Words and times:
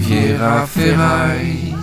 Riviera 0.00 0.66
Ferraille. 0.66 1.74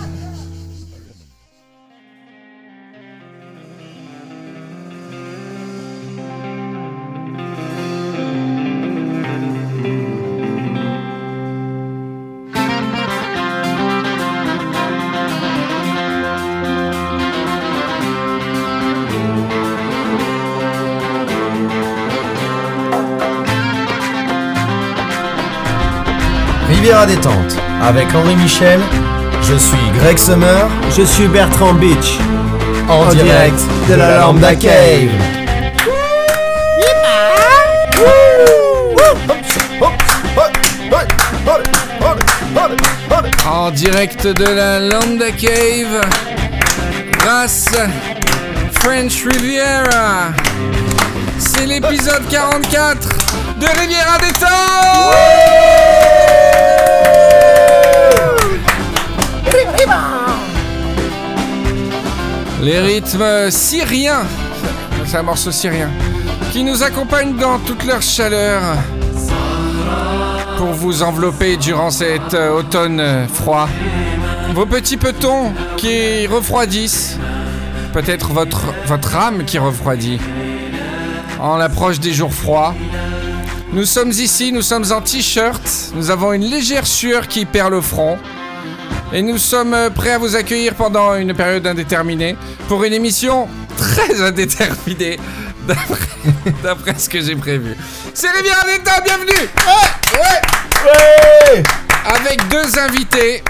Riviera 26.68 27.06
détente 27.06 27.37
avec 27.88 28.14
Henri 28.14 28.36
Michel. 28.36 28.80
Je 29.42 29.54
suis 29.54 29.90
Greg 29.98 30.18
Summer 30.18 30.68
Je 30.94 31.02
suis 31.02 31.26
Bertrand 31.26 31.72
Beach. 31.72 32.18
en, 32.86 33.00
En 33.00 33.06
direct, 33.06 33.24
direct 33.24 33.88
de 33.88 33.94
la 33.94 34.18
Lambda 34.18 34.54
Cave. 34.54 35.10
En 43.50 43.70
direct 43.70 44.26
de 44.26 44.44
la 44.44 44.80
Lambda 44.80 45.30
Cave, 45.30 46.06
grâce 47.12 47.70
French 48.80 49.24
Riviera. 49.24 50.32
C'est 51.38 51.66
l'épisode 51.66 52.22
44 52.30 53.08
de 53.58 53.66
Riviera 53.80 54.18
des 54.18 54.32
Temps. 54.32 55.97
Les 62.62 62.80
rythmes 62.80 63.50
syriens, 63.50 64.24
c'est 65.06 65.16
un 65.16 65.22
morceau 65.22 65.52
syrien, 65.52 65.90
qui 66.52 66.64
nous 66.64 66.82
accompagnent 66.82 67.36
dans 67.36 67.58
toute 67.60 67.84
leur 67.84 68.02
chaleur 68.02 68.60
pour 70.56 70.72
vous 70.72 71.02
envelopper 71.04 71.56
durant 71.56 71.90
cet 71.90 72.34
euh, 72.34 72.58
automne 72.58 72.98
euh, 72.98 73.28
froid. 73.28 73.68
Vos 74.54 74.66
petits 74.66 74.96
petons 74.96 75.52
qui 75.76 76.26
refroidissent, 76.26 77.16
peut-être 77.92 78.32
votre, 78.32 78.62
votre 78.86 79.14
âme 79.14 79.44
qui 79.44 79.58
refroidit 79.58 80.18
en 81.40 81.56
l'approche 81.56 82.00
des 82.00 82.12
jours 82.12 82.34
froids. 82.34 82.74
Nous 83.72 83.84
sommes 83.84 84.10
ici, 84.10 84.50
nous 84.50 84.62
sommes 84.62 84.90
en 84.90 85.00
t-shirt, 85.00 85.92
nous 85.94 86.10
avons 86.10 86.32
une 86.32 86.44
légère 86.44 86.86
sueur 86.86 87.28
qui 87.28 87.44
perd 87.44 87.70
le 87.70 87.80
front. 87.80 88.18
Et 89.10 89.22
nous 89.22 89.38
sommes 89.38 89.72
euh, 89.72 89.88
prêts 89.88 90.12
à 90.12 90.18
vous 90.18 90.36
accueillir 90.36 90.74
pendant 90.74 91.14
une 91.14 91.32
période 91.32 91.66
indéterminée 91.66 92.36
pour 92.68 92.84
une 92.84 92.92
émission 92.92 93.48
très 93.76 94.20
indéterminée 94.22 95.18
d'après, 96.62 96.94
ce 96.98 97.08
que 97.08 97.20
j'ai 97.20 97.36
prévu. 97.36 97.74
C'est 98.12 98.30
Rivière 98.30 98.64
d'État, 98.66 99.00
bienvenue 99.02 99.48
Avec 102.04 102.48
deux 102.48 102.78
invités. 102.78 103.42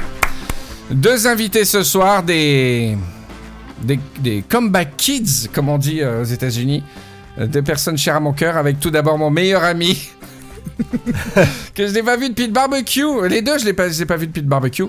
Deux 0.90 1.26
invités 1.26 1.64
ce 1.64 1.82
soir, 1.82 2.22
des, 2.22 2.96
des, 3.82 3.98
des 4.20 4.44
comeback 4.48 4.96
kids, 4.96 5.48
comme 5.52 5.68
on 5.68 5.78
dit 5.78 6.02
euh, 6.02 6.22
aux 6.22 6.24
États-Unis. 6.24 6.82
Euh, 7.38 7.46
Deux 7.46 7.62
personnes 7.62 7.98
chères 7.98 8.16
à 8.16 8.20
mon 8.20 8.32
cœur, 8.32 8.56
avec 8.56 8.80
tout 8.80 8.90
d'abord 8.90 9.18
mon 9.18 9.30
meilleur 9.30 9.64
ami. 9.64 10.10
que 11.74 11.86
je 11.86 11.92
n'ai 11.92 12.02
pas 12.02 12.16
vu 12.16 12.28
depuis 12.28 12.46
le 12.46 12.52
barbecue. 12.52 13.28
Les 13.28 13.42
deux, 13.42 13.58
je 13.58 13.62
ne 13.62 13.66
l'ai 13.66 13.72
pas 13.74 14.16
vu 14.16 14.26
depuis 14.26 14.42
le 14.42 14.48
barbecue. 14.48 14.84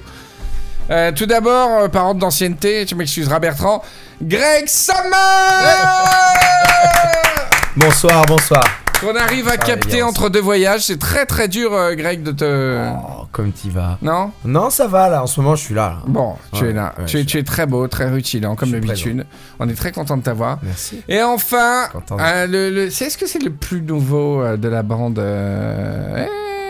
Euh, 0.89 1.11
tout 1.11 1.25
d'abord, 1.27 1.69
euh, 1.83 1.87
par 1.87 2.07
ordre 2.07 2.19
d'ancienneté, 2.19 2.85
tu 2.85 2.95
m'excuseras 2.95 3.39
Bertrand, 3.39 3.83
Greg 4.21 4.67
Summer 4.67 5.11
Bonsoir, 7.75 8.25
bonsoir. 8.25 8.63
Qu'on 8.99 9.15
arrive 9.15 9.47
à 9.47 9.55
capter 9.55 10.01
entre 10.01 10.27
deux 10.29 10.41
voyages, 10.41 10.81
c'est 10.81 10.99
très 10.99 11.25
très 11.25 11.47
dur 11.47 11.73
euh, 11.73 11.95
Greg 11.95 12.21
de 12.21 12.31
te... 12.31 12.89
Oh, 12.91 13.27
comme 13.31 13.53
tu 13.53 13.69
vas. 13.69 13.97
Non? 14.01 14.31
Non, 14.43 14.69
ça 14.69 14.87
va 14.87 15.07
là. 15.07 15.23
En 15.23 15.27
ce 15.27 15.39
moment, 15.39 15.55
je 15.55 15.63
suis 15.63 15.75
là. 15.75 15.89
là. 15.89 15.97
Bon, 16.07 16.35
tu 16.51 16.63
Ouais, 16.65 16.71
es 16.71 16.73
là. 16.73 16.93
ouais, 16.97 17.05
tu, 17.05 17.17
es, 17.17 17.21
je- 17.21 17.25
tu 17.25 17.37
es 17.37 17.43
très 17.43 17.65
beau, 17.65 17.87
très 17.87 18.09
rutilant, 18.09 18.55
comme 18.55 18.69
Je 18.69 18.75
suis 18.75 18.85
d'habitude. 18.87 19.25
On 19.59 19.69
est 19.69 19.75
très 19.75 19.93
content 19.93 20.17
de 20.17 20.23
t'avoir. 20.23 20.57
Merci. 20.63 21.01
Et 21.07 21.21
enfin, 21.23 21.87
Content. 21.93 22.17
euh, 22.19 22.45
le, 22.47 22.69
le- 22.71 22.89
c'est- 22.89 23.05
est-ce 23.05 23.17
que 23.17 23.27
c'est 23.27 23.41
le 23.41 23.51
plus 23.51 23.81
nouveau 23.81 24.41
euh, 24.41 24.57
de 24.57 24.67
la 24.67 24.83
bande 24.83 25.19
euh, 25.19 26.25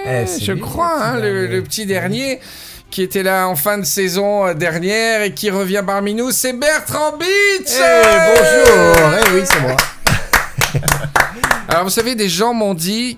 eh, 0.05 0.09
Eh, 0.23 0.27
c'est 0.27 0.43
Je 0.43 0.51
lui, 0.51 0.61
crois, 0.61 1.13
le 1.13 1.13
petit 1.13 1.15
hein, 1.15 1.15
le, 1.15 1.31
dernier. 1.31 1.47
le 1.55 1.63
petit 1.63 1.85
dernier 1.87 2.39
qui 2.89 3.01
était 3.03 3.23
là 3.23 3.47
en 3.47 3.55
fin 3.55 3.77
de 3.77 3.83
saison 3.85 4.47
euh, 4.47 4.53
dernière 4.53 5.21
et 5.21 5.33
qui 5.33 5.49
revient 5.49 5.83
parmi 5.85 6.13
nous, 6.13 6.31
c'est 6.31 6.53
Bertrand 6.53 7.17
Beach 7.17 7.71
bonjour. 8.35 9.19
Eh 9.25 9.35
oui, 9.35 9.41
c'est 9.45 9.61
moi. 9.61 9.75
Alors 11.67 11.83
vous 11.83 11.89
savez, 11.89 12.15
des 12.15 12.29
gens 12.29 12.53
m'ont 12.53 12.73
dit 12.73 13.17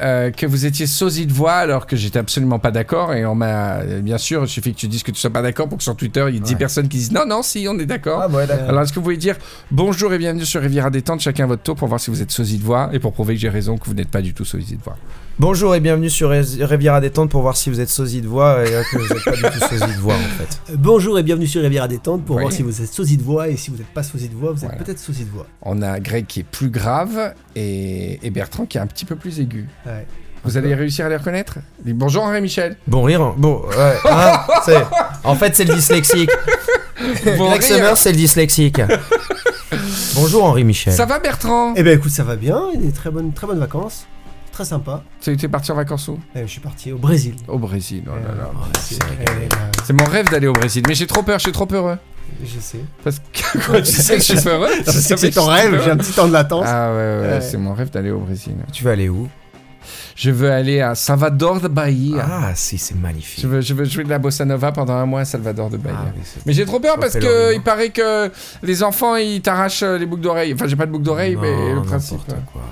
euh, 0.00 0.30
que 0.30 0.44
vous 0.44 0.66
étiez 0.66 0.86
sosie 0.86 1.24
de 1.26 1.32
voix 1.32 1.54
alors 1.54 1.86
que 1.86 1.96
j'étais 1.96 2.18
absolument 2.18 2.58
pas 2.58 2.70
d'accord 2.70 3.14
et 3.14 3.24
on 3.24 3.34
m'a 3.34 3.76
euh, 3.76 4.00
bien 4.00 4.18
sûr 4.18 4.42
il 4.42 4.48
suffit 4.48 4.74
que 4.74 4.78
tu 4.78 4.88
dises 4.88 5.02
que 5.02 5.10
tu 5.10 5.18
sois 5.18 5.30
pas 5.30 5.40
d'accord 5.40 5.68
pour 5.70 5.78
que 5.78 5.84
sur 5.84 5.96
Twitter 5.96 6.22
il 6.28 6.34
y 6.34 6.36
ait 6.36 6.40
10 6.40 6.52
Ouais. 6.52 6.58
personnes 6.58 6.88
qui 6.88 6.98
disent 6.98 7.12
non 7.12 7.24
non 7.26 7.42
si 7.42 7.66
on 7.70 7.78
est 7.78 7.86
d'accord. 7.86 8.20
Ah, 8.24 8.28
ouais, 8.28 8.46
d'accord. 8.46 8.68
Alors 8.68 8.82
est-ce 8.82 8.90
que 8.90 8.96
vous 8.96 9.02
pouvez 9.04 9.16
dire 9.16 9.36
bonjour 9.70 10.12
et 10.12 10.18
bienvenue 10.18 10.44
sur 10.44 10.60
Riviera 10.60 10.90
Détente 10.90 11.20
chacun 11.20 11.46
votre 11.46 11.62
tour 11.62 11.76
pour 11.76 11.88
voir 11.88 11.98
si 11.98 12.10
vous 12.10 12.20
êtes 12.20 12.30
sosie 12.30 12.58
de 12.58 12.64
voix 12.64 12.90
et 12.92 12.98
pour 12.98 13.12
prouver 13.14 13.34
que 13.36 13.40
j'ai 13.40 13.48
raison 13.48 13.78
que 13.78 13.86
vous 13.86 13.94
n'êtes 13.94 14.10
pas 14.10 14.20
du 14.20 14.34
tout 14.34 14.44
sosie 14.44 14.76
de 14.76 14.82
voix. 14.82 14.96
Bonjour 15.38 15.74
et 15.74 15.80
bienvenue 15.80 16.08
sur 16.08 16.30
Riviera 16.30 17.00
détente 17.00 17.28
pour 17.30 17.42
voir 17.42 17.56
si 17.58 17.68
vous 17.68 17.80
êtes 17.80 17.90
sosie 17.90 18.22
de 18.22 18.26
voix 18.26 18.66
et 18.66 18.74
euh, 18.74 18.82
que 18.90 18.96
vous 18.96 19.04
n'êtes 19.14 19.22
pas 19.24 19.32
du 19.32 19.42
tout 19.42 19.68
sosie 19.68 19.94
de 19.94 20.00
voix 20.00 20.14
en 20.14 20.18
fait. 20.38 20.72
Bonjour 20.78 21.18
et 21.18 21.22
bienvenue 21.22 21.46
sur 21.46 21.60
Riviera 21.60 21.88
Détente 21.88 22.24
pour 22.24 22.36
Oui. 22.36 22.42
voir 22.42 22.52
si 22.54 22.62
vous 22.62 22.80
êtes 22.80 22.90
sosie 22.90 23.18
de 23.18 23.22
voix 23.22 23.48
et 23.48 23.56
si 23.56 23.70
vous 23.70 23.76
n'êtes 23.76 23.86
pas 23.88 24.02
sosie 24.02 24.30
de 24.30 24.34
voix, 24.34 24.52
vous 24.52 24.64
êtes 24.64 24.70
Voilà. 24.70 24.82
peut-être 24.82 24.98
sosie 24.98 25.24
de 25.24 25.30
voix. 25.30 25.46
On 25.60 25.82
a 25.82 26.00
Greg 26.00 26.26
qui 26.26 26.40
est 26.40 26.42
plus 26.42 26.70
grave 26.70 27.34
et, 27.54 28.18
et 28.26 28.30
Bertrand 28.30 28.64
qui 28.64 28.78
est 28.78 28.80
un 28.80 28.86
petit 28.86 29.04
peu 29.04 29.14
plus 29.14 29.38
aigu. 29.38 29.68
Ouais. 29.84 30.06
Vous 30.42 30.56
allez 30.56 30.74
réussir 30.74 31.04
à 31.04 31.10
les 31.10 31.16
reconnaître? 31.16 31.58
Bonjour 31.84 32.22
Henri 32.22 32.40
Michel. 32.40 32.76
Bon 32.86 33.02
rire, 33.02 33.34
bon, 33.36 33.62
ouais, 33.76 33.94
hein, 34.10 34.40
c'est- 34.64 34.84
en 35.22 35.34
fait 35.34 35.54
c'est 35.54 35.64
le 35.64 35.74
dyslexique. 35.74 36.30
Bon 37.36 37.50
Greg 37.50 37.60
c'est 37.96 38.10
le 38.12 38.16
dyslexique. 38.16 38.80
Bonjour 40.14 40.44
Henri 40.44 40.64
Michel. 40.64 40.94
Ça 40.94 41.04
va 41.04 41.18
Bertrand? 41.18 41.74
Eh 41.76 41.82
ben 41.82 41.98
écoute, 41.98 42.10
ça 42.10 42.24
va 42.24 42.36
bien, 42.36 42.62
des 42.74 42.90
très 42.90 43.10
bonnes, 43.10 43.34
très 43.34 43.46
bonnes 43.46 43.58
vacances, 43.58 44.06
très 44.56 44.64
sympa. 44.64 45.02
Tu 45.20 45.32
es 45.32 45.48
parti 45.48 45.70
en 45.70 45.74
vacances 45.74 46.08
où? 46.08 46.18
Eh, 46.34 46.40
je 46.42 46.46
suis 46.46 46.60
parti 46.60 46.90
au 46.90 46.96
Brésil. 46.96 47.34
Au 47.46 47.58
Brésil. 47.58 48.02
oh 48.06 48.10
là 48.10 48.34
là. 48.34 48.50
Euh, 48.50 48.68
c'est- 48.80 48.98
là, 48.98 49.58
C'est 49.84 49.92
mon 49.92 50.04
rêve 50.06 50.30
d'aller 50.30 50.46
au 50.46 50.54
Brésil, 50.54 50.82
mais 50.88 50.94
j'ai 50.94 51.06
trop 51.06 51.22
peur, 51.22 51.38
je 51.38 51.42
suis 51.44 51.52
trop 51.52 51.68
heureux. 51.72 51.98
je 52.42 52.58
sais. 52.58 52.80
Parce 53.04 53.18
que 53.18 53.80
tu 53.80 53.84
sais 53.92 54.14
que 54.16 54.22
je 54.22 54.34
suis 54.38 54.48
heureux, 54.48 54.70
c'est 54.86 55.30
ton 55.30 55.44
rêve, 55.46 55.78
j'ai 55.84 55.90
un 55.90 55.96
petit 55.98 56.12
temps 56.12 56.26
de 56.26 56.32
latence. 56.32 56.64
Ah 56.66 56.90
ouais, 56.90 56.96
ouais, 56.96 57.28
Ouais. 57.34 57.40
c'est 57.42 57.58
mon 57.58 57.74
rêve 57.74 57.90
d'aller 57.90 58.10
au 58.10 58.20
Brésil. 58.20 58.54
Tu 58.72 58.82
vas 58.82 58.92
aller 58.92 59.10
où? 59.10 59.28
Je 60.16 60.30
veux 60.30 60.50
aller 60.50 60.80
à 60.80 60.94
Salvador 60.94 61.60
de 61.60 61.68
Bahia. 61.68 62.26
Ah 62.26 62.52
si, 62.54 62.78
c'est 62.78 62.94
magnifique. 62.96 63.42
Je, 63.42 63.46
veux, 63.48 63.60
je 63.60 63.74
veux 63.74 63.84
jouer 63.84 64.04
de 64.04 64.08
la 64.08 64.18
bossa 64.18 64.46
nova 64.46 64.72
pendant 64.72 64.94
un 64.94 65.04
mois 65.04 65.20
à 65.20 65.24
Salvador 65.26 65.68
de 65.68 65.76
Bahia. 65.76 65.98
Ah, 66.08 66.12
Mais 66.46 66.54
j'ai 66.54 66.64
trop 66.64 66.80
peur 66.80 66.98
parce 66.98 67.12
que 67.18 67.54
il 67.54 67.60
paraît 67.62 67.90
que 67.90 68.32
les 68.62 68.82
enfants 68.82 69.16
ils 69.16 69.42
t'arrachent 69.42 69.82
euh, 69.82 69.98
les 69.98 70.06
boucles 70.06 70.22
d'oreilles. 70.22 70.54
Enfin, 70.54 70.66
j'ai 70.66 70.76
pas 70.76 70.86
de 70.86 70.92
boucles 70.92 71.04
d'oreilles, 71.04 71.36
mais 71.36 71.74
le 71.74 71.82
principe. 71.82 72.20
euh, 72.30 72.34
quoi. 72.50 72.62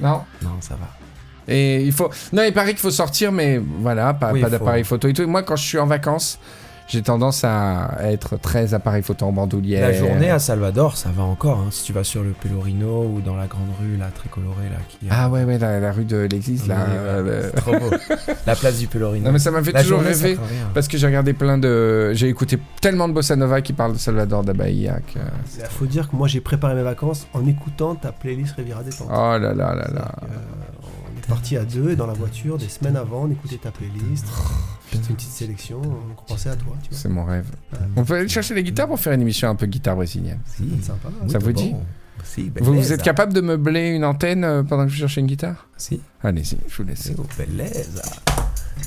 Non? 0.00 0.20
Non, 0.42 0.50
ça 0.60 0.74
va. 0.76 0.88
Et 1.48 1.82
il 1.82 1.92
faut. 1.92 2.10
Non, 2.32 2.42
il 2.44 2.52
paraît 2.52 2.70
qu'il 2.70 2.78
faut 2.80 2.90
sortir, 2.90 3.32
mais 3.32 3.58
voilà, 3.80 4.14
pas, 4.14 4.32
Oui, 4.32 4.40
pas 4.40 4.46
faut- 4.46 4.52
d'appareil 4.52 4.84
photo 4.84 5.08
et 5.08 5.12
tout. 5.12 5.22
Et 5.22 5.26
moi, 5.26 5.42
quand 5.42 5.56
je 5.56 5.64
suis 5.64 5.78
en 5.78 5.86
vacances, 5.86 6.38
j'ai 6.90 7.02
tendance 7.02 7.44
à 7.44 7.98
être 8.04 8.38
très 8.38 8.72
appareil 8.72 9.02
photo 9.02 9.26
en 9.26 9.32
bandoulière. 9.32 9.86
La 9.88 9.92
journée 9.94 10.30
à 10.30 10.38
Salvador, 10.38 10.96
ça 10.96 11.10
va 11.14 11.22
encore. 11.22 11.58
hein. 11.58 11.68
Si 11.70 11.84
tu 11.84 11.92
vas 11.92 12.02
sur 12.02 12.22
le 12.22 12.30
Pelorino 12.30 13.04
ou 13.04 13.20
dans 13.20 13.36
la 13.36 13.46
grande 13.46 13.68
rue 13.78 13.98
là, 13.98 14.06
très 14.14 14.30
colorée 14.30 14.70
là, 14.70 14.78
qui 14.88 14.96
Ah 15.10 15.28
ouais, 15.28 15.44
ouais, 15.44 15.58
la, 15.58 15.80
la 15.80 15.92
rue 15.92 16.06
de 16.06 16.16
l'église, 16.30 16.66
là. 16.66 16.86
Euh, 16.88 17.50
le- 17.52 17.60
trop 17.60 17.72
beau. 17.72 17.90
la 18.46 18.56
place 18.56 18.78
du 18.78 18.86
Pelorino. 18.86 19.26
Non, 19.26 19.32
mais 19.32 19.38
ça 19.38 19.50
m'a 19.50 19.62
fait 19.62 19.72
La 19.72 19.82
toujours 19.82 19.98
journée, 20.00 20.14
rêver. 20.14 20.38
Parce 20.72 20.88
que 20.88 20.96
j'ai 20.96 21.06
regardé 21.06 21.34
plein 21.34 21.58
de. 21.58 22.12
J'ai 22.14 22.28
écouté 22.28 22.58
tellement 22.80 23.06
de 23.06 23.12
bossa 23.12 23.36
nova 23.36 23.60
qui 23.60 23.74
parlent 23.74 23.92
de 23.92 23.98
Salvador 23.98 24.42
da 24.42 24.54
Bahia 24.54 25.00
que. 25.00 25.18
Il 25.58 25.64
faut 25.68 25.84
dire 25.86 26.08
que 26.10 26.16
moi 26.16 26.26
j'ai 26.26 26.40
préparé 26.40 26.74
mes 26.74 26.82
vacances 26.82 27.26
en 27.34 27.46
écoutant 27.46 27.96
ta 27.96 28.12
playlist 28.12 28.54
Riviera 28.56 28.82
Détente. 28.82 29.08
Oh 29.10 29.36
là 29.38 29.38
là 29.38 29.74
là 29.74 29.88
là. 29.92 30.12
On 31.18 31.24
est 31.24 31.26
parti 31.26 31.56
à 31.56 31.64
deux 31.64 31.96
dans 31.96 32.06
la 32.06 32.12
voiture 32.12 32.58
des 32.58 32.68
semaines 32.68 32.96
avant, 32.96 33.24
on 33.24 33.30
écoutait 33.30 33.56
ta 33.56 33.70
playlist. 33.70 34.26
C'était 34.90 35.08
une 35.08 35.16
petite 35.16 35.30
sélection, 35.30 35.80
on 35.82 36.22
pensait 36.22 36.50
à 36.50 36.56
toi, 36.56 36.74
tu 36.82 36.90
vois. 36.90 36.98
C'est 36.98 37.08
mon 37.08 37.24
rêve. 37.24 37.46
Ouais. 37.72 37.78
On 37.96 38.04
peut 38.04 38.14
aller 38.14 38.28
chercher 38.28 38.54
les 38.54 38.62
guitares 38.62 38.86
pour 38.86 39.00
faire 39.00 39.12
une 39.12 39.22
émission 39.22 39.48
un 39.48 39.54
peu 39.56 39.66
guitare 39.66 39.96
brésilienne. 39.96 40.38
Si. 40.46 40.64
C'est 40.80 40.86
sympa. 40.86 41.08
Ça 41.28 41.38
vous 41.38 41.52
dit 41.52 41.74
Si, 42.22 42.52
Vous, 42.60 42.74
vous 42.74 42.92
êtes 42.92 43.02
capable 43.02 43.32
de 43.32 43.40
meubler 43.40 43.88
une 43.88 44.04
antenne 44.04 44.44
euh, 44.44 44.62
pendant 44.62 44.84
que 44.84 44.92
je 44.92 44.98
cherche 44.98 45.16
une 45.16 45.26
guitare? 45.26 45.66
Si. 45.76 46.00
Allez-y, 46.22 46.58
je 46.68 46.76
vous 46.82 46.88
laisse. 46.88 47.12
Oh. 47.18 47.22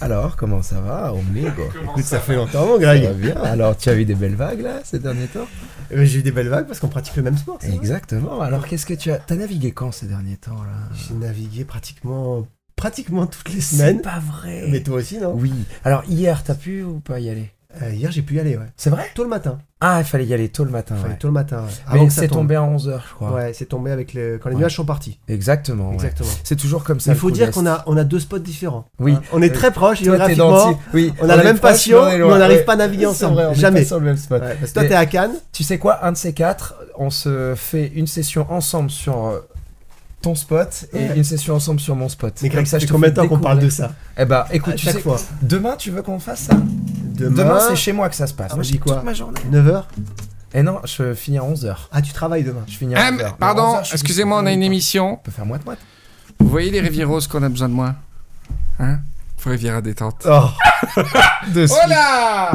Alors, 0.02 0.36
comment 0.36 0.62
ça 0.64 0.80
va, 0.82 1.10
amigo 1.10 1.50
Écoute, 1.84 2.04
ça 2.04 2.20
fait 2.20 2.36
longtemps, 2.36 2.66
mon 2.66 2.80
Ça 2.80 2.86
va 2.88 2.98
Greg. 2.98 3.16
bien. 3.18 3.36
Alors, 3.44 3.78
tu 3.78 3.90
as 3.90 3.96
eu 3.96 4.06
des 4.06 4.16
belles 4.16 4.36
vagues 4.36 4.62
là 4.62 4.80
ces 4.84 5.00
derniers 5.00 5.28
temps 5.28 5.48
Euh, 5.94 6.06
J'ai 6.06 6.20
eu 6.20 6.24
des 6.24 6.32
belles 6.32 6.48
vagues 6.48 6.66
parce 6.68 6.80
qu'on 6.80 6.88
pratique 6.88 7.16
le 7.18 7.24
même 7.24 7.38
sport. 7.38 7.58
c'est. 7.62 7.74
Exactement. 7.74 8.42
Alors, 8.42 8.66
qu'est-ce 8.68 8.86
que 8.86 8.94
tu 8.96 9.12
as 9.12 9.18
T'as 9.20 9.36
navigué 9.36 9.72
quand 9.72 9.92
ces 9.92 10.08
derniers 10.08 10.38
temps 10.38 10.64
là? 10.64 10.90
J'ai 10.96 11.14
navigué 11.14 11.66
pratiquement 11.66 12.48
pratiquement 12.76 13.28
toutes 13.28 13.50
les 13.54 13.62
C'est 13.62 13.76
semaines. 13.78 14.02
pas 14.02 14.20
vrai. 14.20 14.66
Mais 14.70 14.82
toi 14.82 14.98
aussi, 14.98 15.20
non? 15.20 15.34
Oui. 15.38 15.54
Alors 15.84 16.04
hier, 16.08 16.44
t'as 16.44 16.56
pu 16.56 16.82
ou 16.82 17.00
pas 17.00 17.20
y 17.20 17.30
aller? 17.30 17.52
Euh, 17.82 17.92
Hier, 17.94 18.12
j'ai 18.12 18.22
pu 18.22 18.36
y 18.36 18.40
aller, 18.40 18.58
ouais. 18.58 18.66
C'est 18.78 18.90
vrai? 18.90 19.06
Tôt 19.16 19.24
le 19.24 19.30
matin. 19.30 19.60
Ah, 19.80 19.98
il 20.00 20.06
fallait 20.06 20.26
y 20.26 20.34
aller 20.34 20.50
tôt 20.50 20.64
le 20.64 20.70
matin. 20.70 20.96
Enfin, 20.98 21.10
ouais. 21.10 21.18
tôt 21.18 21.28
le 21.28 21.34
matin, 21.34 21.62
ouais. 21.62 21.72
Mais 21.94 22.00
Avant 22.02 22.10
c'est 22.10 22.28
tombé 22.28 22.56
à 22.56 22.62
11h, 22.62 23.00
je 23.10 23.14
crois. 23.16 23.32
Ouais, 23.32 23.52
c'est 23.54 23.66
tombé 23.66 23.90
avec 23.90 24.14
le... 24.14 24.38
quand 24.38 24.50
les 24.50 24.56
nuages 24.56 24.76
sont 24.76 24.86
partis. 24.86 25.20
Exactement. 25.28 25.90
ouais. 25.90 25.96
Exactement. 25.96 26.30
C'est 26.44 26.56
toujours 26.56 26.84
comme 26.84 27.00
ça. 27.00 27.12
Il 27.12 27.18
faut 27.18 27.32
dire 27.32 27.50
qu'on 27.52 27.66
a, 27.66 27.84
on 27.88 27.98
a 27.98 28.04
deux 28.04 28.20
spots 28.20 28.38
différents. 28.40 28.86
Oui. 29.00 29.14
Hein. 29.14 29.22
On 29.34 29.42
est 29.42 29.50
très 29.50 29.72
proches 29.72 30.04
géographiquement. 30.04 30.80
Oui. 30.94 31.12
On 31.20 31.30
a 31.30 31.36
la 31.36 31.44
même 31.44 31.58
passion, 31.60 32.06
mais 32.06 32.22
on 32.22 32.38
n'arrive 32.38 32.64
pas 32.64 32.74
à 32.74 32.78
naviguer 32.78 33.06
ensemble. 33.08 33.36
vrai, 33.36 33.46
on 33.48 33.52
est 33.54 33.56
Jamais. 33.56 33.80
pas 33.82 33.86
sur 33.88 34.00
le 34.00 34.06
même 34.06 34.18
spot. 34.18 34.42
Ouais, 34.42 34.56
parce 34.60 34.72
que 34.72 34.80
toi, 34.80 34.88
t'es 34.88 34.94
à 34.94 35.06
Cannes. 35.08 35.36
Tu 35.52 35.64
sais 35.64 35.80
quoi 35.80 36.06
Un 36.06 36.12
de 36.12 36.18
ces 36.18 36.34
quatre, 36.34 36.76
on 36.98 37.10
se 37.10 37.54
fait 37.56 37.88
une 37.96 38.08
session 38.08 38.46
ensemble 38.52 38.92
sur 38.92 39.26
euh, 39.26 39.40
ton 40.22 40.36
spot 40.36 40.86
et 40.94 40.98
Ouais. 40.98 41.18
une 41.18 41.24
session 41.24 41.56
ensemble 41.56 41.80
sur 41.80 41.96
mon 41.96 42.08
spot. 42.10 42.34
Mais 42.42 42.50
Comme 42.50 42.56
Greg, 42.58 42.66
ça, 42.68 42.72
ça 42.72 42.80
je 42.80 42.86
te 42.88 42.92
combien 42.92 43.10
de 43.10 43.16
temps 43.16 43.28
qu'on 43.28 43.40
parle 43.40 43.60
de 43.60 43.70
ça 43.70 43.92
Eh 44.18 44.26
bah, 44.26 44.48
écoute, 44.52 44.74
À 44.74 44.78
tu 44.78 44.86
chaque 44.86 44.96
sais, 44.96 45.02
fois. 45.02 45.18
demain, 45.42 45.76
tu 45.78 45.90
veux 45.92 46.02
qu'on 46.02 46.20
fasse 46.20 46.42
ça? 46.42 46.54
Demain, 46.56 47.36
Demain, 47.44 47.60
c'est 47.70 47.76
chez 47.76 47.92
moi 47.94 48.10
que 48.10 48.16
ça 48.16 48.28
se 48.28 48.34
passe. 48.34 48.54
Moi, 48.54 48.64
dit 48.64 48.72
j'ai 48.74 48.78
quoi 48.80 48.96
toute 48.96 49.04
ma 49.06 49.14
journée. 49.14 49.40
9h 49.52 49.84
Et 50.54 50.64
non, 50.64 50.80
je 50.86 51.14
finis 51.14 51.38
à 51.40 51.44
11h. 51.44 51.76
Ah, 51.92 52.02
tu 52.02 52.14
travailles 52.14 52.44
demain. 52.44 52.64
Je 52.68 52.78
finis 52.78 52.96
à 52.96 53.00
Ah, 53.06 53.12
11h. 53.12 53.16
mais 53.18 53.24
pardon, 53.40 53.78
excusez-moi, 53.92 54.40
on 54.42 54.46
a 54.46 54.52
une 54.52 54.64
émission. 54.64 55.14
On 55.14 55.18
peut 55.18 55.32
faire 55.32 55.46
moite-moite. 55.46 55.80
Vous 56.40 56.48
voyez 56.50 56.72
les 56.72 56.82
Rivieros 56.82 57.20
qu'on 57.32 57.44
a 57.44 57.50
besoin 57.50 57.70
de 57.70 57.74
moi? 57.74 57.96
Hein? 58.80 59.00
Faut 59.38 59.50
Riviera 59.50 59.82
détente. 59.82 60.26
Oh, 60.30 60.46
Oh 60.98 61.90
là 61.90 62.52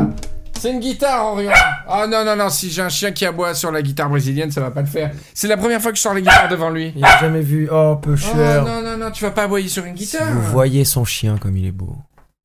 C'est 0.58 0.70
une 0.70 0.80
guitare, 0.80 1.24
Orion 1.26 1.52
Oh 1.88 2.04
non, 2.08 2.24
non, 2.24 2.34
non, 2.34 2.48
si 2.48 2.70
j'ai 2.70 2.82
un 2.82 2.88
chien 2.88 3.12
qui 3.12 3.24
aboie 3.26 3.54
sur 3.54 3.70
la 3.70 3.82
guitare 3.82 4.08
brésilienne, 4.08 4.50
ça 4.50 4.60
va 4.60 4.70
pas 4.70 4.80
le 4.80 4.86
faire. 4.86 5.12
C'est 5.34 5.48
la 5.48 5.56
première 5.56 5.80
fois 5.80 5.90
que 5.92 5.96
je 5.96 6.02
sors 6.02 6.14
la 6.14 6.20
guitare 6.20 6.48
devant 6.48 6.70
lui. 6.70 6.92
Il 6.96 7.04
a 7.04 7.18
jamais 7.20 7.40
vu. 7.42 7.68
Oh, 7.70 7.96
peu 8.00 8.14
Oh 8.14 8.16
cher. 8.16 8.64
non, 8.64 8.82
non, 8.82 8.96
non, 8.96 9.10
tu 9.10 9.22
vas 9.22 9.30
pas 9.30 9.44
aboyer 9.44 9.68
sur 9.68 9.84
une 9.84 9.96
Si 9.96 10.04
guitare 10.04 10.32
vous 10.32 10.40
voyez 10.52 10.84
son 10.84 11.04
chien 11.04 11.36
comme 11.38 11.56
il 11.56 11.66
est 11.66 11.72
beau. 11.72 11.94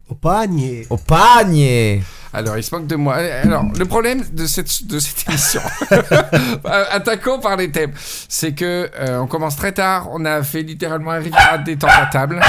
au 0.10 0.14
panier. 0.16 0.86
Au 0.90 0.98
panier 0.98 2.04
Alors, 2.34 2.58
il 2.58 2.64
se 2.64 2.76
moque 2.76 2.86
de 2.86 2.96
moi. 2.98 3.16
Alors, 3.16 3.64
le 3.78 3.86
problème 3.86 4.24
de 4.34 4.46
cette, 4.46 4.86
de 4.86 5.00
cette 5.00 5.26
émission, 5.30 5.62
attaquons 6.92 7.40
par 7.40 7.56
les 7.56 7.72
thèmes, 7.72 7.94
c'est 8.28 8.52
que 8.54 8.90
euh, 9.00 9.20
on 9.20 9.28
commence 9.28 9.56
très 9.56 9.72
tard. 9.72 10.10
On 10.12 10.26
a 10.26 10.44
fait 10.44 10.62
littéralement 10.64 11.12
un 11.12 11.20
Riviera 11.20 11.58
détente 11.58 11.90
à 11.92 12.06
table. 12.08 12.40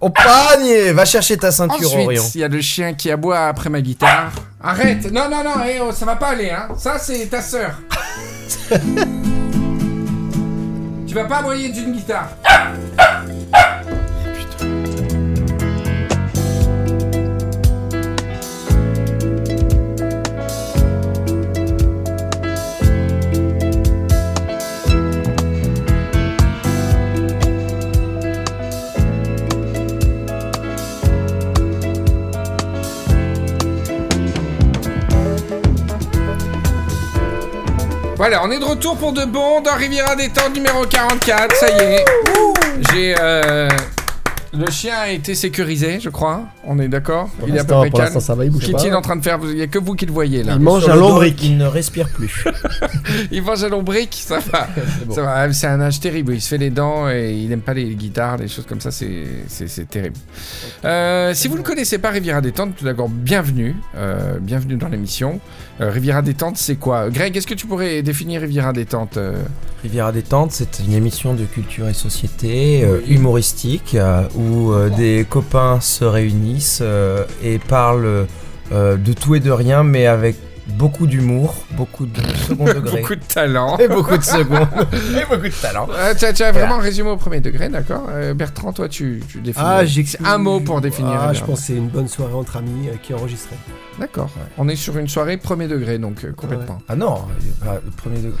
Au 0.00 0.10
panier 0.10 0.92
Va 0.92 1.04
chercher 1.04 1.36
ta 1.36 1.50
ceinture, 1.50 1.92
Orion. 1.92 2.20
Ensuite, 2.20 2.34
il 2.36 2.40
y 2.40 2.44
a 2.44 2.48
le 2.48 2.60
chien 2.60 2.94
qui 2.94 3.10
aboie 3.10 3.48
après 3.48 3.68
ma 3.68 3.80
guitare. 3.80 4.30
Arrête 4.62 5.10
Non, 5.10 5.28
non, 5.28 5.42
non, 5.42 5.64
eh, 5.68 5.80
oh, 5.80 5.90
ça 5.92 6.06
va 6.06 6.14
pas 6.14 6.28
aller, 6.28 6.50
hein. 6.50 6.68
Ça, 6.78 6.98
c'est 6.98 7.26
ta 7.26 7.42
sœur. 7.42 7.80
tu 11.06 11.14
vas 11.14 11.24
pas 11.24 11.38
aboyer 11.38 11.70
d'une 11.70 11.92
guitare. 11.92 12.28
Voilà, 38.18 38.42
on 38.44 38.50
est 38.50 38.58
de 38.58 38.64
retour 38.64 38.96
pour 38.96 39.12
de 39.12 39.24
bon 39.24 39.60
dans 39.60 39.74
Riviera 39.76 40.16
Détente 40.16 40.52
numéro 40.54 40.84
44, 40.84 41.54
ça 41.54 41.68
y 41.68 41.80
est. 41.94 42.04
J'ai... 42.92 43.14
euh, 43.16 43.68
Le 44.52 44.68
chien 44.70 44.96
a 44.98 45.08
été 45.10 45.36
sécurisé, 45.36 46.00
je 46.00 46.08
crois. 46.08 46.42
On 46.70 46.78
est 46.78 46.88
d'accord 46.88 47.30
Il 47.46 47.56
est 47.56 47.60
à 47.60 47.64
peu 47.64 47.74
près 47.76 47.90
calme. 47.90 48.20
ça 48.20 48.34
va, 48.34 48.44
il 48.44 48.50
bouge 48.50 48.66
Qu'est-il 48.66 48.94
en 48.94 49.00
train 49.00 49.16
de 49.16 49.22
faire 49.22 49.38
Il 49.42 49.54
n'y 49.54 49.62
a 49.62 49.66
que 49.68 49.78
vous 49.78 49.94
qui 49.94 50.04
le 50.04 50.12
voyez 50.12 50.42
là. 50.42 50.52
Il 50.56 50.60
mange 50.60 50.84
Sur 50.84 50.92
dos, 50.94 51.00
lombric. 51.00 51.42
Il 51.42 51.56
ne 51.56 51.64
respire 51.66 52.08
plus. 52.10 52.44
Il 53.32 53.42
mange 53.42 53.64
un 53.64 53.70
lombric, 53.70 54.12
ça 54.12 54.38
va. 54.38 54.68
bon. 55.06 55.14
Ça 55.14 55.22
va, 55.22 55.50
C'est 55.52 55.66
un 55.66 55.80
âge 55.80 55.98
terrible. 55.98 56.34
Il 56.34 56.42
se 56.42 56.48
fait 56.48 56.58
les 56.58 56.68
dents 56.68 57.08
et 57.08 57.32
il 57.32 57.48
n'aime 57.48 57.62
pas 57.62 57.72
les 57.72 57.94
guitares, 57.94 58.36
les 58.36 58.48
choses 58.48 58.66
comme 58.68 58.80
ça. 58.82 58.90
C'est 58.90 59.24
c'est- 59.48 59.66
c'est 59.68 59.88
terrible. 59.88 60.16
Euh, 60.84 61.32
si 61.34 61.48
vous 61.48 61.56
ne 61.56 61.62
connaissez 61.62 61.96
pas 61.98 62.10
Riviera 62.10 62.42
Détente, 62.42 62.76
tout 62.76 62.84
d'abord, 62.84 63.08
bienvenue. 63.08 63.74
Euh, 63.96 64.38
bienvenue 64.38 64.76
dans 64.76 64.88
l'émission. 64.88 65.40
Euh, 65.80 65.90
Riviera 65.90 66.20
Détente, 66.22 66.58
c'est 66.58 66.76
quoi? 66.76 67.08
Greg, 67.08 67.36
est-ce 67.36 67.46
que 67.46 67.54
tu 67.54 67.66
pourrais 67.66 68.02
définir 68.02 68.40
Riviera 68.42 68.72
Détente 68.72 69.16
euh? 69.16 69.32
Riviera 69.82 70.10
Détente, 70.10 70.50
c'est 70.52 70.80
une 70.84 70.92
émission 70.92 71.34
de 71.34 71.44
culture 71.44 71.88
et 71.88 71.94
société 71.94 72.82
euh, 72.84 72.98
humoristique 73.06 73.94
euh, 73.94 74.22
où 74.34 74.72
euh, 74.72 74.90
des 74.90 75.24
copains 75.28 75.78
se 75.80 76.04
réunissent 76.04 76.57
euh, 76.80 77.24
et 77.42 77.58
parlent 77.58 78.26
euh, 78.72 78.96
de 78.96 79.12
tout 79.12 79.34
et 79.34 79.40
de 79.40 79.50
rien, 79.50 79.82
mais 79.82 80.06
avec 80.06 80.36
beaucoup 80.68 81.06
d'humour, 81.06 81.54
beaucoup 81.72 82.06
de 82.06 82.20
second 82.46 82.64
degré. 82.74 83.00
Beaucoup 83.00 83.14
de 83.14 83.24
talent. 83.24 83.76
Et 83.78 83.88
beaucoup 83.88 84.16
de 84.16 84.22
second. 84.22 84.66
et 84.92 85.24
beaucoup 85.28 85.42
de 85.48 85.60
talent. 85.62 85.88
Euh, 85.92 86.14
tu, 86.18 86.24
as, 86.24 86.32
tu 86.32 86.42
as 86.42 86.52
vraiment 86.52 86.78
résumé 86.78 87.10
au 87.10 87.16
premier 87.16 87.40
degré, 87.40 87.68
d'accord? 87.68 88.06
Euh, 88.10 88.34
Bertrand, 88.34 88.72
toi, 88.72 88.88
tu, 88.88 89.22
tu 89.28 89.40
définis. 89.40 89.64
Ah, 89.66 89.84
j'ai 89.84 90.04
un 90.24 90.38
mot 90.38 90.60
pour 90.60 90.80
définir. 90.80 91.18
Ah, 91.20 91.32
je 91.32 91.42
pense 91.44 91.60
que 91.60 91.66
c'est 91.66 91.76
une 91.76 91.88
bonne 91.88 92.08
soirée 92.08 92.34
entre 92.34 92.56
amis 92.58 92.88
euh, 92.88 92.96
qui 93.02 93.12
est 93.12 93.14
enregistrée. 93.16 93.56
D'accord. 93.98 94.30
On 94.58 94.68
est 94.68 94.76
sur 94.76 94.96
une 94.98 95.08
soirée 95.08 95.36
premier 95.38 95.66
degré, 95.68 95.98
donc 95.98 96.24
euh, 96.24 96.32
complètement. 96.32 96.78
Ah 96.88 96.94
non, 96.96 97.22
euh, 97.66 97.78
le 97.84 97.90
premier 97.90 98.18
degré. 98.18 98.38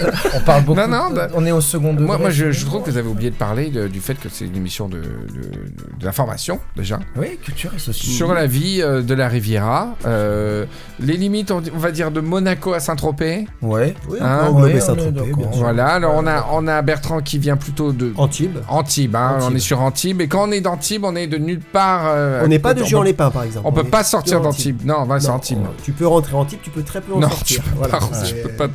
On 0.34 0.40
parle 0.40 0.64
beaucoup. 0.64 0.80
Non, 0.80 0.88
non, 0.88 1.10
de- 1.10 1.14
bah- 1.16 1.28
on 1.34 1.44
est 1.44 1.52
au 1.52 1.60
second 1.60 1.92
degré. 1.92 2.06
Moi, 2.06 2.18
moi 2.18 2.30
je, 2.30 2.50
je 2.50 2.64
trouve 2.64 2.82
que 2.82 2.90
vous 2.90 2.96
avez 2.96 3.08
oublié 3.08 3.30
de 3.30 3.36
parler 3.36 3.68
de- 3.70 3.88
du 3.88 4.00
fait 4.00 4.14
que 4.14 4.28
c'est 4.30 4.46
une 4.46 4.56
émission 4.56 4.88
de, 4.88 4.96
de, 4.98 5.02
de- 5.02 5.98
de 5.98 6.04
l'information, 6.04 6.60
déjà, 6.76 6.98
Oui, 7.16 7.38
culture 7.42 7.72
et 7.74 7.78
société. 7.78 8.10
sur 8.10 8.32
la 8.32 8.46
vie 8.46 8.80
euh, 8.82 9.02
de 9.02 9.12
la 9.14 9.28
Riviera. 9.28 9.94
euh, 10.06 10.64
les 10.98 11.16
limites, 11.18 11.50
on, 11.52 11.62
on 11.74 11.78
va 11.78 11.90
dire, 11.92 12.10
de 12.10 12.20
Monaco 12.20 12.72
à 12.72 12.80
Saint-Tropez. 12.80 13.46
Ouais. 13.60 13.94
Oui, 14.08 14.18
Hein, 14.20 14.46
on 14.50 14.54
peut 14.56 14.62
ouais, 14.64 14.74
on 14.76 14.80
Saint-Tropez, 14.80 15.32
sûr. 15.32 15.48
Voilà, 15.52 15.86
alors 15.88 16.14
on 16.16 16.26
a, 16.26 16.46
on 16.52 16.66
a 16.66 16.82
Bertrand 16.82 17.20
qui 17.20 17.38
vient 17.38 17.56
plutôt 17.56 17.92
de 17.92 18.12
Antibes. 18.16 18.58
Antibes, 18.68 19.16
hein, 19.16 19.34
Antibes. 19.36 19.48
on 19.52 19.56
est 19.56 19.60
sur 19.60 19.80
Antibes, 19.80 20.20
et 20.20 20.28
quand 20.28 20.48
on 20.48 20.52
est 20.52 20.60
d'Antibes, 20.60 21.04
on 21.04 21.14
est 21.16 21.26
de 21.26 21.38
nulle 21.38 21.60
part. 21.60 22.02
euh, 22.06 22.42
On 22.44 22.48
n'est 22.48 22.58
pas 22.58 22.74
de 22.74 22.82
on 22.82 22.86
Juan 22.86 23.02
peut- 23.02 23.08
les 23.08 23.14
Pins, 23.14 23.30
par 23.30 23.44
exemple. 23.44 23.66
On 23.68 23.72
peut 23.72 23.80
est 23.86 23.90
pas 23.90 24.02
sortir 24.04 24.40
d'Antibes. 24.40 24.80
Non, 24.84 24.96
on 25.00 25.04
va 25.04 25.16
Antibes. 25.30 25.58
on- 25.62 25.82
Tu 25.82 25.92
peux 25.92 26.06
rentrer 26.06 26.34
en 26.34 26.40
Antibes, 26.40 26.60
tu 26.62 26.70
peux 26.70 26.82
très 26.82 27.00
peu 27.00 27.12
en 27.14 27.20
Non, 27.20 27.28
sortir. 27.28 27.62
tu 27.62 27.70
peux, 27.70 27.76
Voilà, 27.76 27.98
pas, 27.98 28.08
c'est- 28.12 28.34
tu 28.34 28.42
peux 28.42 28.48
pas 28.50 28.68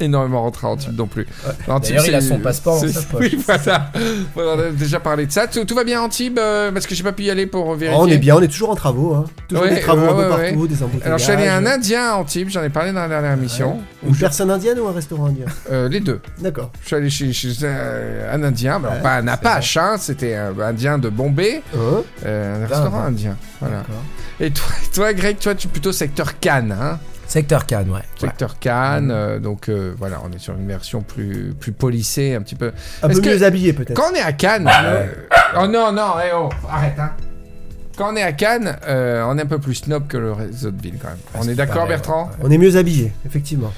énormément 0.00 0.42
rentrer 0.42 0.66
à 0.66 0.70
Antibes 0.70 0.96
non 0.96 1.06
plus. 1.06 1.26
D'ailleurs, 1.68 2.06
il 2.06 2.14
a 2.14 2.20
son 2.20 2.38
passeport. 2.38 2.82
Oui, 3.20 3.38
voilà. 3.46 3.90
On 4.36 4.58
a 4.58 4.70
déjà 4.70 4.98
parlé 5.00 5.26
de 5.26 5.32
ça. 5.32 5.46
Tout, 5.46 5.74
va 5.74 5.84
bien 5.84 6.00
Antibes 6.02 6.38
euh, 6.38 6.72
Parce 6.72 6.86
que 6.86 6.94
j'ai 6.94 7.02
pas 7.02 7.12
pu 7.12 7.24
y 7.24 7.30
aller 7.30 7.46
pour 7.46 7.74
vérifier. 7.74 7.98
Oh, 8.00 8.04
on 8.06 8.10
est 8.10 8.18
bien, 8.18 8.36
on 8.36 8.40
est 8.40 8.48
toujours 8.48 8.70
en 8.70 8.74
travaux. 8.74 9.14
Hein. 9.14 9.24
Toujours 9.48 9.66
des 9.66 9.80
travaux 9.80 10.06
un 10.08 10.14
peu 10.14 10.28
partout, 10.28 10.66
des 10.66 10.82
embouteillages. 10.82 11.06
Alors, 11.06 11.18
je 11.18 11.24
suis 11.24 11.32
allé 11.32 11.46
à 11.46 11.56
un 11.56 11.66
Indien 11.66 12.14
Antibes, 12.22 12.48
j'en 12.48 12.62
ai 12.62 12.68
parlé 12.70 12.92
dans 12.92 13.00
la 13.00 13.08
dernière 13.08 13.32
émission. 13.32 13.80
Une 14.06 14.16
personne 14.16 14.50
indienne 14.50 14.78
ou 14.78 14.86
un 14.88 14.92
restaurant 14.92 15.26
indien? 15.26 15.46
Euh, 15.70 15.88
les 15.88 16.00
deux. 16.00 16.20
D'accord. 16.38 16.70
Je 16.82 16.86
suis 16.86 16.96
allé 16.96 17.10
chez, 17.10 17.32
chez, 17.32 17.48
euh, 17.64 18.32
un 18.34 18.42
Indien, 18.42 18.80
Ouais, 18.80 19.00
pas 19.02 19.16
un 19.16 19.28
Apache, 19.28 19.76
hein, 19.76 19.96
c'était 19.98 20.34
un 20.36 20.58
Indien 20.60 20.98
de 20.98 21.08
Bombay, 21.08 21.62
Hein 21.76 22.02
euh, 22.24 22.64
un 22.64 22.66
restaurant 22.68 23.00
ouais. 23.02 23.06
indien. 23.08 23.36
Voilà. 23.60 23.82
Et 24.40 24.50
toi, 24.50 24.66
toi, 24.94 25.12
Greg, 25.12 25.38
toi, 25.38 25.54
tu 25.54 25.66
es 25.66 25.70
plutôt 25.70 25.92
secteur 25.92 26.38
Cannes, 26.38 26.72
hein? 26.80 26.98
Secteur 27.26 27.64
Cannes, 27.66 27.90
ouais. 27.90 28.02
Secteur 28.18 28.58
Cannes, 28.58 29.10
euh, 29.10 29.38
donc 29.38 29.68
euh, 29.68 29.94
voilà, 29.98 30.18
on 30.24 30.30
est 30.32 30.38
sur 30.38 30.54
une 30.54 30.66
version 30.68 31.00
plus, 31.00 31.54
plus 31.58 31.72
polissée, 31.72 32.34
un 32.34 32.42
petit 32.42 32.54
peu. 32.56 32.72
Un 33.02 33.08
peu 33.08 33.20
mieux 33.20 33.42
habillé, 33.42 33.72
peut-être. 33.72 33.96
Quand 33.96 34.10
on 34.12 34.14
est 34.14 34.20
à 34.20 34.32
Cannes. 34.32 34.68
euh, 34.70 35.06
Oh 35.58 35.66
non, 35.66 35.92
non, 35.92 36.14
eh 36.24 36.30
oh, 36.34 36.48
arrête, 36.70 36.98
hein. 36.98 37.10
Quand 37.96 38.12
on 38.12 38.16
est 38.16 38.22
à 38.22 38.32
Cannes, 38.32 38.76
euh, 38.86 39.24
on 39.28 39.36
est 39.38 39.42
un 39.42 39.46
peu 39.46 39.58
plus 39.58 39.74
snob 39.74 40.06
que 40.06 40.16
le 40.16 40.32
reste 40.32 40.66
des 40.66 40.90
villes 40.90 40.98
quand 41.00 41.08
même. 41.08 41.18
on 41.34 41.48
est 41.48 41.54
d'accord, 41.54 41.86
Bertrand 41.86 42.24
ouais, 42.24 42.30
On 42.44 42.50
est 42.50 42.58
mieux 42.58 42.76
habillé, 42.76 43.12
effectivement. 43.26 43.72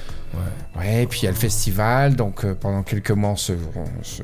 Ouais, 0.77 1.03
et 1.03 1.07
puis 1.07 1.21
il 1.21 1.25
y 1.25 1.27
a 1.27 1.31
le 1.31 1.37
festival, 1.37 2.15
donc 2.15 2.43
euh, 2.43 2.53
pendant 2.59 2.83
quelques 2.83 3.11
mois, 3.11 3.31
on 3.31 3.35
se. 3.35 3.53
on 3.53 4.03
se- 4.03 4.23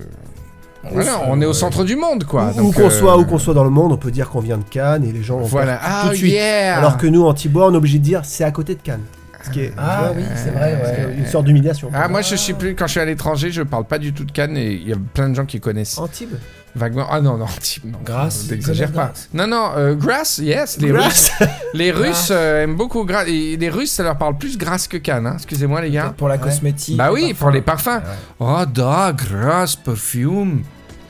Voilà, 0.91 1.21
on 1.27 1.39
est 1.41 1.45
au 1.45 1.53
centre 1.53 1.83
du 1.85 1.95
monde, 1.95 2.23
quoi. 2.25 2.51
Où- 2.57 2.71
qu'on 2.71 2.87
euh, 2.87 2.89
soit, 2.89 3.17
où 3.17 3.23
qu'on 3.25 3.37
soit 3.37 3.53
dans 3.53 3.63
le 3.63 3.69
monde, 3.69 3.91
on 3.93 3.97
peut 3.97 4.11
dire 4.11 4.29
qu'on 4.29 4.39
vient 4.41 4.57
de 4.57 4.63
Cannes 4.63 5.03
et 5.05 5.11
les 5.11 5.23
gens. 5.23 5.37
ont 5.37 5.43
Voilà, 5.43 5.79
ah, 5.81 6.01
tout 6.05 6.09
de 6.09 6.15
suite. 6.15 6.33
yeah 6.33 6.77
Alors 6.77 6.97
que 6.97 7.07
nous, 7.07 7.23
en 7.25 7.33
Tibois, 7.33 7.67
on 7.67 7.73
est 7.73 7.77
obligé 7.77 7.99
de 7.99 8.03
dire 8.03 8.21
c'est 8.25 8.43
à 8.43 8.51
côté 8.51 8.75
de 8.75 8.81
Cannes. 8.81 9.03
Ce 9.43 9.49
qui 9.49 9.61
est 9.61 9.73
Ah 9.77 10.01
vois, 10.07 10.17
oui, 10.17 10.23
c'est 10.35 10.51
vrai, 10.51 10.73
ouais. 10.75 11.15
une 11.17 11.25
sorte 11.25 11.45
d'humiliation. 11.45 11.89
Ah, 11.93 12.07
moi 12.07 12.21
je 12.21 12.35
suis 12.35 12.53
plus. 12.53 12.75
Quand 12.75 12.85
je 12.85 12.91
suis 12.91 12.99
à 12.99 13.05
l'étranger, 13.05 13.49
je 13.51 13.63
parle 13.63 13.85
pas 13.85 13.97
du 13.97 14.13
tout 14.13 14.23
de 14.23 14.31
Cannes 14.31 14.55
et 14.55 14.73
il 14.73 14.87
y 14.87 14.93
a 14.93 14.97
plein 15.13 15.29
de 15.29 15.35
gens 15.35 15.45
qui 15.45 15.59
connaissent 15.59 15.97
Antibes 15.97 16.35
vaguement. 16.75 17.05
Ah 17.09 17.21
non, 17.21 17.37
non, 17.37 17.45
non. 17.85 17.99
Grasse, 18.05 18.49
N'exagère 18.49 18.87
connais 18.91 18.97
pas. 18.99 19.05
Grasse. 19.07 19.29
Non, 19.33 19.47
non, 19.47 19.71
euh, 19.77 19.95
Grasse, 19.95 20.37
yes, 20.39 20.77
les 20.79 20.91
Russes. 20.91 21.31
Grasse. 21.39 21.49
Les 21.73 21.91
Russes 21.91 22.29
euh, 22.31 22.63
aiment 22.63 22.75
beaucoup 22.75 23.03
Grasse. 23.05 23.27
Et 23.27 23.57
les 23.57 23.69
Russes, 23.69 23.91
ça 23.91 24.03
leur 24.03 24.17
parle 24.17 24.37
plus 24.37 24.57
Grasse 24.57 24.87
que 24.87 24.97
Cannes, 24.97 25.27
hein. 25.27 25.33
excusez-moi 25.35 25.81
les 25.81 25.91
gars. 25.91 26.13
Pour 26.17 26.27
la 26.27 26.35
Ouais. 26.35 26.41
cosmétique. 26.41 26.97
Bah 26.97 27.11
oui, 27.11 27.21
parfum. 27.33 27.35
pour 27.39 27.51
les 27.51 27.61
parfums. 27.61 27.87
Ouais. 27.89 28.01
Oh, 28.39 28.65
da, 28.65 29.13
Grasse, 29.13 29.75
perfume. 29.75 30.63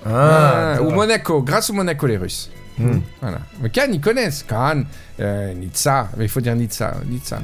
Ah, 0.06 0.75
Ah, 0.77 0.82
ou 0.82 0.89
Monaco, 0.91 1.41
grâce 1.44 1.70
au 1.70 1.74
Monaco, 1.74 2.08
les 2.08 2.18
Russes. 2.18 2.50
Hmm. 2.78 3.00
Voilà. 3.22 3.40
Mais 3.62 3.70
Cannes, 3.70 3.94
ils 3.94 4.01
connaissent. 4.01 4.44
Cannes, 4.44 4.86
euh, 5.20 5.54
Nizza. 5.54 6.08
Mais 6.18 6.25
il 6.25 6.30
faut 6.30 6.42
dire 6.42 6.56
Nizza. 6.56 6.94
Nizza. 7.06 7.38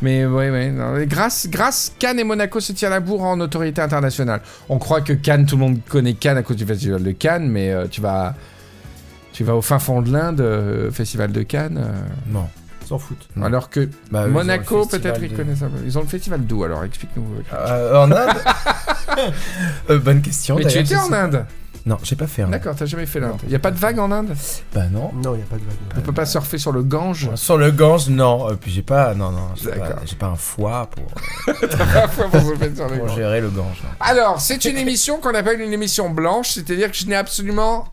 Mais 0.00 0.24
ouais, 0.24 0.50
ouais. 0.50 0.70
non, 0.70 0.94
grâce, 1.04 1.48
grâce, 1.50 1.92
Cannes 1.98 2.18
et 2.18 2.24
Monaco 2.24 2.60
se 2.60 2.72
tirent 2.72 2.90
la 2.90 3.00
bourre 3.00 3.22
en 3.24 3.38
autorité 3.40 3.82
internationale. 3.82 4.40
On 4.68 4.78
croit 4.78 5.00
que 5.00 5.12
Cannes, 5.12 5.44
tout 5.46 5.56
le 5.56 5.60
monde 5.62 5.80
connaît 5.88 6.14
Cannes 6.14 6.38
à 6.38 6.42
cause 6.42 6.56
du 6.56 6.64
festival 6.64 7.02
de 7.02 7.10
Cannes, 7.12 7.48
mais 7.48 7.70
euh, 7.72 7.86
tu 7.90 8.00
vas. 8.00 8.34
Tu 9.32 9.44
vas 9.44 9.54
au 9.54 9.62
fin 9.62 9.78
fond 9.78 10.00
de 10.02 10.10
l'Inde, 10.12 10.40
euh, 10.40 10.90
Festival 10.90 11.30
de 11.32 11.42
Cannes. 11.42 11.78
euh, 11.78 11.92
Non. 12.32 12.48
S'en 12.88 12.98
foutent. 12.98 13.28
Non. 13.36 13.44
Alors 13.46 13.68
que 13.70 13.88
Bah, 14.10 14.26
Monaco, 14.26 14.86
peut-être, 14.86 15.22
ils 15.22 15.32
connaissent 15.34 15.62
un 15.62 15.68
peu. 15.68 15.78
Ils 15.84 15.98
ont 15.98 16.00
le 16.00 16.06
festival 16.08 16.40
d'où 16.46 16.64
alors? 16.64 16.82
Explique-nous. 16.84 17.24
En 17.94 18.10
Inde 18.10 18.36
Bonne 20.02 20.22
question. 20.22 20.56
Mais 20.56 20.64
tu 20.64 20.78
étais 20.78 20.96
en 20.96 21.12
Inde 21.12 21.44
Non, 21.88 21.96
j'ai 22.02 22.16
pas 22.16 22.26
fait. 22.26 22.42
hein. 22.42 22.48
D'accord, 22.50 22.74
t'as 22.76 22.84
jamais 22.84 23.06
fait 23.06 23.18
l'Inde. 23.18 23.38
Il 23.44 23.50
y 23.50 23.54
a 23.54 23.58
pas 23.58 23.70
de 23.70 23.78
vague 23.78 23.98
en 23.98 24.10
Inde? 24.10 24.36
Bah 24.74 24.84
non. 24.92 25.10
Non, 25.14 25.34
il 25.34 25.38
n'y 25.38 25.42
a 25.42 25.46
pas 25.46 25.56
de 25.56 25.62
vague. 25.62 25.74
On 25.96 26.00
peut 26.02 26.12
pas 26.12 26.26
surfer 26.26 26.58
sur 26.58 26.70
le 26.70 26.82
Gange? 26.82 27.30
Sur 27.34 27.56
le 27.56 27.70
Gange, 27.70 28.08
non. 28.10 28.50
Euh, 28.50 28.54
puis 28.60 28.70
j'ai 28.70 28.82
pas, 28.82 29.14
non, 29.14 29.30
non, 29.30 29.48
j'ai 29.56 29.70
pas, 29.70 29.96
j'ai 30.04 30.16
pas 30.16 30.26
un 30.26 30.36
foie 30.36 30.90
pour, 30.90 31.54
Parfois 31.94 32.26
pour 32.28 32.40
surfer 32.42 32.74
sur 32.74 32.88
le 32.88 32.98
pour 32.98 33.06
Gange. 33.06 33.16
gérer 33.16 33.40
le 33.40 33.48
Gange. 33.48 33.80
non. 33.82 33.88
Alors, 34.00 34.38
c'est 34.40 34.64
une 34.66 34.76
émission 34.76 35.18
qu'on 35.18 35.34
appelle 35.34 35.60
une 35.62 35.72
émission 35.72 36.10
blanche, 36.10 36.50
c'est-à-dire 36.50 36.90
que 36.90 36.96
je 36.96 37.06
n'ai 37.06 37.16
absolument 37.16 37.88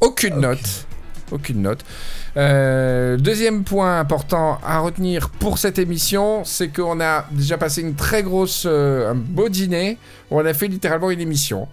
aucune 0.00 0.40
note. 0.40 0.86
Aucune 1.30 1.60
note. 1.60 1.84
Euh, 2.36 3.16
deuxième 3.16 3.64
point 3.64 3.98
important 3.98 4.58
à 4.64 4.78
retenir 4.78 5.28
pour 5.30 5.58
cette 5.58 5.78
émission, 5.78 6.44
c'est 6.44 6.68
qu'on 6.68 7.00
a 7.00 7.24
déjà 7.32 7.58
passé 7.58 7.80
une 7.80 7.94
très 7.94 8.22
grosse, 8.22 8.64
euh, 8.66 9.10
un 9.10 9.14
beau 9.14 9.48
dîner 9.48 9.98
où 10.30 10.38
on 10.40 10.44
a 10.46 10.54
fait 10.54 10.68
littéralement 10.68 11.10
une 11.10 11.20
émission. 11.20 11.66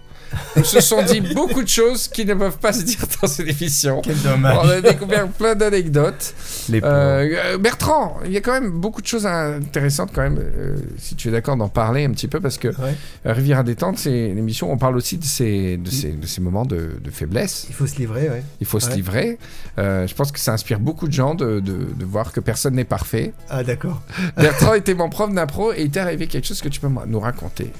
On 0.56 0.64
se 0.64 0.80
sont 0.80 1.02
dit 1.02 1.20
beaucoup 1.20 1.62
de 1.62 1.68
choses 1.68 2.08
qui 2.08 2.24
ne 2.24 2.34
peuvent 2.34 2.58
pas 2.58 2.72
se 2.72 2.82
dire 2.82 2.98
dans 3.20 3.28
cette 3.28 3.48
émission. 3.48 4.00
Quel 4.02 4.16
On 4.26 4.30
dommage. 4.30 4.70
a 4.70 4.80
découvert 4.80 5.28
plein 5.28 5.54
d'anecdotes. 5.54 6.34
Les 6.68 6.80
pauvres. 6.80 6.92
Euh, 6.92 7.28
euh, 7.54 7.58
Bertrand, 7.58 8.18
il 8.24 8.32
y 8.32 8.36
a 8.36 8.40
quand 8.40 8.52
même 8.52 8.70
beaucoup 8.70 9.02
de 9.02 9.06
choses 9.06 9.26
intéressantes 9.26 10.10
quand 10.14 10.22
même, 10.22 10.38
euh, 10.38 10.76
si 10.98 11.14
tu 11.14 11.28
es 11.28 11.30
d'accord 11.30 11.56
d'en 11.56 11.68
parler 11.68 12.04
un 12.04 12.10
petit 12.10 12.28
peu, 12.28 12.40
parce 12.40 12.58
que 12.58 12.68
Ouais. 12.68 12.94
euh, 13.26 13.32
Rivière 13.32 13.58
à 13.60 13.62
détente, 13.62 13.98
c'est 13.98 14.30
une 14.30 14.38
émission 14.38 14.70
où 14.70 14.72
on 14.72 14.78
parle 14.78 14.96
aussi 14.96 15.18
de 15.18 15.24
ces, 15.24 15.76
de 15.76 15.90
ces, 15.90 16.10
de 16.12 16.26
ces 16.26 16.40
moments 16.40 16.64
de, 16.64 16.90
de 17.02 17.10
faiblesse. 17.10 17.66
Il 17.68 17.74
faut 17.74 17.86
se 17.86 17.96
livrer, 17.96 18.28
ouais. 18.30 18.42
Il 18.60 18.66
faut 18.66 18.80
se 18.80 18.90
livrer. 18.90 19.38
Euh, 19.78 20.06
je 20.06 20.14
pense 20.14 20.32
que 20.32 20.38
ça 20.40 20.52
inspire 20.52 20.80
beaucoup 20.80 21.08
de 21.08 21.12
gens 21.12 21.34
de, 21.34 21.60
de- 21.60 21.88
de 21.94 22.04
voir 22.04 22.32
que 22.32 22.40
personne 22.40 22.74
n'est 22.74 22.84
parfait. 22.84 23.32
Ah, 23.50 23.62
d'accord. 23.62 24.00
Bertrand 24.36 24.74
était 24.74 24.94
mon 24.94 25.08
prof 25.08 25.32
d'impro 25.32 25.72
et 25.72 25.82
il 25.82 25.90
t'est 25.90 26.00
arrivé 26.00 26.26
quelque 26.26 26.46
chose 26.46 26.60
que 26.60 26.68
tu 26.68 26.80
peux 26.80 26.88
nous 27.06 27.20
raconter. 27.20 27.70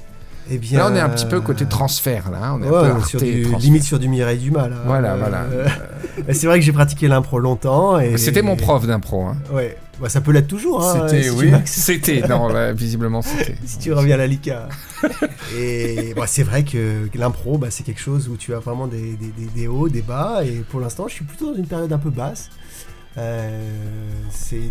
Eh 0.49 0.57
bien. 0.57 0.79
Là, 0.79 0.89
on 0.91 0.95
est 0.95 0.99
un 0.99 1.09
petit 1.09 1.25
peu 1.25 1.41
côté 1.41 1.65
transfert, 1.65 2.29
là. 2.31 2.37
hein. 2.43 2.59
On 2.59 2.63
est 2.63 2.69
Ouais, 2.69 2.89
un 2.89 2.95
peu 2.95 3.01
sur 3.07 3.19
du, 3.19 3.45
limite 3.57 3.83
sur 3.83 3.97
du 3.99 4.07
Mireille 4.07 4.37
Dumas 4.39 4.67
là. 4.69 4.75
Voilà, 4.85 5.15
voilà. 5.15 5.41
euh, 5.51 5.67
c'est 6.33 6.45
vrai 6.47 6.59
que 6.59 6.65
j'ai 6.65 6.71
pratiqué 6.71 7.07
l'impro 7.07 7.39
longtemps 7.39 7.99
et 7.99 8.17
C'était 8.17 8.41
mon 8.43 8.55
prof 8.55 8.85
d'impro. 8.85 9.23
hein. 9.23 9.37
Ouais, 9.51 9.75
bah, 9.99 10.07
ça 10.09 10.21
peut 10.21 10.31
l'être 10.31 10.47
toujours. 10.47 10.83
Hein, 10.85 11.07
C'était, 11.09 11.23
si 11.23 11.29
oui. 11.31 11.51
C'était, 11.65 12.21
non, 12.27 12.47
là, 12.53 12.73
visiblement, 12.73 13.21
c'était. 13.23 13.55
si 13.65 13.79
tu 13.79 13.91
reviens 13.93 14.15
à 14.15 14.17
la 14.19 14.27
Lika. 14.27 14.69
et 15.57 16.13
bah, 16.15 16.25
c'est 16.27 16.43
vrai 16.43 16.63
que 16.63 17.09
l'impro, 17.15 17.57
bah, 17.57 17.67
c'est 17.69 17.83
quelque 17.83 18.01
chose 18.01 18.27
où 18.29 18.37
tu 18.37 18.53
as 18.53 18.59
vraiment 18.59 18.87
des, 18.87 18.97
des- 19.13 19.33
des- 19.37 19.49
des 19.55 19.67
hauts, 19.67 19.89
des 19.89 20.01
bas. 20.01 20.41
Et 20.45 20.63
pour 20.69 20.79
l'instant, 20.79 21.07
je 21.07 21.13
suis 21.13 21.25
plutôt 21.25 21.51
dans 21.51 21.57
une 21.57 21.67
période 21.67 21.91
un 21.91 21.97
peu 21.97 22.09
basse. 22.09 22.49
Euh, 23.17 23.71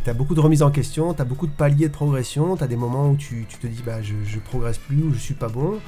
t'as 0.05 0.13
beaucoup 0.13 0.35
de 0.35 0.41
remises 0.41 0.63
en 0.63 0.71
question, 0.71 1.15
t'as 1.15 1.25
beaucoup 1.25 1.47
de 1.47 1.53
paliers 1.53 1.89
de 1.89 1.93
progression, 1.93 2.57
t'as 2.57 2.67
des 2.67 2.77
moments 2.77 3.11
où 3.11 3.17
tu, 3.17 3.47
te 3.47 3.67
dis 3.67 3.83
bah 3.85 4.03
je, 4.03 4.39
progresse 4.39 4.79
plus 4.79 5.03
ou 5.03 5.15
je 5.15 5.19
suis 5.19 5.35
pas 5.35 5.49
bon. 5.49 5.79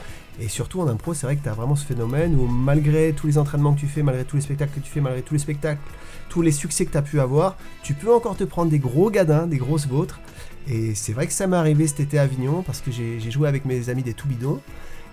Et 0.40 0.48
surtout 0.48 0.80
en 0.80 0.88
impro, 0.88 1.14
c'est 1.14 1.26
vrai 1.26 1.36
que 1.36 1.44
t'as 1.44 1.54
vraiment 1.54 1.76
ce 1.76 1.84
phénomène 1.84 2.34
où 2.34 2.46
malgré 2.46 3.12
tous 3.14 3.26
les 3.26 3.38
entraînements 3.38 3.72
que 3.74 3.80
tu 3.80 3.86
fais, 3.86 4.02
malgré 4.02 4.24
tous 4.24 4.36
les 4.36 4.42
spectacles 4.42 4.72
que 4.72 4.84
tu 4.84 4.90
fais, 4.90 5.00
malgré 5.00 5.22
tous 5.22 5.34
les 5.34 5.40
spectacles, 5.40 5.80
tous 6.28 6.42
les 6.42 6.52
succès 6.52 6.84
que 6.84 6.90
t'as 6.90 7.02
pu 7.02 7.20
avoir, 7.20 7.56
tu 7.82 7.94
peux 7.94 8.12
encore 8.12 8.36
te 8.36 8.44
prendre 8.44 8.70
des 8.70 8.78
gros 8.78 9.10
gadins, 9.10 9.46
des 9.46 9.56
grosses 9.58 9.86
vôtres. 9.86 10.20
Et 10.68 10.94
c'est 10.94 11.12
vrai 11.12 11.26
que 11.26 11.32
ça 11.32 11.46
m'est 11.46 11.56
arrivé 11.56 11.86
cet 11.86 12.00
été 12.00 12.18
à 12.18 12.22
Avignon 12.22 12.62
parce 12.62 12.80
que 12.80 12.90
j'ai 12.90 13.30
joué 13.30 13.48
avec 13.48 13.64
mes 13.64 13.88
amis 13.88 14.02
des 14.02 14.14
Tout 14.14 14.28
Bidons. 14.28 14.60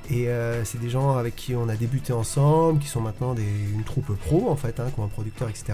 Et 0.10 0.28
euh, 0.28 0.66
c'est 0.66 0.82
des 0.82 0.90
gens 0.90 1.16
avec 1.16 1.36
qui 1.36 1.56
on 1.56 1.70
a 1.70 1.76
débuté 1.76 2.12
ensemble, 2.12 2.80
qui 2.80 2.88
sont 2.88 3.00
maintenant 3.00 3.34
des, 3.34 3.46
une 3.74 3.84
troupe 3.84 4.14
pro 4.18 4.50
en 4.50 4.58
fait, 4.58 4.80
hein, 4.80 4.88
qui 4.94 5.00
ont 5.00 5.06
un 5.06 5.10
producteur, 5.10 5.48
etc. 5.48 5.74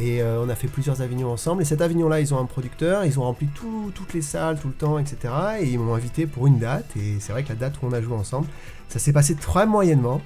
Et 0.00 0.22
euh, 0.22 0.40
on 0.44 0.48
a 0.48 0.54
fait 0.54 0.68
plusieurs 0.68 1.00
Avignons 1.02 1.30
ensemble. 1.32 1.62
Et 1.62 1.64
cet 1.64 1.80
Avignon-là, 1.80 2.20
ils 2.20 2.32
ont 2.32 2.38
un 2.38 2.44
producteur, 2.44 3.04
ils 3.04 3.18
ont 3.18 3.24
rempli 3.24 3.48
tout- 3.48 3.90
toutes 3.94 4.14
les 4.14 4.22
salles 4.22 4.58
tout 4.60 4.68
le 4.68 4.74
temps, 4.74 4.98
etc. 4.98 5.16
Et 5.60 5.66
ils 5.70 5.78
m'ont 5.78 5.94
invité 5.94 6.26
pour 6.26 6.46
une 6.46 6.58
date. 6.58 6.86
Et 6.96 7.16
c'est 7.20 7.32
vrai 7.32 7.42
que 7.42 7.48
la 7.48 7.56
date 7.56 7.74
où 7.82 7.86
on 7.86 7.92
a 7.92 8.00
joué 8.00 8.14
ensemble, 8.14 8.46
ça 8.88 8.98
s'est 8.98 9.12
passé 9.12 9.34
très 9.34 9.66
moyennement. 9.66 10.20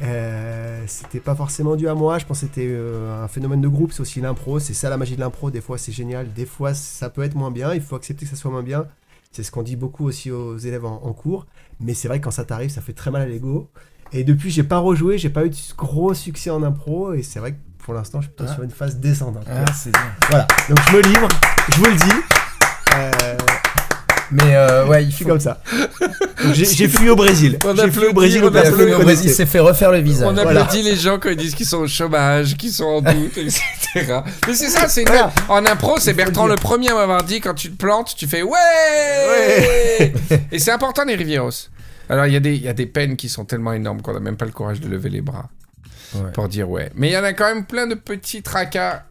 Euh, 0.00 0.84
c'était 0.86 1.18
pas 1.18 1.34
forcément 1.34 1.74
dû 1.74 1.88
à 1.88 1.94
moi, 1.94 2.18
je 2.18 2.24
pense 2.24 2.40
que 2.40 2.46
c'était 2.46 2.68
euh, 2.70 3.24
un 3.24 3.26
phénomène 3.26 3.60
de 3.60 3.66
groupe, 3.66 3.92
c'est 3.92 4.00
aussi 4.00 4.20
l'impro, 4.20 4.60
c'est 4.60 4.72
ça 4.72 4.88
la 4.88 4.96
magie 4.96 5.16
de 5.16 5.20
l'impro, 5.20 5.50
des 5.50 5.60
fois 5.60 5.76
c'est 5.76 5.90
génial, 5.90 6.32
des 6.32 6.46
fois 6.46 6.72
ça 6.72 7.10
peut 7.10 7.24
être 7.24 7.34
moins 7.34 7.50
bien, 7.50 7.74
il 7.74 7.80
faut 7.80 7.96
accepter 7.96 8.24
que 8.24 8.30
ça 8.30 8.36
soit 8.36 8.52
moins 8.52 8.62
bien, 8.62 8.86
c'est 9.32 9.42
ce 9.42 9.50
qu'on 9.50 9.64
dit 9.64 9.74
beaucoup 9.74 10.04
aussi 10.06 10.30
aux 10.30 10.56
élèves 10.56 10.84
en, 10.84 11.02
en 11.04 11.12
cours, 11.12 11.46
mais 11.80 11.94
c'est 11.94 12.06
vrai 12.06 12.20
que 12.20 12.24
quand 12.26 12.30
ça 12.30 12.44
t'arrive, 12.44 12.70
ça 12.70 12.80
fait 12.80 12.92
très 12.92 13.10
mal 13.10 13.22
à 13.22 13.26
l'ego. 13.26 13.68
Et 14.12 14.22
depuis, 14.22 14.50
j'ai 14.52 14.62
pas 14.62 14.78
rejoué, 14.78 15.18
j'ai 15.18 15.30
pas 15.30 15.44
eu 15.44 15.50
de 15.50 15.56
gros 15.76 16.14
succès 16.14 16.50
en 16.50 16.62
impro, 16.62 17.12
et 17.14 17.24
c'est 17.24 17.40
vrai 17.40 17.54
que 17.54 17.58
pour 17.88 17.94
l'instant, 17.94 18.20
je 18.20 18.26
suis 18.26 18.34
plutôt 18.34 18.50
Ah. 18.50 18.54
sur 18.54 18.62
une 18.64 18.70
phase 18.70 18.96
descendante. 18.96 19.46
Ah, 19.50 19.64
c'est 19.74 19.88
bien. 19.90 20.00
Voilà, 20.28 20.46
donc 20.68 20.78
je 20.90 20.96
me 20.98 21.00
livre, 21.04 21.26
je 21.70 21.76
vous 21.78 21.84
le 21.86 21.94
dis. 21.94 22.12
Euh, 22.94 23.36
Mais 24.30 24.54
euh, 24.56 24.84
ouais, 24.86 25.04
il 25.04 25.10
faut. 25.10 25.24
comme 25.24 25.40
ça. 25.40 25.62
J'ai 26.52 26.86
fui 26.86 27.08
au 27.08 27.16
Brésil. 27.16 27.58
On 27.64 27.74
J'ai 27.74 27.90
fui 27.90 28.04
au 28.08 28.12
Brésil 28.12 28.42
on 28.44 28.48
applaudit 28.48 28.68
me 28.72 28.74
Brésil 28.76 28.96
connaissait. 28.98 29.28
s'est 29.30 29.46
fait 29.46 29.58
refaire 29.58 29.90
le 29.90 30.00
visage. 30.00 30.28
On 30.28 30.34
Voilà. 30.34 30.60
applaudit 30.64 30.82
les 30.82 30.96
gens 30.96 31.18
quand 31.18 31.30
ils 31.30 31.36
disent 31.38 31.54
qu'ils 31.54 31.64
sont 31.64 31.78
au 31.78 31.86
chômage, 31.88 32.54
qu'ils 32.58 32.72
sont 32.72 32.84
en 32.84 33.00
doute, 33.00 33.38
etc. 33.38 34.18
Mais 34.46 34.52
c'est 34.52 34.68
ça, 34.68 34.86
c'est 34.86 35.04
Voilà. 35.08 35.32
En 35.48 35.64
impro, 35.64 35.96
c'est 35.98 36.10
Il 36.10 36.16
Bertrand 36.18 36.46
le 36.46 36.56
premier 36.56 36.90
à 36.90 36.94
m'avoir 36.94 37.22
dit 37.24 37.40
quand 37.40 37.54
tu 37.54 37.70
te 37.70 37.76
plantes, 37.78 38.14
tu 38.18 38.26
fais 38.26 38.42
ouais, 38.42 40.12
Et 40.52 40.58
c'est 40.58 40.72
important 40.72 41.04
les 41.06 41.14
Rivieros. 41.14 41.70
Alors 42.10 42.26
il 42.26 42.34
y, 42.34 42.36
a 42.36 42.40
des- 42.40 42.54
il 42.54 42.62
y 42.62 42.68
a 42.68 42.74
des 42.74 42.86
peines 42.86 43.16
qui 43.16 43.30
sont 43.30 43.46
tellement 43.46 43.72
énormes 43.72 44.02
qu'on 44.02 44.12
n'a 44.12 44.20
même 44.20 44.36
pas 44.36 44.44
le 44.46 44.50
courage 44.52 44.80
de 44.80 44.88
lever 44.88 45.08
les 45.08 45.22
bras 45.22 45.48
Ouais. 46.14 46.30
pour 46.32 46.48
dire 46.48 46.68
ouais. 46.70 46.90
Mais 46.94 47.08
il 47.08 47.12
y 47.12 47.16
en 47.18 47.24
a 47.24 47.32
quand 47.32 47.46
même 47.52 47.64
plein 47.64 47.86
de 47.86 47.94
petits 47.94 48.42
tracas. 48.42 49.04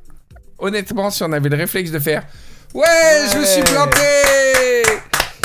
Honnêtement, 0.59 1.09
si 1.11 1.23
on 1.23 1.31
avait 1.33 1.49
le 1.49 1.57
réflexe 1.57 1.91
de 1.91 1.99
faire 1.99 2.23
ouais, 2.73 2.83
je 3.31 3.37
me 3.37 3.45
suis 3.45 3.61
planté 3.63 3.99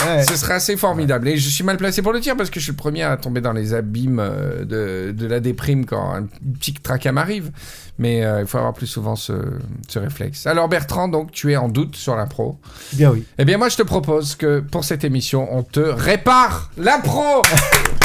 Ouais. 0.05 0.25
ce 0.25 0.35
serait 0.37 0.55
assez 0.55 0.77
formidable. 0.77 1.29
Et 1.29 1.37
je 1.37 1.49
suis 1.49 1.63
mal 1.63 1.77
placé 1.77 2.03
pour 2.03 2.13
le 2.13 2.19
dire 2.19 2.37
parce 2.37 2.51
que 2.51 2.59
je 2.59 2.65
suis 2.65 2.73
le 2.73 2.77
premier 2.77 3.05
à 3.05 3.17
tomber 3.17 3.41
dans 3.41 3.53
les 3.53 3.73
abîmes 3.73 4.19
euh, 4.19 4.65
de, 4.65 5.13
de 5.13 5.27
la 5.29 5.39
déprime 5.39 5.87
quand 5.87 6.15
un 6.15 6.27
petit 6.59 6.73
tracas 6.75 7.13
m'arrive. 7.13 7.53
Mais 7.99 8.25
euh, 8.25 8.41
il 8.41 8.49
faut 8.49 8.59
avoir 8.59 8.73
plus 8.73 8.89
souvent 8.89 9.15
ce, 9.15 9.33
ce 9.87 10.01
réflexe. 10.01 10.45
Alors 10.49 10.69
Bertrand, 10.69 11.07
donc 11.07 11.31
tu 11.31 11.53
es 11.53 11.57
en 11.57 11.69
doute 11.69 11.95
sur 11.95 12.17
l'impro. 12.17 12.59
Bien 12.95 13.11
oui. 13.13 13.25
Eh 13.39 13.45
bien 13.45 13.59
moi 13.59 13.69
je 13.69 13.77
te 13.77 13.83
propose 13.83 14.35
que 14.35 14.59
pour 14.59 14.83
cette 14.85 15.05
émission, 15.05 15.47
on 15.57 15.63
te 15.63 15.79
répare 15.79 16.73
l'impro 16.77 17.43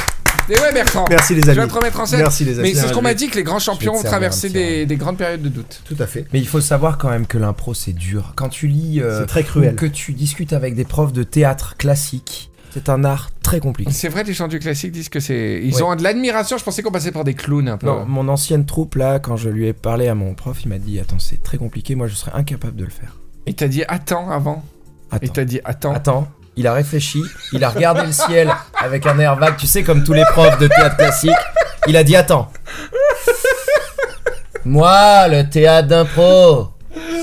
Et 0.50 0.54
ouais 0.54 0.74
Bertrand, 0.74 1.06
Merci 1.10 1.36
les 1.36 1.42
tu 1.42 1.50
amis. 1.50 1.58
vas 1.60 1.68
te 1.68 1.74
remettre 1.74 2.00
en 2.00 2.06
scène. 2.06 2.20
Merci 2.20 2.46
les 2.46 2.60
amis. 2.60 2.70
Mais 2.70 2.76
c'est 2.80 2.88
ce 2.88 2.94
qu'on 2.94 3.02
m'a 3.02 3.10
je 3.10 3.14
vais- 3.16 3.18
dit 3.26 3.30
que 3.30 3.36
les 3.36 3.44
grands 3.44 3.60
champions 3.60 3.96
ont 3.96 4.04
traversé 4.04 4.50
des, 4.50 4.86
des 4.86 4.96
grandes 4.96 5.18
périodes 5.18 5.42
de 5.42 5.50
doute. 5.50 5.82
Tout 5.86 5.96
à 6.00 6.08
fait. 6.08 6.26
Mais 6.32 6.40
il 6.40 6.48
faut 6.48 6.62
savoir 6.62 6.98
quand 6.98 7.10
même 7.10 7.28
que 7.28 7.38
l'impro 7.38 7.74
c'est 7.74 7.92
dur. 7.94 8.34
Quand 8.36 8.50
tu 8.50 8.68
lis, 8.68 9.02
euh, 9.02 9.22
C'est 9.22 9.28
très 9.28 9.44
cruel. 9.44 9.74
ou 9.74 9.76
que 9.76 9.86
tu 9.86 10.14
discutes 10.14 10.54
avec 10.54 10.74
des 10.76 10.86
profs 10.86 11.12
de 11.12 11.24
théâtre 11.24 11.76
classique, 11.78 12.50
c'est 12.74 12.88
un 12.90 13.04
art 13.04 13.30
très 13.44 13.60
compliqué. 13.60 13.92
C'est 13.92 14.08
vrai, 14.10 14.24
les 14.24 14.34
gens 14.34 14.48
du 14.48 14.60
classique 14.60 14.92
disent 14.92 15.10
que 15.10 15.20
c'est. 15.20 15.60
Ils 15.64 15.74
Ouais. 15.76 15.82
ont 15.82 15.96
de 15.96 16.04
l'admiration. 16.04 16.58
Je 16.58 16.64
pensais 16.64 16.82
qu'on 16.82 16.92
passait 16.92 17.12
pour 17.12 17.24
des 17.26 17.34
clowns 17.34 17.68
un 17.68 17.78
peu. 17.78 17.88
Non, 17.88 18.06
mon 18.06 18.28
ancienne 18.30 18.66
troupe 18.66 18.96
là, 18.96 19.20
quand 19.20 19.36
je 19.36 19.50
lui 19.50 19.68
ai 19.68 19.74
parlé 19.74 20.08
à 20.08 20.16
mon 20.16 20.34
prof, 20.34 20.58
il 20.64 20.70
m'a 20.70 20.78
dit 20.78 21.00
attends 21.00 21.20
c'est 21.20 21.44
très 21.44 21.58
compliqué, 21.58 21.96
moi 21.96 22.08
je 22.08 22.16
serais 22.16 22.32
incapable 22.34 22.76
de 22.78 22.86
le 22.86 22.92
faire. 22.92 23.18
Il 23.48 23.56
t'a 23.56 23.68
dit 23.68 23.84
attends 23.88 24.30
avant. 24.30 24.64
Il 25.12 25.16
Attends. 25.16 25.34
t'a 25.34 25.46
dit 25.46 25.60
attends. 25.64 25.94
Attends, 25.94 26.28
il 26.58 26.68
a 26.68 26.74
réfléchi, 26.74 27.22
il 27.54 27.64
a 27.64 27.70
regardé 27.70 28.02
le 28.06 28.12
ciel 28.12 28.52
avec 28.78 29.06
un 29.06 29.18
air 29.20 29.36
vague, 29.38 29.56
tu 29.58 29.68
sais, 29.68 29.84
comme 29.84 30.04
tous 30.04 30.14
les 30.14 30.26
profs 30.26 30.58
de 30.60 30.68
théâtre 30.68 30.98
classique. 30.98 31.32
Il 31.88 31.96
a 31.96 32.04
dit 32.04 32.16
Attends. 32.16 32.50
Moi, 34.66 35.28
le 35.30 35.44
théâtre 35.50 35.88
d'impro, 35.88 36.70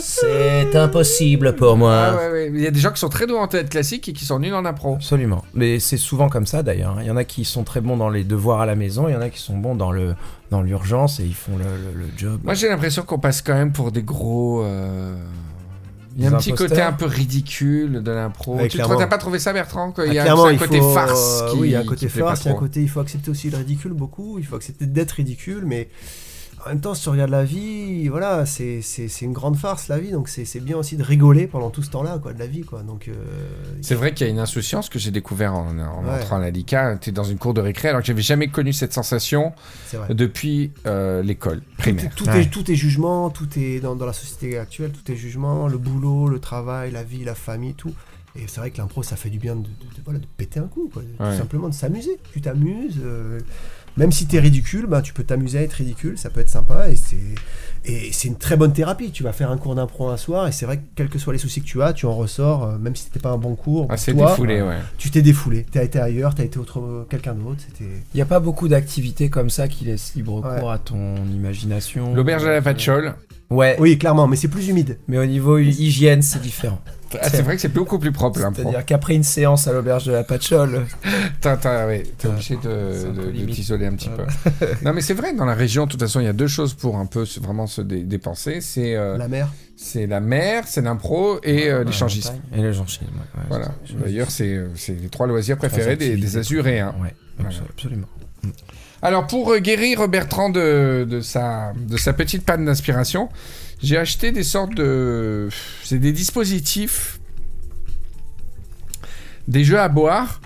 c'est 0.00 0.75
impossible 0.76 1.55
pour 1.57 1.76
moi. 1.76 2.11
Ah 2.12 2.17
ouais, 2.17 2.31
ouais. 2.31 2.50
Il 2.55 2.61
y 2.61 2.67
a 2.67 2.71
des 2.71 2.81
gens 2.81 2.91
qui 2.91 3.00
sont 3.00 3.09
très 3.11 3.26
doués 3.26 3.38
en 3.38 3.49
théâtre 3.49 3.69
classique 3.69 4.09
et 4.09 4.12
qui 4.14 4.25
sont 4.25 4.38
nuls 4.38 4.55
en 4.55 4.64
impro. 4.64 4.95
Absolument. 4.95 5.45
Mais 5.53 5.79
c'est 5.79 5.97
souvent 5.99 6.29
comme 6.31 6.47
ça 6.47 6.62
d'ailleurs. 6.62 6.97
Il 7.00 7.07
y 7.07 7.11
en 7.11 7.17
a 7.17 7.25
qui 7.25 7.45
sont 7.45 7.64
très 7.64 7.81
bons 7.83 7.97
dans 7.99 8.09
les 8.09 8.25
devoirs 8.25 8.61
à 8.62 8.67
la 8.67 8.76
maison, 8.76 9.09
il 9.09 9.12
y 9.12 9.17
en 9.17 9.21
a 9.21 9.29
qui 9.29 9.41
sont 9.41 9.57
bons 9.59 9.75
dans 9.75 9.91
le 9.93 10.14
dans 10.50 10.62
l'urgence 10.62 11.21
et 11.21 11.25
ils 11.25 11.35
font 11.35 11.57
le, 11.59 11.64
le- 11.64 11.99
le 11.99 12.07
job. 12.17 12.41
Moi, 12.45 12.55
j'ai 12.55 12.69
l'impression 12.69 13.03
qu'on 13.03 13.19
passe 13.19 13.43
quand 13.43 13.55
même 13.55 13.73
pour 13.73 13.93
des 13.93 14.03
gros. 14.03 14.62
euh, 14.64 15.14
Il 16.16 16.23
y 16.23 16.26
a 16.26 16.30
un 16.30 16.33
petit 16.33 16.52
imposteurs. 16.52 16.68
côté 16.68 16.83
un 16.83 16.92
peu 16.92 17.06
ridicule 17.06 18.02
de 18.02 18.11
l'impro. 18.11 18.56
Ouais, 18.56 18.68
tu 18.68 18.78
t'as 18.78 19.06
pas 19.06 19.18
trouvé 19.18 19.38
ça, 19.38 19.52
Bertrand 19.52 19.92
Ah, 19.97 20.06
y 20.06 20.18
a 20.18 20.33
un 20.33 20.50
il 20.50 20.59
côté 20.59 20.78
faut, 20.78 20.92
farce 20.92 21.42
euh, 21.42 21.50
qui, 21.52 21.59
oui, 21.59 21.68
il 21.68 21.71
y 21.73 21.76
a 21.76 21.80
un 21.80 21.85
côté 21.85 22.09
farce, 22.09 22.44
il 22.44 22.49
y 22.49 22.50
a 22.50 22.54
un 22.54 22.59
côté, 22.59 22.83
il 22.83 22.88
faut 22.88 23.00
accepter 23.00 23.30
aussi 23.30 23.50
le 23.50 23.56
ridicule 23.56 23.92
beaucoup, 23.92 24.38
il 24.38 24.47
faut 24.47 24.56
accepter 24.56 24.87
d'être 24.87 25.12
ridicule, 25.12 25.64
mais 25.66 25.88
en 26.64 26.68
même 26.71 26.80
temps, 26.80 26.94
si 26.94 27.02
tu 27.02 27.09
regardes 27.11 27.30
la 27.30 27.44
vie, 27.44 28.09
voilà, 28.09 28.47
c'est 28.47 28.80
c'est- 28.83 29.09
c'est 29.09 29.25
une 29.25 29.33
grande 29.33 29.56
farce 29.56 29.88
la 29.88 29.99
vie, 29.99 30.11
donc 30.12 30.28
c'est 30.28 30.44
c'est 30.44 30.61
bien 30.61 30.76
aussi 30.76 30.97
de 30.97 31.02
rigoler 31.02 31.47
pendant 31.47 31.71
tout 31.71 31.83
ce 31.83 31.90
temps-là, 31.90 32.18
quoi, 32.18 32.33
de 32.33 32.38
la 32.38 32.47
vie, 32.47 32.62
quoi. 32.62 32.83
Donc, 32.83 33.09
euh, 33.09 33.14
C'est 33.83 33.94
vrai 33.94 34.14
qu'il 34.14 34.26
y 34.26 34.30
a 34.30 34.33
une 34.33 34.38
insouciance 34.38 34.88
que 34.88 34.99
j'ai 34.99 35.11
découvert 35.11 35.54
en, 35.54 35.78
en 35.78 36.04
Ouais. 36.04 36.11
entrant 36.21 36.37
à 36.37 36.40
la 36.40 36.50
LICA. 36.50 36.97
Tu 36.99 37.11
es 37.11 37.12
dans 37.12 37.25
une 37.25 37.38
cour 37.38 37.54
de 37.54 37.61
récré 37.61 37.88
alors 37.88 38.00
que 38.00 38.06
j'avais 38.06 38.23
jamais 38.23 38.49
connu 38.49 38.73
cette 38.73 38.92
sensation 38.92 39.52
depuis 40.11 40.73
euh, 40.87 41.23
l'école 41.23 41.62
primaire. 41.78 42.11
Tout, 42.14 42.26
Ouais. 42.28 42.42
est, 42.42 42.50
tout 42.50 42.71
est 42.71 42.75
jugement, 42.76 43.30
tout 43.30 43.49
est 43.59 43.80
dans, 43.80 43.94
dans 43.97 44.06
la 44.06 44.12
société 44.12 44.59
actuelle, 44.59 44.90
tout 44.92 45.11
est 45.12 45.16
jugement, 45.16 45.68
le 45.68 45.78
boulot, 45.78 46.28
le 46.28 46.38
travail, 46.40 46.90
la 46.90 47.02
vie, 47.02 47.25
la 47.25 47.35
famille, 47.35 47.75
tout. 47.75 47.92
Et 48.37 48.47
c'est 48.49 48.59
vrai 48.59 48.71
que 48.73 48.78
l'impro, 48.78 49.04
ça 49.04 49.14
fait 49.14 49.30
du 49.30 49.38
bien 49.38 49.54
de, 49.54 49.62
de- 49.62 49.66
de- 49.68 50.02
voilà, 50.04 50.18
de 50.18 50.26
péter 50.37 50.59
un 50.59 50.66
coup, 50.66 50.90
quoi. 50.92 51.02
Ouais. 51.02 51.30
Tout 51.30 51.38
simplement 51.38 51.68
de 51.68 51.75
s'amuser. 51.75 52.18
Tu 52.33 52.40
t'amuses. 52.40 52.99
euh, 53.04 53.38
même 53.96 54.12
si 54.12 54.26
t'es 54.26 54.38
ridicule, 54.40 54.86
bah, 54.86 55.02
tu 55.02 55.12
peux 55.12 55.22
t'amuser 55.24 55.58
à 55.58 55.62
être 55.62 55.72
ridicule, 55.74 56.18
ça 56.18 56.30
peut 56.30 56.40
être 56.40 56.48
sympa. 56.48 56.88
Et 56.90 56.96
c'est, 56.96 57.16
et 57.86 58.10
c'est 58.12 58.28
une 58.28 58.36
très 58.36 58.56
bonne 58.56 58.72
thérapie. 58.72 59.10
Tu 59.10 59.22
vas 59.22 59.32
faire 59.32 59.50
un 59.50 59.56
cours 59.56 59.74
d'impro 59.74 60.08
un 60.08 60.16
soir, 60.16 60.48
et 60.48 60.52
c'est 60.52 60.66
vrai 60.66 60.78
que 60.78 60.82
quels 60.96 61.08
que 61.08 61.18
soient 61.18 61.32
les 61.32 61.38
soucis 61.38 61.60
que 61.60 61.66
tu 61.66 61.82
as, 61.82 61.92
tu 61.92 62.06
en 62.06 62.14
ressors, 62.14 62.64
euh, 62.64 62.78
même 62.78 62.96
si 62.96 63.04
c'était 63.04 63.20
pas 63.20 63.30
un 63.30 63.36
bon 63.38 63.54
cours. 63.54 63.86
Ah, 63.90 63.96
toi, 63.96 64.12
défoulé, 64.30 64.62
ouais. 64.62 64.78
Tu 64.98 65.10
t'es 65.10 65.22
défoulé. 65.22 65.64
T'as 65.70 65.84
été 65.84 65.98
ailleurs, 66.00 66.34
t'as 66.34 66.44
été 66.44 66.58
autre 66.58 67.06
quelqu'un 67.10 67.34
d'autre. 67.34 67.60
C'était. 67.66 67.90
Il 68.14 68.16
n'y 68.16 68.22
a 68.22 68.26
pas 68.26 68.40
beaucoup 68.40 68.68
d'activités 68.68 69.28
comme 69.30 69.50
ça 69.50 69.68
qui 69.68 69.84
laissent 69.84 70.14
libre 70.14 70.42
Ouais. 70.44 70.58
cours 70.60 70.70
à 70.72 70.78
ton 70.78 71.16
imagination. 71.32 72.14
L'auberge 72.14 72.44
à 72.46 72.52
la 72.52 72.62
patchole. 72.62 73.14
Ouais, 73.50 73.76
Oui, 73.78 73.98
clairement, 73.98 74.26
mais 74.26 74.36
c'est 74.36 74.48
plus 74.48 74.68
humide. 74.68 74.98
mais 75.06 75.18
au 75.18 75.26
niveau 75.26 75.58
hy- 75.58 75.68
hygiène, 75.68 76.22
c'est 76.22 76.40
différent. 76.40 76.80
Ah, 77.21 77.28
c'est 77.30 77.42
vrai 77.42 77.54
que 77.56 77.61
c'est 77.62 77.73
beaucoup 77.73 77.99
plus 77.99 78.12
propre 78.12 78.40
l'impro. 78.40 78.62
C'est-à-dire 78.62 78.85
qu'après 78.85 79.14
une 79.14 79.23
séance 79.23 79.66
à 79.68 79.73
l'auberge 79.73 80.04
de 80.06 80.12
la 80.12 80.25
Patchole, 80.25 80.87
T'as, 81.40 81.56
t'as- 81.56 81.87
ouais, 81.87 82.04
t'es 82.18 82.26
Ouais. 82.28 82.35
obligé 82.35 82.56
de, 82.56 83.52
t'isoler 83.52 83.87
un 83.87 83.94
petit 83.94 84.09
Ouais. 84.09 84.25
peu. 84.61 84.66
non, 84.85 84.92
mais 84.92 85.00
c'est 85.00 85.14
vrai, 85.14 85.33
dans 85.35 85.44
la 85.44 85.54
région, 85.54 85.85
de 85.87 85.90
toute 85.90 86.00
façon, 86.00 86.21
il 86.21 86.25
y 86.26 86.28
a 86.28 86.33
deux 86.33 86.47
choses 86.49 86.75
pour 86.75 86.97
un 86.97 87.06
peu 87.06 87.25
vraiment 87.40 87.66
se 87.66 87.80
dé- 87.83 88.02
dépenser. 88.02 88.61
C'est, 88.61 88.94
euh, 88.97 89.16
La 89.18 89.28
mer. 89.28 89.49
c'est 89.76 90.06
la 90.06 90.21
mer, 90.21 90.64
c'est 90.66 90.80
l'impro 90.83 91.38
et 91.42 91.71
euh, 91.71 91.85
l'échangisme. 91.85 92.35
Et 92.54 92.62
l'échangisme, 92.62 93.04
ouais, 93.04 93.40
ouais, 93.40 93.47
Voilà. 93.49 93.68
D'ailleurs, 94.04 94.30
c'est, 94.30 94.54
euh, 94.54 94.68
c'est 94.75 94.99
les 95.00 95.09
trois 95.09 95.26
loisirs 95.26 95.56
Trois 95.56 95.68
préférés 95.68 95.97
des, 95.97 96.37
Azuréens. 96.37 96.94
Ouais, 97.02 97.14
Voilà. 97.38 97.54
absolument. 97.71 98.06
Alors, 99.02 99.26
pour 99.26 99.54
guérir 99.59 100.09
Bertrand 100.09 100.49
de, 100.49 101.06
de, 101.09 101.21
sa, 101.21 101.73
de 101.76 101.97
sa 101.99 102.12
petite 102.14 102.44
panne 102.47 102.64
d'inspiration, 102.64 103.28
j'ai 103.83 103.97
acheté 103.97 104.33
des 104.33 104.45
sortes 104.45 104.75
de. 104.75 105.49
C'est 105.83 105.99
des 105.99 106.12
dispositifs. 106.12 107.21
Des 109.49 109.64
jeux 109.64 109.81
à 109.81 109.88
boire. 109.88 110.40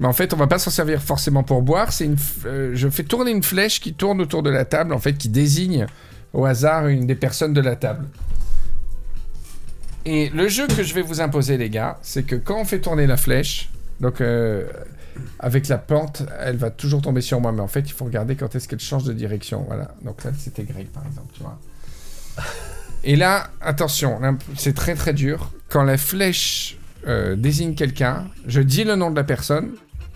Mais 0.00 0.08
en 0.08 0.12
fait, 0.12 0.34
on 0.34 0.36
va 0.36 0.46
pas 0.46 0.58
s'en 0.58 0.70
servir 0.70 1.00
forcément 1.00 1.42
pour 1.42 1.62
boire. 1.62 1.92
C'est 1.92 2.06
une, 2.06 2.16
euh, 2.44 2.72
je 2.74 2.88
fais 2.88 3.04
tourner 3.04 3.30
une 3.30 3.42
flèche 3.42 3.80
qui 3.80 3.94
tourne 3.94 4.20
autour 4.20 4.42
de 4.42 4.50
la 4.50 4.64
table, 4.64 4.92
en 4.92 4.98
fait, 4.98 5.14
qui 5.14 5.28
désigne 5.28 5.86
au 6.32 6.44
hasard 6.44 6.88
une 6.88 7.06
des 7.06 7.14
personnes 7.14 7.52
de 7.52 7.60
la 7.60 7.76
table. 7.76 8.06
Et 10.04 10.30
le 10.30 10.48
jeu 10.48 10.66
que 10.66 10.82
je 10.82 10.94
vais 10.94 11.02
vous 11.02 11.20
imposer, 11.20 11.56
les 11.56 11.70
gars, 11.70 11.98
c'est 12.02 12.24
que 12.24 12.34
quand 12.34 12.60
on 12.60 12.64
fait 12.64 12.80
tourner 12.80 13.06
la 13.06 13.16
flèche, 13.16 13.70
donc 14.00 14.20
euh, 14.20 14.64
avec 15.38 15.68
la 15.68 15.78
pente, 15.78 16.24
elle 16.40 16.56
va 16.56 16.70
toujours 16.70 17.02
tomber 17.02 17.20
sur 17.20 17.40
moi. 17.40 17.52
Mais 17.52 17.60
en 17.60 17.68
fait, 17.68 17.80
il 17.80 17.92
faut 17.92 18.04
regarder 18.04 18.34
quand 18.34 18.54
est-ce 18.56 18.66
qu'elle 18.66 18.80
change 18.80 19.04
de 19.04 19.12
direction. 19.12 19.64
Voilà. 19.68 19.94
Donc 20.02 20.24
là, 20.24 20.32
c'était 20.36 20.64
Greg, 20.64 20.88
par 20.88 21.06
exemple, 21.06 21.28
tu 21.32 21.42
vois. 21.42 21.58
Et 23.04 23.16
là, 23.16 23.50
attention, 23.60 24.20
c'est 24.56 24.74
très 24.74 24.94
très 24.94 25.12
dur. 25.12 25.50
Quand 25.68 25.82
la 25.82 25.98
flèche 25.98 26.78
euh, 27.06 27.34
désigne 27.34 27.74
quelqu'un, 27.74 28.28
je 28.46 28.60
dis 28.60 28.84
le 28.84 28.94
nom 28.94 29.10
de 29.10 29.16
la 29.16 29.24
personne. 29.24 29.72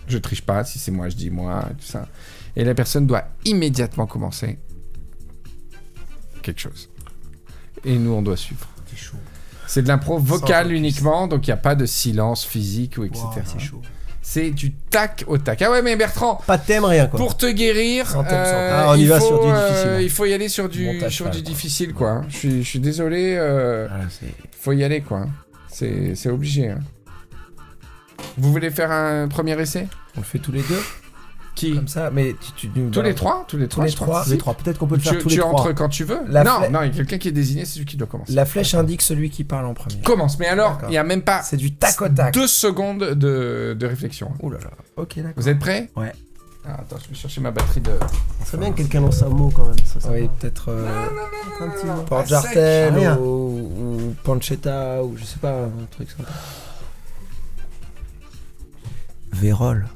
Je 0.07 0.17
triche 0.17 0.41
pas. 0.41 0.63
Si 0.63 0.79
c'est 0.79 0.91
moi, 0.91 1.09
je 1.09 1.15
dis 1.15 1.29
moi, 1.29 1.67
et 1.69 1.73
tout 1.73 1.85
ça. 1.85 2.07
Et 2.55 2.63
la 2.63 2.73
personne 2.73 3.05
doit 3.05 3.25
immédiatement 3.45 4.07
commencer 4.07 4.57
quelque 6.41 6.61
chose. 6.61 6.89
Et 7.83 7.97
nous, 7.97 8.11
on 8.11 8.21
doit 8.21 8.37
suivre. 8.37 8.67
C'est 8.89 8.97
chaud. 8.97 9.17
C'est 9.67 9.81
de 9.81 9.89
l'impro 9.89 10.17
vocale 10.17 10.71
uniquement, 10.71 11.27
donc 11.27 11.45
il 11.45 11.49
n'y 11.49 11.53
a 11.53 11.57
pas 11.57 11.75
de 11.75 11.85
silence 11.85 12.45
physique 12.45 12.97
ou 12.97 13.03
etc. 13.03 13.21
Wow, 13.25 13.41
c'est 13.43 13.59
chaud. 13.59 13.81
C'est 14.29 14.51
du 14.51 14.73
tac 14.73 15.23
au 15.27 15.37
tac. 15.37 15.61
Ah 15.61 15.71
ouais, 15.71 15.81
mais 15.81 15.95
Bertrand, 15.95 16.41
Pas 16.45 16.57
de 16.57 16.65
thème, 16.65 16.83
rien 16.83 17.07
quoi. 17.07 17.17
pour 17.17 17.37
te 17.37 17.45
guérir, 17.45 18.07
Sans 18.07 18.23
thème, 18.25 18.31
sans 18.31 18.35
euh, 18.35 18.69
thème. 18.69 18.77
Ah, 18.77 18.85
on 18.89 18.95
y 18.95 19.03
il, 19.03 19.07
va 19.07 19.21
faut, 19.21 19.25
sur 19.27 19.39
du 19.41 19.49
euh, 19.49 19.69
difficile. 19.69 19.97
il 20.01 20.09
faut 20.09 20.25
y 20.25 20.33
aller 20.33 20.49
sur 20.49 20.67
du, 20.67 20.85
Montage 20.85 21.15
sur 21.15 21.25
pas, 21.27 21.31
du 21.31 21.41
quoi. 21.41 21.49
difficile, 21.49 21.93
quoi. 21.93 22.09
hein. 22.09 22.25
Je 22.27 22.35
suis, 22.37 22.63
je 22.63 22.67
suis 22.69 22.79
désolé, 22.79 23.35
euh, 23.37 23.87
Voilà, 23.89 24.03
c'est- 24.09 24.25
faut 24.59 24.73
y 24.73 24.83
aller, 24.83 24.99
quoi. 24.99 25.27
C'est 25.71 26.13
c'est 26.15 26.29
obligé. 26.29 26.67
hein. 26.71 26.79
Vous 28.37 28.51
voulez 28.51 28.69
faire 28.69 28.91
un 28.91 29.29
premier 29.29 29.57
essai? 29.61 29.87
On 30.17 30.19
le 30.19 30.25
fait 30.25 30.39
tous 30.39 30.51
les 30.51 30.61
deux? 30.63 30.81
Qui 31.57 31.73
Comme 31.73 31.87
ça, 31.87 32.11
mais 32.11 32.35
tu, 32.55 32.69
tu 32.69 32.89
Tous 32.91 33.01
les 33.01 33.15
trois 33.15 33.43
Tous 33.47 33.57
les 33.57 33.67
trois, 33.67 33.83
les. 33.85 33.91
Tous 33.93 34.29
les 34.29 34.37
trois. 34.37 34.53
Peut-être 34.53 34.77
qu'on 34.77 34.85
peut 34.85 34.95
le 34.95 35.01
Tu, 35.01 35.09
faire 35.09 35.17
tous 35.17 35.27
tu 35.29 35.35
les 35.37 35.41
entres 35.41 35.55
trois. 35.55 35.73
quand 35.73 35.89
tu 35.89 36.03
veux 36.03 36.19
La 36.27 36.43
Non, 36.43 36.59
non, 36.71 36.83
il 36.83 36.87
y 36.87 36.89
a 36.91 36.93
quelqu'un 36.93 37.17
qui 37.17 37.27
est 37.29 37.31
désigné, 37.31 37.65
c'est 37.65 37.73
celui 37.73 37.85
qui 37.87 37.97
doit 37.97 38.07
commencer. 38.07 38.31
La 38.33 38.45
flèche 38.45 38.75
indique 38.75 39.01
celui 39.01 39.31
qui 39.31 39.43
parle 39.43 39.65
en 39.65 39.73
premier. 39.73 39.99
Commence, 40.03 40.37
mais 40.37 40.45
alors, 40.47 40.77
il 40.83 40.89
n'y 40.89 40.97
a 40.99 41.03
même 41.03 41.23
pas 41.23 41.41
C'est 41.41 41.57
du 41.57 41.73
tac 41.73 41.99
au 42.01 42.09
tac. 42.09 42.31
deux 42.33 42.45
secondes 42.45 42.99
de, 43.15 43.75
de 43.77 43.85
réflexion. 43.87 44.31
Ouh 44.43 44.51
là 44.51 44.59
là. 44.63 44.69
Ok, 44.97 45.15
d'accord. 45.17 45.31
Vous 45.35 45.49
êtes 45.49 45.57
prêts? 45.59 45.89
Ouais. 45.95 46.11
Ah, 46.69 46.73
attends, 46.81 46.97
je 47.03 47.09
vais 47.09 47.15
chercher 47.15 47.41
ma 47.41 47.49
batterie 47.49 47.79
de... 47.81 47.91
C'est 48.45 48.59
bien 48.59 48.71
que 48.71 48.77
quelqu'un 48.77 48.99
lance 49.01 49.23
un 49.23 49.29
mot 49.29 49.49
quand 49.55 49.65
même. 49.65 49.75
Ça, 49.85 49.99
ça 50.01 50.11
Oui, 50.11 50.29
peut-être 50.39 50.65
euh, 50.69 51.05
Un 51.61 51.69
petit 51.69 51.85
mot. 51.87 52.03
Port 52.03 52.19
sec, 52.21 52.29
Jartel 52.29 52.93
rien. 52.93 53.17
ou, 53.17 53.71
ou 54.05 54.15
Pancetta 54.23 55.01
ou 55.03 55.15
je 55.17 55.23
sais 55.23 55.39
pas, 55.39 55.61
un 55.63 55.85
truc 55.89 56.09
sympa. 56.11 56.29
Vérole, 59.33 59.87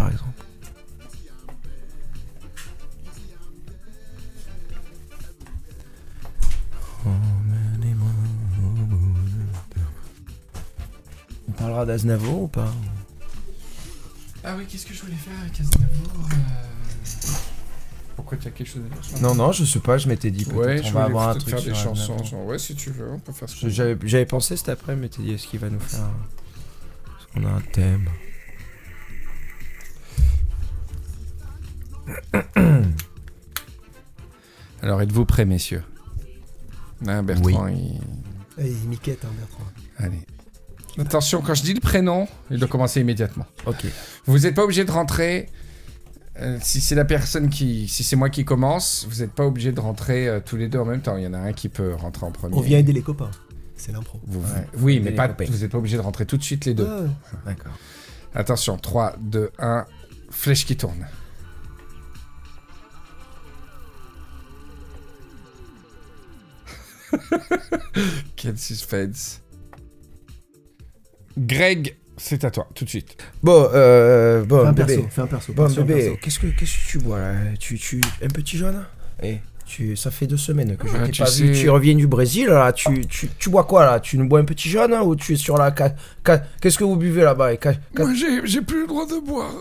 par 0.00 0.10
exemple. 0.10 0.44
On 11.48 11.52
parlera 11.52 11.84
d'Aznavour 11.84 12.42
ou 12.42 12.48
pas? 12.48 12.72
Ah 14.42 14.54
oui, 14.56 14.64
qu'est-ce 14.66 14.86
que 14.86 14.94
je 14.94 15.02
voulais 15.02 15.12
faire 15.14 15.38
avec 15.42 15.60
Aznavour 15.60 16.28
euh, 16.32 17.06
Pourquoi 18.16 18.38
tu 18.38 18.48
as 18.48 18.50
quelque 18.52 18.66
chose 18.68 18.82
à 18.90 18.94
dire 18.94 19.04
sur 19.04 19.20
Non, 19.20 19.34
non, 19.34 19.52
je 19.52 19.64
sais 19.66 19.80
pas, 19.80 19.98
je 19.98 20.08
m'étais 20.08 20.30
dit 20.30 20.44
peut-être 20.46 20.56
Ouais, 20.56 20.80
on 20.82 20.86
je 20.88 20.92
va 20.94 21.04
avoir 21.04 21.28
un 21.28 21.34
truc 21.34 21.50
faire 21.50 21.62
des 21.62 21.74
chansons. 21.74 22.22
Genre, 22.24 22.46
Ouais, 22.46 22.58
si 22.58 22.74
tu 22.74 22.90
veux, 22.90 23.10
on 23.10 23.18
peut 23.18 23.32
faire 23.32 23.48
ce. 23.50 23.68
J'avais 23.68 23.98
j'avais 24.04 24.26
pensé 24.26 24.56
cet 24.56 24.70
après, 24.70 24.96
mais 24.96 25.10
t'as 25.10 25.22
dit 25.22 25.32
est-ce 25.32 25.46
qu'il 25.46 25.60
va 25.60 25.68
nous 25.68 25.80
faire. 25.80 26.00
Est-ce 26.00 27.26
qu'on 27.34 27.46
a 27.46 27.50
un 27.50 27.60
thème 27.60 28.08
Alors, 34.82 35.02
êtes-vous 35.02 35.24
prêts, 35.26 35.44
messieurs? 35.44 35.82
Ah, 37.06 37.22
Bertrand, 37.22 37.66
il... 37.68 38.00
Eh, 38.58 38.66
Il 38.68 38.88
miquette, 38.88 39.24
hein, 39.24 39.28
Bertrand. 39.38 39.64
Allez. 39.98 40.20
Attention, 40.98 41.40
quand 41.42 41.54
je 41.54 41.62
dis 41.62 41.74
le 41.74 41.80
prénom, 41.80 42.26
il 42.50 42.58
doit 42.58 42.68
commencer 42.68 43.00
immédiatement. 43.00 43.46
Ok. 43.66 43.86
Vous 44.26 44.40
n'êtes 44.40 44.54
pas 44.54 44.64
obligé 44.64 44.84
de 44.84 44.90
rentrer. 44.90 45.48
euh, 46.40 46.58
si 46.60 46.80
c'est 46.80 46.94
la 46.94 47.04
personne 47.04 47.48
qui, 47.48 47.88
si 47.88 48.02
c'est 48.04 48.16
moi 48.16 48.28
qui 48.28 48.44
commence, 48.44 49.06
vous 49.08 49.20
n'êtes 49.20 49.32
pas 49.32 49.44
obligé 49.46 49.72
de 49.72 49.80
rentrer 49.80 50.28
euh, 50.28 50.40
tous 50.44 50.56
les 50.56 50.68
deux 50.68 50.78
en 50.78 50.84
même 50.84 51.00
temps. 51.00 51.16
Il 51.16 51.22
y 51.24 51.26
en 51.26 51.32
a 51.34 51.38
un 51.38 51.52
qui 51.52 51.68
peut 51.68 51.94
rentrer 51.94 52.26
en 52.26 52.32
premier. 52.32 52.54
On 52.56 52.60
vient 52.60 52.78
aider 52.78 52.92
les 52.92 53.02
copains. 53.02 53.30
C'est 53.76 53.92
l'impro. 53.92 54.20
Vous- 54.26 54.40
Ouais. 54.40 54.66
Oui, 54.78 55.00
mais 55.00 55.12
pas, 55.12 55.28
copains. 55.28 55.44
vous 55.48 55.58
n'êtes 55.58 55.70
pas 55.70 55.78
obligé 55.78 55.96
de 55.96 56.02
rentrer 56.02 56.26
tout 56.26 56.36
de 56.36 56.42
suite 56.42 56.64
les 56.66 56.74
deux. 56.74 56.88
D'accord. 57.46 57.72
Attention, 58.34 58.76
3, 58.76 59.16
2, 59.20 59.50
1, 59.58 59.86
flèche 60.30 60.66
qui 60.66 60.76
tourne. 60.76 61.06
Quel 68.36 68.58
suspense. 68.58 69.42
Greg, 71.38 71.96
c'est 72.16 72.44
à 72.44 72.50
toi, 72.50 72.68
tout 72.74 72.84
de 72.84 72.90
suite. 72.90 73.16
Bon, 73.42 73.68
euh, 73.72 74.40
Fais 74.42 74.46
bon, 74.46 74.66
un 74.66 74.72
bébé. 74.72 74.96
perso. 74.96 75.08
Fais 75.10 75.20
un 75.22 75.26
perso. 75.26 75.52
Bon, 75.52 75.64
perso, 75.66 75.84
bébé, 75.84 76.00
perso. 76.02 76.16
qu'est-ce 76.20 76.38
que, 76.38 76.46
qu'est-ce 76.48 76.72
que 76.86 76.90
tu 76.90 76.98
bois 76.98 77.18
là? 77.18 77.34
Tu, 77.58 77.78
tu, 77.78 78.00
Un 78.22 78.28
petit 78.28 78.58
jaune? 78.58 78.84
Eh, 79.22 79.38
tu, 79.66 79.96
ça 79.96 80.10
fait 80.10 80.26
deux 80.26 80.36
semaines 80.36 80.76
que 80.76 80.88
je 80.88 80.92
Ah, 80.96 81.06
t'ai 81.06 81.12
tu 81.12 81.22
pas 81.22 81.30
vu. 81.30 81.52
Tu 81.52 81.70
reviens 81.70 81.94
du 81.94 82.06
Brésil 82.06 82.48
là. 82.48 82.72
Tu, 82.72 83.06
tu, 83.06 83.28
tu 83.38 83.48
bois 83.50 83.64
quoi 83.64 83.84
là? 83.86 84.00
Tu 84.00 84.18
nous 84.18 84.26
bois 84.28 84.40
un 84.40 84.44
petit 84.44 84.68
jaune 84.68 84.92
hein, 84.92 85.02
ou 85.02 85.14
tu 85.16 85.34
es 85.34 85.36
sur 85.36 85.56
la. 85.56 85.74
ca- 85.76 85.94
ca- 86.26 86.42
Qu'est-ce 86.60 86.76
que 86.78 86.84
vous 86.84 86.96
buvez 86.96 87.22
là-bas? 87.22 87.52
Et 87.54 87.58
ca- 87.62 87.74
ca- 87.74 88.04
Moi, 88.04 88.14
j'ai, 88.14 88.44
j'ai 88.46 88.60
plus 88.62 88.82
le 88.82 88.86
droit 88.88 89.06
de 89.06 89.20
boire. 89.24 89.54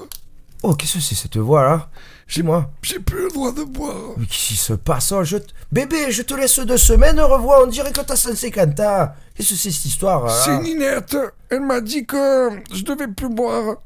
Oh, 0.64 0.74
qu'est-ce 0.74 0.96
que 0.96 1.00
c'est 1.00 1.16
cette 1.16 1.38
voix 1.38 1.64
là? 1.64 1.90
Dis-moi. 2.30 2.70
J'ai 2.84 3.00
plus 3.00 3.24
le 3.24 3.30
droit 3.30 3.52
de 3.52 3.64
boire. 3.64 4.14
Mais 4.18 4.26
qu'est-ce 4.26 4.48
qui 4.50 4.56
se 4.56 4.74
passe 4.74 5.12
oh, 5.12 5.24
je 5.24 5.38
Bébé, 5.72 6.12
je 6.12 6.22
te 6.22 6.34
laisse 6.36 6.60
deux 6.60 6.78
semaines, 6.78 7.20
revois, 7.20 7.64
on 7.64 7.68
dirait 7.68 7.92
que 7.92 8.02
t'as 8.02 8.16
150 8.16 8.80
ans. 8.82 9.10
Qu'est-ce 9.36 9.50
que 9.50 9.56
c'est 9.56 9.72
cette 9.72 9.86
histoire 9.86 10.26
là 10.26 10.34
C'est 10.46 10.60
Ninette. 10.60 11.18
Elle 11.50 11.62
m'a 11.62 11.82
dit 11.82 12.06
que 12.06 12.50
je 12.74 12.84
devais 12.84 13.08
plus 13.08 13.30
boire. 13.30 13.78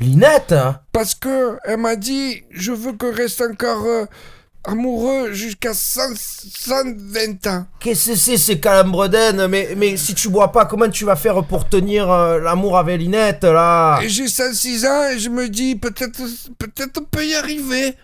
Linette 0.00 0.52
hein 0.52 0.80
Parce 0.92 1.14
que 1.14 1.58
elle 1.64 1.78
m'a 1.78 1.96
dit, 1.96 2.42
je 2.50 2.72
veux 2.72 2.92
que 2.92 3.06
reste 3.06 3.42
encore 3.42 3.84
euh, 3.84 4.06
amoureux 4.64 5.32
jusqu'à 5.32 5.74
100 5.74 6.00
120 6.16 7.46
ans. 7.46 7.66
Qu'est-ce 7.80 8.10
que 8.10 8.16
c'est 8.16 8.36
ces 8.36 8.60
calambredaines? 8.60 9.46
Mais, 9.46 9.74
mais 9.76 9.96
si 9.96 10.14
tu 10.14 10.28
bois 10.28 10.52
pas, 10.52 10.66
comment 10.66 10.88
tu 10.88 11.04
vas 11.04 11.16
faire 11.16 11.42
pour 11.44 11.68
tenir 11.68 12.10
euh, 12.10 12.38
l'amour 12.38 12.78
avec 12.78 13.00
Linette 13.00 13.44
là? 13.44 14.00
J'ai 14.06 14.28
106 14.28 14.86
ans 14.86 15.08
et 15.10 15.18
je 15.18 15.28
me 15.28 15.48
dis, 15.48 15.76
peut-être 15.76 16.20
peut-être 16.58 17.00
on 17.00 17.04
peut 17.04 17.26
y 17.26 17.34
arriver. 17.34 17.96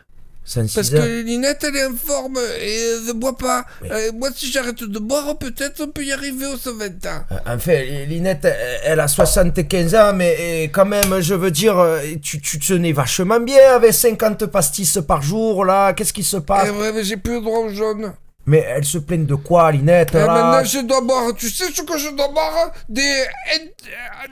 106 0.48 0.74
Parce 0.76 0.90
que 0.90 1.22
Linette, 1.22 1.64
elle 1.64 1.76
est 1.76 1.86
en 1.86 1.94
forme 1.96 2.38
et 2.60 2.76
elle 3.00 3.06
ne 3.08 3.12
boit 3.12 3.36
pas. 3.36 3.64
Euh, 3.90 4.12
moi, 4.14 4.28
si 4.34 4.50
j'arrête 4.52 4.82
de 4.82 4.98
boire, 5.00 5.36
peut-être 5.38 5.80
on 5.82 5.88
peut 5.88 6.04
y 6.04 6.12
arriver 6.12 6.46
aux 6.46 6.56
120 6.56 6.86
ans. 7.06 7.24
Euh, 7.32 7.36
Enfin, 7.46 7.82
Linette, 8.08 8.44
elle- 8.44 8.80
elle 8.84 9.00
a 9.00 9.08
75 9.08 9.94
ans, 9.96 10.12
mais 10.14 10.36
euh, 10.38 10.68
quand 10.72 10.84
même, 10.86 11.20
je 11.20 11.34
veux 11.34 11.50
dire, 11.50 11.76
euh, 11.78 11.98
tu, 12.22 12.40
tu 12.40 12.58
tenais 12.60 12.92
vachement 12.92 13.40
bien 13.40 13.74
avec 13.74 13.92
50 13.92 14.46
pastis 14.46 14.98
par 15.06 15.20
jour, 15.20 15.64
là. 15.64 15.92
Qu'est-ce 15.94 16.12
qui 16.12 16.22
se 16.22 16.36
passe? 16.36 16.68
Eh 16.70 17.04
j'ai 17.04 17.16
plus 17.16 17.34
le 17.34 17.40
droit 17.40 17.58
au 17.60 17.68
jaune. 17.68 18.12
Mais 18.48 18.64
elle 18.68 18.84
se 18.84 18.98
plaignent 18.98 19.26
de 19.26 19.34
quoi, 19.34 19.72
Linette 19.72 20.10
Eh, 20.14 20.18
maintenant, 20.18 20.62
je 20.64 20.78
dois 20.80 21.00
boire. 21.00 21.34
Tu 21.36 21.50
sais 21.50 21.66
ce 21.72 21.82
que 21.82 21.98
je 21.98 22.10
dois 22.10 22.28
boire? 22.28 22.70
Des. 22.88 23.02
N- 23.02 23.70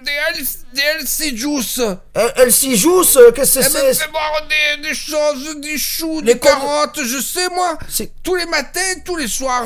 Des, 0.04 0.42
des 0.74 0.82
LC 1.02 1.36
Juice. 1.36 1.80
Elle, 2.14 2.32
elle 2.36 2.52
s'y 2.52 2.76
joue, 2.76 3.02
qu'est-ce 3.34 3.58
que 3.58 3.64
me 3.64 3.70
c'est? 3.70 3.94
fait 4.04 4.10
boire 4.10 4.40
des, 4.48 4.88
des 4.88 4.94
choses, 4.94 5.56
des 5.60 5.78
choux, 5.78 6.22
des 6.22 6.38
carottes, 6.38 7.00
je 7.02 7.20
sais 7.20 7.48
moi. 7.54 7.76
C'est 7.88 8.12
Tous 8.22 8.34
les 8.36 8.46
matins, 8.46 8.80
tous 9.04 9.16
les 9.16 9.28
soirs. 9.28 9.64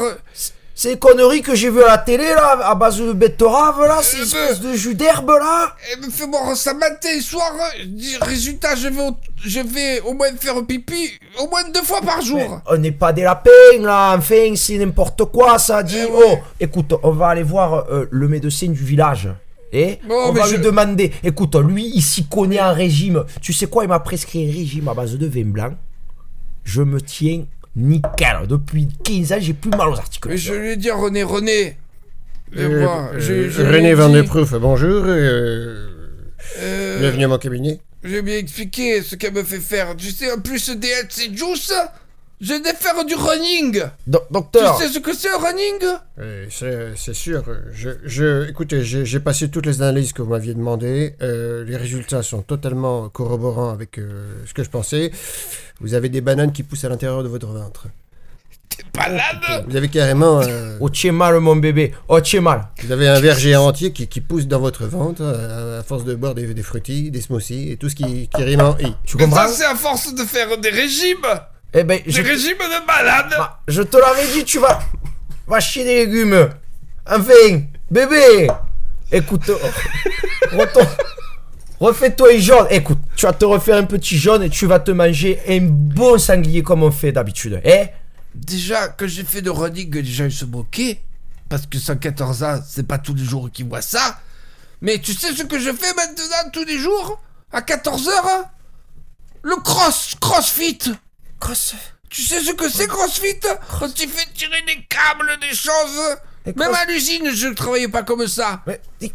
Ces 0.81 0.97
conneries 0.97 1.43
que 1.43 1.57
j'ai 1.57 1.71
vues 1.71 1.83
à 1.83 1.88
la 1.88 1.99
télé, 1.99 2.23
là, 2.23 2.57
à 2.62 2.75
base 2.77 2.99
de 3.01 3.12
betterave, 3.12 3.81
là, 3.81 3.99
ces 4.01 4.19
Euh, 4.19 4.23
espèces 4.23 4.61
de 4.61 4.75
jus 4.75 4.95
d'herbe, 4.95 5.29
là 5.29 5.75
Elle 5.93 6.07
me 6.07 6.11
fait 6.11 6.29
boire 6.29 6.55
ça 6.57 6.73
matin 6.73 7.09
et 7.17 7.21
soir. 7.21 7.51
Résultat, 8.21 8.77
je 8.77 8.87
vais, 8.87 9.03
au, 9.03 9.17
je 9.45 9.59
vais 9.59 10.01
au 10.03 10.12
moins 10.14 10.29
faire 10.38 10.64
pipi 10.64 11.11
au 11.41 11.49
moins 11.49 11.64
deux 11.75 11.83
fois 11.83 12.01
par 12.01 12.21
jour. 12.23 12.61
On 12.67 12.77
n'est 12.79 12.93
pas 12.93 13.12
des 13.12 13.23
lapins, 13.23 13.51
là, 13.81 14.14
enfin, 14.17 14.55
c'est 14.55 14.79
n'importe 14.79 15.25
quoi, 15.33 15.59
ça 15.59 15.83
dit. 15.83 15.97
Eh 15.99 16.05
ouais. 16.12 16.25
Oh, 16.35 16.38
écoute, 16.61 16.95
on 17.03 17.11
va 17.11 17.29
aller 17.31 17.43
voir 17.43 17.87
euh, 17.91 18.07
le 18.12 18.29
médecin 18.29 18.69
du 18.69 18.85
village. 18.85 19.29
Et 19.73 19.99
on 20.09 20.33
va 20.33 20.47
je- 20.47 20.55
lui 20.55 20.62
demander, 20.62 21.12
écoute, 21.25 21.57
lui, 21.57 21.91
il 21.93 22.03
s'y 22.03 22.25
connaît 22.29 22.61
en 22.62 22.73
régime. 22.73 23.25
Tu 23.43 23.53
sais 23.53 23.67
quoi, 23.67 23.83
il 23.83 23.88
m'a 23.88 23.99
prescrit 23.99 24.49
un 24.49 24.53
régime 24.53 24.87
à 24.87 24.95
base 24.95 25.17
de 25.19 25.27
vin 25.27 25.45
blanc. 25.45 25.75
Je 26.62 26.83
me 26.83 27.01
tiens 27.01 27.45
nickel. 27.79 28.47
Depuis 28.47 28.88
15 29.05 29.33
ans, 29.33 29.37
j'ai 29.41 29.55
plus 29.55 29.71
mal 29.71 29.88
aux 29.88 29.93
Mais 29.93 29.99
articulations. 29.99 30.53
je 30.55 30.59
lui 30.59 30.71
ai 30.73 30.77
dit 30.77 30.91
à 30.91 30.97
René, 30.97 31.23
René. 31.23 31.77
viens 32.53 32.64
Euh. 32.69 33.19
Je- 33.19 33.33
euh, 33.33 33.51
je 33.51 33.62
lui 33.62 33.69
ai 33.69 33.77
René 33.77 33.95
Van 33.95 34.09
dit, 34.09 34.14
de 34.17 34.23
Proof, 34.23 34.55
bonjour. 34.55 35.05
euh, 35.07 35.88
euh, 36.61 36.99
bienvenue 37.01 37.25
à 37.25 37.29
mon 37.29 37.38
cabinet. 37.38 37.81
J'ai 38.05 38.23
bien 38.23 38.37
expliqué 38.37 39.03
ce 39.03 39.17
qu'elle 39.17 39.35
me 39.35 39.43
fait 39.43 39.59
faire. 39.61 39.97
Tu 39.97 40.11
sais, 40.11 40.31
en 40.33 40.38
plus 40.41 40.71
des 40.71 40.88
LC 40.88 41.31
Juice, 41.37 41.73
je 42.40 42.55
vais 42.55 42.72
faire 42.74 43.05
du 43.05 43.14
running. 43.14 43.83
Do- 44.07 44.18
Tu 44.29 44.33
docteur, 44.33 44.79
sais 44.79 44.88
ce 44.88 44.98
que 45.01 45.12
c'est 45.12 45.29
un 45.29 45.38
running? 45.38 45.83
Euh, 46.20 46.46
c'est 46.96 47.14
sûr. 47.14 47.42
Je, 47.72 47.90
je, 48.05 48.48
écoutez, 48.48 48.83
j'ai 48.85 49.20
passé 49.20 49.48
toutes 49.51 49.66
les 49.66 49.83
analyses 49.83 50.12
que 50.12 50.22
vous 50.22 50.31
m'aviez 50.31 50.55
demandées. 50.55 51.14
Euh, 51.22 51.64
les 51.64 51.77
résultats 51.77 52.22
sont 52.22 52.42
totalement 52.42 53.09
corroborants 53.09 53.70
avec 53.70 53.98
euh, 53.98 54.33
ce 54.46 54.55
que 54.55 54.62
je 54.62 54.70
pensais. 54.70 55.11
Vous 55.81 55.94
avez 55.94 56.09
des 56.09 56.20
bananes 56.20 56.53
qui 56.53 56.62
poussent 56.62 56.85
à 56.85 56.88
l'intérieur 56.88 57.22
de 57.22 57.29
votre 57.29 57.48
ventre. 57.48 57.87
T'es 58.70 58.85
malade 58.96 59.64
Vous 59.68 59.74
avez 59.77 59.88
carrément... 59.88 60.40
euh, 60.40 60.77
oh, 60.81 60.88
tu 60.90 61.09
es 61.09 61.12
mal, 61.12 61.38
mon 61.40 61.57
bébé. 61.57 61.92
Oh, 62.07 62.20
tu 62.20 62.37
es 62.37 62.40
mal. 62.40 62.68
vous 62.85 62.92
avez 62.92 63.09
un 63.09 63.18
verger 63.18 63.57
entier 63.57 63.92
qui, 63.92 64.07
qui 64.07 64.20
pousse 64.20 64.46
dans 64.46 64.61
votre 64.61 64.87
ventre 64.87 65.22
à, 65.24 65.83
force 65.83 66.05
de 66.05 66.14
boire 66.14 66.35
des, 66.37 66.46
des 66.55 67.11
des 67.11 67.20
smoothies 67.20 67.72
et 67.72 67.77
tout 67.77 67.88
ce 67.88 67.96
qui, 67.96 68.29
qui 68.29 68.42
rime 68.44 68.61
en 68.61 68.77
i. 68.79 68.94
Tu 69.05 69.16
Mais 69.16 69.24
comprends? 69.24 69.48
ça, 69.48 69.48
c'est 69.48 69.64
à 69.64 69.74
force 69.74 70.14
de 70.14 70.22
faire 70.22 70.57
des 70.59 70.70
régimes 70.70 71.16
Eh 71.74 71.85
ben, 71.85 72.00
je, 72.07 72.22
de 72.22 72.87
malade 72.87 73.35
Ah, 73.38 73.61
je 73.68 73.83
te 73.83 73.96
l'avais 73.96 74.26
dit, 74.33 74.44
tu 74.44 74.59
vas. 74.59 74.78
Va 75.46 75.61
chier 75.61 75.85
des 75.85 76.07
légumes. 76.07 76.48
Enfin, 77.07 77.62
bébé. 77.90 78.48
Écoute, 79.12 79.50
oh, 79.50 80.57
retourne. 80.57 80.87
Refais-toi 81.81 82.35
un 82.35 82.38
jaune. 82.38 82.66
Écoute, 82.70 82.98
tu 83.16 83.26
vas 83.26 83.33
te 83.33 83.44
refaire 83.44 83.76
un 83.76 83.85
petit 83.85 84.18
jaune 84.18 84.42
et 84.42 84.50
tu 84.50 84.66
vas 84.66 84.81
te 84.81 84.90
manger 84.90 85.40
un 85.48 85.61
bon 85.61 86.18
sanglier 86.18 86.62
comme 86.62 86.83
on 86.83 86.90
fait 86.90 87.12
d'habitude. 87.12 87.61
Eh 87.64 87.87
Déjà, 88.35 88.88
que 88.88 89.07
j'ai 89.07 89.24
fait 89.24 89.42
de 89.42 89.50
running, 89.50 89.90
déjà, 89.90 90.24
ils 90.24 90.33
se 90.33 90.44
moquaient. 90.44 91.00
Parce 91.48 91.66
que 91.66 91.78
114 91.78 92.42
ans, 92.42 92.61
c'est 92.66 92.87
pas 92.87 92.98
tous 92.98 93.14
les 93.14 93.24
jours 93.24 93.50
qu'ils 93.50 93.66
voient 93.66 93.83
ça. 93.83 94.20
Mais 94.81 94.98
tu 94.98 95.12
sais 95.12 95.33
ce 95.35 95.42
que 95.44 95.59
je 95.59 95.70
fais 95.72 95.92
maintenant, 95.94 96.50
tous 96.52 96.64
les 96.64 96.78
jours? 96.78 97.20
À 97.52 97.61
14h 97.61 98.11
Le 99.42 99.57
cross, 99.57 100.14
crossfit 100.20 100.78
Cross. 101.40 101.74
Tu 102.11 102.22
sais 102.22 102.40
ce 102.42 102.53
que 102.53 102.68
c'est 102.68 102.87
crossfit? 102.87 103.38
Quand 103.79 103.92
tu 103.94 104.09
fais 104.09 104.27
tirer 104.35 104.62
des 104.66 104.83
câbles, 104.88 105.38
des 105.40 105.55
choses? 105.55 106.16
Même 106.46 106.55
cross- 106.70 106.77
à 106.79 106.85
l'usine, 106.87 107.31
je 107.35 107.48
travaillais 107.48 107.88
pas 107.88 108.03
comme 108.03 108.27
ça. 108.27 108.62
Mais, 108.66 108.81
des 109.01 109.12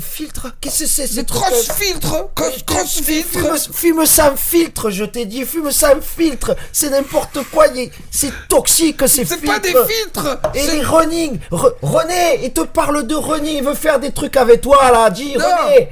filtres? 0.00 0.46
Qu'est-ce 0.60 0.84
que 0.84 0.86
c'est 0.88 1.06
C'est 1.08 1.14
ces 1.14 1.24
cross 1.24 1.66
trucs 1.66 1.76
filtre 1.78 2.30
Cross, 2.36 2.62
cross 2.64 3.00
filtre 3.02 3.38
Fume, 3.40 3.74
fume 3.74 4.06
sans 4.06 4.36
filtre, 4.36 4.90
je 4.90 5.04
t'ai 5.04 5.24
dit, 5.24 5.44
fume 5.44 5.72
sans 5.72 6.00
filtre. 6.00 6.54
C'est 6.72 6.90
n'importe 6.90 7.38
quoi, 7.50 7.66
c'est 8.12 8.32
toxique 8.48 9.00
ces 9.08 9.24
C'est 9.24 9.36
filtres. 9.38 9.44
pas 9.52 9.58
des 9.58 9.74
filtres. 9.92 10.38
Et 10.54 10.60
c'est- 10.60 10.76
les 10.76 10.82
running 10.84 11.40
Re- 11.50 11.74
René, 11.82 12.44
il 12.44 12.52
te 12.52 12.60
parle 12.60 13.04
de 13.08 13.14
running, 13.16 13.56
il 13.56 13.64
veut 13.64 13.74
faire 13.74 13.98
des 13.98 14.12
trucs 14.12 14.36
avec 14.36 14.60
toi 14.60 14.92
là, 14.92 15.10
dis 15.10 15.34
Non. 15.36 15.44
René. 15.44 15.88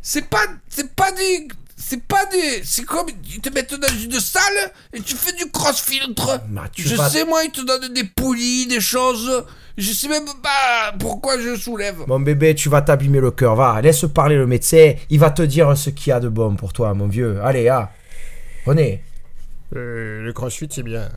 C'est 0.00 0.26
pas, 0.28 0.44
c'est 0.70 0.94
pas 0.94 1.12
des, 1.12 1.48
c'est 1.86 2.02
pas 2.02 2.24
des, 2.26 2.62
c'est 2.64 2.84
comme 2.84 3.06
ils 3.34 3.40
te 3.40 3.50
mettent 3.50 3.74
dans 3.74 3.88
une 4.02 4.12
salle 4.18 4.72
et 4.92 5.00
tu 5.00 5.14
fais 5.14 5.32
du 5.32 5.50
cross 5.50 5.80
filtre. 5.82 6.40
Bah, 6.48 6.64
je 6.76 6.94
vas- 6.94 7.08
sais 7.10 7.24
moi, 7.24 7.44
ils 7.44 7.50
te 7.50 7.60
donnent 7.60 7.92
des 7.92 8.04
poulies, 8.04 8.66
des 8.66 8.80
choses. 8.80 9.44
Je 9.76 9.92
sais 9.92 10.08
même 10.08 10.24
pas 10.42 10.94
pourquoi 10.98 11.38
je 11.38 11.56
soulève. 11.56 12.04
Mon 12.06 12.20
bébé, 12.20 12.54
tu 12.54 12.68
vas 12.68 12.80
t'abîmer 12.80 13.20
le 13.20 13.32
cœur, 13.32 13.56
va, 13.56 13.80
laisse 13.82 14.04
parler 14.06 14.36
le 14.36 14.46
médecin, 14.46 14.94
il 15.10 15.18
va 15.18 15.30
te 15.30 15.42
dire 15.42 15.76
ce 15.76 15.90
qu'il 15.90 16.10
y 16.10 16.12
a 16.12 16.20
de 16.20 16.28
bon 16.28 16.54
pour 16.56 16.72
toi, 16.72 16.94
mon 16.94 17.08
vieux. 17.08 17.40
Allez, 17.42 17.68
ah 17.68 17.90
René, 18.66 19.02
Euh, 19.76 20.22
le 20.22 20.32
crossfit, 20.32 20.68
c'est 20.70 20.84
bien. 20.84 21.08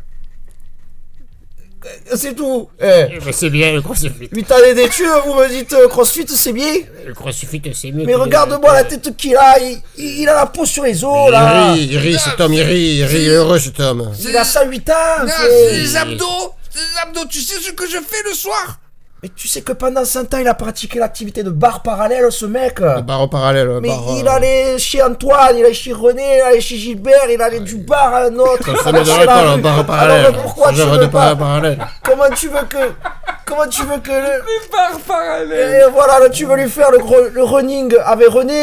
C'est 2.16 2.36
tout 2.36 2.70
Eh, 2.82 2.86
Eh 3.14 3.20
ben, 3.20 3.32
c'est 3.34 3.50
bien, 3.50 3.72
le 3.74 3.82
crossfit. 3.82 4.12
8 4.32 4.52
années 4.52 4.74
d'études, 4.74 5.06
vous 5.26 5.34
me 5.36 5.48
dites 5.50 5.74
euh, 5.74 5.88
crossfit, 5.88 6.26
c'est 6.28 6.54
bien 6.54 6.74
Le 7.06 7.14
crossfit, 7.14 7.62
c'est 7.74 7.92
mieux. 7.92 8.06
Mais 8.06 8.14
que 8.14 8.18
regarde-moi 8.18 8.74
la 8.74 8.84
tête 8.84 9.16
qu'il 9.18 9.36
a, 9.36 9.60
il, 9.60 9.80
il- 9.98 10.22
il 10.22 10.30
a 10.30 10.36
la 10.36 10.46
peau 10.48 10.66
sur 10.66 10.84
les 10.84 11.04
os, 11.04 11.28
Il 11.28 11.32
là 11.32 11.72
rit, 11.74 11.88
il 11.92 11.98
rit, 11.98 12.18
cet 12.20 12.40
homme, 12.42 12.54
il 12.54 12.62
rit, 12.62 12.98
il 12.98 13.06
rit 13.06 13.28
heureux, 13.30 13.60
cet 13.60 13.80
homme. 13.80 14.12
Il 14.20 14.36
a 14.36 14.44
108 14.44 14.90
ans 14.90 14.94
Non, 15.22 15.28
c'est 15.40 15.72
les 15.78 15.96
abdos, 15.96 16.54
c'est 16.70 16.80
les 16.80 17.00
abdos. 17.04 17.26
Tu 17.30 17.40
sais 17.42 17.60
ce 17.60 17.72
que 17.72 17.86
je 17.88 17.98
fais 17.98 18.24
le 18.26 18.34
soir? 18.34 18.80
Mais 19.24 19.30
tu 19.36 19.48
sais 19.48 19.62
que 19.62 19.72
pendant 19.72 20.06
100 20.06 20.32
ans, 20.36 20.38
il 20.40 20.48
a 20.48 20.54
pratiqué 20.54 21.00
l'activité 21.00 21.42
de 21.42 21.50
bar 21.50 21.82
parallèle, 21.82 22.32
ce 22.32 22.46
mec 22.46 22.80
Le 22.80 23.02
bar 23.02 23.22
en 23.22 23.28
parallèle, 23.28 23.66
le 23.66 23.82
Mais 23.82 23.88
bar, 23.90 24.04
il 24.16 24.28
euh, 24.28 24.32
allait 24.32 24.78
chez 24.78 25.02
Antoine, 25.02 25.58
il 25.58 25.66
allait 25.66 25.74
chez 25.74 25.92
René, 25.92 26.22
il 26.38 26.42
allait 26.42 26.62
chez 26.62 26.78
Gilbert, 26.78 27.28
il 27.28 27.42
allait 27.42 27.62
du 27.62 27.78
bar 27.78 28.14
à 28.14 28.26
un 28.26 28.36
autre. 28.36 28.80
Ça 28.84 28.92
me 28.92 29.00
C'est 29.04 29.06
donne 29.06 29.20
la 29.22 29.26
pas, 29.26 29.42
rue. 29.52 29.56
le 29.58 29.62
bar 29.64 29.80
en 29.80 29.84
parallèle. 29.86 30.26
Alors 30.28 30.42
pourquoi 30.44 30.70
tu 30.72 30.82
veux 30.82 30.98
de 31.00 31.06
bar 31.08 31.30
pas 31.30 31.36
parallèle. 31.36 31.80
Comment 32.04 32.30
tu 32.36 32.48
veux 32.50 32.64
que... 32.70 32.78
Comment 33.48 33.68
tu 33.68 33.82
veux 33.84 33.98
que... 34.00 34.12
Le... 34.12 34.70
Par 34.72 35.00
parallèle. 35.00 35.82
Et 35.88 35.92
voilà, 35.92 36.20
là, 36.20 36.30
tu 36.30 36.46
veux 36.46 36.56
lui 36.56 36.70
faire 36.70 36.92
le, 36.92 37.00
gros- 37.00 37.30
le 37.34 37.44
running 37.44 37.96
avec 38.06 38.28
René 38.28 38.54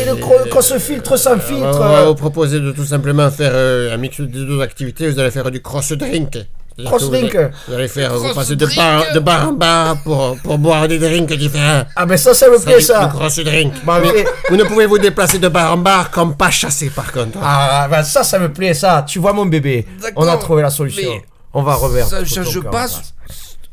et 0.00 0.04
le 0.06 0.16
cro- 0.16 0.48
cross 0.48 0.76
filtre 0.78 1.16
sans 1.16 1.38
filtre. 1.38 1.78
On 1.80 1.88
va 1.88 2.04
vous 2.06 2.14
proposer 2.16 2.58
de 2.58 2.72
tout 2.72 2.84
simplement 2.86 3.30
faire 3.30 3.52
euh, 3.54 3.94
un 3.94 3.96
mix 3.96 4.20
des 4.20 4.26
deux 4.26 4.60
activités. 4.60 5.08
Vous 5.08 5.20
allez 5.20 5.30
faire 5.30 5.50
du 5.52 5.62
cross 5.62 5.92
drink. 5.92 6.38
C'est-à-dire 6.82 6.90
Cross 6.90 7.00
que 7.02 7.04
vous 7.06 7.10
drink. 7.12 7.34
allez- 7.34 7.48
Vous 7.68 7.74
allez 7.74 7.88
faire, 7.88 8.14
vous 8.18 8.34
passez 8.34 8.56
de 8.56 8.66
bar, 8.66 9.04
de 9.14 9.18
bar 9.20 9.48
en 9.48 9.52
bar 9.52 9.96
pour, 10.02 10.36
pour 10.42 10.58
boire 10.58 10.88
des 10.88 10.98
drinks 10.98 11.32
différents. 11.34 11.84
Ah 11.96 12.06
mais 12.06 12.16
ça, 12.16 12.34
ça 12.34 12.48
me 12.48 12.58
plaît 12.58 12.80
ça. 12.80 13.06
Du 13.06 13.12
cross 13.16 13.38
drink. 13.40 13.72
Bah, 13.84 14.00
Mais 14.02 14.24
vous 14.48 14.56
ne 14.56 14.64
pouvez 14.64 14.86
vous 14.86 14.98
déplacer 14.98 15.38
de 15.38 15.48
bar 15.48 15.72
en 15.74 15.76
bar 15.78 16.10
comme 16.10 16.36
pas 16.36 16.50
chasser 16.50 16.90
par 16.90 17.10
contre. 17.12 17.38
Ah 17.42 17.86
bah 17.90 18.02
ça, 18.04 18.24
ça 18.24 18.38
me 18.38 18.52
plaît 18.52 18.74
ça. 18.74 19.04
Tu 19.06 19.18
vois 19.18 19.32
mon 19.32 19.46
bébé, 19.46 19.86
on 20.16 20.26
a 20.26 20.36
trouvé 20.36 20.62
la 20.62 20.70
solution. 20.70 21.10
mais 21.12 21.22
On 21.52 21.62
va 21.62 21.74
reverse. 21.74 22.10
Ça 22.10 22.18
ton 22.20 22.24
change 22.44 22.60
pas. 22.62 22.86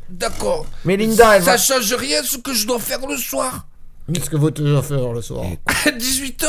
D'accord. 0.10 0.66
Mais 0.86 0.96
Linda, 0.98 1.36
elle 1.36 1.44
Ça 1.44 1.52
va... 1.52 1.58
change 1.58 1.94
rien 1.94 2.22
ce 2.24 2.38
que 2.38 2.54
je 2.54 2.66
dois 2.66 2.80
faire 2.80 3.00
le 3.08 3.18
soir. 3.18 3.66
Qu'est-ce 4.14 4.30
que 4.30 4.38
vous 4.38 4.52
devez 4.52 4.82
faire 4.82 5.12
le 5.12 5.22
soir 5.22 5.44
À 5.86 5.90
18h, 5.92 6.48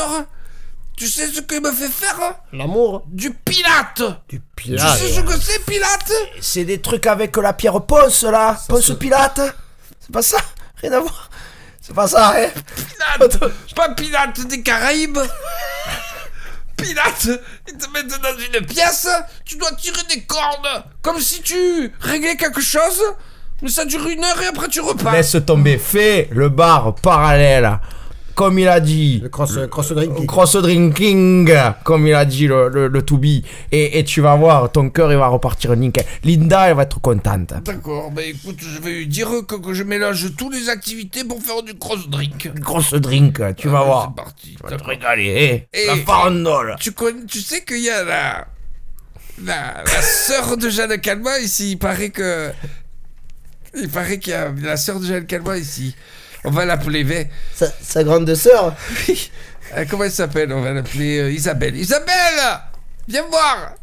tu 0.99 1.07
sais 1.07 1.27
ce 1.27 1.39
qu'il 1.41 1.61
me 1.61 1.71
fait 1.71 1.87
faire 1.87 2.19
L'amour 2.51 3.03
Du 3.07 3.31
pilate. 3.33 4.01
Du 4.27 4.39
Tu 4.39 4.41
pilat. 4.55 4.95
sais 4.95 5.13
ce 5.13 5.21
que 5.21 5.39
c'est 5.39 5.63
pilate 5.65 6.11
C'est 6.41 6.65
des 6.65 6.81
trucs 6.81 7.07
avec 7.07 7.35
la 7.37 7.53
pierre 7.53 7.81
Ponce 7.85 8.23
là. 8.23 8.57
Ponce 8.67 8.85
se- 8.87 8.93
Pilate. 8.93 9.39
C'est 10.01 10.11
pas 10.11 10.21
ça 10.21 10.37
Rien 10.81 10.91
à 10.93 10.99
voir. 10.99 11.29
C'est 11.81 11.95
pas 11.95 12.07
ça, 12.07 12.33
hein 12.35 12.47
Pilate 13.17 13.39
Pas 13.75 13.89
Pilate 13.95 14.45
des 14.47 14.61
Caraïbes 14.61 15.17
Pilate 16.77 17.29
Ils 17.67 17.77
te 17.77 17.89
mettent 17.91 18.21
dans 18.21 18.37
une 18.59 18.65
pièce, 18.65 19.07
tu 19.45 19.57
dois 19.57 19.71
tirer 19.73 20.01
des 20.09 20.21
cordes, 20.23 20.83
comme 21.01 21.19
si 21.19 21.41
tu 21.41 21.91
réglais 21.99 22.35
quelque 22.37 22.61
chose, 22.61 23.01
mais 23.61 23.69
ça 23.69 23.83
dure 23.85 24.07
une 24.07 24.23
heure 24.23 24.41
et 24.41 24.47
après 24.47 24.67
tu 24.69 24.79
repars. 24.79 25.13
Laisse 25.13 25.35
tomber. 25.45 25.77
Fais 25.77 26.29
le 26.31 26.49
bar 26.49 26.95
parallèle. 26.95 27.79
Comme 28.39 28.57
il 28.57 28.69
a 28.69 28.79
dit. 28.79 29.19
Le 29.21 29.27
cross, 29.27 29.59
cross 29.69 29.91
drink. 29.91 30.25
Cross 30.25 30.55
drinking, 30.55 31.51
comme 31.83 32.07
il 32.07 32.13
a 32.13 32.23
dit 32.23 32.47
le, 32.47 32.69
le, 32.69 32.87
le 32.87 33.01
to 33.01 33.17
be. 33.17 33.43
Et, 33.73 33.99
et 33.99 34.03
tu 34.05 34.21
vas 34.21 34.37
voir, 34.37 34.71
ton 34.71 34.89
cœur 34.89 35.11
il 35.11 35.17
va 35.17 35.27
repartir 35.27 35.75
nickel. 35.75 36.05
Linda, 36.23 36.69
elle 36.69 36.77
va 36.77 36.83
être 36.83 37.01
contente. 37.01 37.53
D'accord, 37.65 38.11
bah 38.11 38.21
écoute, 38.23 38.55
je 38.61 38.79
vais 38.79 38.91
lui 38.91 39.07
dire 39.07 39.27
que, 39.45 39.55
que 39.55 39.73
je 39.73 39.83
mélange 39.83 40.35
toutes 40.37 40.53
les 40.53 40.69
activités 40.69 41.25
pour 41.25 41.41
faire 41.43 41.61
du 41.63 41.73
cross 41.77 42.07
drink. 42.07 42.49
Cross 42.63 42.93
drink, 42.93 43.41
tu 43.57 43.67
vas 43.67 43.83
voir. 43.83 44.13
C'est 44.15 44.23
parti. 44.23 44.55
Tu 44.55 44.63
vas 44.63 44.77
te 44.77 44.83
régaler, 44.85 45.67
eh 45.73 45.81
Et- 45.83 45.87
La 45.87 45.95
farandole. 45.97 46.75
Tu, 46.79 46.93
connais, 46.93 47.25
tu 47.25 47.41
sais 47.41 47.65
qu'il 47.65 47.81
y 47.81 47.89
a 47.89 48.05
la, 48.05 48.47
la, 49.43 49.83
la 49.83 50.01
sœur 50.01 50.55
de 50.55 50.69
Jeanne 50.69 50.97
Calma 51.01 51.39
ici. 51.39 51.71
Il 51.71 51.77
paraît 51.77 52.09
que. 52.09 52.51
Il 53.75 53.89
paraît 53.89 54.17
qu'il 54.17 54.31
y 54.31 54.35
a 54.35 54.49
la 54.63 54.77
sœur 54.77 55.01
de 55.01 55.05
Jeanne 55.05 55.25
Calma 55.25 55.57
ici. 55.57 55.93
On 56.43 56.51
va 56.51 56.65
l'appeler. 56.65 57.03
mais- 57.03 57.29
Sa, 57.55 57.67
sa 57.81 58.03
grande 58.03 58.33
sœur 58.35 58.75
Euh, 59.77 59.85
comment 59.87 60.05
elle 60.05 60.11
s'appelle? 60.11 60.51
On 60.51 60.61
va 60.61 60.73
l'appeler 60.73 61.19
euh, 61.19 61.31
Isabelle. 61.31 61.77
Isabelle 61.77 62.39
Viens 63.07 63.23
me 63.23 63.29
voir 63.29 63.75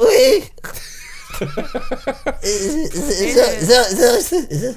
Oui 0.00 0.42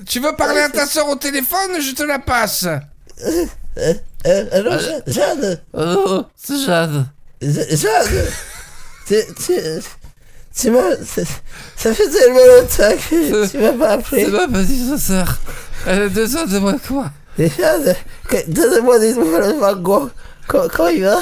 Tu 0.06 0.20
veux 0.20 0.36
parler 0.36 0.62
à 0.62 0.70
ta 0.70 0.86
soeur 0.86 1.08
au 1.10 1.16
téléphone? 1.16 1.82
Je 1.82 1.94
te 1.96 2.04
la 2.04 2.20
passe. 2.20 2.66
Alors, 4.26 4.80
Jeanne, 5.08 5.60
Oh, 5.74 6.24
c'est 6.36 6.58
Jade. 6.66 7.06
Jeanne, 7.42 8.26
tu, 9.08 9.16
tu, 9.46 9.54
tu 10.56 10.72
m'as, 10.72 10.96
c'est- 11.06 11.26
ça 11.76 11.94
fait 11.94 12.08
tellement 12.10 12.40
longtemps 12.40 12.96
que 13.10 13.48
tu 13.50 13.58
m'as 13.58 13.74
pas 13.74 14.00
C'est 14.10 14.24
appelé. 14.26 14.32
ma 14.32 14.48
petite 14.48 14.98
sœur. 14.98 15.38
Elle 15.86 16.02
a 16.04 16.08
besoin 16.10 16.46
de 16.46 16.60
moi 16.60 16.76
quoi 16.88 17.12
que- 18.30 18.50
donne-moi 18.50 19.00
des 19.00 19.14
nouvelles 19.16 19.58
Van 19.60 19.76
Gogh. 19.76 20.10
Comment, 20.48 20.68
comment 20.74 20.90
il 20.90 21.04
va? 21.04 21.20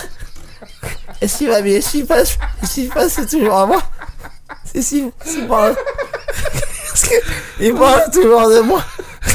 Est-ce 1.22 1.38
qu'il 1.40 1.48
va 1.50 1.62
bien? 1.62 1.78
Est-ce 1.78 1.92
qu'il 1.92 2.06
passe, 2.06 2.38
qu'il 2.74 2.90
passe 2.90 3.14
c'est 3.14 3.26
toujours 3.28 3.58
à 3.58 3.66
moi? 3.66 3.82
C'est 4.66 4.82
si, 4.82 5.10
si 5.26 5.42
parle. 5.44 5.76
Est-ce 6.94 7.10
que- 7.10 7.26
Il 7.62 7.74
parle 7.76 8.12
toujours 8.12 8.50
de 8.50 8.60
moi? 8.62 8.84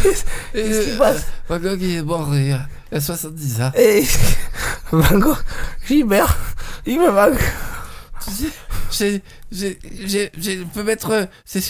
Qu'est-ce 0.02 0.22
qui 0.52 0.92
euh, 0.92 0.98
passe? 0.98 1.22
Van 1.48 1.58
Gogh 1.58 1.80
il 1.80 1.96
est 1.96 2.02
mort 2.02 2.28
il 2.32 2.48
y 2.48 2.52
a, 2.52 2.60
il 2.90 2.94
y 2.94 2.98
a 2.98 3.00
70 3.00 3.60
ans. 3.62 3.72
Et 3.76 4.04
Van 4.92 5.18
Gogh, 5.18 5.36
Gilbert, 5.86 6.36
il 6.86 7.00
me 7.00 7.10
manque. 7.10 7.40
Tu 8.24 8.30
sais, 8.90 9.22
j'ai, 9.50 9.78
j'ai, 10.06 10.30
j'ai, 10.36 10.58
je 10.60 10.64
peux 10.64 10.82
mettre, 10.82 11.10
euh, 11.10 11.24
c'est 11.44 11.62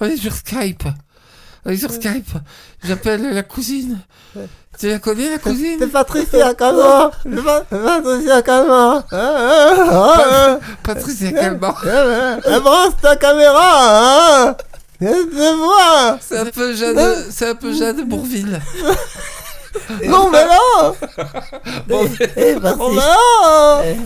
on 0.00 0.06
est 0.06 0.16
sur 0.16 0.32
Skype. 0.34 0.82
On 1.64 1.70
est 1.70 1.76
sur 1.76 1.92
Skype. 1.92 2.30
J'appelle 2.84 3.34
la 3.34 3.42
cousine. 3.42 3.98
Tu 4.78 4.88
la 4.88 4.98
connais, 4.98 5.30
la 5.30 5.38
cousine 5.38 5.88
Patricia 5.90 6.54
Calma 6.54 7.10
Patricia 7.24 8.40
Calma 8.42 9.04
Patricia 10.82 11.32
Calmant. 11.32 11.74
Avance 12.46 12.96
ta 13.02 13.16
caméra 13.16 14.48
hein 14.48 14.56
te 15.00 15.56
vois 15.56 16.18
C'est 16.20 16.38
un 16.38 16.46
peu 16.46 16.74
Jeanne, 16.74 17.24
c'est 17.30 17.48
un 17.48 17.54
peu 17.54 17.74
Jeanne 17.74 18.04
Bourville. 18.08 18.60
Non 20.06 20.30
mais 20.30 20.44
là 20.46 20.92
Bon, 21.86 22.08
Eh, 22.36 22.56
Eh, 23.84 23.96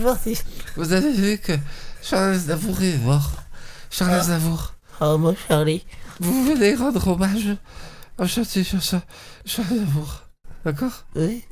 vous 0.75 0.93
avez 0.93 1.11
vu 1.11 1.37
que 1.37 1.53
Charles 2.01 2.33
Aznavour 2.35 2.81
est 2.81 2.97
mort. 3.03 3.31
Charles 3.89 4.13
Aznavour. 4.13 4.73
Oh, 5.01 5.17
mon 5.17 5.35
Charlie. 5.47 5.85
Vous 6.19 6.45
venez 6.45 6.75
rendre 6.75 7.07
hommage 7.07 7.49
au 8.17 8.25
chantier 8.25 8.63
sur 8.63 8.81
ça. 8.81 9.01
Charles 9.45 9.67
Aznavour. 9.73 10.21
D'accord 10.65 11.03
Oui. 11.15 11.43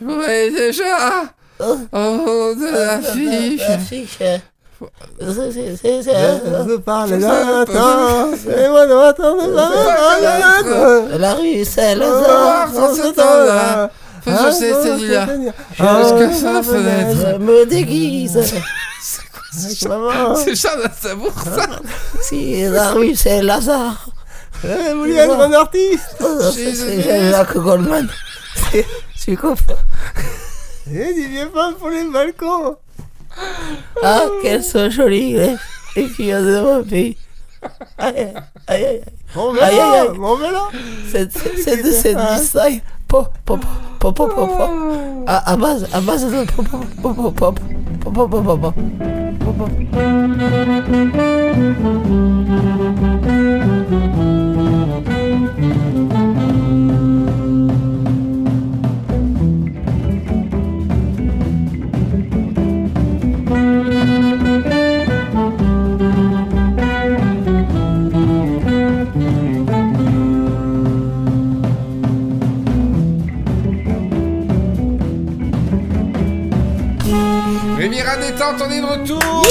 Vous 0.00 0.14
voyez 0.14 0.50
déjà 0.50 1.24
Oh. 1.60 1.78
Oh, 1.92 2.52
de 2.58 2.66
l'affiche. 2.72 3.60
L'affiche. 3.68 4.18
euh, 4.20 4.38
C'est, 5.20 5.52
c'est, 5.52 5.76
c'est, 5.76 6.02
c'est, 6.02 6.12
Je 6.12 6.76
parle 6.78 7.12
Et 7.12 7.18
moi, 8.68 8.86
non, 8.86 9.12
La 11.18 11.34
rue 11.34 11.54
Au 11.54 11.64
revoir, 11.64 11.64
Saint-Lazare. 11.64 12.72
dans 12.72 12.94
ce 12.94 13.12
temps-là. 13.14 13.90
Enfin, 14.26 14.46
je 14.46 14.54
sais, 14.54 14.72
c'est 14.82 14.98
que 16.18 16.34
ça, 16.34 16.52
la 16.54 16.62
fenêtre. 16.62 17.18
Je 17.32 17.38
me 17.38 17.66
déguise. 17.66 18.36
C'est 19.56 20.54
Charles 20.56 20.82
Aznavour, 20.84 21.32
ça 21.32 21.66
Si 22.22 22.62
la 22.68 22.90
rue 22.92 23.14
Saint-Lazare. 23.14 24.06
Eh, 24.64 24.92
Vous 24.92 25.00
voulez 25.00 25.14
être 25.14 25.38
un 25.40 25.52
artiste 25.52 26.16
Oh, 26.20 26.38
c'est, 26.52 26.74
c'est 26.74 27.02
Jacques 27.30 27.56
Goldman. 27.56 28.08
C'est- 28.72 28.86
Tu 29.22 29.36
comprends 29.36 29.74
Eh, 30.90 31.14
tu 31.14 31.28
viens 31.28 31.46
pas 31.48 31.72
pour 31.78 31.88
les 31.90 32.04
balcons 32.04 32.76
Ah, 34.02 34.22
qu'elles 34.42 34.64
sont 34.64 34.88
jolies, 34.90 35.34
les, 35.34 35.56
les 35.96 36.08
filles 36.08 36.32
de 36.32 36.60
mon 36.60 36.82
pays. 36.84 37.16
Aïe, 37.98 38.14
aïe, 38.16 38.34
aïe, 38.68 38.84
aïe. 38.86 39.02
On 39.36 39.52
Aïe, 39.54 39.60
aïe, 39.62 39.74
verra, 39.76 40.00
aïe. 40.02 40.08
on 40.20 40.36
verra 40.36 40.68
C'est, 41.10 41.32
c'est, 41.32 41.56
c'est 41.62 41.82
de 41.82 41.90
cette 41.90 42.18
style. 42.38 42.80
Pop, 43.08 43.28
pop, 43.44 43.60
pop, 43.98 44.14
pop, 44.16 44.34
pop, 44.34 44.56
pop. 44.56 44.70
À, 45.26 45.52
à 45.52 45.56
base, 45.56 45.86
à 45.92 46.00
base 46.00 46.24
de 46.30 46.44
pop, 46.52 46.68
pop, 46.68 46.80
pop, 47.02 47.16
pop, 47.16 47.34
pop. 47.34 47.60
Pop, 48.02 48.30
pop, 48.30 48.60
pop, 48.60 48.74
pop, 49.44 49.58
pop. 49.58 49.74
Détente, 78.20 78.62
on 78.64 78.70
est 78.70 78.80
de 78.80 78.86
retour 78.86 79.46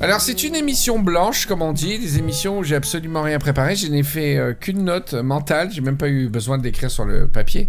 Alors 0.00 0.20
c'est 0.20 0.44
une 0.44 0.54
émission 0.54 1.00
blanche, 1.00 1.46
comme 1.46 1.60
on 1.62 1.72
dit, 1.72 1.98
des 1.98 2.18
émissions 2.18 2.58
où 2.58 2.62
j'ai 2.62 2.76
absolument 2.76 3.22
rien 3.22 3.38
préparé. 3.40 3.74
Je 3.74 3.88
n'ai 3.88 4.04
fait 4.04 4.36
euh, 4.36 4.52
qu'une 4.52 4.84
note 4.84 5.14
mentale, 5.14 5.70
j'ai 5.72 5.80
même 5.80 5.96
pas 5.96 6.08
eu 6.08 6.28
besoin 6.28 6.58
de 6.58 6.62
l'écrire 6.62 6.90
sur 6.90 7.04
le 7.04 7.26
papier. 7.26 7.68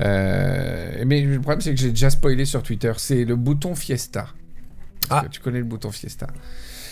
Euh, 0.00 1.02
mais 1.06 1.20
le 1.20 1.40
problème 1.40 1.60
c'est 1.60 1.74
que 1.74 1.80
j'ai 1.80 1.90
déjà 1.90 2.08
spoilé 2.08 2.46
sur 2.46 2.62
Twitter. 2.62 2.92
C'est 2.96 3.24
le 3.24 3.36
bouton 3.36 3.74
Fiesta. 3.74 4.28
Ah. 5.10 5.22
que 5.26 5.28
Tu 5.28 5.40
connais 5.40 5.58
le 5.58 5.64
bouton 5.64 5.90
Fiesta. 5.90 6.28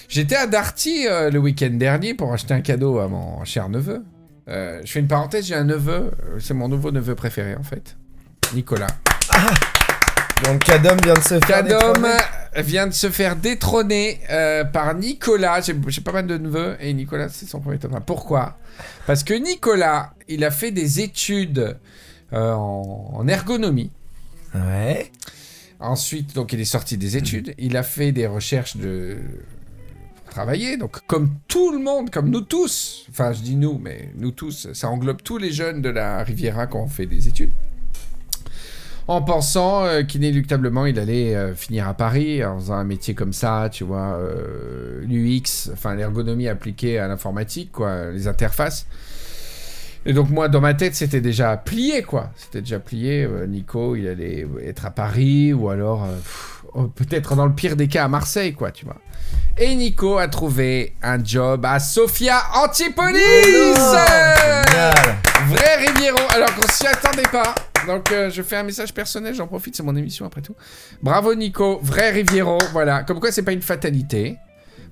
J'étais 0.09 0.37
à 0.37 0.47
Darty 0.47 1.07
euh, 1.07 1.31
le 1.31 1.39
week-end 1.39 1.71
dernier 1.73 2.13
pour 2.13 2.31
acheter 2.33 2.53
un 2.53 2.61
cadeau 2.61 2.99
à 2.99 3.09
mon 3.09 3.43
cher 3.45 3.71
neveu. 3.71 4.03
Je 4.49 4.83
fais 4.85 5.01
une 5.01 5.09
parenthèse, 5.09 5.47
j'ai 5.47 5.55
un 5.55 5.65
neveu, 5.65 6.11
c'est 6.39 6.53
mon 6.53 6.69
nouveau 6.69 6.91
neveu 6.91 7.15
préféré 7.15 7.57
en 7.57 7.63
fait, 7.63 7.97
Nicolas. 8.53 8.89
Donc 10.45 10.65
Cadom 10.65 10.97
vient 11.03 11.15
de 11.15 11.21
se 11.21 11.39
faire 11.41 11.63
détrôner. 11.63 12.09
vient 12.57 12.87
de 12.87 12.93
se 12.93 13.11
faire 13.11 13.37
détrôner 13.37 14.21
euh, 14.31 14.65
par 14.65 14.95
Nicolas. 14.95 15.61
J'ai 15.61 15.75
j'ai 15.87 16.01
pas 16.01 16.13
mal 16.13 16.27
de 16.27 16.37
neveux 16.39 16.77
et 16.81 16.93
Nicolas, 16.95 17.29
c'est 17.29 17.47
son 17.47 17.61
premier 17.61 17.79
top 17.79 17.95
1. 17.95 18.01
Pourquoi? 18.01 18.59
Parce 19.07 19.23
que 19.23 19.35
Nicolas, 19.35 20.15
il 20.29 20.45
a 20.45 20.51
fait 20.51 20.71
des 20.73 21.01
études 21.01 21.79
euh, 22.33 22.53
en, 22.53 23.13
en 23.15 23.29
ergonomie. 23.29 23.93
Ouais. 24.55 25.11
Ensuite, 25.79 26.35
donc, 26.35 26.53
il 26.53 26.61
est 26.61 26.65
sorti 26.65 26.97
des 26.97 27.17
études. 27.17 27.55
Il 27.59 27.77
a 27.77 27.83
fait 27.83 28.13
des 28.13 28.27
recherches 28.27 28.77
de 28.77 29.19
pour 30.25 30.35
travailler. 30.35 30.77
Donc, 30.77 30.99
comme 31.07 31.31
tout 31.49 31.73
le 31.73 31.79
monde, 31.79 32.11
comme 32.11 32.31
nous 32.31 32.41
tous, 32.41 33.07
enfin, 33.11 33.33
je 33.33 33.41
dis 33.41 33.57
nous, 33.57 33.79
mais 33.79 34.11
nous 34.17 34.31
tous, 34.31 34.73
ça 34.73 34.89
englobe 34.89 35.23
tous 35.23 35.39
les 35.39 35.53
jeunes 35.53 35.83
de 35.83 35.89
la 35.89 36.23
Riviera 36.23 36.67
qui 36.67 36.77
ont 36.77 36.89
fait 36.89 37.07
des 37.07 37.29
études. 37.29 37.51
En 39.09 39.21
pensant 39.21 39.85
euh, 39.85 40.03
qu'inéluctablement 40.03 40.87
il 40.87 40.99
allait 40.99 41.35
euh, 41.35 41.55
finir 41.55 41.88
à 41.88 41.95
Paris 41.95 42.45
en 42.45 42.59
faisant 42.59 42.75
un 42.75 42.85
métier 42.85 43.15
comme 43.15 43.33
ça, 43.33 43.69
tu 43.71 43.83
vois, 43.83 44.17
euh, 44.17 45.03
l'UX, 45.07 45.71
enfin 45.73 45.95
l'ergonomie 45.95 46.49
appliquée 46.49 46.99
à 46.99 47.09
l'informatique, 47.09 47.73
quoi, 47.73 48.11
les 48.12 48.29
interfaces. 48.29 48.87
Et 50.05 50.12
donc 50.12 50.31
moi, 50.31 50.49
dans 50.49 50.61
ma 50.61 50.75
tête, 50.75 50.95
c'était 50.97 51.21
déjà 51.21 51.57
plié, 51.57 52.03
quoi. 52.03 52.31
C'était 52.37 52.61
déjà 52.61 52.81
plié. 52.81 53.29
Nico, 53.49 53.95
il 53.95 54.09
allait 54.09 54.47
être 54.65 54.85
à 54.85 54.91
Paris 54.91 55.53
ou 55.53 55.69
alors 55.69 56.05
euh, 56.05 56.17
oh, 56.75 56.85
peut-être 56.88 57.37
dans 57.37 57.47
le 57.47 57.53
pire 57.53 57.77
des 57.77 57.87
cas 57.88 58.05
à 58.05 58.09
Marseille, 58.09 58.53
quoi, 58.53 58.73
tu 58.73 58.85
vois. 58.85 58.97
Et 59.59 59.75
Nico 59.75 60.19
a 60.19 60.29
trouvé 60.29 60.95
un 61.03 61.23
job 61.23 61.65
à 61.65 61.79
Sofia 61.79 62.43
Antipolis. 62.55 63.75
Vrai 65.49 65.77
Riviero, 65.87 66.19
alors 66.35 66.55
qu'on 66.55 66.67
s'y 66.69 66.87
attendait 66.87 67.29
pas. 67.31 67.55
Donc 67.87 68.11
euh, 68.12 68.31
je 68.31 68.42
fais 68.42 68.57
un 68.57 68.62
message 68.62 68.92
personnel, 68.95 69.35
j'en 69.35 69.47
profite, 69.47 69.77
c'est 69.77 69.83
mon 69.83 69.97
émission 69.97 70.25
après 70.27 70.40
tout. 70.42 70.55
Bravo 71.03 71.35
Nico, 71.35 71.79
vrai 71.83 72.11
Riviero, 72.11 72.59
voilà. 72.73 73.03
Comme 73.03 73.21
quoi 73.21 73.33
c'est 73.33 73.42
pas 73.42 73.53
une 73.53 73.62
fatalité. 73.62 74.37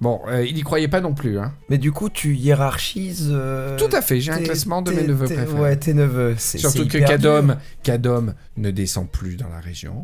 Bon, 0.01 0.21
euh, 0.29 0.45
il 0.47 0.55
n'y 0.55 0.63
croyait 0.63 0.89
pas 0.89 1.03
non 1.03 1.13
plus, 1.13 1.39
hein. 1.39 1.53
Mais 1.69 1.77
du 1.77 1.93
coup, 1.93 2.09
tu 2.09 2.35
hiérarchises. 2.35 3.29
euh, 3.31 3.77
Tout 3.77 3.95
à 3.95 4.01
fait, 4.01 4.19
j'ai 4.19 4.33
un 4.33 4.39
classement 4.39 4.81
de 4.81 4.93
mes 4.93 5.03
neveux 5.03 5.27
préférés. 5.27 5.61
Ouais, 5.61 5.77
tes 5.77 5.93
neveux. 5.93 6.35
c'est- 6.39 6.57
Surtout 6.59 6.89
que 6.89 6.99
Cadom. 6.99 7.57
Cadom 7.83 8.33
ne 8.57 8.71
descend 8.71 9.11
plus 9.11 9.37
dans 9.37 9.49
la 9.51 9.61
région. 9.61 10.03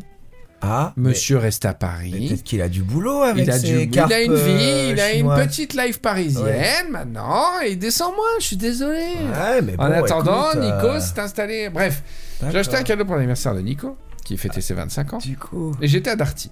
Ah, 0.62 0.92
mais- 0.96 1.10
Monsieur 1.10 1.36
reste 1.38 1.64
à 1.64 1.74
Paris. 1.74 2.28
peut-être 2.28 2.42
qu'il 2.42 2.62
a 2.62 2.68
du 2.68 2.82
boulot 2.82 3.22
avec 3.22 3.44
Il 3.44 3.50
a, 3.50 3.58
ses 3.58 3.86
du, 3.86 3.90
il 3.92 3.98
a 4.12 4.20
une 4.22 4.34
vie, 4.34 4.40
euh, 4.40 4.90
il 4.92 5.00
a 5.00 5.12
une 5.12 5.28
petite 5.34 5.74
life 5.74 6.00
parisienne 6.00 6.90
maintenant, 6.90 7.44
et 7.64 7.72
il 7.72 7.78
descend 7.78 8.14
moins, 8.14 8.24
je 8.40 8.46
suis 8.46 8.56
désolé. 8.56 8.98
Ouais, 8.98 9.62
mais 9.62 9.74
en 9.78 9.88
bon, 9.88 10.04
attendant, 10.04 10.50
écoute, 10.50 10.62
Nico 10.62 10.86
euh, 10.86 11.00
s'est 11.00 11.20
installé. 11.20 11.68
Bref, 11.68 12.02
j'ai 12.50 12.58
acheté 12.58 12.76
un 12.76 12.82
cadeau 12.82 13.04
pour 13.04 13.14
l'anniversaire 13.16 13.54
de 13.54 13.60
Nico, 13.60 13.96
qui 14.24 14.36
fêtait 14.36 14.60
ses 14.60 14.74
25 14.74 15.12
ans. 15.14 15.18
Du 15.18 15.36
coup. 15.36 15.72
Et 15.82 15.88
j'étais 15.88 16.10
à 16.10 16.16
Darty. 16.16 16.50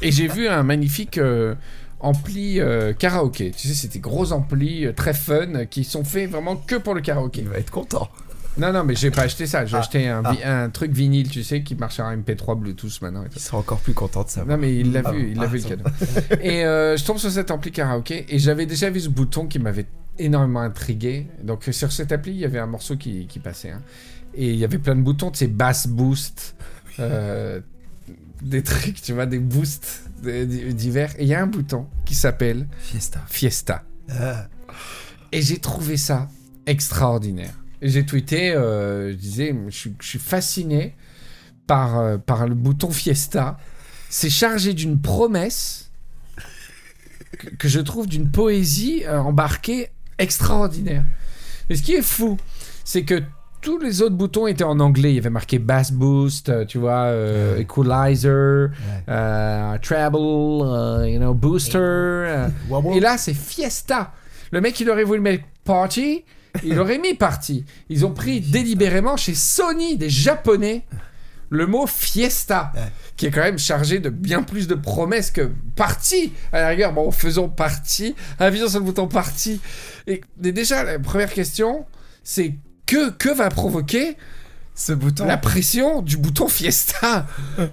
Et 0.00 0.12
j'ai 0.12 0.28
vu 0.28 0.46
un 0.48 0.62
magnifique 0.62 1.18
euh, 1.18 1.54
ampli 2.00 2.60
euh, 2.60 2.92
karaoké. 2.92 3.50
Tu 3.50 3.66
sais, 3.68 3.88
des 3.88 3.98
gros 3.98 4.32
amplis 4.32 4.86
très 4.94 5.12
fun 5.12 5.64
qui 5.66 5.82
sont 5.82 6.04
faits 6.04 6.30
vraiment 6.30 6.54
que 6.56 6.76
pour 6.76 6.94
le 6.94 7.00
karaoké. 7.00 7.40
Il 7.40 7.48
va 7.48 7.58
être 7.58 7.72
content. 7.72 8.08
Non, 8.58 8.72
non, 8.72 8.84
mais 8.84 8.94
j'ai 8.94 9.10
pas 9.10 9.22
acheté 9.22 9.46
ça. 9.46 9.64
J'ai 9.66 9.76
Ah. 9.76 9.80
acheté 9.80 10.08
un, 10.08 10.22
vi- 10.22 10.42
un 10.44 10.68
truc 10.70 10.90
vinyle, 10.92 11.28
tu 11.30 11.42
sais, 11.44 11.62
qui 11.62 11.74
marche 11.74 12.00
en 12.00 12.10
MP3 12.10 12.58
Bluetooth 12.58 13.00
maintenant. 13.02 13.22
et 13.22 13.28
tout. 13.28 13.34
Il 13.36 13.40
sera 13.42 13.58
encore 13.58 13.78
plus 13.80 13.94
content 13.94 14.24
de 14.24 14.28
ça. 14.28 14.44
Non, 14.44 14.56
mais 14.56 14.74
il 14.76 14.92
l'a 14.92 15.02
Ah 15.04 15.12
vu, 15.12 15.22
bon. 15.22 15.28
il 15.30 15.36
l'a 15.36 15.42
Ah, 15.42 15.46
vu 15.46 15.58
le 15.58 15.64
cadeau. 15.64 15.84
et 16.42 16.64
euh, 16.64 16.96
je 16.96 17.04
tombe 17.04 17.18
sur 17.18 17.30
cette 17.30 17.50
appli 17.50 17.70
karaoké 17.70 18.26
et 18.28 18.38
j'avais 18.38 18.66
déjà 18.66 18.90
vu 18.90 19.00
ce 19.00 19.08
bouton 19.08 19.46
qui 19.46 19.58
m'avait 19.58 19.86
énormément 20.18 20.60
intrigué. 20.60 21.26
Donc 21.42 21.64
sur 21.70 21.92
cette 21.92 22.10
appli, 22.12 22.32
il 22.32 22.38
y 22.38 22.44
avait 22.44 22.58
un 22.58 22.66
morceau 22.66 22.96
qui, 22.96 23.26
qui 23.26 23.38
passait. 23.38 23.70
hein. 23.70 23.82
Et 24.34 24.50
il 24.50 24.56
y 24.56 24.64
avait 24.64 24.78
plein 24.78 24.94
de 24.96 25.00
boutons, 25.02 25.30
tu 25.30 25.38
sais, 25.38 25.46
bass 25.46 25.86
boost, 25.86 26.54
euh, 27.00 27.60
des 28.42 28.62
trucs, 28.62 29.00
tu 29.00 29.12
vois, 29.12 29.26
des 29.26 29.38
boosts 29.38 30.02
divers. 30.22 31.12
Et 31.18 31.22
il 31.22 31.28
y 31.28 31.34
a 31.34 31.42
un 31.42 31.46
bouton 31.46 31.86
qui 32.04 32.14
s'appelle 32.14 32.66
Fiesta. 32.80 33.20
Fiesta. 33.28 33.84
Ah. 34.10 34.48
Et 35.32 35.42
j'ai 35.42 35.58
trouvé 35.58 35.96
ça 35.96 36.28
extraordinaire. 36.66 37.54
Et 37.80 37.88
j'ai 37.88 38.04
tweeté, 38.04 38.52
euh, 38.52 39.10
je 39.12 39.16
disais, 39.16 39.54
je 39.68 39.76
suis, 39.76 39.94
je 40.00 40.06
suis 40.06 40.18
fasciné 40.18 40.94
par, 41.66 41.98
euh, 41.98 42.16
par 42.18 42.46
le 42.48 42.54
bouton 42.54 42.90
Fiesta. 42.90 43.58
C'est 44.08 44.30
chargé 44.30 44.74
d'une 44.74 45.00
promesse 45.00 45.90
que, 47.38 47.48
que 47.50 47.68
je 47.68 47.80
trouve 47.80 48.06
d'une 48.06 48.30
poésie 48.30 49.02
euh, 49.06 49.18
embarquée 49.18 49.88
extraordinaire. 50.18 51.04
Mais 51.68 51.76
ce 51.76 51.82
qui 51.82 51.94
est 51.94 52.02
fou, 52.02 52.38
c'est 52.84 53.04
que 53.04 53.22
tous 53.60 53.78
les 53.78 54.02
autres 54.02 54.14
boutons 54.14 54.46
étaient 54.46 54.64
en 54.64 54.80
anglais. 54.80 55.12
Il 55.12 55.16
y 55.16 55.18
avait 55.18 55.30
marqué 55.30 55.58
Bass 55.58 55.92
Boost, 55.92 56.66
tu 56.68 56.78
vois, 56.78 57.06
euh, 57.06 57.58
Equalizer, 57.58 58.70
euh, 59.08 59.78
Treble, 59.82 61.08
you 61.08 61.18
know, 61.18 61.34
Booster. 61.34 61.76
euh, 61.78 62.48
Wobble. 62.70 62.96
et 62.96 63.00
là, 63.00 63.18
c'est 63.18 63.34
Fiesta. 63.34 64.12
Le 64.52 64.60
mec, 64.60 64.78
il 64.80 64.88
aurait 64.88 65.04
voulu 65.04 65.20
mettre 65.20 65.44
Party, 65.64 66.24
il 66.64 66.78
aurait 66.78 66.98
mis 66.98 67.14
Party. 67.14 67.64
Ils 67.88 68.04
ont 68.06 68.12
pris 68.12 68.40
délibérément 68.40 69.16
chez 69.16 69.34
Sony, 69.34 69.96
des 69.96 70.10
Japonais, 70.10 70.84
le 71.50 71.66
mot 71.66 71.86
Fiesta, 71.86 72.72
Ouais. 72.74 72.82
qui 73.16 73.26
est 73.26 73.30
quand 73.30 73.40
même 73.42 73.58
chargé 73.58 74.00
de 74.00 74.10
bien 74.10 74.42
plus 74.42 74.66
de 74.68 74.74
promesses 74.74 75.30
que 75.30 75.50
Party. 75.76 76.32
À 76.52 76.60
la 76.60 76.68
rigueur, 76.68 76.92
bon, 76.92 77.10
faisons 77.10 77.48
Party, 77.48 78.14
appuyons 78.38 78.68
sur 78.68 78.80
le 78.80 78.84
bouton 78.84 79.08
Party. 79.08 79.60
Et, 80.06 80.20
et 80.44 80.52
déjà, 80.52 80.84
la 80.84 80.98
première 80.98 81.32
question, 81.32 81.86
c'est 82.22 82.54
que, 82.86 83.10
que 83.10 83.28
va 83.30 83.48
provoquer 83.48 84.16
Ce 84.74 84.92
bouton. 84.92 85.24
la 85.26 85.36
pression 85.38 86.02
du 86.02 86.16
bouton 86.18 86.48
Fiesta? 86.48 87.26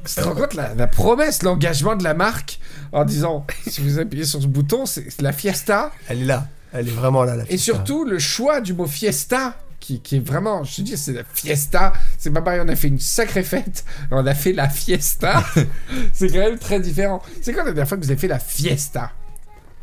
tu 0.05 0.15
te 0.15 0.21
rends 0.21 0.35
compte 0.35 0.53
la, 0.53 0.73
la 0.73 0.87
promesse, 0.87 1.43
l'engagement 1.43 1.95
de 1.97 2.03
la 2.03 2.13
marque 2.13 2.59
en 2.93 3.03
disant 3.03 3.45
si 3.67 3.81
vous 3.81 3.99
appuyez 3.99 4.23
sur 4.25 4.41
ce 4.41 4.47
bouton, 4.47 4.85
c'est 4.85 5.21
la 5.21 5.33
Fiesta. 5.33 5.91
Elle 6.07 6.21
est 6.21 6.25
là. 6.25 6.47
Elle 6.77 6.88
est 6.88 6.91
vraiment 6.91 7.23
là, 7.23 7.35
la 7.35 7.43
Et 7.43 7.47
fiesta. 7.47 7.63
surtout 7.73 8.05
le 8.05 8.19
choix 8.19 8.61
du 8.61 8.73
mot 8.73 8.85
Fiesta. 8.88 9.55
Qui, 9.79 9.99
qui 9.99 10.15
est 10.15 10.19
vraiment, 10.27 10.63
je 10.63 10.77
te 10.77 10.81
dis, 10.81 10.97
c'est 10.97 11.13
la 11.13 11.23
fiesta. 11.31 11.93
C'est 12.17 12.31
pas 12.31 12.41
pareil, 12.41 12.59
on 12.63 12.67
a 12.69 12.75
fait 12.75 12.88
une 12.88 12.97
sacrée 12.99 13.43
fête, 13.43 13.85
on 14.09 14.25
a 14.25 14.33
fait 14.33 14.51
la 14.51 14.67
fiesta. 14.67 15.43
c'est 16.13 16.29
quand 16.29 16.39
même 16.39 16.57
très 16.57 16.79
différent. 16.79 17.21
C'est 17.41 17.53
quand 17.53 17.59
la 17.59 17.65
dernière 17.65 17.88
fois 17.88 17.97
que 17.97 18.03
vous 18.03 18.09
avez 18.09 18.19
fait 18.19 18.27
la 18.27 18.39
fiesta? 18.39 19.11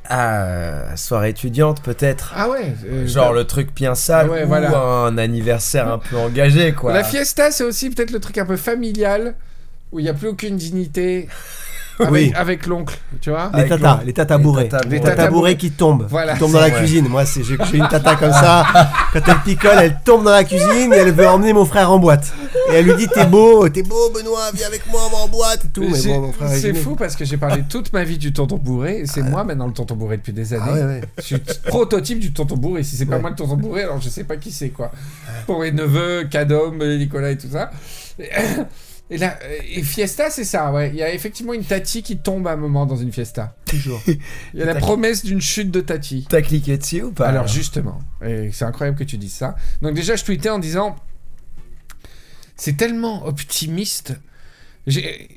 Ah, 0.08 0.96
soirée 0.96 1.28
étudiante 1.30 1.80
peut-être. 1.82 2.32
Ah 2.34 2.48
ouais 2.48 2.74
euh, 2.86 3.06
Genre 3.06 3.30
bah, 3.30 3.38
le 3.38 3.44
truc 3.44 3.72
bien 3.72 3.94
sale 3.94 4.28
Ouais, 4.28 4.42
ou 4.44 4.48
voilà. 4.48 4.76
un 4.76 5.16
anniversaire 5.16 5.86
un 5.88 5.98
peu 5.98 6.16
engagé 6.16 6.72
quoi. 6.72 6.92
La 6.92 7.04
fiesta, 7.04 7.52
c'est 7.52 7.62
aussi 7.64 7.88
peut-être 7.90 8.10
le 8.10 8.18
truc 8.18 8.36
un 8.38 8.44
peu 8.44 8.56
familial 8.56 9.36
où 9.92 10.00
il 10.00 10.02
n'y 10.02 10.08
a 10.08 10.14
plus 10.14 10.28
aucune 10.28 10.56
dignité 10.56 11.28
avec, 12.02 12.12
Oui. 12.12 12.32
avec 12.36 12.66
l'oncle, 12.66 12.96
tu 13.20 13.30
vois. 13.30 13.50
Les 13.54 13.68
tatas, 13.68 14.00
les 14.04 14.12
tatas 14.12 14.38
bourrés. 14.38 14.68
Les 14.88 15.00
tatas 15.00 15.28
bourrés. 15.28 15.56
qui 15.56 15.70
tombent. 15.70 16.06
Voilà, 16.08 16.34
Qui 16.34 16.40
tombent 16.40 16.52
dans 16.52 16.60
la 16.60 16.70
cuisine. 16.70 17.08
Moi, 17.08 17.24
c'est- 17.26 17.42
j'ai 17.44 17.54
une 17.76 17.88
tata 17.88 18.14
comme 18.20 18.32
ça. 18.32 18.64
Quand 19.12 19.20
elle 19.26 19.40
picole, 19.44 19.76
elle 19.80 19.98
tombe 20.04 20.24
dans 20.24 20.30
la 20.30 20.44
cuisine 20.44 20.92
et 20.92 20.96
elle 20.98 21.12
veut 21.12 21.28
emmener 21.28 21.52
mon 21.52 21.64
frère 21.64 21.90
en 21.90 21.98
boîte. 21.98 22.32
Et 22.70 22.74
elle 22.76 22.86
lui 22.86 22.94
dit 22.96 23.08
T'es 23.08 23.26
beau, 23.26 23.68
t'es 23.68 23.82
beau, 23.82 24.10
Benoît, 24.14 24.50
viens 24.54 24.66
avec 24.66 24.86
moi, 24.90 25.00
on 25.06 25.16
va 25.16 25.22
en 25.24 25.28
boîte 25.28 25.64
et 25.64 25.68
tout. 25.68 25.86
Mais 25.90 25.98
J'ai- 25.98 26.08
bon, 26.10 26.20
mon 26.22 26.32
frère 26.32 26.52
est 26.52 26.58
c'est 26.60 26.74
fou 26.74 26.94
parce 26.96 27.16
que 27.16 27.24
j'ai 27.24 27.36
parlé 27.36 27.64
toute 27.68 27.92
ma 27.92 28.04
vie 28.04 28.18
du 28.18 28.32
tonton 28.32 28.56
bourré 28.56 29.00
et 29.00 29.06
c'est 29.06 29.22
moi 29.22 29.44
maintenant 29.44 29.66
le 29.66 29.72
tonton 29.72 29.94
bourré 29.96 30.16
depuis 30.16 30.32
des 30.32 30.52
années. 30.54 30.62
Ah 30.68 30.72
ouais, 30.74 30.82
ouais. 30.84 31.00
Je 31.18 31.22
suis 31.22 31.38
prototype 31.66 32.18
du 32.18 32.32
tonton 32.32 32.56
bourré. 32.56 32.82
Si 32.82 32.96
c'est 32.96 33.06
pas 33.06 33.18
moi 33.18 33.30
le 33.30 33.36
tonton 33.36 33.56
bourré, 33.56 33.82
alors 33.82 34.00
je 34.00 34.08
sais 34.08 34.24
pas 34.24 34.36
qui 34.36 34.50
c'est 34.52 34.70
quoi. 34.70 34.90
Pour 35.46 35.60
mes 35.60 35.72
neveux, 35.72 36.24
Cadom, 36.30 36.76
Nicolas 36.78 37.30
et 37.30 37.36
tout 37.38 37.48
ça. 37.52 37.70
Et, 39.12 39.18
là, 39.18 39.38
et 39.68 39.82
Fiesta, 39.82 40.30
c'est 40.30 40.44
ça, 40.44 40.72
ouais. 40.72 40.88
Il 40.88 40.94
y 40.96 41.02
a 41.02 41.12
effectivement 41.12 41.52
une 41.52 41.64
Tati 41.64 42.02
qui 42.02 42.16
tombe 42.16 42.46
à 42.48 42.52
un 42.52 42.56
moment 42.56 42.86
dans 42.86 42.96
une 42.96 43.12
Fiesta. 43.12 43.54
Toujours. 43.66 44.02
Il 44.54 44.60
y 44.60 44.62
a 44.62 44.64
la 44.64 44.74
promesse 44.74 45.22
d'une 45.22 45.42
chute 45.42 45.70
de 45.70 45.82
Tati. 45.82 46.26
T'as 46.30 46.40
cliqué 46.40 46.78
dessus 46.78 47.02
ou 47.02 47.12
pas 47.12 47.28
Alors 47.28 47.46
justement, 47.46 47.98
et 48.24 48.50
c'est 48.52 48.64
incroyable 48.64 48.96
que 48.96 49.04
tu 49.04 49.18
dises 49.18 49.34
ça. 49.34 49.54
Donc 49.82 49.94
déjà, 49.94 50.16
je 50.16 50.24
tweetais 50.24 50.48
en 50.48 50.58
disant, 50.58 50.96
c'est 52.56 52.78
tellement 52.78 53.26
optimiste. 53.26 54.14
J'ai 54.86 55.28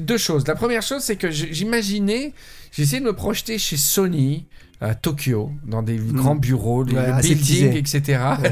deux 0.00 0.18
choses. 0.18 0.44
La 0.48 0.56
première 0.56 0.82
chose, 0.82 1.02
c'est 1.02 1.16
que 1.16 1.30
j'imaginais, 1.30 2.32
j'ai 2.72 2.82
essayé 2.82 2.98
de 2.98 3.06
me 3.06 3.14
projeter 3.14 3.58
chez 3.58 3.76
Sony 3.76 4.44
à 4.84 4.94
Tokyo, 4.94 5.50
dans 5.66 5.82
des 5.82 5.96
grands 5.96 6.34
bureaux, 6.36 6.84
Mm. 6.84 6.88
Ouais, 6.94 7.06
le 7.06 7.12
aseptisé. 7.14 7.68
building, 7.68 7.78
etc., 7.80 8.22
Ouais. 8.42 8.48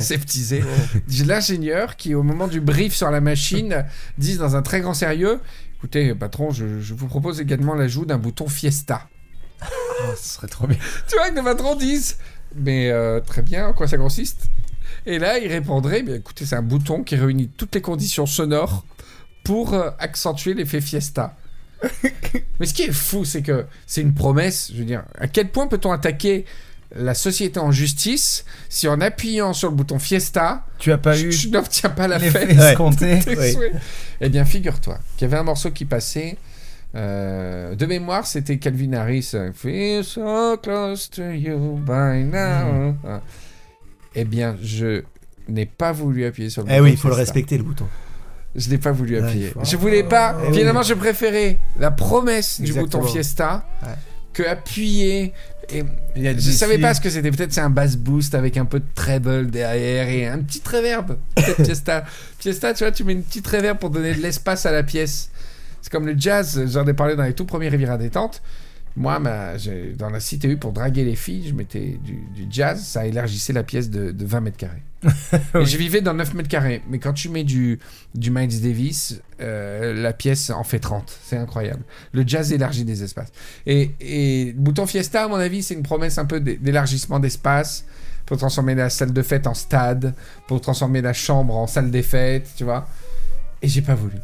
l'ingénieur 1.27 1.97
qui, 1.97 2.15
au 2.15 2.23
moment 2.23 2.49
du 2.49 2.61
brief 2.61 2.95
sur 2.95 3.11
la 3.11 3.21
machine, 3.21 3.85
dit 4.19 4.37
dans 4.37 4.57
un 4.57 4.63
très 4.63 4.81
grand 4.81 4.95
sérieux, 4.95 5.41
écoutez, 5.77 6.15
patron, 6.15 6.51
je, 6.51 6.81
je 6.81 6.95
vous 6.95 7.07
propose 7.07 7.41
également 7.41 7.75
l'ajout 7.75 8.05
d'un 8.05 8.19
bouton 8.19 8.49
Fiesta. 8.49 9.09
Oh, 9.63 10.13
ce 10.17 10.35
serait 10.35 10.49
trop 10.49 10.67
bien. 10.67 10.79
Tu 11.09 11.17
vois 11.17 11.31
que 11.31 11.37
le 11.37 11.43
patron 11.45 11.77
dise 11.77 12.17
Mais 12.57 12.91
euh, 12.91 13.21
très 13.21 13.43
bien, 13.43 13.69
en 13.69 13.73
quoi 13.73 13.87
ça 13.87 13.97
consiste? 13.97 14.47
Et 15.07 15.19
là, 15.19 15.39
il 15.39 15.49
répondrait 15.49 16.03
bien, 16.03 16.17
écoutez, 16.17 16.45
c'est 16.47 16.57
un 16.57 16.63
bouton 16.63 17.03
qui 17.03 17.17
réunit 17.17 17.49
toutes 17.57 17.75
les 17.75 17.81
conditions 17.81 18.27
sonores 18.27 18.85
pour 19.45 19.75
euh, 19.75 19.91
accentuer 19.99 20.55
l'effet 20.55 20.81
fiesta. 20.81 21.37
Mais 22.61 22.67
ce 22.67 22.75
qui 22.75 22.83
est 22.83 22.93
fou, 22.93 23.25
c'est 23.25 23.43
que 23.43 23.67
c'est 23.87 24.01
une 24.03 24.15
promesse. 24.15 24.71
Je 24.73 24.79
veux 24.79 24.85
dire, 24.85 25.05
à 25.19 25.27
quel 25.29 25.51
point 25.51 25.67
peut-on 25.67 25.93
attaquer 25.93 26.45
la 26.95 27.15
société 27.15 27.59
en 27.59 27.73
justice 27.73 28.45
si 28.69 28.87
en 28.87 29.01
appuyant 29.01 29.53
sur 29.55 29.71
le 29.71 29.75
bouton 29.77 29.99
fiesta, 29.99 30.67
Tu 30.79 30.93
as 30.93 30.99
pas 30.99 31.15
je, 31.15 31.27
eu 31.27 31.33
je 31.33 31.49
n'obtiens 31.49 31.89
pas 31.91 32.07
la 32.07 32.19
fête? 32.19 32.51
escompté 32.51 33.19
tes 33.25 33.37
Oui. 33.39 33.53
souhaits. 33.53 33.73
Eh 34.21 34.29
bien, 34.29 34.45
figure-toi 34.45 34.99
qu'il 35.17 35.27
y 35.27 35.31
avait 35.31 35.39
un 35.41 35.45
morceau 35.45 35.71
qui 35.71 35.85
passait. 35.87 36.37
euh, 36.95 37.75
de 37.75 37.87
mémoire, 37.87 38.27
c'était 38.27 38.59
Calvin 38.59 38.93
Harris. 38.93 39.31
euh, 39.35 39.51
Feel 39.55 40.05
so 40.05 40.57
close 40.59 41.09
to 41.09 41.31
you 41.31 41.77
by 41.79 42.25
now. 42.25 42.95
Ah. 43.07 43.23
Eh 44.15 44.25
bien, 44.27 44.57
je 44.63 45.03
n'ai 45.49 45.65
pas 45.65 45.93
voulu 45.93 46.27
appuyer 46.27 46.51
sur 46.51 46.63
le 46.63 46.69
Eh 46.69 46.73
bouton. 46.75 46.85
oui, 46.85 46.91
il 46.93 46.97
faut 46.99 47.09
le 47.09 47.15
respecter 47.15 47.57
le 47.57 47.65
bouton. 47.65 47.87
Je 48.55 48.69
n'ai 48.71 48.79
pas 48.79 48.93
voulu 48.93 49.17
appuyer. 49.19 49.53
Je 49.63 49.77
voulais 49.77 50.03
pas. 50.03 50.37
Oui. 50.49 50.59
Finalement, 50.59 50.83
je 50.83 50.95
préférais 50.95 51.59
la 51.79 51.91
promesse 51.91 52.61
du 52.61 52.69
Exactement. 52.69 53.03
bouton 53.03 53.13
Fiesta 53.13 53.65
Ouais. 53.83 53.89
que 54.33 54.43
appuyer. 54.43 55.33
Et 55.71 55.85
Il 56.17 56.23
y 56.23 56.29
a 56.29 56.33
je 56.33 56.37
des 56.37 56.53
savais 56.53 56.77
pas 56.79 56.93
ce 56.93 57.01
que 57.01 57.09
c'était. 57.09 57.31
Peut-être 57.31 57.53
c'est 57.53 57.61
un 57.63 57.71
bass 57.71 57.97
boost 57.97 58.35
avec 58.35 58.57
un 58.59 58.67
peu 58.67 58.81
de 58.81 58.85
treble 58.95 59.51
derrière 59.51 60.09
et 60.09 60.27
un 60.27 60.39
petit 60.41 60.61
reverb. 60.71 61.17
Fiesta. 61.65 62.05
Fiesta, 62.39 62.75
tu 62.75 62.85
vois, 62.85 62.93
tu 62.93 63.05
mets 63.05 63.13
une 63.15 63.23
petite 63.23 63.47
reverb 63.47 63.79
pour 63.79 63.89
donner 63.91 64.13
de 64.15 64.21
l'espace 64.21 64.67
à 64.67 64.73
la 64.73 64.83
pièce. 64.83 65.31
C'est 65.81 65.91
comme 65.91 66.07
le 66.07 66.15
jazz. 66.19 66.61
J'en 66.71 66.87
ai 66.87 66.93
parlé 66.93 67.17
dans 67.17 67.23
les 67.25 67.33
tout 67.33 67.47
premiers 67.47 67.69
Riviera 67.71 67.97
détente. 67.97 68.43
Moi, 68.97 69.19
ma, 69.19 69.53
dans 69.97 70.11
la 70.11 70.19
CTU, 70.19 70.59
pour 70.59 70.73
draguer 70.73 71.05
les 71.05 71.17
filles, 71.17 71.49
je 71.49 71.55
mettais 71.55 71.99
du, 72.05 72.15
du 72.35 72.47
jazz. 72.51 72.83
Ça 72.85 73.07
élargissait 73.07 73.53
la 73.55 73.63
pièce 73.63 73.89
de, 73.89 74.11
de 74.11 74.25
20 74.27 74.41
mètres 74.41 74.57
carrés. 74.59 74.83
Et 75.61 75.65
je 75.65 75.77
vivais 75.79 76.01
dans 76.03 76.15
9 76.15 76.35
mètres 76.35 76.49
carrés. 76.49 76.83
Mais 76.89 76.99
quand 76.99 77.13
tu 77.15 77.29
mets 77.31 77.43
du, 77.45 77.79
du 78.15 78.31
Miles 78.31 78.61
Davis, 78.61 79.21
euh, 79.41 79.95
la 79.95 80.13
pièce 80.13 80.51
en 80.51 80.63
fait 80.63 80.79
30. 80.79 81.19
C'est 81.25 81.37
incroyable. 81.39 81.83
Le 82.13 82.23
jazz 82.27 82.53
élargit 82.53 82.85
des 82.85 83.03
espaces. 83.03 83.33
Et, 83.67 83.93
et 84.01 84.53
bouton 84.53 84.87
Fiesta, 84.87 85.25
à 85.25 85.29
mon 85.29 85.37
avis, 85.37 85.63
c'est 85.63 85.75
une 85.75 85.83
promesse 85.83 86.19
un 86.19 86.27
peu 86.27 86.39
d'é- 86.41 86.59
d'élargissement 86.59 87.19
d'espace 87.19 87.85
pour 88.27 88.37
transformer 88.37 88.75
la 88.75 88.91
salle 88.91 89.13
de 89.13 89.23
fête 89.23 89.47
en 89.47 89.55
stade, 89.55 90.15
pour 90.47 90.61
transformer 90.61 91.01
la 91.01 91.13
chambre 91.15 91.57
en 91.57 91.67
salle 91.67 91.91
des 91.91 92.03
fêtes, 92.03 92.51
tu 92.57 92.65
vois. 92.65 92.87
Et 93.63 93.69
j'ai 93.69 93.83
pas 93.83 93.95
voulu. 93.95 94.17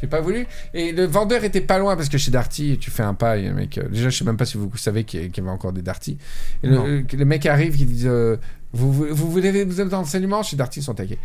J'ai 0.00 0.06
pas 0.08 0.20
voulu. 0.20 0.46
Et 0.74 0.92
le 0.92 1.04
vendeur 1.06 1.44
était 1.44 1.60
pas 1.60 1.78
loin 1.78 1.94
parce 1.96 2.08
que 2.08 2.16
chez 2.18 2.30
Darty, 2.30 2.78
tu 2.80 2.90
fais 2.90 3.02
un 3.02 3.14
pas 3.14 3.36
et 3.36 3.42
le 3.42 3.52
mec. 3.54 3.76
euh, 3.78 3.88
déjà, 3.88 4.08
je 4.08 4.16
sais 4.18 4.24
même 4.24 4.36
pas 4.36 4.46
si 4.46 4.56
vous 4.56 4.70
savez 4.76 5.04
qu'il 5.04 5.20
y, 5.36 5.40
avait 5.40 5.50
encore 5.50 5.72
des 5.72 5.82
Darty. 5.82 6.16
Et 6.62 6.66
le, 6.68 6.74
Non. 6.76 6.86
le- 6.86 7.04
le 7.12 7.24
mec 7.24 7.44
arrive, 7.46 7.76
qui 7.76 7.84
dit 7.84 8.06
euh, 8.06 8.36
vous, 8.72 8.92
vous, 8.92 9.06
vous 9.10 9.30
voulez 9.30 9.64
vous 9.64 9.80
êtes 9.80 9.88
dans 9.88 9.98
l'enseignement 9.98 10.42
Chez 10.42 10.56
Darty, 10.56 10.80
ils 10.80 10.82
sont 10.82 10.94
taqués. 10.94 11.18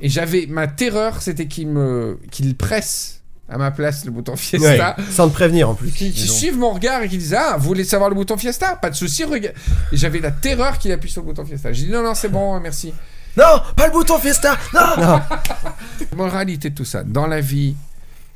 Et 0.00 0.08
j'avais. 0.08 0.46
Ma 0.46 0.66
terreur, 0.66 1.22
c'était 1.22 1.46
qu'il 1.46 1.68
me 1.68 2.18
qu'il 2.32 2.56
presse 2.56 3.20
à 3.48 3.56
ma 3.58 3.70
place 3.70 4.04
le 4.04 4.10
bouton 4.10 4.34
Fiesta. 4.34 4.96
Ouais, 4.98 5.04
Sans 5.10 5.28
te 5.28 5.34
prévenir 5.34 5.68
en 5.68 5.74
plus. 5.74 5.90
Qui, 5.92 6.10
qui 6.10 6.26
suivent 6.26 6.58
mon 6.58 6.72
regard 6.72 7.02
et 7.02 7.08
qui 7.08 7.18
disent 7.18 7.34
Ah, 7.34 7.56
vous 7.58 7.66
voulez 7.68 7.84
savoir 7.84 8.08
le 8.08 8.16
bouton 8.16 8.36
Fiesta? 8.36 8.74
Pas 8.76 8.90
de 8.90 8.96
souci, 8.96 9.22
regarde. 9.24 9.54
Et 9.92 9.96
j'avais 9.96 10.18
la 10.20 10.30
terreur 10.32 10.78
qu'il 10.78 10.90
appuie 10.90 11.10
sur 11.10 11.20
le 11.22 11.26
bouton 11.28 11.44
Fiesta. 11.44 11.72
J'ai 11.72 11.84
dit 11.86 11.92
Non, 11.92 12.02
non, 12.02 12.14
c'est 12.14 12.30
bon, 12.30 12.58
merci. 12.58 12.92
Non, 13.36 13.44
pas 13.76 13.86
le 13.86 13.92
bouton 13.92 14.18
Fiesta. 14.18 14.56
Non. 14.74 15.20
Moralité 16.16 16.70
de 16.70 16.74
tout 16.74 16.84
ça, 16.84 17.02
dans 17.04 17.26
la 17.26 17.40
vie, 17.40 17.74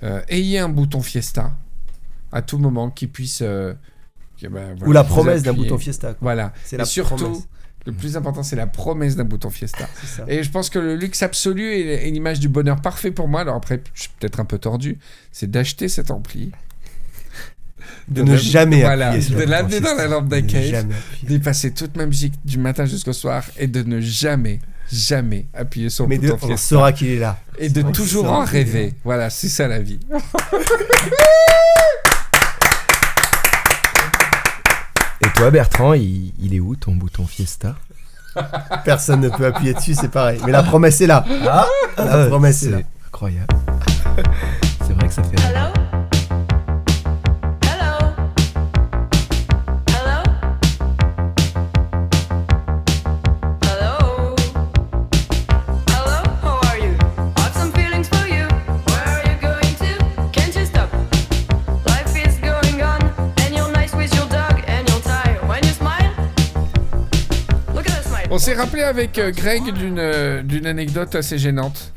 euh, 0.03 0.20
ayez 0.28 0.59
un 0.59 0.68
bouton 0.68 1.01
Fiesta 1.03 1.57
à 2.32 2.42
tout 2.42 2.59
moment 2.59 2.90
qui 2.90 3.07
puisse. 3.07 3.40
euh, 3.42 3.74
ben, 4.42 4.51
voilà, 4.51 4.86
Ou 4.86 4.92
la 4.92 5.05
promesse 5.05 5.42
d'un 5.42 5.53
bouton 5.55 5.78
Fiesta. 5.78 6.09
quoi. 6.09 6.18
Voilà. 6.20 6.53
C'est 6.64 6.76
Et 6.76 6.78
la 6.78 6.84
surtout, 6.84 7.16
promesse. 7.16 7.49
Le 7.86 7.92
plus 7.92 8.16
important, 8.16 8.42
c'est 8.42 8.57
la 8.57 8.66
promesse 8.66 9.14
d'un 9.16 9.24
bouton 9.24 9.49
Fiesta. 9.49 9.88
Et 10.28 10.42
je 10.42 10.51
pense 10.51 10.70
que 10.70 10.78
le 10.78 10.97
luxe 10.97 11.22
absolu 11.22 11.72
est, 11.72 12.07
est 12.09 12.11
l'image 12.11 12.40
du 12.40 12.49
bonheur 12.49 12.80
parfait 12.82 13.12
pour 13.12 13.28
moi. 13.28 13.42
Alors 13.42 13.55
après, 13.57 13.80
je 13.94 14.03
suis 14.03 14.11
peut-être 14.18 14.40
un 14.40 14.44
peu 14.44 14.59
tordu. 14.59 14.99
C'est 15.32 15.51
d'acheter 15.51 15.88
cet 15.88 16.11
ampli. 16.11 16.51
De 18.09 18.22
ne 18.22 18.36
jamais 18.36 18.80
voilà, 18.80 19.11
appuyer 19.12 19.34
de 19.36 19.42
l'amener 19.42 19.80
dans 19.80 19.94
la 19.94 20.07
lampe 20.09 20.28
d'accueil, 20.28 20.74
d'effacer 21.22 21.72
toute 21.72 21.97
ma 21.97 22.07
musique 22.07 22.34
du 22.44 22.59
matin 22.59 22.84
jusqu'au 22.84 23.12
soir 23.12 23.44
et 23.59 23.66
de 23.68 23.82
ne 23.82 24.01
jamais, 24.01 24.61
jamais 24.93 25.47
appuyer 25.55 25.91
sur 25.91 26.05
le 26.05 26.09
Mais 26.11 26.18
de, 26.18 26.28
bouton 26.30 26.47
on 26.47 26.49
Fiesta. 26.49 26.68
saura 26.76 26.93
qu'il 26.93 27.09
est 27.09 27.18
là. 27.18 27.37
Et 27.59 27.68
de 27.68 27.82
toujours 27.82 28.30
en 28.30 28.45
rêver. 28.45 28.95
Voilà, 29.05 29.30
c'est 29.30 29.49
ça 29.49 29.66
la 29.68 29.78
vie. 29.80 29.99
Et 35.22 35.28
toi, 35.34 35.51
Bertrand, 35.51 35.95
il, 35.95 36.32
il 36.41 36.55
est 36.55 36.61
où 36.61 36.76
ton 36.76 36.95
bouton 36.95 37.26
Fiesta? 37.26 37.74
Personne 38.84 39.20
ne 39.20 39.28
peut 39.30 39.47
appuyer 39.47 39.72
dessus, 39.72 39.95
c'est 39.95 40.11
pareil. 40.11 40.39
Mais 40.45 40.53
la 40.53 40.62
promesse 40.62 41.01
est 41.01 41.07
là. 41.07 41.24
Ah, 41.49 41.66
La 41.97 42.26
promesse 42.26 42.62
est 42.64 42.70
là. 42.70 42.78
incroyable. 43.09 43.47
c'est 44.87 44.93
vrai 44.93 45.09
que 45.09 45.14
ça 45.14 45.22
fait. 45.22 45.37
Hello? 45.41 45.72
On 68.29 68.39
s'est 68.39 68.55
rappelé 68.55 68.83
avec 68.83 69.18
euh, 69.18 69.31
Greg 69.31 69.72
d'une 69.72 70.01
euh, 70.01 70.43
d'une 70.43 70.66
anecdote 70.66 71.14
assez 71.14 71.39
gênante. 71.39 71.93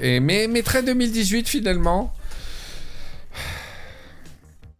Et, 0.00 0.20
mais, 0.20 0.46
mais 0.46 0.62
très 0.62 0.82
2018 0.82 1.48
finalement. 1.48 2.12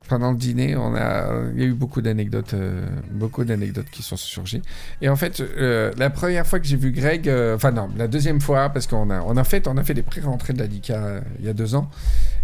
Pendant 0.06 0.32
le 0.32 0.36
dîner, 0.36 0.76
on 0.76 0.94
a, 0.94 1.30
il 1.54 1.60
y 1.62 1.64
a 1.64 1.66
eu 1.68 1.72
beaucoup 1.72 2.02
d'anecdotes, 2.02 2.52
euh, 2.52 2.86
beaucoup 3.10 3.42
d'anecdotes 3.44 3.88
qui 3.90 4.02
sont 4.02 4.18
surgies. 4.18 4.60
Et 5.00 5.08
en 5.08 5.16
fait, 5.16 5.42
la 5.58 6.10
première 6.10 6.46
fois 6.46 6.60
que 6.60 6.66
j'ai 6.66 6.76
vu 6.76 6.92
Greg, 6.92 7.32
enfin 7.54 7.70
non, 7.70 7.88
la 7.96 8.06
deuxième 8.06 8.42
fois, 8.42 8.68
parce 8.68 8.86
qu'on 8.86 9.08
a, 9.08 9.22
on 9.22 9.38
a 9.38 9.44
fait, 9.44 9.66
on 9.66 9.78
a 9.78 9.82
fait 9.82 9.94
des 9.94 10.02
pré-rentrées 10.02 10.52
de 10.52 10.62
il 10.66 11.44
y 11.44 11.48
a 11.48 11.54
deux 11.54 11.74
ans. 11.74 11.90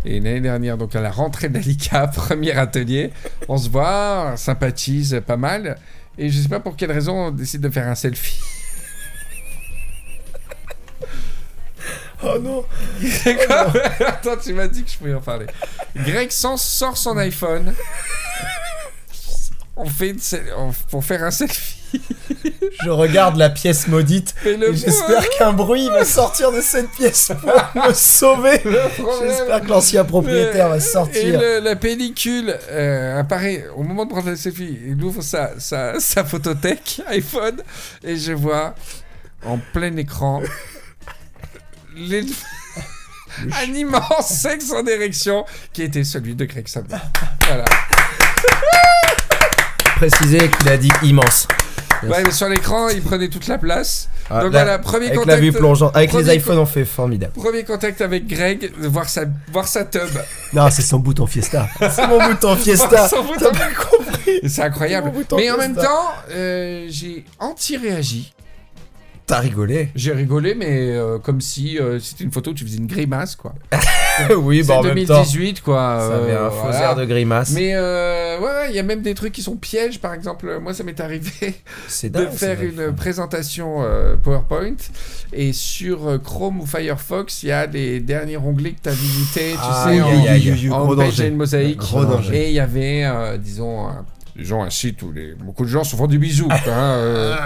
Et 0.06 0.20
l'année 0.20 0.40
dernière, 0.40 0.78
donc 0.78 0.96
à 0.96 1.02
la 1.02 1.10
rentrée 1.10 1.50
de 1.50 1.60
premier 2.16 2.52
atelier, 2.52 3.12
on 3.48 3.58
se 3.58 3.68
voit, 3.68 4.30
on 4.32 4.36
sympathise 4.38 5.20
pas 5.26 5.36
mal. 5.36 5.76
Et 6.22 6.28
je 6.28 6.38
sais 6.42 6.48
pas 6.50 6.60
pour 6.60 6.76
quelle 6.76 6.92
raison, 6.92 7.28
on 7.28 7.30
décide 7.30 7.62
de 7.62 7.70
faire 7.70 7.88
un 7.88 7.94
selfie. 7.94 8.38
Oh 12.22 12.38
non 12.38 12.66
Attends, 14.06 14.36
tu 14.36 14.52
m'as 14.52 14.68
dit 14.68 14.84
que 14.84 14.90
je 14.90 14.98
pouvais 14.98 15.14
en 15.14 15.22
parler. 15.22 15.46
Greg 15.96 16.30
sans- 16.30 16.58
sort 16.58 16.98
son 16.98 17.16
iPhone. 17.16 17.72
On 19.82 19.86
fait 19.86 20.10
une 20.10 20.18
pour 20.90 21.04
faire 21.04 21.24
un 21.24 21.30
selfie. 21.30 21.76
Je 22.84 22.90
regarde 22.90 23.36
la 23.36 23.50
pièce 23.50 23.88
maudite 23.88 24.34
Et 24.44 24.50
et 24.50 24.74
j'espère 24.74 25.28
qu'un 25.30 25.52
bruit 25.52 25.88
va 25.88 26.04
sortir 26.04 26.52
de 26.52 26.60
cette 26.60 26.88
pièce 26.90 27.32
pour 27.40 27.82
me 27.88 27.92
sauver. 27.92 28.60
J'espère 28.62 29.60
que 29.62 29.66
l'ancien 29.68 30.04
propriétaire 30.04 30.68
va 30.68 30.76
Et 30.76 30.80
sortir. 30.80 31.40
le- 31.40 31.58
la 31.60 31.74
pellicule 31.76 32.56
euh, 32.70 33.18
apparaît 33.18 33.66
au 33.76 33.82
moment 33.82 34.04
de 34.04 34.10
prendre 34.10 34.28
le 34.30 34.36
selfie. 34.36 34.78
Il 34.86 35.02
ouvre 35.02 35.22
sa, 35.22 35.58
sa, 35.58 35.98
sa 35.98 36.24
photothèque 36.24 37.02
iPhone 37.08 37.60
et 38.04 38.16
je 38.16 38.32
vois 38.32 38.74
en 39.44 39.58
plein 39.72 39.96
écran 39.96 40.42
les- 41.96 42.26
un 43.62 43.74
immense 43.74 44.28
sexe 44.28 44.70
en 44.72 44.84
érection 44.86 45.44
qui 45.72 45.82
était 45.82 46.04
celui 46.04 46.34
de 46.34 46.44
Greg 46.44 46.68
Samedi. 46.68 46.94
Voilà. 47.48 47.64
Préciser 50.00 50.38
qu'il 50.48 50.68
a 50.70 50.78
dit 50.78 50.88
immense. 51.02 51.46
Ouais, 52.04 52.22
mais 52.24 52.30
sur 52.30 52.48
l'écran, 52.48 52.88
il 52.88 53.02
prenait 53.02 53.28
toute 53.28 53.46
la 53.48 53.58
place. 53.58 54.08
Ah, 54.30 54.40
Donc 54.40 54.54
là, 54.54 54.62
voilà, 54.62 54.78
premier 54.78 55.08
avec 55.08 55.18
contact. 55.18 55.36
la 55.36 55.40
vue 55.44 55.52
plongeante. 55.52 55.94
Avec 55.94 56.14
les 56.14 56.36
iPhones, 56.36 56.56
on 56.56 56.64
fait 56.64 56.86
formidable. 56.86 57.34
Premier 57.34 57.64
contact 57.64 58.00
avec 58.00 58.26
Greg, 58.26 58.72
voir 58.78 59.10
sa, 59.10 59.24
voir 59.52 59.68
sa 59.68 59.84
tub. 59.84 60.08
Non, 60.54 60.70
c'est 60.70 60.80
son 60.80 61.00
bouton 61.00 61.26
Fiesta. 61.26 61.68
C'est 61.90 62.06
mon 62.06 62.18
bouton 62.26 62.56
Fiesta. 62.56 63.08
Son 63.10 63.24
bouton. 63.24 63.50
T'as 63.52 63.58
pas 63.58 63.74
compris 63.74 64.40
C'est 64.48 64.62
incroyable. 64.62 65.12
Mais 65.14 65.50
en 65.50 65.56
Fiesta. 65.56 65.56
même 65.58 65.76
temps, 65.76 66.08
euh, 66.30 66.86
j'ai 66.88 67.26
anti-réagi. 67.38 68.32
T'as 69.30 69.38
rigolé 69.40 69.88
J'ai 69.94 70.12
rigolé, 70.12 70.54
mais 70.54 70.90
euh, 70.90 71.18
comme 71.18 71.40
si 71.40 71.78
euh, 71.78 71.98
c'était 72.00 72.24
une 72.24 72.32
photo 72.32 72.50
où 72.50 72.54
tu 72.54 72.64
faisais 72.64 72.78
une 72.78 72.86
grimace, 72.86 73.36
quoi. 73.36 73.54
Oui, 74.36 74.62
bah 74.64 74.74
en 74.78 74.82
même 74.82 74.96
temps. 75.06 75.14
2018, 75.14 75.62
quoi. 75.62 75.98
Ça 76.00 76.16
avait 76.16 76.32
euh, 76.32 76.48
un 76.48 76.50
faux 76.50 76.62
voilà. 76.64 76.80
air 76.80 76.96
de 76.96 77.04
grimace. 77.06 77.52
Mais 77.52 77.70
euh, 77.74 78.38
ouais, 78.38 78.44
ouais, 78.44 78.66
il 78.70 78.74
y 78.76 78.78
a 78.78 78.82
même 78.82 79.00
des 79.02 79.14
trucs 79.14 79.32
qui 79.32 79.40
sont 79.40 79.56
pièges. 79.56 79.98
Par 80.00 80.12
exemple, 80.12 80.58
moi, 80.60 80.74
ça 80.74 80.82
m'est 80.84 81.00
arrivé 81.00 81.30
de 82.02 82.26
faire 82.26 82.60
une 82.60 82.74
vrai. 82.74 82.92
présentation 82.94 83.82
PowerPoint 84.22 84.74
et 85.32 85.52
sur 85.54 86.20
Chrome 86.22 86.60
ou 86.60 86.66
Firefox, 86.66 87.44
il 87.44 87.48
y 87.48 87.52
a 87.52 87.64
les 87.66 88.00
derniers 88.00 88.36
onglets 88.36 88.72
que 88.72 88.82
tu 88.82 88.88
as 88.90 88.92
visités, 88.92 89.52
tu 89.52 89.58
Ah, 89.62 89.86
sais, 89.88 90.00
en, 90.70 90.74
en 90.74 90.84
Gros 90.84 90.96
beige 90.96 91.10
danger. 91.10 91.24
et 91.24 91.28
une 91.28 91.36
mosaïque. 91.36 91.80
Et 92.32 92.48
il 92.48 92.54
y 92.54 92.60
avait, 92.60 93.06
disons, 93.38 93.86
un, 93.88 94.04
disons, 94.36 94.62
un 94.62 94.70
site 94.70 95.02
où 95.02 95.12
les, 95.12 95.34
beaucoup 95.34 95.64
de 95.64 95.68
gens 95.70 95.84
se 95.84 95.96
font 95.96 96.06
du 96.06 96.18
bisou. 96.18 96.46
quoi, 96.48 96.56
hein, 96.72 96.94
euh, 96.96 97.36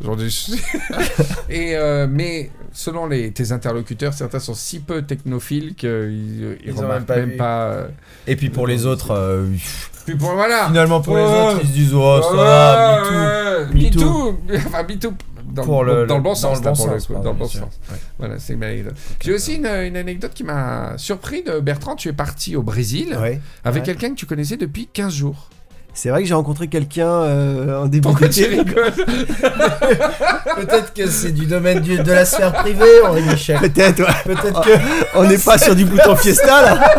des- 0.16 0.28
et, 1.50 1.76
euh, 1.76 2.06
mais 2.10 2.50
selon 2.72 3.06
les, 3.06 3.30
tes 3.32 3.52
interlocuteurs, 3.52 4.14
certains 4.14 4.38
sont 4.38 4.54
si 4.54 4.80
peu 4.80 5.02
technophiles 5.02 5.74
qu'ils 5.74 6.58
ils 6.64 6.70
Ils 6.70 6.72
ont 6.74 6.82
remarquent 6.82 6.98
même 7.00 7.04
pas 7.06 7.16
même 7.16 7.30
vu. 7.30 7.36
pas. 7.36 7.62
euh, 7.64 7.88
Et 8.26 8.36
puis 8.36 8.50
pour 8.50 8.66
les 8.66 8.86
autres, 8.86 9.10
euh, 9.12 9.46
Puis 10.06 10.16
pour, 10.16 10.32
voilà. 10.32 10.66
finalement 10.68 11.00
pour 11.00 11.16
les 11.16 11.22
Ouais. 11.22 11.28
autres, 11.28 11.60
ils 11.62 11.68
se 11.68 11.72
disent 11.72 11.94
oh 11.94 12.20
ça 12.22 12.34
va, 12.36 13.02
Ouais, 13.02 13.66
me 13.66 13.84
me 13.84 13.90
too. 13.90 14.00
too. 14.00 14.38
Enfin, 14.66 14.82
me 14.82 14.98
too. 14.98 15.12
Dans, 15.52 15.64
Pour 15.64 15.82
le- 15.82 16.06
dans 16.06 16.16
le 16.16 16.22
bon 16.22 16.28
dans 16.28 16.34
sens, 16.36 16.58
le 16.58 16.62
bon 16.64 16.74
pardon, 16.76 17.22
dans 17.24 17.32
le 17.32 17.36
bon 17.38 17.48
sens. 17.48 17.56
Ouais. 17.90 17.96
Voilà, 18.20 18.38
c'est 18.38 18.52
une 18.52 18.62
anecdote. 18.62 18.94
J'ai 19.20 19.32
aussi 19.34 19.56
une, 19.56 19.66
une 19.66 19.96
anecdote 19.96 20.30
qui 20.32 20.44
m'a 20.44 20.92
surpris 20.96 21.42
de 21.42 21.58
Bertrand. 21.58 21.96
Tu 21.96 22.08
es 22.08 22.12
parti 22.12 22.54
au 22.54 22.62
Brésil 22.62 23.16
Ouais. 23.20 23.40
avec 23.64 23.80
Ouais. 23.80 23.86
quelqu'un 23.86 24.10
que 24.10 24.14
tu 24.14 24.26
connaissais 24.26 24.56
depuis 24.56 24.88
15 24.92 25.12
jours. 25.12 25.48
C'est 25.92 26.08
vrai 26.10 26.22
que 26.22 26.28
j'ai 26.28 26.34
rencontré 26.34 26.68
quelqu'un 26.68 27.08
euh, 27.08 27.82
en 27.82 27.86
début 27.86 28.08
Pourquoi 28.08 28.28
tu 28.28 28.44
rigoles 28.44 28.92
Peut-être 30.56 30.94
que 30.94 31.08
c'est 31.08 31.32
du 31.32 31.46
domaine 31.46 31.80
du- 31.80 31.98
de 31.98 32.12
la 32.12 32.24
sphère 32.24 32.52
privée, 32.52 33.02
Henri 33.04 33.22
Michel. 33.22 33.58
Peut-être, 33.60 34.00
ouais. 34.00 34.34
Peut-être 34.34 34.60
que 34.62 34.70
On 35.14 35.24
n'est 35.24 35.38
pas 35.38 35.58
sur 35.58 35.74
du 35.74 35.84
bouton 35.84 36.14
Fiesta 36.16 36.62
là. 36.62 36.90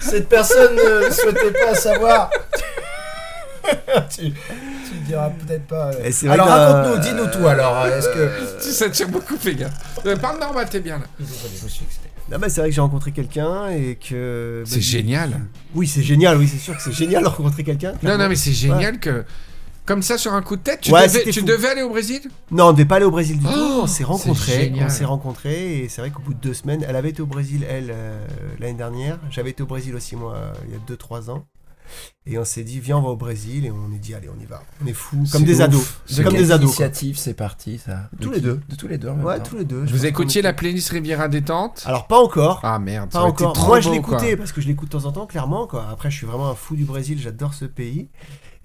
cette 0.00 0.28
personne 0.28 0.74
ne 0.74 1.10
souhaitait 1.10 1.52
pas 1.52 1.74
savoir. 1.74 2.30
tu, 4.10 4.30
tu 4.32 4.32
le 4.94 5.06
diras 5.06 5.30
peut-être 5.46 5.66
pas. 5.66 5.86
euh. 5.94 6.04
Et 6.04 6.12
c'est 6.12 6.26
vrai 6.26 6.34
Alors 6.34 6.46
que, 6.46 6.52
raconte-nous, 6.52 6.94
euh, 6.94 6.98
dis-nous 6.98 7.26
tout 7.26 7.46
alors. 7.46 7.86
Est-ce 7.86 8.08
que. 8.08 8.30
Tu 8.62 8.70
ça 8.70 8.88
tire 8.90 9.08
beaucoup, 9.08 9.36
fais 9.38 9.54
gaffe. 9.54 9.72
Euh, 10.06 10.16
parle 10.16 10.38
normal, 10.40 10.66
t'es 10.70 10.80
bien 10.80 10.98
là. 10.98 11.04
Non, 12.30 12.38
bah, 12.38 12.48
c'est 12.50 12.60
vrai 12.60 12.68
que 12.68 12.74
j'ai 12.74 12.80
rencontré 12.80 13.12
quelqu'un 13.12 13.70
et 13.70 13.96
que. 13.96 14.62
bah, 14.64 14.70
C'est 14.70 14.80
génial. 14.82 15.40
Oui, 15.74 15.86
c'est 15.86 16.02
génial, 16.02 16.36
oui, 16.36 16.46
c'est 16.46 16.58
sûr 16.58 16.76
que 16.76 16.82
c'est 16.82 16.92
génial 16.92 17.22
de 17.22 17.28
rencontrer 17.28 17.64
quelqu'un. 17.64 17.94
Non, 18.02 18.18
non, 18.18 18.28
mais 18.28 18.36
c'est 18.36 18.52
génial 18.52 19.00
que. 19.00 19.24
Comme 19.86 20.02
ça, 20.02 20.18
sur 20.18 20.34
un 20.34 20.42
coup 20.42 20.56
de 20.56 20.60
tête, 20.60 20.82
tu, 20.82 20.92
Ouais, 20.92 21.06
devais, 21.08 21.24
tu 21.30 21.40
devais 21.42 21.68
aller 21.68 21.80
au 21.80 21.88
Brésil? 21.88 22.20
Non, 22.50 22.64
on 22.64 22.66
ne 22.68 22.72
devait 22.74 22.84
pas 22.84 22.96
aller 22.96 23.06
au 23.06 23.10
Brésil 23.10 23.38
du 23.38 23.46
Oh, 23.48 23.52
tout. 23.54 23.80
On 23.84 23.86
s'est 23.86 24.04
rencontrés. 24.04 24.70
On 24.78 24.88
s'est 24.90 25.06
rencontrés 25.06 25.78
et 25.78 25.88
c'est 25.88 26.02
vrai 26.02 26.10
qu'au 26.10 26.20
bout 26.20 26.34
de 26.34 26.40
deux 26.40 26.52
semaines, 26.52 26.84
elle 26.86 26.94
avait 26.94 27.08
été 27.08 27.22
au 27.22 27.26
Brésil, 27.26 27.64
elle, 27.66 27.90
euh, 27.90 28.26
l'année 28.60 28.74
dernière. 28.76 29.18
J'avais 29.30 29.48
été 29.48 29.62
au 29.62 29.66
Brésil 29.66 29.94
aussi, 29.94 30.14
moi, 30.14 30.34
euh, 30.36 30.52
il 30.66 30.74
y 30.74 30.76
a 30.76 30.78
2-3 30.94 31.30
ans. 31.30 31.46
Et 32.26 32.36
on 32.38 32.44
s'est 32.44 32.62
dit, 32.62 32.78
viens, 32.78 32.98
on 32.98 33.02
va 33.02 33.08
au 33.08 33.16
Brésil. 33.16 33.64
Et 33.64 33.70
on 33.70 33.90
est 33.94 33.98
dit, 33.98 34.12
allez, 34.14 34.28
on 34.28 34.38
y 34.40 34.44
va. 34.44 34.62
On 34.84 34.86
est 34.86 34.92
fous. 34.92 35.16
Comme 35.16 35.26
C'est 35.26 35.42
des 35.44 35.54
ouf. 35.56 35.60
ados. 35.62 35.94
De 36.18 36.22
Comme 36.22 36.32
des 36.34 36.52
ados. 36.52 36.76
quoi. 36.76 36.84
initiative 36.84 37.16
c'est 37.18 37.32
parti 37.34 37.78
ça 37.78 38.10
Tous 38.20 38.28
De 38.28 38.34
les 38.34 38.40
qui 38.40 38.44
deux. 38.46 38.60
De 38.68 38.74
tous 38.76 38.88
les 38.88 38.98
deux 38.98 39.08
en 39.08 39.16
même 39.16 39.24
Ouais, 39.24 39.38
temps. 39.38 39.44
tous 39.44 39.56
les 39.56 39.64
deux. 39.64 39.84
Vous 39.86 40.04
écoutiez 40.06 40.42
la 40.42 40.52
playlist 40.52 40.90
Riviera 40.90 41.28
Détente 41.28 41.82
Alors, 41.86 42.06
pas 42.06 42.18
encore. 42.18 42.60
Ah 42.64 42.78
merde, 42.78 43.10
ça 43.12 43.20
Pas 43.20 43.24
encore. 43.24 43.54
trop 43.54 43.66
Moi, 43.68 43.80
je 43.80 43.90
l'écoutais 43.90 44.28
quoi. 44.28 44.36
parce 44.36 44.52
que 44.52 44.60
je 44.60 44.66
l'écoute 44.68 44.92
de 44.92 44.98
temps 44.98 45.06
en 45.06 45.12
temps, 45.12 45.26
clairement. 45.26 45.66
Quoi. 45.66 45.86
Après, 45.90 46.10
je 46.10 46.16
suis 46.16 46.26
vraiment 46.26 46.50
un 46.50 46.54
fou 46.54 46.76
du 46.76 46.84
Brésil. 46.84 47.18
J'adore 47.18 47.54
ce 47.54 47.64
pays. 47.64 48.08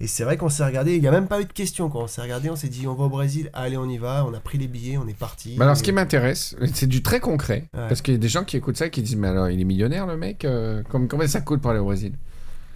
Et 0.00 0.08
c'est 0.08 0.24
vrai 0.24 0.36
qu'on 0.36 0.48
s'est 0.50 0.64
regardé. 0.64 0.96
Il 0.96 1.00
n'y 1.00 1.06
a 1.06 1.12
même 1.12 1.28
pas 1.28 1.40
eu 1.40 1.44
de 1.46 1.52
question. 1.52 1.88
Quand 1.88 2.00
on 2.02 2.06
s'est 2.08 2.20
regardé, 2.20 2.50
on 2.50 2.56
s'est 2.56 2.68
dit, 2.68 2.86
on 2.86 2.94
va 2.94 3.04
au 3.04 3.08
Brésil. 3.08 3.48
Allez, 3.54 3.76
on 3.78 3.88
y 3.88 3.96
va. 3.96 4.26
On 4.28 4.34
a 4.34 4.40
pris 4.40 4.58
les 4.58 4.66
billets. 4.66 4.98
On 4.98 5.06
est 5.08 5.16
parti. 5.16 5.54
Mais 5.56 5.64
alors, 5.64 5.76
ce 5.76 5.82
qui 5.84 5.92
m'intéresse, 5.92 6.54
c'est 6.74 6.88
du 6.88 7.00
très 7.02 7.20
concret. 7.20 7.68
Ouais. 7.72 7.88
Parce 7.88 8.02
qu'il 8.02 8.12
y 8.12 8.16
a 8.16 8.20
des 8.20 8.28
gens 8.28 8.44
qui 8.44 8.56
écoutent 8.58 8.76
ça 8.76 8.86
et 8.86 8.90
qui 8.90 9.00
disent 9.02 9.16
Mais 9.16 9.28
alors, 9.28 9.48
il 9.48 9.58
est 9.60 9.64
millionnaire, 9.64 10.06
le 10.06 10.16
mec 10.18 10.44
euh, 10.44 10.82
comme- 10.90 11.08
Combien 11.08 11.28
ça 11.28 11.40
coûte 11.40 11.62
pour 11.62 11.70
aller 11.70 11.80
au 11.80 11.84
Brésil? 11.84 12.12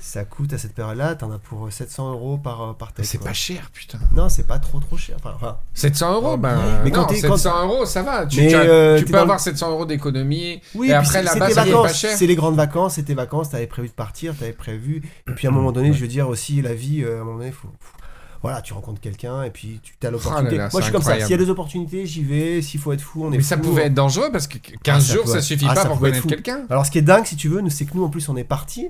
Ça 0.00 0.24
coûte 0.24 0.52
à 0.52 0.58
cette 0.58 0.74
période-là, 0.74 1.16
t'en 1.16 1.30
as 1.32 1.38
pour 1.38 1.72
700 1.72 2.12
euros 2.12 2.38
par, 2.38 2.62
euh, 2.62 2.72
par 2.72 2.92
tête. 2.92 3.04
C'est 3.04 3.18
pas 3.18 3.32
cher, 3.32 3.68
putain. 3.72 3.98
Non, 4.14 4.28
c'est 4.28 4.46
pas 4.46 4.58
trop 4.60 4.78
trop 4.78 4.96
cher. 4.96 5.16
Enfin, 5.18 5.32
enfin, 5.34 5.58
700 5.74 6.14
euros, 6.14 6.36
ben. 6.36 6.60
Mais 6.84 6.92
quand 6.92 7.00
non, 7.02 7.06
t'es- 7.08 7.16
700 7.16 7.50
quand- 7.50 7.64
euros, 7.66 7.84
ça 7.84 8.02
va. 8.02 8.24
Tu, 8.24 8.40
Mais, 8.40 8.48
tu 8.48 8.54
as- 8.54 8.60
euh, 8.60 8.98
tu 8.98 9.04
t'es 9.06 9.10
peux 9.12 9.18
avoir 9.18 9.38
le- 9.38 9.42
700 9.42 9.70
euros 9.72 9.86
d'économie. 9.86 10.60
oui, 10.76 10.90
Et 10.90 10.92
après, 10.92 11.12
c'est- 11.18 11.22
là-bas, 11.24 11.50
ça 11.50 11.64
pas 11.64 11.70
vacances. 11.70 11.94
cher. 11.94 12.16
C'est 12.16 12.26
les 12.26 12.36
grandes 12.36 12.54
vacances, 12.56 12.94
c'était 12.94 13.14
vacances, 13.14 13.50
t'avais 13.50 13.66
prévu 13.66 13.88
de 13.88 13.92
partir, 13.92 14.36
t'avais 14.36 14.52
prévu. 14.52 15.02
Et 15.28 15.32
puis 15.32 15.46
à 15.48 15.50
un 15.50 15.52
moment 15.52 15.72
donné, 15.72 15.92
je 15.92 16.00
veux 16.00 16.06
dire 16.08 16.28
aussi, 16.28 16.62
la 16.62 16.74
vie, 16.74 17.02
euh, 17.02 17.18
à 17.18 17.20
un 17.20 17.24
moment 17.24 17.38
donné, 17.38 17.50
faut, 17.50 17.68
faut- 17.80 17.97
voilà, 18.42 18.60
tu 18.62 18.72
rencontres 18.72 19.00
quelqu'un 19.00 19.42
et 19.42 19.50
puis 19.50 19.80
tu 19.82 19.94
as 20.06 20.08
Oh 20.08 20.12
l'opportunité. 20.12 20.56
là 20.56 20.64
là, 20.64 20.68
Moi, 20.72 20.80
je 20.80 20.84
suis 20.86 20.92
comme 20.92 21.02
ça. 21.02 21.18
S'il 21.20 21.30
y 21.30 21.34
a 21.34 21.36
des 21.36 21.50
opportunités, 21.50 22.06
j'y 22.06 22.22
vais. 22.24 22.62
S'il 22.62 22.78
faut 22.80 22.92
être 22.92 23.00
fou, 23.00 23.24
on 23.24 23.32
est 23.32 23.36
Mais 23.38 23.42
ça 23.42 23.56
pouvait 23.56 23.84
être 23.86 23.94
dangereux 23.94 24.28
parce 24.32 24.46
que 24.46 24.58
15 24.58 24.78
Ah, 24.88 25.00
ça 25.00 25.14
jours, 25.14 25.28
ça 25.28 25.40
suffit 25.42 25.66
ah, 25.68 25.74
pas 25.74 25.82
ça 25.82 25.88
pour 25.88 25.96
être 25.96 26.00
connaître 26.02 26.22
fou. 26.22 26.28
quelqu'un. 26.28 26.60
Alors, 26.70 26.86
ce 26.86 26.90
qui 26.90 26.98
est 26.98 27.02
dingue, 27.02 27.24
si 27.26 27.36
tu 27.36 27.48
veux, 27.48 27.62
c'est 27.68 27.84
que 27.84 27.94
nous, 27.94 28.04
en 28.04 28.08
plus, 28.08 28.28
on 28.28 28.36
est 28.36 28.44
parti 28.44 28.88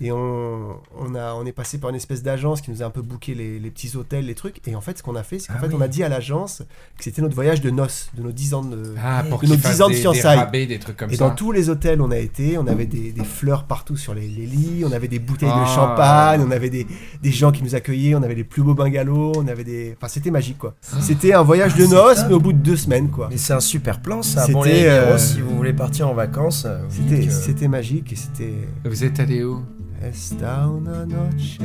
et 0.00 0.12
on, 0.12 0.76
on, 0.96 1.14
a, 1.16 1.34
on 1.34 1.44
est 1.44 1.52
passé 1.52 1.78
par 1.78 1.90
une 1.90 1.96
espèce 1.96 2.22
d'agence 2.22 2.60
qui 2.60 2.70
nous 2.70 2.82
a 2.82 2.86
un 2.86 2.90
peu 2.90 3.02
booké 3.02 3.34
les, 3.34 3.58
les 3.58 3.70
petits 3.70 3.96
hôtels, 3.96 4.26
les 4.26 4.34
trucs. 4.34 4.60
Et 4.68 4.74
en 4.76 4.80
fait, 4.80 4.98
ce 4.98 5.02
qu'on 5.02 5.16
a 5.16 5.22
fait, 5.24 5.38
c'est 5.40 5.48
qu'en 5.48 5.54
Ah 5.58 5.60
fait, 5.62 5.68
oui. 5.68 5.74
on 5.76 5.80
a 5.80 5.88
dit 5.88 6.02
à 6.04 6.08
l'agence 6.08 6.62
que 6.96 7.04
c'était 7.04 7.20
notre 7.22 7.34
voyage 7.34 7.60
de 7.60 7.70
noces, 7.70 8.10
de 8.16 8.22
nos 8.22 8.30
10 8.32 8.54
ans 8.54 8.62
de. 8.62 8.94
Ah, 9.02 9.24
pour 9.28 9.40
de 9.40 9.46
nos 9.48 9.56
fassent 9.58 9.76
10 9.76 9.82
ans 9.82 9.86
de 9.88 9.92
des, 9.92 9.96
des 9.96 10.02
fiançailles. 10.02 10.38
rabais, 10.38 10.66
des 10.66 10.78
trucs 10.78 10.96
comme 10.96 11.10
Et 11.10 11.16
ça. 11.16 11.28
dans 11.28 11.34
tous 11.34 11.50
les 11.52 11.68
hôtels, 11.68 12.00
on 12.00 12.10
a 12.12 12.18
été, 12.18 12.58
on 12.58 12.66
avait 12.68 12.86
des, 12.86 13.10
des 13.12 13.24
fleurs 13.24 13.64
partout 13.64 13.96
sur 13.96 14.14
les, 14.14 14.28
les 14.28 14.46
lits, 14.46 14.84
on 14.86 14.92
avait 14.92 15.08
des 15.08 15.18
bouteilles 15.18 15.50
Ah. 15.52 15.64
de 15.64 15.68
champagne, 15.68 16.42
on 16.46 16.50
avait 16.52 16.70
des, 16.70 16.86
des 17.22 17.32
gens 17.32 17.50
qui 17.50 17.62
nous 17.64 17.74
accueillaient, 17.74 18.14
on 18.14 18.22
avait 18.22 18.34
les 18.36 18.44
plus 18.44 18.62
beaux 18.62 18.74
bungalows, 18.88 19.32
on 19.36 19.46
avait 19.48 19.64
des. 19.64 19.94
Enfin, 19.96 20.08
c'était 20.08 20.30
magique 20.30 20.58
quoi. 20.58 20.74
C'était 21.00 21.32
un 21.34 21.42
voyage 21.42 21.74
de 21.74 21.84
Ah, 21.84 21.94
noces, 21.94 22.24
mais 22.28 22.34
au 22.34 22.40
bout 22.40 22.52
de 22.52 22.58
deux 22.58 22.76
semaines 22.76 23.08
quoi. 23.10 23.28
Mais 23.30 23.36
c'est 23.36 23.52
un 23.52 23.60
super 23.60 24.00
plan 24.00 24.22
ça. 24.22 24.42
C'était, 24.42 24.52
Bon 24.52 24.62
les 24.62 24.78
héros, 24.80 25.12
euh, 25.12 25.18
si 25.18 25.40
vous 25.40 25.56
voulez 25.56 25.72
partir 25.72 26.08
en 26.08 26.14
vacances, 26.14 26.64
euh, 26.66 26.78
C'était 26.88 27.26
que- 27.26 27.32
c'était 27.32 27.68
magique 27.68 28.12
et 28.12 28.16
c'était. 28.16 28.54
Vous 28.84 29.04
êtes 29.04 29.20
allé 29.20 29.44
où? 29.44 29.60
Esta 30.02 30.68
una 30.68 31.04
noche, 31.04 31.58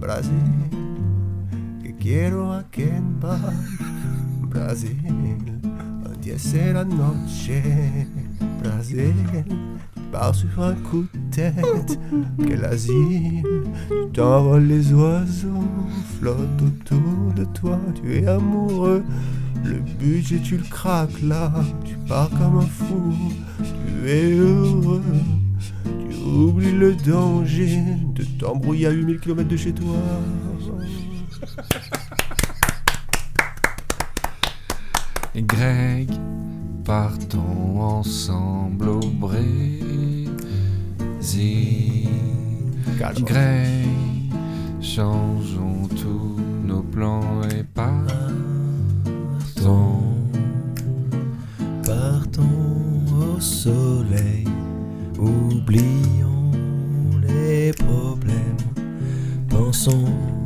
Brasil, 0.00 0.30
que 1.82 1.90
quiero 2.00 2.52
aquí 2.52 2.84
en 2.84 3.20
paz, 3.20 3.40
Brasil, 4.48 4.96
un 6.06 6.16
día 6.20 6.34
c'est 6.38 6.72
la 6.72 6.84
noche, 6.84 7.50
Brasil, 8.62 9.12
pars 10.12 10.34
sur 10.34 10.62
un 10.62 10.74
coup 10.74 11.06
de 11.14 11.34
tête, 11.34 11.98
quel 12.46 12.64
asile, 12.66 13.42
tu 13.88 14.12
t'envoles 14.12 14.66
les 14.66 14.92
oiseaux, 14.92 15.64
flottent 16.18 16.62
autour 16.62 17.32
de 17.34 17.44
toi, 17.44 17.80
tu 17.94 18.18
es 18.18 18.26
amoureux, 18.26 19.02
le 19.64 19.78
budget 19.98 20.38
tu 20.40 20.58
le 20.58 20.64
craques 20.64 21.22
là, 21.22 21.50
tu 21.84 21.96
pars 22.06 22.28
comme 22.28 22.58
un 22.58 22.66
fou, 22.66 23.14
tu 23.58 24.08
es 24.08 24.32
heureux. 24.32 25.02
Tu 25.84 26.16
oublies 26.28 26.72
le 26.72 26.94
danger 26.94 27.80
de 28.14 28.24
t'embrouiller 28.38 28.88
à 28.88 28.90
8000 28.90 29.18
km 29.18 29.48
de 29.48 29.56
chez 29.56 29.72
toi. 29.72 29.96
Greg, 35.34 36.10
partons 36.84 37.80
ensemble 37.80 38.88
au 38.88 39.00
Brésil. 39.00 39.62
Greg, 42.98 43.88
changeons 44.80 45.88
tous 46.00 46.36
nos 46.64 46.82
plans 46.82 47.42
et 47.50 47.64
partons. 47.64 48.22
Partons 51.84 52.42
au 53.36 53.40
soleil, 53.40 54.46
oublions 55.18 56.50
les 57.22 57.72
problèmes, 57.72 58.56
pensons 59.48 60.41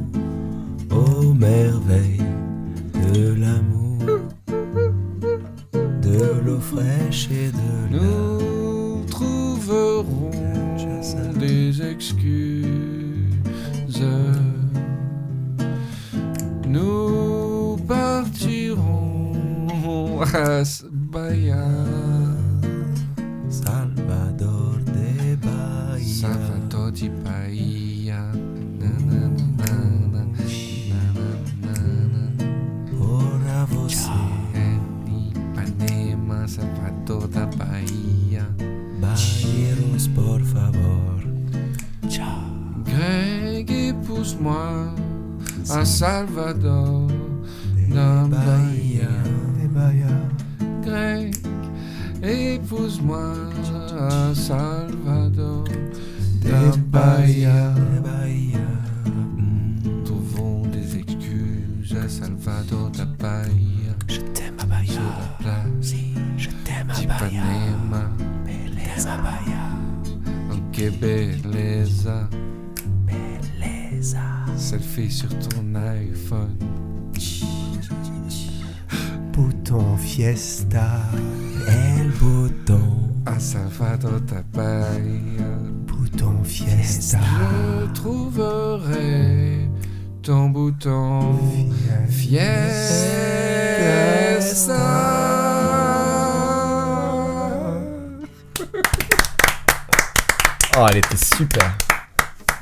elle 100.96 101.04
était 101.04 101.36
super. 101.36 101.76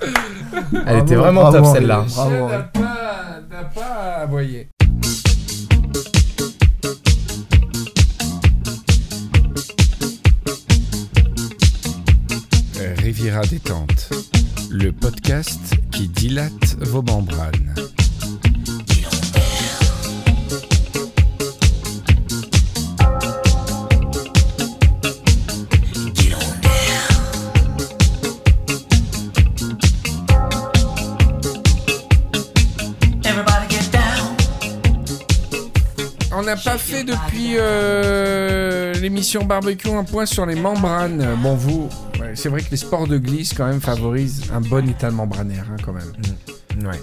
Elle 0.01 0.73
Bravo, 0.73 1.05
était 1.05 1.15
vraiment 1.15 1.43
bravo, 1.43 1.59
top 1.59 1.75
celle-là. 1.75 2.05
Bravo, 2.09 2.49
pas, 2.73 3.41
n'a 3.49 3.65
pas 3.65 4.23
aboyé. 4.23 4.69
Riviera 12.99 13.43
détente, 13.43 14.11
le 14.71 14.91
podcast 14.91 15.61
qui 15.93 16.09
dilate 16.09 16.77
vos 16.81 17.03
membranes. 17.03 17.75
N'a 36.55 36.61
pas 36.61 36.79
fait 36.79 37.05
depuis 37.05 37.55
euh, 37.57 38.93
l'émission 38.95 39.45
barbecue 39.45 39.89
un 39.91 40.05
point 40.05 40.27
sur 40.27 40.47
les 40.47 40.55
membranes. 40.55 41.37
Bon, 41.43 41.55
vous, 41.55 41.89
c'est 42.35 42.49
vrai 42.49 42.63
que 42.63 42.71
les 42.71 42.77
sports 42.77 43.07
de 43.07 43.19
glisse 43.19 43.53
quand 43.55 43.67
même 43.67 43.81
favorisent 43.81 44.51
un 44.53 44.61
bon 44.61 44.89
état 44.89 45.11
membranaire 45.11 45.67
hein, 45.71 45.77
quand 45.85 45.93
même. 45.93 46.13
Ouais. 46.87 47.01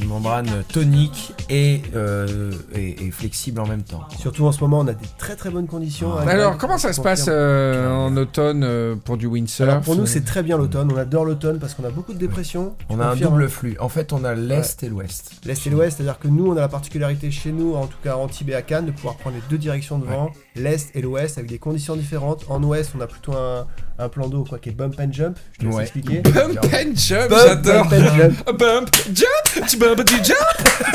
Une 0.00 0.08
membrane 0.08 0.48
tonique 0.72 1.32
et, 1.48 1.82
euh, 1.94 2.50
et, 2.74 3.06
et 3.06 3.10
flexible 3.12 3.60
en 3.60 3.66
même 3.66 3.82
temps. 3.82 4.00
Surtout 4.18 4.44
en 4.44 4.50
ce 4.52 4.60
moment, 4.60 4.80
on 4.80 4.88
a 4.88 4.92
des 4.92 5.06
très 5.18 5.36
très 5.36 5.50
bonnes 5.50 5.68
conditions. 5.68 6.12
hein, 6.18 6.26
Alors, 6.26 6.50
Greg, 6.50 6.60
comment 6.60 6.78
ça 6.78 6.92
se 6.92 7.00
passe 7.00 7.26
euh, 7.28 7.88
en 7.88 8.16
automne 8.16 8.64
euh, 8.64 8.96
pour 8.96 9.16
du 9.16 9.26
windsurf 9.26 9.68
Alors 9.68 9.82
pour 9.82 9.94
nous, 9.94 10.06
c'est 10.06 10.24
très 10.24 10.42
bien 10.42 10.56
l'automne. 10.58 10.90
On 10.92 10.96
adore 10.96 11.24
l'automne 11.24 11.58
parce 11.60 11.74
qu'on 11.74 11.84
a 11.84 11.90
beaucoup 11.90 12.12
de 12.12 12.18
dépression. 12.18 12.74
On 12.88 12.98
a 12.98 13.04
un 13.06 13.10
confirme, 13.10 13.30
double 13.32 13.44
hein. 13.44 13.48
flux. 13.48 13.76
En 13.78 13.88
fait, 13.88 14.12
on 14.12 14.24
a 14.24 14.34
l'est 14.34 14.82
et 14.82 14.88
l'ouest. 14.88 15.32
L'Est 15.44 15.64
et 15.66 15.70
l'Ouest, 15.70 15.96
c'est-à-dire 15.98 16.18
que 16.18 16.28
nous, 16.28 16.46
on 16.50 16.56
a 16.56 16.60
la 16.60 16.68
particularité 16.68 17.30
chez 17.30 17.52
nous, 17.52 17.74
en 17.74 17.86
tout 17.86 17.98
cas 18.02 18.14
à 18.14 18.16
Antibes 18.16 18.50
et 18.50 18.54
à 18.54 18.62
Cannes, 18.62 18.86
de 18.86 18.90
pouvoir 18.90 19.16
prendre 19.16 19.36
les 19.36 19.42
deux 19.48 19.58
directions 19.58 19.98
de 19.98 20.06
vent, 20.06 20.30
l'Est 20.56 20.90
et 20.96 21.02
l'Ouest, 21.02 21.38
avec 21.38 21.50
des 21.50 21.58
conditions 21.58 21.94
différentes. 21.94 22.44
En 22.48 22.62
Ouest, 22.64 22.92
on 22.98 23.00
a 23.00 23.06
plutôt 23.06 23.32
un, 23.34 23.66
un 23.98 24.08
plan 24.08 24.26
d'eau 24.28 24.44
quoi 24.44 24.58
qui 24.58 24.70
est 24.70 24.72
bump 24.72 24.94
and 24.98 25.12
jump. 25.12 25.38
Je 25.52 25.58
te 25.60 25.64
laisse 25.66 25.74
Ouais. 25.76 25.82
expliquer. 25.82 26.20
Bump 26.20 26.58
and 26.64 26.94
jump, 26.96 27.30
Bump, 27.30 27.40
j'adore. 27.46 27.88
bump 27.88 27.92
and 27.92 28.16
jump. 28.16 28.58
Bump, 28.58 28.90
jump, 29.14 29.70
tu 30.04 30.16
jump. 30.16 30.38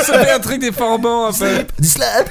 Ça 0.00 0.18
fait 0.18 0.30
un 0.30 0.38
truc 0.40 0.60
des 0.60 0.72
formants 0.72 1.26
un 1.28 1.32
peu. 1.32 1.64
Du 1.78 1.86
slap 1.88 2.30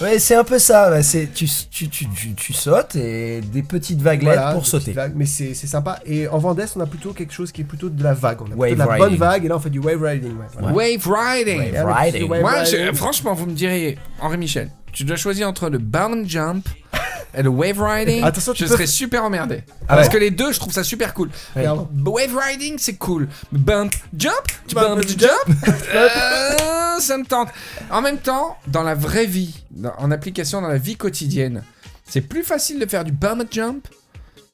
Ouais, 0.00 0.18
c'est 0.18 0.34
un 0.34 0.44
peu 0.44 0.58
ça. 0.58 0.90
ouais, 0.90 1.02
c'est 1.02 1.28
tu, 1.32 1.46
tu, 1.70 1.88
tu, 1.88 2.08
tu, 2.08 2.34
tu 2.34 2.52
sautes 2.52 2.96
et 2.96 3.40
des 3.40 3.62
petites 3.62 4.00
vaguelettes 4.00 4.34
Voilà, 4.36 4.52
pour 4.52 4.62
des 4.62 4.68
sauter. 4.68 4.84
petites 4.86 4.96
vagues, 4.96 5.12
mais 5.14 5.26
c'est 5.26 5.54
c'est 5.54 5.66
sympa. 5.66 5.98
Et 6.06 6.26
en 6.28 6.38
Vendée, 6.38 6.64
on 6.76 6.80
a 6.80 6.86
plutôt 6.86 7.12
quelque 7.12 7.32
chose 7.34 7.52
qui 7.52 7.60
est 7.60 7.64
plutôt 7.64 7.88
de 7.90 8.02
la 8.02 8.14
vague. 8.14 8.40
On 8.40 8.44
a 8.44 8.48
plutôt 8.48 8.60
Wave 8.60 8.72
de 8.74 8.78
la 8.78 8.86
bonne 8.86 9.02
riding. 9.02 9.18
vague 9.18 9.44
et 9.44 9.48
là 9.48 9.56
on 9.56 9.60
fait 9.60 9.70
du 9.70 9.78
wave 9.78 10.02
riding. 10.02 10.32
ouais, 10.38 10.46
voilà. 10.58 10.74
Wave 10.76 11.06
riding. 11.06 11.76
Alors, 11.76 11.94
riding. 11.96 12.28
wave 12.28 12.40
Moi, 12.40 12.64
je- 12.64 12.76
riding. 12.76 12.94
franchement, 12.94 13.34
vous 13.34 13.46
me 13.46 13.52
direz, 13.52 13.98
Henri 14.20 14.38
Michel, 14.38 14.70
tu 14.92 15.04
dois 15.04 15.16
choisir 15.16 15.48
entre 15.48 15.68
le 15.68 15.78
bound 15.78 16.28
jump 16.28 16.68
et 17.34 17.42
le 17.42 17.48
wave 17.48 17.80
riding. 17.80 18.24
Attention, 18.24 18.52
tu 18.52 18.64
je 18.64 18.68
peux- 18.68 18.74
serais 18.74 18.86
super 18.86 19.24
emmerdé. 19.24 19.62
Ah 19.88 19.94
Parce 19.96 20.08
ouais. 20.08 20.12
que 20.14 20.18
les 20.18 20.30
deux, 20.30 20.52
je 20.52 20.58
trouve 20.58 20.72
ça 20.72 20.82
super 20.84 21.14
cool. 21.14 21.30
Ouais. 21.54 21.64
Wave 21.66 22.36
riding, 22.36 22.76
c'est 22.78 22.96
cool. 22.96 23.28
Bump, 23.52 23.92
jump, 24.16 24.34
tu 24.66 24.74
Bump, 24.74 24.96
bump, 24.96 25.06
tu 25.06 25.18
jump? 25.18 25.30
Euh, 25.94 26.98
ça 27.00 27.16
me 27.18 27.24
tente. 27.24 27.48
En 27.90 28.00
même 28.02 28.18
temps, 28.18 28.56
dans 28.66 28.82
la 28.82 28.94
vraie 28.94 29.26
vie, 29.26 29.62
dans- 29.70 29.94
en 29.98 30.10
application 30.10 30.60
dans 30.60 30.68
la 30.68 30.78
vie 30.78 30.96
quotidienne, 30.96 31.62
c'est 32.06 32.20
plus 32.20 32.42
facile 32.42 32.78
de 32.78 32.86
faire 32.86 33.04
du 33.04 33.12
bump 33.12 33.46
jump. 33.50 33.86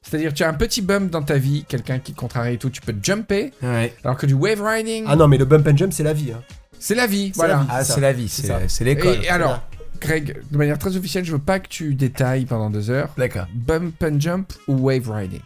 C'est-à-dire, 0.03 0.33
tu 0.33 0.43
as 0.43 0.47
un 0.49 0.53
petit 0.53 0.81
bump 0.81 1.09
dans 1.11 1.21
ta 1.23 1.37
vie, 1.37 1.65
quelqu'un 1.67 1.99
qui 1.99 2.13
te 2.13 2.19
contrarie 2.19 2.53
et 2.53 2.57
tout, 2.57 2.69
tu 2.69 2.79
peux 2.81 2.95
jumper. 3.01 3.51
Ouais. 3.61 3.93
Alors 4.05 4.15
que 4.17 4.25
du 4.25 4.33
wave 4.35 4.61
riding, 4.61 5.03
Ah 5.07 5.15
non, 5.17 5.27
mais 5.27 5.37
le 5.37 5.43
bump 5.45 5.67
and 5.67 5.75
jump, 5.75 5.91
c'est 5.93 6.03
la 6.03 6.13
vie. 6.13 6.31
hein. 6.31 6.41
c'est 6.79 6.95
la 6.95 7.07
vie. 7.07 7.31
Voilà. 7.35 7.57
vie. 7.57 7.65
Ah, 7.69 7.83
c'est 7.83 7.99
la 7.99 8.13
vie, 8.13 8.29
C'est 8.29 8.83
l'école. 8.85 9.19
Et 9.23 9.29
alors, 9.29 9.61
Greg, 9.99 10.41
de 10.51 10.57
manière 10.57 10.77
très 10.77 10.95
officielle, 10.97 11.25
je 11.25 11.31
veux 11.31 11.39
pas 11.39 11.59
que 11.59 11.67
tu 11.67 11.93
détailles 11.95 12.45
pendant 12.45 12.69
deux 12.69 12.89
heures. 12.89 13.09
D'accord. 13.17 13.45
Bump 13.53 14.03
and 14.03 14.19
jump 14.19 14.53
ou 14.67 14.75
wave 14.75 15.09
riding? 15.09 15.41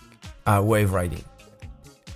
Ah, 0.45 0.61
wave 0.61 0.93
riding. 0.93 1.19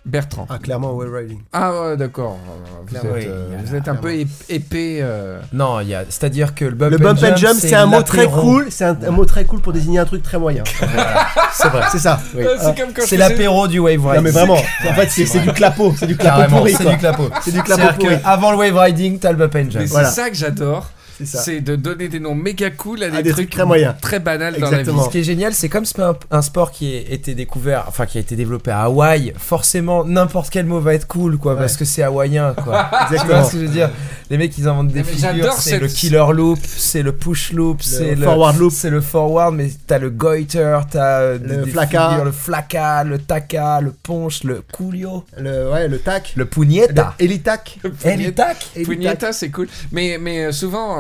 Bertrand. 0.06 0.46
Ah, 0.52 0.60
clairement, 0.60 0.94
wave 0.94 1.12
riding. 1.12 1.40
Ah 1.52 1.72
ouais, 1.82 1.98
d'accord. 1.98 2.38
Vous 2.82 2.86
Clairement. 2.86 3.16
êtes, 3.16 3.24
Oui, 3.26 3.28
euh, 3.28 3.58
vous 3.66 3.74
êtes 3.74 3.88
un 3.88 3.96
peu 3.96 4.12
ép- 4.14 4.28
épais. 4.50 5.00
euh. 5.02 5.40
Non, 5.52 5.80
il 5.80 5.88
y 5.88 5.96
a, 5.96 6.04
c'est-à-dire 6.08 6.54
que 6.54 6.66
le 6.66 6.76
bump, 6.76 6.92
Le 6.92 6.98
bump 7.00 7.18
and 7.24 7.36
jump, 7.38 7.58
c'est 7.60 7.74
un 7.74 7.88
mot 7.88 8.04
très 8.04 8.28
cool. 8.28 8.68
C'est 8.70 8.86
un, 8.86 8.96
un 9.08 9.10
mot 9.10 9.26
très 9.26 9.46
cool 9.46 9.62
pour 9.62 9.74
désigner 9.74 9.98
un 9.98 10.06
truc 10.06 10.22
très 10.22 10.38
moyen. 10.38 10.64
C'est 11.54 11.70
vrai. 11.70 11.82
C'est 11.92 11.98
ça. 11.98 12.20
Oui. 12.36 12.44
C'est 12.60 12.78
comme 12.80 12.94
quand 12.94 13.02
je 13.02 13.08
C'est 13.08 13.16
faisais- 13.16 13.18
l'apéro 13.18 13.68
du 13.68 13.80
wave 13.80 13.94
riding. 14.06 14.16
Non 14.18 14.22
mais 14.22 14.30
vraiment, 14.30 14.54
en 14.88 14.94
fait 14.94 15.10
c'est 15.10 15.26
c'est 15.26 15.40
du 15.40 15.52
clapot, 15.54 15.96
c'est 15.98 16.06
du 16.06 16.16
clapot 16.18 16.56
pourri 16.56 16.74
c'est 16.74 16.86
du 16.88 16.98
clapot. 16.98 17.30
C'est 17.42 17.52
du 17.52 17.64
clapot 17.64 17.82
C'est-à-dire 17.82 17.98
pourri. 17.98 18.22
que 18.22 18.28
avant 18.28 18.52
le 18.52 18.58
wave 18.58 18.76
riding, 18.78 19.18
t'as 19.18 19.32
le 19.32 19.38
bump 19.38 19.56
and 19.56 19.72
jump. 19.72 19.88
c'est 19.88 20.06
ça 20.06 20.30
que 20.30 20.36
j'adore. 20.36 20.92
C'est 21.24 21.62
de 21.62 21.76
donner 21.76 22.08
des 22.08 22.20
noms 22.20 22.36
méga 22.36 22.70
cool 22.72 23.04
à 23.04 23.10
des, 23.10 23.18
À 23.18 23.22
des 23.22 23.30
trucs, 23.32 23.46
trucs 23.50 23.50
très 23.52 23.66
moyens. 23.66 23.96
très 24.02 24.20
banals 24.20 24.56
dans 24.60 24.70
la 24.70 24.80
Exactement. 24.80 25.02
vie. 25.02 25.06
Ce 25.06 25.12
qui 25.12 25.20
est 25.20 25.24
génial, 25.24 25.54
c'est 25.54 25.70
comme 25.70 25.86
c'est 25.86 26.02
un, 26.02 26.16
un 26.32 26.42
sport 26.42 26.72
qui 26.72 26.96
a 26.96 27.14
été 27.14 27.34
découvert, 27.36 27.86
enfin 27.88 28.06
qui 28.06 28.18
a 28.18 28.22
été 28.22 28.36
développé 28.36 28.72
à 28.72 28.82
Hawaï, 28.84 29.34
forcément 29.38 30.04
n'importe 30.04 30.50
quel 30.50 30.66
mot 30.66 30.80
va 30.80 30.94
être 30.94 31.08
cool, 31.08 31.38
quoi, 31.38 31.54
Ouais. 31.54 31.60
parce 31.60 31.78
que 31.78 31.86
c'est 31.86 32.04
hawaïen, 32.04 32.54
quoi. 32.54 32.90
tu 32.92 32.98
vois 32.98 33.02
Exactement. 33.12 33.44
ce 33.46 33.52
que 33.54 33.58
je 33.60 33.66
veux 33.66 33.72
dire? 33.72 33.90
Les 34.30 34.38
mecs, 34.38 34.58
ils 34.58 34.68
inventent 34.68 34.88
des 34.88 35.00
Mais 35.00 35.04
figures. 35.04 35.54
C'est 35.54 35.70
cette- 35.72 35.82
le 35.82 35.88
killer 35.88 36.26
loop, 36.34 36.60
c'est 36.66 37.04
le 37.04 37.12
push 37.12 37.52
loop, 37.54 37.82
c'est 37.82 38.16
le 38.16 38.26
forward 38.26 38.58
loop. 38.58 38.72
c'est 38.74 38.90
le 38.90 39.02
forward, 39.02 39.54
mais 39.56 39.70
t'as 39.88 40.00
le 40.00 40.10
goiter, 40.10 40.80
t'as 40.90 41.20
euh, 41.22 41.38
Le 41.42 41.64
des- 41.66 41.72
figures, 41.72 42.26
le 42.26 42.32
flaka, 42.32 43.04
le 43.04 43.20
taka, 43.20 43.82
le 43.82 43.92
ponche, 43.92 44.44
le 44.44 44.64
coolio, 44.74 45.24
Le 45.38 45.72
ouais, 45.72 45.88
le 45.88 46.00
tac, 46.00 46.34
le 46.36 46.46
pugnetta. 46.46 47.14
elitac, 47.20 47.78
Et 47.84 47.84
le 47.84 47.92
tac 47.96 48.14
elitac. 48.14 48.58
Pugnetta, 48.86 49.32
c'est 49.34 49.50
cool. 49.50 49.68
Mais, 49.92 50.18
mais 50.20 50.46
euh, 50.46 50.52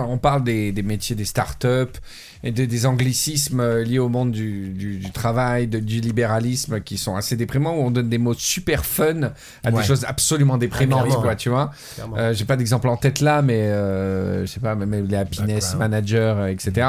on 0.07 0.17
parle 0.17 0.43
des, 0.43 0.71
des 0.71 0.83
métiers 0.83 1.15
des 1.15 1.25
startups 1.25 1.99
et 2.43 2.51
de- 2.51 2.65
des 2.65 2.85
anglicismes 2.85 3.59
euh, 3.59 3.83
liés 3.83 3.99
au 3.99 4.09
monde 4.09 4.31
du, 4.31 4.69
du- 4.69 4.97
du 4.97 5.11
travail, 5.11 5.67
de- 5.67 5.79
du 5.79 5.99
libéralisme 6.01 6.81
qui 6.81 6.97
sont 6.97 7.15
assez 7.15 7.35
déprimants, 7.35 7.75
où 7.75 7.81
on 7.81 7.91
donne 7.91 8.09
des 8.09 8.17
mots 8.17 8.33
super 8.33 8.85
fun 8.85 9.31
à 9.63 9.71
Ouais. 9.71 9.81
des 9.81 9.87
choses 9.87 10.05
absolument 10.05 10.57
déprimantes, 10.57 11.03
clairement, 11.05 11.21
quoi, 11.21 11.35
tu 11.35 11.49
vois. 11.49 11.71
Euh, 12.17 12.33
J'ai 12.33 12.45
pas 12.45 12.55
d'exemple 12.57 12.87
en 12.89 12.97
tête 12.97 13.19
là, 13.21 13.41
mais 13.41 13.61
euh, 13.61 14.45
je 14.45 14.51
sais 14.51 14.59
pas, 14.59 14.75
même 14.75 15.07
les 15.07 15.17
happiness 15.17 15.75
euh, 16.39 16.47
etc. 16.47 16.87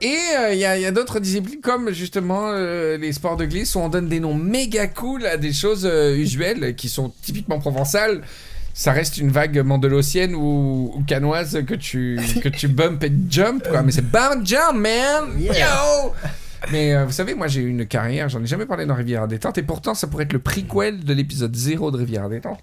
Et 0.00 0.16
euh, 0.38 0.52
il 0.52 0.58
y 0.60 0.64
a, 0.64 0.90
d'autres 0.92 1.18
disciplines 1.18 1.60
comme 1.60 1.90
justement 1.90 2.50
euh, 2.52 2.96
les 2.98 3.12
sports 3.12 3.36
de 3.36 3.44
glisse 3.46 3.74
où 3.74 3.80
on 3.80 3.88
donne 3.88 4.08
des 4.08 4.20
noms 4.20 4.34
méga 4.34 4.86
cool 4.86 5.26
à 5.26 5.36
des 5.36 5.52
choses 5.52 5.84
euh, 5.90 6.14
usuelles 6.16 6.76
qui 6.76 6.88
sont 6.88 7.12
typiquement 7.22 7.58
provençales. 7.58 8.22
Ça 8.74 8.92
reste 8.92 9.18
une 9.18 9.30
vague 9.30 9.58
mandolosienne 9.58 10.34
ou, 10.34 10.92
ou 10.94 11.02
canoise 11.04 11.64
que 11.66 11.74
tu, 11.74 12.18
que 12.42 12.48
tu 12.48 12.68
bump 12.68 13.02
et 13.02 13.12
jump, 13.28 13.66
quoi. 13.68 13.82
Mais 13.82 13.92
c'est 13.92 14.08
bump 14.08 14.46
jump, 14.46 14.74
man! 14.74 15.24
Yo! 15.40 16.12
Mais 16.72 16.94
euh, 16.94 17.04
vous 17.04 17.12
savez, 17.12 17.34
moi 17.34 17.46
j'ai 17.46 17.60
eu 17.60 17.68
une 17.68 17.86
carrière, 17.86 18.28
j'en 18.28 18.42
ai 18.42 18.46
jamais 18.46 18.66
parlé 18.66 18.84
dans 18.84 18.94
Rivière 18.96 19.22
à 19.22 19.26
détente, 19.28 19.58
et 19.58 19.62
pourtant 19.62 19.94
ça 19.94 20.08
pourrait 20.08 20.24
être 20.24 20.32
le 20.32 20.40
prequel 20.40 21.04
de 21.04 21.14
l'épisode 21.14 21.54
0 21.54 21.92
de 21.92 21.98
Rivière 21.98 22.24
à 22.24 22.28
détente. 22.28 22.58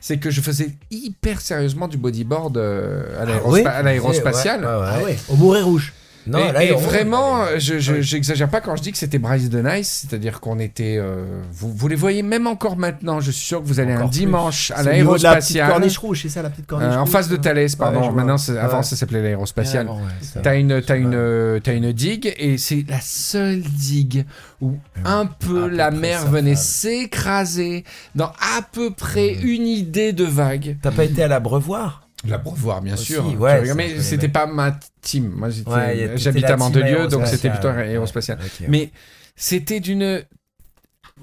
C'est 0.00 0.18
que 0.18 0.30
je 0.30 0.40
faisais 0.40 0.70
hyper 0.90 1.40
sérieusement 1.40 1.86
du 1.88 1.96
bodyboard 1.96 2.56
euh, 2.56 3.04
à 3.18 3.22
à 3.70 3.82
l'aérospatial. 3.82 4.60
Ouais, 4.64 4.66
ouais, 4.66 4.76
ouais. 4.76 4.88
Ah 4.88 5.02
ouais, 5.04 5.18
au 5.28 5.36
Mouret 5.36 5.62
Rouge. 5.62 5.92
Non, 6.26 6.38
et, 6.48 6.52
là, 6.52 6.64
et 6.64 6.72
vraiment, 6.72 7.40
Ouais. 7.42 7.60
je, 7.60 7.78
je- 7.78 8.00
j'exagère 8.00 8.48
pas 8.48 8.60
quand 8.60 8.74
je 8.76 8.82
dis 8.82 8.92
que 8.92 8.98
c'était 8.98 9.18
Bryce 9.18 9.48
de 9.48 9.60
Nice, 9.60 10.06
c'est-à-dire 10.08 10.40
qu'on 10.40 10.58
était. 10.58 10.96
euh, 10.98 11.24
vous, 11.52 11.72
vous 11.72 11.88
les 11.88 11.94
voyez 11.96 12.22
même 12.22 12.46
encore 12.46 12.76
maintenant, 12.76 13.20
je 13.20 13.30
suis 13.30 13.46
sûr 13.46 13.62
que 13.62 13.66
vous 13.66 13.80
allez 13.80 13.92
un 13.92 13.98
Encore 13.98 14.10
dimanche 14.10 14.72
à 14.74 14.82
de 14.82 14.88
la 14.88 15.68
corniche 15.68 15.98
rouge, 15.98 16.20
c'est 16.22 16.28
ça 16.28 16.42
la 16.42 16.50
petite 16.50 16.66
corniche 16.66 16.92
euh, 16.94 16.98
en 16.98 17.06
face 17.06 17.28
de 17.28 17.36
ça 17.36 17.42
Thalès, 17.42 17.76
pardon. 17.76 18.00
Ouais, 18.00 18.06
je. 18.06 18.10
Maintenant, 18.12 18.36
avant 18.60 18.82
ça 18.82 18.96
s'appelait 18.96 19.22
l'aérospatial. 19.22 19.86
Carrément, 19.86 20.04
ouais. 20.04 20.40
T'as 20.42 20.56
une, 20.56 20.72
une, 20.72 21.14
euh, 21.14 21.60
une 21.66 21.92
digue 21.92 22.34
et 22.38 22.58
c'est 22.58 22.84
la 22.88 23.00
seule 23.00 23.60
digue 23.60 24.24
où 24.60 24.74
un 25.04 25.26
peu 25.26 25.68
la 25.68 25.90
mer 25.90 26.26
venait 26.26 26.56
s'écraser 26.56 27.84
dans 28.14 28.32
à 28.56 28.62
peu 28.72 28.90
près 28.90 29.34
une 29.34 29.66
idée 29.66 30.12
de 30.12 30.24
vague. 30.24 30.76
T'as 30.82 30.90
pas 30.90 31.04
été 31.04 31.22
à 31.22 31.28
l'abreuvoir 31.28 32.05
L'abreuvoir, 32.24 32.80
bien 32.80 32.94
Aussi, 32.94 33.12
sûr. 33.12 33.40
ouais, 33.40 33.74
mais 33.74 34.00
c'était 34.00 34.28
pas 34.28 34.46
ma 34.46 34.78
team. 35.02 35.28
Moi, 35.36 35.48
Ouais, 35.66 36.14
t'étais 36.16 36.44
à 36.46 36.56
Mandelieu, 36.56 37.08
donc 37.08 37.26
c'était 37.26 37.50
plutôt 37.50 37.68
aérospatial. 37.68 38.38
Ok, 38.40 38.60
ouais. 38.60 38.66
Mais 38.68 38.90
c'était 39.34 39.80
d'une 39.80 40.24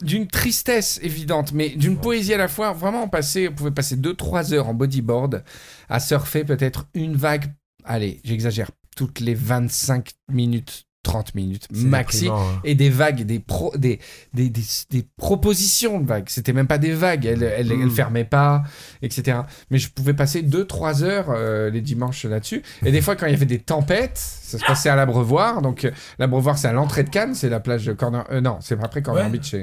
d'une 0.01 0.27
tristesse 0.27 0.99
évidente, 1.03 1.51
mais 1.53 1.69
d'une 1.69 1.97
poésie 1.97 2.33
à 2.33 2.37
la 2.37 2.47
fois. 2.47 2.73
Vraiment, 2.73 3.03
on 3.03 3.09
passait, 3.09 3.47
on 3.47 3.53
pouvait 3.53 3.71
passer 3.71 3.95
2-3 3.95 4.53
heures 4.53 4.67
en 4.67 4.73
bodyboard 4.73 5.43
à 5.87 5.99
surfer 5.99 6.43
peut-être 6.43 6.85
une 6.95 7.15
vague. 7.15 7.53
Allez, 7.83 8.19
j'exagère, 8.23 8.71
toutes 8.95 9.19
les 9.19 9.35
25 9.35 10.11
minutes, 10.31 10.85
30 11.03 11.35
minutes 11.35 11.67
maxi. 11.73 12.21
déprimant, 12.21 12.41
hein. 12.49 12.61
Et 12.63 12.75
des 12.75 12.89
vagues, 12.89 13.23
des, 13.23 13.39
pro, 13.39 13.71
des, 13.77 13.99
des, 14.33 14.49
des, 14.49 14.61
des 14.89 15.05
propositions 15.17 15.99
de 15.99 16.07
vagues. 16.07 16.25
C'était 16.29 16.53
même 16.53 16.67
pas 16.67 16.77
des 16.77 16.93
vagues, 16.93 17.25
elles, 17.25 17.43
elles, 17.43 17.71
elles 17.71 17.85
Mm. 17.85 17.91
fermaient 17.91 18.23
pas, 18.25 18.63
etc. 19.01 19.39
Mais 19.69 19.77
je 19.77 19.89
pouvais 19.89 20.13
passer 20.13 20.41
2-3 20.41 21.03
heures 21.03 21.27
euh, 21.29 21.69
les 21.69 21.81
dimanches 21.81 22.23
là-dessus. 22.25 22.63
Et 22.85 22.91
des 22.91 23.01
fois, 23.01 23.15
quand 23.15 23.25
il 23.27 23.31
y 23.31 23.35
avait 23.35 23.45
des 23.45 23.59
tempêtes, 23.59 24.19
ça 24.53 24.59
se 24.59 24.65
passait 24.65 24.89
à 24.89 24.95
l'Abreuvoir. 24.95 25.61
Donc, 25.61 25.85
euh, 25.85 25.91
l'Abreuvoir, 26.19 26.57
c'est 26.57 26.67
à 26.67 26.73
l'entrée 26.73 27.03
de 27.03 27.09
Cannes, 27.09 27.33
c'est 27.33 27.49
la 27.49 27.59
plage 27.59 27.85
de 27.85 27.93
Corner. 27.93 28.23
euh, 28.31 28.41
non, 28.41 28.57
c'est 28.61 28.81
après 28.83 29.01
Corner 29.01 29.23
Ouais. 29.25 29.29
Beach. 29.29 29.55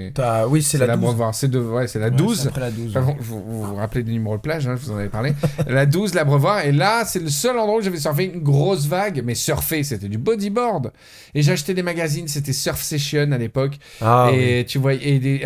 Oui, 0.48 0.62
c'est 0.62 0.78
la 0.78 0.86
12. 0.86 0.88
l'Abreuvoir. 0.88 1.34
C'est 1.34 1.48
de, 1.48 1.58
ouais, 1.60 1.86
la 1.94 2.00
Ouais, 2.06 2.10
12. 2.10 2.40
c'est 2.40 2.48
après 2.48 2.60
la 2.60 2.70
12. 2.70 2.96
Enfin, 2.96 3.14
vous, 3.20 3.42
vous 3.46 3.62
vous 3.64 3.74
rappelez 3.76 4.02
du 4.02 4.12
numéro 4.12 4.36
de 4.36 4.40
plage, 4.42 4.66
hein, 4.66 4.76
je 4.80 4.86
vous 4.86 4.92
en 4.92 4.96
avais 4.98 5.08
parlé. 5.08 5.32
la 5.68 5.86
12, 5.86 6.14
l'Abreuvoir. 6.14 6.64
Et 6.64 6.72
là, 6.72 7.04
c'est 7.04 7.20
le 7.20 7.28
seul 7.28 7.58
endroit 7.58 7.78
où 7.78 7.82
j'avais 7.82 7.98
surfé 7.98 8.24
une 8.34 8.42
grosse 8.42 8.86
vague. 8.86 9.22
Mais 9.24 9.34
surfer, 9.34 9.82
c'était 9.84 10.08
du 10.08 10.18
bodyboard. 10.18 10.92
Et 11.34 11.48
acheté 11.50 11.74
des 11.74 11.82
magazines, 11.82 12.28
c'était 12.28 12.52
Surf 12.52 12.80
Session 12.80 13.30
à 13.32 13.38
l'époque. 13.38 13.78
Ah, 14.00 14.28
oui. 14.32 14.38
et 14.38 14.64
tu 14.66 14.78
vois, 14.78 14.94
il 14.94 15.24
y 15.26 15.44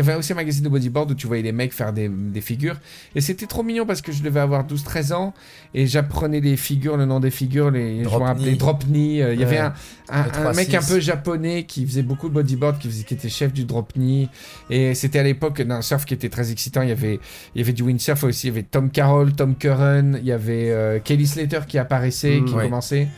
avait 0.00 0.14
aussi 0.14 0.32
un 0.32 0.36
magazine 0.36 0.64
de 0.64 0.68
bodyboard 0.68 1.10
où 1.10 1.14
tu 1.14 1.26
voyais 1.26 1.42
les 1.42 1.52
mecs 1.52 1.72
faire 1.72 1.92
des, 1.92 2.08
des 2.08 2.40
figures. 2.40 2.76
Et 3.14 3.20
c'était 3.20 3.46
trop 3.46 3.62
mignon 3.62 3.86
parce 3.86 4.02
que 4.02 4.12
je 4.12 4.22
devais 4.22 4.40
avoir 4.40 4.64
12-13 4.66 5.12
ans. 5.14 5.34
Et 5.74 5.86
j'apprenais 5.86 6.40
les 6.40 6.56
figures, 6.56 6.96
le 6.96 7.04
nom 7.06 7.20
des 7.20 7.30
figures, 7.30 7.70
les, 7.70 7.98
je 8.00 8.04
Drop 8.04 8.20
me 8.20 8.26
rappelais, 8.26 8.50
knee. 8.52 8.56
drop 8.58 8.83
knee. 8.88 9.22
euh, 9.22 9.34
Il 9.34 9.40
y 9.40 9.44
Ouais. 9.44 9.48
avait 9.48 9.58
un, 9.58 9.72
un- 10.10 10.52
mec 10.52 10.68
3-6. 10.70 10.76
un 10.76 10.82
peu 10.94 11.00
japonais 11.00 11.64
qui 11.64 11.86
faisait 11.86 12.02
beaucoup 12.02 12.28
de 12.28 12.34
bodyboard, 12.34 12.78
qui, 12.78 12.88
faisait, 12.88 13.04
qui 13.04 13.14
était 13.14 13.28
chef 13.28 13.52
du 13.52 13.64
drop 13.64 13.92
knee. 13.94 14.28
Et 14.70 14.94
c'était 14.94 15.18
à 15.18 15.22
l'époque 15.22 15.62
d'un 15.62 15.82
surf 15.82 16.04
qui 16.04 16.14
était 16.14 16.28
très 16.28 16.50
excitant. 16.52 16.82
Il 16.82 16.88
y 16.88 16.92
avait, 16.92 17.20
il 17.54 17.60
y 17.60 17.64
avait 17.64 17.72
du 17.72 17.82
windsurf 17.82 18.22
aussi. 18.24 18.48
Il 18.48 18.50
y 18.50 18.52
avait 18.52 18.62
Tom 18.64 18.90
Carroll, 18.90 19.32
Tom 19.32 19.54
Curran. 19.54 20.12
Il 20.18 20.24
y 20.26 20.32
avait 20.32 20.70
euh, 20.70 20.98
Kelly 21.02 21.26
Slater 21.26 21.60
qui 21.66 21.78
apparaissait, 21.78 22.40
Mm, 22.40 22.44
qui 22.44 22.54
ouais. 22.54 22.64
commençait. 22.64 23.08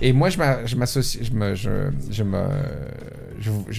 Et 0.00 0.12
moi, 0.12 0.30
je 0.30 0.38
m'a- 0.38 0.66
je 0.66 0.74
m'associe, 0.74 1.22
je 1.22 1.30
me, 1.32 1.54
je, 1.54 1.70
je 2.10 2.24
me, 2.24 2.38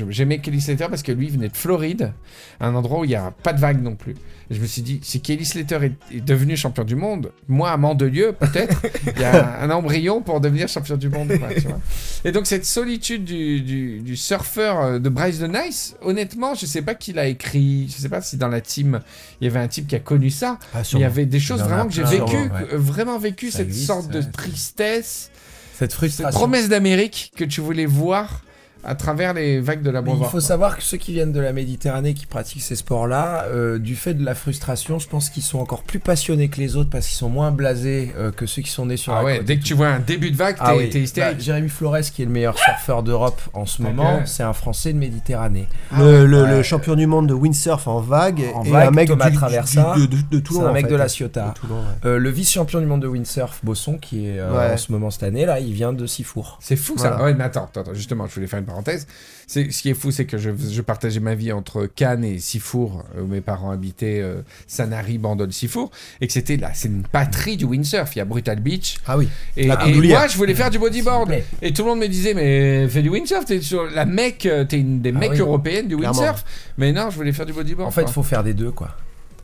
j'aimais 0.09 0.39
Kelly 0.39 0.61
Slater 0.61 0.87
parce 0.89 1.03
que 1.03 1.11
lui 1.11 1.27
il 1.27 1.33
venait 1.33 1.49
de 1.49 1.55
Floride, 1.55 2.13
un 2.59 2.75
endroit 2.75 2.99
où 2.99 3.03
il 3.05 3.09
n'y 3.09 3.15
a 3.15 3.31
pas 3.43 3.53
de 3.53 3.59
vagues 3.59 3.81
non 3.81 3.95
plus. 3.95 4.15
Et 4.49 4.55
je 4.55 4.61
me 4.61 4.65
suis 4.65 4.81
dit, 4.81 4.99
si 5.03 5.21
Kelly 5.21 5.45
Slater 5.45 5.79
est, 5.83 6.15
est 6.17 6.21
devenu 6.21 6.55
champion 6.57 6.83
du 6.83 6.95
monde, 6.95 7.31
moi 7.47 7.71
à 7.71 7.77
Mandelieu 7.77 8.33
peut-être, 8.33 8.81
il 9.15 9.21
y 9.21 9.25
a 9.25 9.59
un 9.61 9.69
embryon 9.69 10.21
pour 10.21 10.39
devenir 10.41 10.67
champion 10.67 10.97
du 10.97 11.09
monde. 11.09 11.27
quoi, 11.39 11.49
tu 11.53 11.61
vois. 11.67 11.79
Et 12.25 12.31
donc 12.31 12.45
cette 12.53 12.65
solitude 12.65 13.23
du, 13.25 13.61
du, 13.61 13.99
du 14.01 14.15
surfeur 14.15 14.79
euh, 14.79 14.99
de 14.99 15.09
Bryce 15.09 15.39
de 15.39 15.47
Nice, 15.47 15.95
honnêtement, 16.03 16.53
je 16.53 16.67
sais 16.67 16.83
pas 16.83 16.93
qui 16.93 17.11
l'a 17.11 17.25
écrit, 17.25 17.87
je 17.89 17.99
sais 17.99 18.09
pas 18.09 18.21
si 18.21 18.37
dans 18.37 18.47
la 18.47 18.61
team 18.61 19.01
il 19.41 19.45
y 19.45 19.49
avait 19.49 19.59
un 19.59 19.67
type 19.67 19.87
qui 19.87 19.95
a 19.95 19.99
connu 19.99 20.29
ça. 20.29 20.59
Ah, 20.75 20.83
il 20.93 20.99
y 20.99 21.03
avait 21.03 21.25
des 21.25 21.39
choses 21.39 21.61
vraiment 21.61 21.87
que 21.87 21.93
j'ai 21.93 22.03
vécu, 22.03 22.17
sûrement, 22.27 22.55
ouais. 22.55 22.67
que- 22.69 22.75
vraiment 22.75 23.17
vécu 23.17 23.49
Ça 23.49 23.57
cette 23.57 23.69
existe, 23.69 23.87
sorte 23.87 24.09
de 24.09 24.21
tristesse 24.21 25.31
Cette 25.71 25.79
cette 25.79 25.93
frustration. 25.93 26.39
promesse 26.39 26.69
d'Amérique 26.69 27.31
que 27.35 27.43
tu 27.43 27.59
voulais 27.59 27.87
voir 27.87 28.41
à 28.83 28.95
travers 28.95 29.33
les 29.33 29.59
vagues 29.59 29.81
de 29.81 29.89
la 29.89 30.01
Mais 30.01 30.09
il 30.09 30.13
Beauvoir. 30.13 30.31
faut 30.31 30.39
savoir 30.39 30.77
que 30.77 30.83
ceux 30.83 30.97
qui 30.97 31.13
viennent 31.13 31.31
de 31.31 31.39
la 31.39 31.53
Méditerranée, 31.53 32.13
qui 32.13 32.25
pratiquent 32.25 32.61
ces 32.61 32.75
sports-là, 32.75 33.45
euh, 33.47 33.79
du 33.79 33.95
fait 33.95 34.13
de 34.13 34.23
la 34.25 34.35
frustration, 34.35 34.99
je 34.99 35.07
pense 35.07 35.29
qu'ils 35.29 35.43
sont 35.43 35.59
encore 35.59 35.83
plus 35.83 35.99
passionnés 35.99 36.49
que 36.49 36.59
les 36.59 36.75
autres 36.75 36.89
parce 36.89 37.07
qu'ils 37.07 37.17
sont 37.17 37.29
moins 37.29 37.51
blasés 37.51 38.11
euh, 38.17 38.31
que 38.31 38.45
ceux 38.45 38.61
qui 38.61 38.69
sont 38.69 38.85
nés 38.85 38.97
sur 38.97 39.13
Ah 39.13 39.19
la 39.19 39.23
ouais, 39.25 39.37
côte. 39.37 39.45
dès 39.47 39.57
que 39.57 39.63
tu 39.63 39.73
vois 39.73 39.87
un 39.87 39.99
début 39.99 40.31
de 40.31 40.35
vague, 40.35 40.55
t'es 40.55 40.61
Ah 40.65 40.75
oui. 40.75 40.89
t'es 40.89 40.99
hystérique. 41.01 41.37
Bah, 41.37 41.43
Jérémy 41.43 41.69
Flores, 41.69 41.99
qui 42.13 42.21
est 42.21 42.25
le 42.25 42.31
meilleur 42.31 42.57
surfeur 42.57 43.03
d'Europe 43.03 43.41
en 43.53 43.65
ce 43.65 43.81
moment, 43.81 44.21
c'est 44.25 44.43
un 44.43 44.53
Français 44.53 44.93
de 44.93 44.97
Méditerranée. 44.97 45.67
Le, 45.97 46.25
le- 46.25 46.43
Ouais. 46.43 46.57
le 46.57 46.63
champion 46.63 46.95
du 46.95 47.07
monde 47.07 47.27
de 47.27 47.33
windsurf 47.33 47.87
en 47.87 47.99
vague 48.01 48.43
En 48.55 48.63
et 48.63 48.69
vague, 48.71 48.87
un 48.87 48.91
mec 48.91 49.07
Thomas 49.07 49.29
du, 49.29 49.35
Traversa. 49.37 49.93
du- 49.95 50.07
de, 50.07 50.15
de- 50.17 50.21
de 50.29 50.39
Toulon. 50.39 50.61
C'est 50.61 50.67
un 50.67 50.73
mec 50.73 50.85
fait. 50.87 50.91
de 50.91 50.95
la 50.97 51.07
Ciotat. 51.07 51.53
Toulon. 51.59 51.75
Euh, 52.05 52.17
le 52.17 52.29
vice-champion 52.29 52.79
du 52.81 52.85
monde 52.85 53.01
de 53.01 53.07
windsurf, 53.07 53.59
Bosson, 53.63 53.97
qui 53.97 54.27
est 54.27 54.39
euh, 54.39 54.51
Ouais. 54.51 54.73
en 54.73 54.77
ce 54.77 54.91
moment 54.91 55.09
cette 55.09 55.23
année, 55.23 55.45
là, 55.45 55.59
il 55.59 55.73
vient 55.73 55.93
de 55.93 56.05
Sifour. 56.05 56.57
C'est 56.61 56.75
fou 56.75 56.97
ça. 56.97 57.09
Voilà. 57.09 57.23
Ouais, 57.25 57.33
mais 57.33 57.43
attends, 57.45 57.63
attends, 57.65 57.81
attends, 57.81 57.93
justement, 57.93 58.27
je 58.27 58.33
voulais 58.35 58.47
faire 58.47 58.59
une 58.59 58.65
parenthèse. 58.73 59.07
C'est 59.45 59.71
ce 59.71 59.81
qui 59.81 59.89
est 59.89 59.93
fou, 59.93 60.09
c'est 60.09 60.25
que 60.25 60.37
je, 60.37 60.49
je 60.57 60.81
partageais 60.81 61.19
ma 61.19 61.35
vie 61.35 61.51
entre 61.51 61.85
Cannes 61.85 62.23
et 62.23 62.39
Sifour, 62.39 63.03
euh, 63.17 63.21
où 63.21 63.27
mes 63.27 63.41
parents 63.41 63.71
habitaient 63.71 64.19
euh, 64.21 64.41
Sanary, 64.67 65.17
Bandol, 65.17 65.51
Sifour, 65.53 65.91
et 66.21 66.27
que 66.27 66.33
c'était 66.33 66.57
là, 66.57 66.71
c'est 66.73 66.87
une 66.87 67.03
patrie 67.03 67.57
du 67.57 67.65
windsurf. 67.65 68.15
Il 68.15 68.19
y 68.19 68.21
a 68.21 68.25
Brutal 68.25 68.59
Beach, 68.61 68.97
Ah 69.05 69.17
oui. 69.17 69.27
et, 69.57 69.67
La 69.67 69.75
et 69.75 69.77
Condoulière. 69.91 70.19
moi, 70.19 70.27
je 70.27 70.37
voulais 70.37 70.55
faire 70.55 70.69
du 70.71 70.79
bodyboard. 70.79 71.31
Et 71.61 71.73
tout 71.73 71.83
le 71.83 71.89
monde 71.89 71.99
me 71.99 72.07
disait, 72.07 72.33
mais 72.33 72.87
fais 72.87 73.01
du 73.01 73.09
windsurf, 73.09 73.45
t'es 73.45 73.61
sur 73.61 73.83
la 73.85 74.05
mec, 74.05 74.45
euh, 74.45 74.63
t'es 74.65 74.79
une 74.79 75.01
des 75.01 75.11
Ah 75.15 75.19
mecs 75.19 75.31
oui. 75.33 75.39
européennes 75.39 75.87
du 75.87 75.97
Clairement. 75.97 76.19
windsurf. 76.21 76.45
Mais 76.77 76.91
non, 76.91 77.09
je 77.09 77.15
voulais 77.17 77.33
faire 77.33 77.45
du 77.45 77.53
bodyboard. 77.53 77.87
En 77.87 77.91
fait, 77.91 78.03
il 78.03 78.11
faut 78.11 78.23
faire 78.23 78.43
des 78.43 78.53
deux, 78.53 78.71
quoi. 78.71 78.95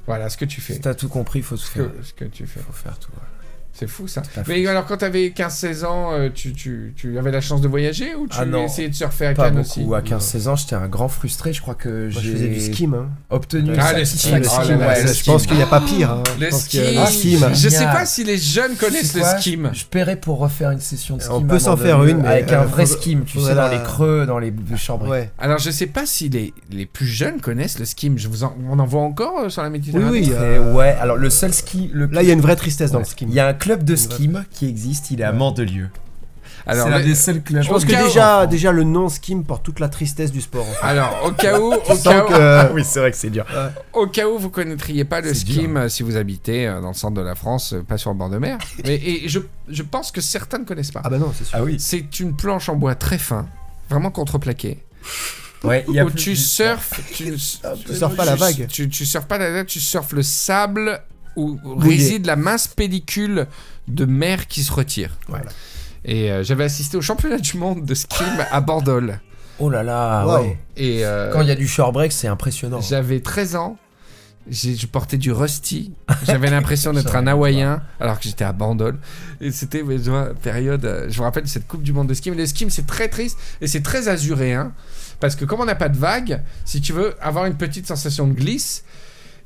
voilà 0.08 0.30
ce 0.30 0.38
que 0.38 0.46
tu 0.46 0.62
fais. 0.62 0.74
Si 0.74 0.80
t'as 0.80 0.96
tout 0.96 1.10
compris, 1.10 1.40
il 1.40 1.44
faut 1.46 1.56
tout 1.58 1.62
Ce 1.62 1.70
faire. 1.72 1.92
que, 1.94 2.04
ce 2.06 2.14
que 2.14 2.26
tu 2.26 2.48
fais. 2.48 2.62
faut 2.62 2.74
faire 2.74 2.98
tout. 2.98 3.12
ouais. 3.12 3.28
C'est 3.80 3.88
fou 3.88 4.08
ça. 4.08 4.22
Mais 4.48 4.66
alors, 4.68 4.86
quand 4.86 4.98
t'avais 4.98 5.30
15-16 5.30 5.86
ans, 5.86 6.12
euh, 6.14 6.30
tu, 6.34 6.52
tu, 6.54 6.94
tu 6.96 7.18
avais 7.18 7.32
la 7.32 7.40
chance 7.42 7.62
de 7.62 7.68
voyager 7.68 8.14
ou 8.16 8.28
tu 8.28 8.36
Ah 8.40 8.46
non. 8.46 8.66
essayais 8.66 8.90
de 8.90 8.94
surfer 8.96 9.28
à 9.28 9.34
Cannes 9.34 9.60
aussi 9.60 9.82
À 9.96 10.02
15-16 10.02 10.48
ans, 10.50 10.56
j'étais 10.56 10.76
un 10.76 10.88
grand 10.88 11.08
frustré. 11.08 11.54
Je 11.54 11.62
crois 11.62 11.76
que 11.76 12.10
j'ai 12.10 12.34
faisais 12.34 12.48
du 12.50 12.60
ski, 12.60 12.88
hein. 12.94 13.08
obtenu 13.30 13.72
Ah, 13.80 13.94
le 13.94 14.04
ski. 14.06 14.32
Le 14.32 14.42
Oh 14.50 14.68
ouais, 14.68 15.04
le 15.04 15.14
je 15.14 15.24
pense 15.24 15.46
qu'il 15.48 15.56
n'y 15.56 15.62
a 15.64 15.68
pas 15.68 15.82
pire. 15.82 16.12
hein. 16.12 16.24
Je 16.38 16.44
Le 16.46 16.50
pense 16.50 16.62
ski, 16.64 16.78
que 16.78 16.84
Ah, 16.98 17.40
bah, 17.40 17.54
je 17.54 17.70
sais 17.70 17.86
pas 17.86 18.06
si 18.06 18.24
les 18.24 18.38
jeunes 18.38 18.76
connaissent 18.76 19.16
le 19.16 19.24
skim. 19.24 19.70
Je 19.74 19.86
paierais 19.86 20.16
pour 20.18 20.40
refaire 20.40 20.72
une 20.72 20.80
session 20.82 21.18
de 21.18 21.22
ski. 21.22 21.32
On 21.32 21.42
peut 21.42 21.60
s'en 21.60 21.78
faire 21.78 22.04
une, 22.04 22.18
mais, 22.22 22.28
avec 22.28 22.52
un 22.52 22.64
euh, 22.64 22.66
vrai 22.66 22.86
skim, 22.86 23.24
tu 23.26 23.40
sais, 23.40 23.56
dans 23.56 23.70
les 23.70 23.82
creux, 23.82 24.26
dans 24.26 24.40
les 24.40 24.54
chambres. 24.76 25.08
Ouais. 25.08 25.32
Alors, 25.40 25.60
je 25.60 25.72
sais 25.72 25.88
pas 25.88 26.06
si 26.06 26.28
les, 26.30 26.54
les 26.72 26.86
plus 26.86 27.08
jeunes 27.08 27.40
connaissent 27.40 27.80
le 27.80 27.86
skim. 27.86 28.18
Je 28.18 28.28
vous 28.28 28.44
en, 28.44 28.56
on 28.70 28.78
en 28.80 28.86
voit 28.86 29.02
encore 29.02 29.40
euh, 29.46 29.50
sur 29.50 29.62
la 29.64 29.70
Méditerranée 29.70 30.10
oui. 30.10 30.32
Ouais, 30.74 30.96
alors 31.00 31.16
le 31.18 31.30
seul 31.30 31.54
ski. 31.54 31.90
Le... 31.94 32.08
Là, 32.08 32.22
il 32.24 32.28
y 32.28 32.32
a 32.32 32.34
une 32.34 32.42
vraie 32.42 32.56
tristesse 32.56 32.92
dans 32.92 33.00
le 33.00 33.06
ski. 33.06 33.26
Il 33.28 33.34
y 33.34 33.40
a 33.40 33.48
un 33.48 33.54
club 33.70 33.84
de 33.84 33.96
skim 33.96 34.46
qui 34.52 34.68
existe, 34.68 35.12
il 35.12 35.22
est 35.22 35.24
à 35.24 35.32
Mandelieu. 35.32 35.90
Alors, 36.66 36.86
c'est 36.88 36.92
l'un 36.92 37.00
des 37.04 37.16
seuls 37.16 37.42
clubs. 37.42 37.62
Je 37.64 37.70
pense 37.70 37.84
Au 37.84 37.86
que 37.86 37.92
cas 37.92 38.04
où- 38.04 38.08
déjà, 38.08 38.48
déjà 38.48 38.72
le 38.72 38.84
nom 38.84 39.10
skim 39.10 39.44
porte 39.44 39.64
toute 39.64 39.80
la 39.80 39.90
tristesse 39.90 40.32
du 40.32 40.42
sport. 40.42 40.68
en 40.68 40.72
fait. 40.74 40.86
alors, 40.86 41.22
au 41.26 41.32
cas 41.32 41.60
où, 41.60 41.72
au 41.74 41.78
Tu 41.96 42.02
cas 42.04 42.26
où, 42.26 42.28
que- 42.28 42.74
oui, 42.74 42.84
c'est 42.84 43.00
vrai 43.00 43.12
que 43.12 43.18
c'est 43.18 43.30
dur. 43.30 43.46
au 43.94 44.08
cas 44.08 44.28
où 44.28 44.38
vous 44.40 44.50
connaîtriez 44.50 45.06
pas 45.06 45.22
le 45.22 45.34
skim 45.36 45.74
dur. 45.74 45.82
euh, 45.84 45.90
si 45.90 46.02
vous 46.04 46.18
habitez 46.18 46.68
euh, 46.68 46.82
dans 46.82 46.90
le 46.90 46.94
centre 46.96 47.14
de 47.16 47.22
la 47.26 47.36
France, 47.36 47.74
euh, 47.74 47.82
pas 47.84 47.98
sur 47.98 48.12
le 48.12 48.18
bord 48.18 48.30
de 48.32 48.38
mer. 48.40 48.58
Mais, 48.86 48.96
et 48.96 49.30
je, 49.30 49.40
je 49.68 49.84
pense 49.84 50.12
que 50.12 50.20
certains 50.22 50.58
ne 50.60 50.66
connaissent 50.66 50.92
pas. 50.92 51.02
Ah 51.04 51.10
bah 51.10 51.18
non, 51.20 51.32
c'est 51.36 51.46
sûr. 51.46 51.58
Ah 51.60 51.64
oui. 51.64 51.78
C'est 51.80 52.20
une 52.20 52.36
planche 52.36 52.70
en 52.70 52.76
bois 52.76 52.96
très 52.96 53.18
fin, 53.20 53.48
vraiment 53.90 54.10
contreplaqué, 54.12 54.80
Ouais, 55.64 55.86
il 55.90 55.94
y 55.96 56.00
a 56.00 56.06
où 56.06 56.10
plus- 56.10 56.16
tu 56.16 56.36
surfes, 56.36 57.00
tu, 57.14 57.36
Tu 57.86 57.96
surfes 57.96 58.16
pas 58.16 58.26
la 58.26 58.36
vague. 58.36 58.68
Tu, 58.68 58.90
tu 58.90 59.06
surfes 59.06 59.26
pas 59.28 59.38
la 59.38 59.52
vague, 59.52 59.66
tu 59.68 59.80
surfes 59.80 60.14
le 60.14 60.24
sable 60.24 61.02
où 61.40 61.60
réside 61.80 62.26
la 62.26 62.36
mince 62.36 62.68
pellicule 62.68 63.48
de 63.88 64.06
mer 64.06 64.48
qui 64.48 64.64
se 64.64 64.72
retire. 64.72 65.18
Voilà. 65.28 65.46
Et 66.06 66.32
euh, 66.32 66.44
j'avais 66.44 66.64
assisté 66.64 66.98
au 66.98 67.02
championnat 67.02 67.38
du 67.40 67.58
monde 67.58 67.86
de 67.86 67.94
skim 67.94 68.26
à 68.52 68.62
Bandol. 68.62 69.20
Oh 69.60 69.70
là 69.70 69.84
là, 69.84 70.26
Wow. 70.26 70.42
ouais. 70.44 70.58
Et 70.78 71.06
euh, 71.06 71.32
Quand 71.34 71.42
il 71.42 71.48
y 71.48 71.52
a 71.52 71.56
du 71.56 71.68
short 71.68 71.92
break, 71.94 72.12
c'est 72.12 72.28
impressionnant. 72.30 72.80
j'avais 72.82 73.20
13 73.20 73.56
ans. 73.58 73.78
j'ai- 74.50 74.76
Je 74.76 74.88
portais 74.88 75.18
du 75.18 75.32
rusty. 75.34 75.92
J'avais 76.26 76.50
l'impression 76.50 76.94
d'être 76.94 77.14
un 77.16 77.28
hawaïen 77.34 77.82
alors 78.00 78.18
que 78.18 78.24
j'étais 78.24 78.46
à 78.46 78.54
Bandol. 78.54 78.98
Et 79.42 79.52
c'était 79.52 79.84
mais, 79.84 79.98
tu 80.00 80.10
vois, 80.10 80.34
période. 80.34 80.86
euh, 80.86 81.08
Je 81.10 81.20
me 81.20 81.24
rappelle 81.26 81.48
cette 81.48 81.68
Coupe 81.68 81.84
du 81.84 81.92
Monde 81.94 82.08
de 82.08 82.14
ski. 82.14 82.32
Mais 82.32 82.38
le 82.38 82.46
ski, 82.46 82.66
c'est 82.70 82.88
très 82.88 83.10
triste 83.10 83.38
et 83.62 83.68
c'est 83.68 83.82
très 83.82 84.08
azuréen. 84.08 84.72
Parce 85.20 85.36
que 85.36 85.44
comme 85.44 85.60
on 85.60 85.66
n'a 85.66 85.76
pas 85.76 85.90
de 85.90 85.98
vagues, 85.98 86.42
si 86.64 86.80
tu 86.80 86.94
veux 86.94 87.14
avoir 87.22 87.46
une 87.46 87.56
petite 87.58 87.86
sensation 87.86 88.26
de 88.28 88.34
glisse. 88.34 88.86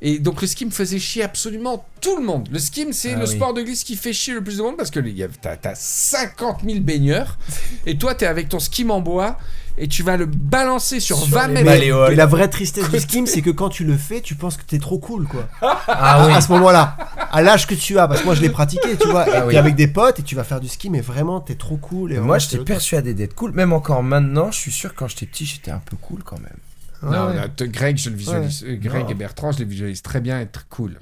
Et 0.06 0.18
donc 0.18 0.42
le 0.42 0.46
ski 0.46 0.66
me 0.66 0.70
faisait 0.70 0.98
chier 0.98 1.22
absolument 1.24 1.86
tout 2.02 2.18
le 2.18 2.22
monde. 2.24 2.46
Le 2.52 2.58
ski, 2.58 2.86
c'est 2.92 3.14
Ah 3.14 3.20
le 3.20 3.24
oui. 3.26 3.34
sport 3.36 3.54
de 3.54 3.62
glisse 3.62 3.84
qui 3.84 3.96
fait 3.96 4.12
chier 4.12 4.34
le 4.34 4.44
plus 4.44 4.58
de 4.58 4.62
monde 4.62 4.76
parce 4.76 4.90
que 4.90 5.00
il 5.00 5.16
y 5.16 5.22
a- 5.22 5.28
t'as 5.28 5.56
as 5.70 5.74
50 5.74 6.58
000 6.62 6.80
baigneurs 6.80 7.38
et 7.86 7.96
toi 7.96 8.14
t'es 8.14 8.26
avec 8.26 8.50
ton 8.50 8.58
ski 8.58 8.84
en 8.90 9.00
bois 9.00 9.38
et 9.78 9.88
tu 9.88 10.02
vas 10.02 10.16
le 10.18 10.26
balancer 10.26 11.00
sur, 11.00 11.16
Sur 11.16 11.26
20 11.28 11.48
les 11.48 11.62
mètres. 11.64 12.10
Et 12.10 12.14
la 12.14 12.26
vraie 12.26 12.48
tristesse 12.48 12.88
du 12.90 13.00
skim, 13.00 13.26
c'est 13.26 13.40
que 13.42 13.50
quand 13.50 13.70
tu 13.70 13.84
le 13.84 13.96
fais, 13.96 14.20
tu 14.20 14.34
penses 14.36 14.56
que 14.58 14.62
t'es 14.62 14.78
trop 14.78 14.98
cool, 14.98 15.26
quoi. 15.26 15.48
Ah 15.88 16.26
oui. 16.28 16.32
À 16.34 16.40
ce 16.42 16.52
moment-là, 16.52 16.96
à 17.32 17.40
l'âge 17.42 17.66
que 17.66 17.74
tu 17.74 17.98
as, 17.98 18.06
parce 18.06 18.20
que 18.20 18.26
moi 18.26 18.34
je 18.36 18.42
l'ai 18.42 18.50
pratiqué, 18.50 18.96
tu 19.00 19.08
vois, 19.08 19.26
et 19.26 19.32
Ah 19.34 19.46
t'es 19.50 19.56
avec 19.56 19.74
des 19.74 19.88
potes 19.88 20.20
et 20.20 20.22
tu 20.22 20.34
vas 20.36 20.44
faire 20.44 20.60
du 20.60 20.68
ski, 20.68 20.90
mais 20.90 21.00
vraiment 21.00 21.40
t'es 21.40 21.54
trop 21.56 21.76
cool. 21.78 22.12
Et 22.12 22.20
moi, 22.20 22.38
j'étais 22.38 22.58
persuadé 22.62 23.14
d'être 23.14 23.34
cool. 23.34 23.52
Même 23.52 23.72
encore 23.72 24.02
maintenant, 24.04 24.52
je 24.52 24.58
suis 24.58 24.70
sûr 24.70 24.92
que 24.92 24.98
quand 24.98 25.08
j'étais 25.08 25.26
petit, 25.26 25.46
j'étais 25.46 25.70
un 25.72 25.80
peu 25.84 25.96
cool 25.96 26.22
quand 26.22 26.38
même. 26.38 26.58
Non, 27.04 27.26
Ouais, 27.28 27.36
là, 27.36 27.48
te- 27.48 27.64
Greg, 27.64 27.96
je 27.98 28.10
le 28.10 28.16
visualise. 28.16 28.64
euh, 28.64 28.76
Greg 28.76 29.04
Non. 29.04 29.08
et 29.10 29.14
Bertrand, 29.14 29.52
je 29.52 29.58
les 29.58 29.64
visualise 29.64 30.02
très 30.02 30.20
bien 30.20 30.40
être 30.40 30.66
cool. 30.68 30.98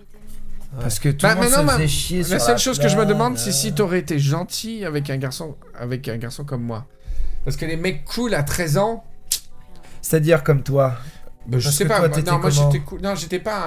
Parce 0.81 0.99
que 0.99 1.11
tout 1.11 1.27
Bah, 1.27 1.35
le 1.35 1.41
monde 1.41 1.45
maintenant, 1.51 1.61
se 1.61 1.67
ma- 1.67 1.73
faisait 1.75 1.89
chier 1.89 2.23
sur 2.23 2.33
La 2.35 2.39
seule 2.41 2.59
chose 2.59 2.79
que 2.79 2.89
je 2.89 2.97
me 2.97 3.05
demande, 3.05 3.35
euh. 3.35 3.39
c'est 3.39 3.53
si 3.53 3.75
t'aurais 3.75 3.99
été 3.99 4.19
gentil 4.19 4.85
avec 4.87 5.11
un 5.11 5.19
garçon, 5.19 5.57
avec 5.79 6.09
un 6.09 6.17
garçon 6.17 6.45
comme 6.45 6.63
moi. 6.63 6.87
Parce 7.45 7.57
que 7.57 7.67
les 7.67 7.77
mecs 7.77 8.05
cool 8.05 8.35
à 8.35 8.43
13 8.43 8.79
ans, 8.79 9.05
C'est-à-dire 10.01 10.43
comme 10.43 10.63
toi. 10.63 10.97
bah, 11.47 11.59
je 11.59 11.65
Parce 11.65 11.77
sais 11.77 11.85
que 11.85 11.89
pas. 11.89 11.99
toi, 11.99 12.09
moi- 12.09 12.17
t'étais 12.17 12.31
non, 12.31 12.39
moi 12.39 12.51
j'étais 12.51 12.79
cool. 12.81 13.01
Non, 13.03 13.15
j'étais 13.15 13.39
pas 13.39 13.67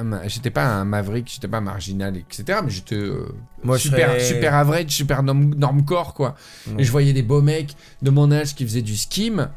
un, 0.00 0.28
j'étais 0.28 0.50
pas 0.50 0.64
un 0.64 0.84
maverick, 0.84 1.30
j'étais 1.32 1.48
pas 1.48 1.60
marginal, 1.60 2.16
etc. 2.16 2.60
Mais 2.64 2.70
j'étais 2.70 2.94
euh, 2.96 3.26
super, 3.76 4.08
serais- 4.12 4.20
super 4.20 4.54
average, 4.54 4.88
super 4.90 5.22
norm- 5.22 5.54
normcore 5.56 6.14
quoi. 6.14 6.34
Et 6.78 6.84
je 6.84 6.90
voyais 6.90 7.12
des 7.12 7.22
beaux 7.22 7.42
mecs 7.42 7.74
de 8.02 8.10
mon 8.10 8.32
âge 8.32 8.54
qui 8.54 8.64
faisaient 8.64 8.82
du 8.82 8.96
skim. 8.96 9.50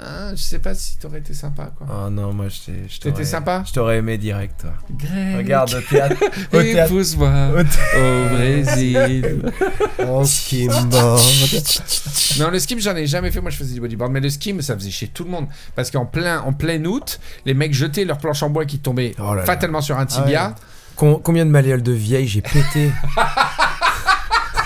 Hein, 0.00 0.30
je 0.36 0.42
sais 0.42 0.60
pas 0.60 0.74
si 0.74 0.96
t'aurais 0.96 1.18
été 1.18 1.34
sympa 1.34 1.72
quoi. 1.76 1.86
Oh 1.90 2.08
non, 2.10 2.32
moi, 2.32 2.46
je 2.48 2.58
t'ai- 2.72 2.88
je 2.88 3.00
T'étais 3.00 3.24
sympa? 3.24 3.64
Je 3.66 3.72
t'aurais 3.72 3.96
aimé 3.98 4.16
direct, 4.16 4.60
toi. 4.60 4.70
Greg, 4.96 5.36
Regarde, 5.38 5.74
au 5.74 5.80
théâtre. 5.80 6.14
au 6.52 6.62
théâtre. 6.62 6.92
épouse-moi 6.92 7.32
au 7.96 8.28
Brésil. 8.36 9.42
En 10.06 10.24
skimboard. 10.24 11.20
Non, 12.38 12.50
le 12.50 12.58
skim, 12.60 12.78
j'en 12.78 12.94
ai 12.94 13.06
jamais 13.06 13.30
fait. 13.32 13.40
Moi, 13.40 13.50
je 13.50 13.56
faisais 13.56 13.74
du 13.74 13.80
bodyboard. 13.80 14.12
Mais 14.12 14.20
le 14.20 14.30
skim, 14.30 14.60
ça 14.62 14.74
faisait 14.76 14.90
chier 14.90 15.08
tout 15.08 15.24
le 15.24 15.30
monde. 15.30 15.46
Parce 15.74 15.90
qu'en 15.90 16.06
plein, 16.06 16.40
en 16.42 16.52
plein 16.52 16.84
août, 16.84 17.18
les 17.46 17.54
mecs 17.54 17.74
jetaient 17.74 18.04
leurs 18.04 18.18
planches 18.18 18.42
en 18.44 18.50
bois 18.50 18.64
qui 18.66 18.78
tombaient 18.78 19.14
Oh 19.18 19.30
là 19.34 19.40
là. 19.40 19.42
fatalement 19.44 19.80
sur 19.80 19.98
un 19.98 20.06
tibia. 20.06 20.54
Com- 20.94 21.20
combien 21.22 21.44
de 21.46 21.50
malléoles 21.50 21.82
de 21.82 21.92
vieilles 21.92 22.28
j'ai 22.28 22.42
pété 22.42 22.90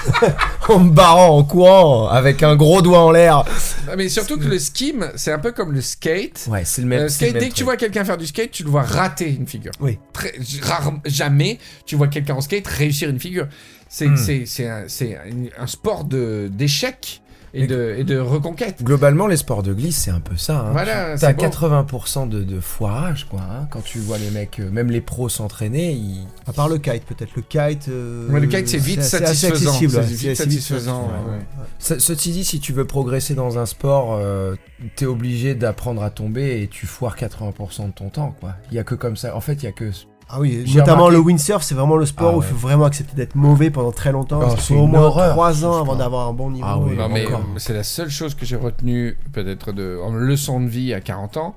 En 0.69 0.79
me 0.79 0.91
barrant, 0.91 1.37
en 1.39 1.43
courant, 1.45 2.09
avec 2.09 2.43
un 2.43 2.55
gros 2.57 2.83
doigt 2.83 3.01
en 3.01 3.11
l'air. 3.11 3.45
Ah, 3.91 3.97
Mais 3.97 4.09
surtout 4.09 4.39
que 4.39 4.45
le 4.45 4.59
skim, 4.59 5.11
c'est 5.17 5.33
un 5.33 5.39
peu 5.39 5.51
comme 5.53 5.73
le 5.73 5.81
skate. 5.81 6.47
Ouais, 6.49 6.63
c'est 6.65 6.83
le 6.83 6.89
même. 6.89 7.01
Euh, 7.01 7.03
le 7.05 7.09
skate, 7.09 7.33
même 7.35 7.43
dès 7.43 7.49
que 7.49 7.55
tu 7.55 7.65
vois 7.65 7.77
quelqu'un 7.77 8.05
faire 8.05 8.17
du 8.17 8.27
skate, 8.27 8.51
tu 8.53 8.63
le 8.63 8.71
vois 8.71 8.83
rater 8.83 9.29
une 9.29 9.47
figure. 9.47 9.73
Oui. 9.81 9.99
Très, 10.13 10.33
rare- 10.63 10.95
jamais 11.05 11.59
tu 11.85 11.97
vois 11.97 12.07
quelqu'un 12.09 12.35
en 12.35 12.41
skate 12.41 12.67
réussir 12.69 13.09
une 13.09 13.19
figure. 13.21 13.49
C'est 13.89 14.17
c'est- 14.17 14.45
c'est 14.47 14.69
un, 14.69 14.85
c'est 14.89 15.19
un- 15.59 15.67
sport 15.67 16.05
de- 16.05 16.49
d'échec 16.51 17.22
et 17.55 17.67
de, 17.67 17.95
et 17.99 18.05
de 18.05 18.19
reconquête. 18.19 18.83
Globalement, 18.83 19.27
les 19.27 19.37
sports 19.37 19.63
de 19.63 19.73
glisse, 19.75 19.97
c'est 19.97 20.11
un 20.11 20.21
peu 20.21 20.37
ça. 20.37 20.61
hein. 20.61 20.73
Voilà, 20.73 21.17
T'as 21.19 21.29
c'est 21.29 21.35
beau. 21.35 21.43
80% 21.45 22.29
de, 22.29 22.43
de 22.43 22.61
foirage, 22.61 23.27
quoi. 23.29 23.41
hein. 23.41 23.69
Quand 23.71 23.83
tu 23.83 23.99
vois 23.99 24.19
les 24.19 24.31
mecs, 24.31 24.59
euh, 24.61 24.71
même 24.71 24.91
les 24.91 25.01
pros 25.01 25.29
s'entraîner, 25.29 25.93
ils... 25.93 26.27
À 26.47 26.53
part 26.53 26.69
le 26.69 26.79
kite, 26.79 27.05
peut-être. 27.05 27.33
Le 27.37 27.43
kite. 27.43 27.89
euh, 27.89 28.29
Ouais, 28.31 28.41
le 28.41 28.47
kite, 28.47 28.69
c'est 28.69 28.79
vite 28.79 29.03
satisfaisant. 29.03 29.71
accessible, 29.71 29.93
C'est 29.93 30.01
vite 30.03 30.19
assez 30.31 30.35
satisfaisant, 30.35 31.03
satisfaisant, 31.03 31.03
ouais, 31.27 31.31
ouais. 31.33 31.39
ouais. 31.39 31.67
Ce- 31.79 31.99
Ceci 31.99 32.31
dit, 32.33 32.45
si 32.45 32.59
tu 32.61 32.73
veux 32.73 32.87
progresser 32.87 33.35
dans 33.35 33.59
un 33.59 33.67
sport, 33.67 34.15
euh, 34.15 34.55
t'es 34.97 35.07
obligé 35.07 35.55
d'apprendre 35.55 36.03
à 36.03 36.11
tomber 36.11 36.63
et 36.63 36.69
tu 36.69 36.87
foires 36.87 37.17
80% 37.17 37.89
de 37.89 37.93
ton 37.93 38.09
temps, 38.09 38.35
quoi. 38.41 38.55
Il 38.71 38.77
y 38.77 38.79
a 38.79 38.85
que 38.85 38.95
comme 38.95 39.17
ça. 39.17 39.37
En 39.37 39.41
fait, 39.41 39.55
il 39.55 39.65
y 39.65 39.69
a 39.69 39.73
que. 39.73 39.91
Ah 40.29 40.41
oui, 40.41 40.65
notamment 40.75 41.05
remarqué- 41.07 41.13
le 41.13 41.19
windsurf, 41.21 41.63
c'est 41.63 41.75
vraiment 41.75 41.97
le 41.97 42.07
sport 42.07 42.29
Ah 42.33 42.37
où 42.37 42.41
ouais. 42.41 42.47
il 42.47 42.51
faut 42.53 42.57
vraiment 42.67 42.85
accepter 42.87 43.15
d'être 43.15 43.35
mauvais 43.35 43.71
pendant 43.71 43.93
très 43.93 44.13
longtemps. 44.13 44.39
Oh, 44.39 44.43
parce 44.43 44.55
qu'il 44.55 44.63
c'est 44.63 44.75
faut 44.75 44.81
au 44.81 44.87
moins 44.87 45.01
horreur, 45.03 45.33
3 45.33 45.53
ce 45.55 45.65
ans 45.65 45.79
avant 45.81 45.95
d'avoir 45.97 46.29
un 46.29 46.33
bon 46.33 46.51
niveau. 46.51 46.67
Ah 46.69 46.79
oui, 46.79 46.97
Non, 46.97 47.09
mais 47.09 47.27
c'est 47.59 47.75
la 47.75 47.83
seule 47.83 48.09
chose 48.11 48.35
que 48.35 48.47
j'ai 48.47 48.57
retenue, 48.57 49.17
peut-être, 49.33 49.73
de, 49.73 49.99
en 50.03 50.13
leçon 50.15 50.61
de 50.61 50.69
vie 50.69 50.95
à 50.95 51.01
40 51.01 51.37
ans. 51.37 51.55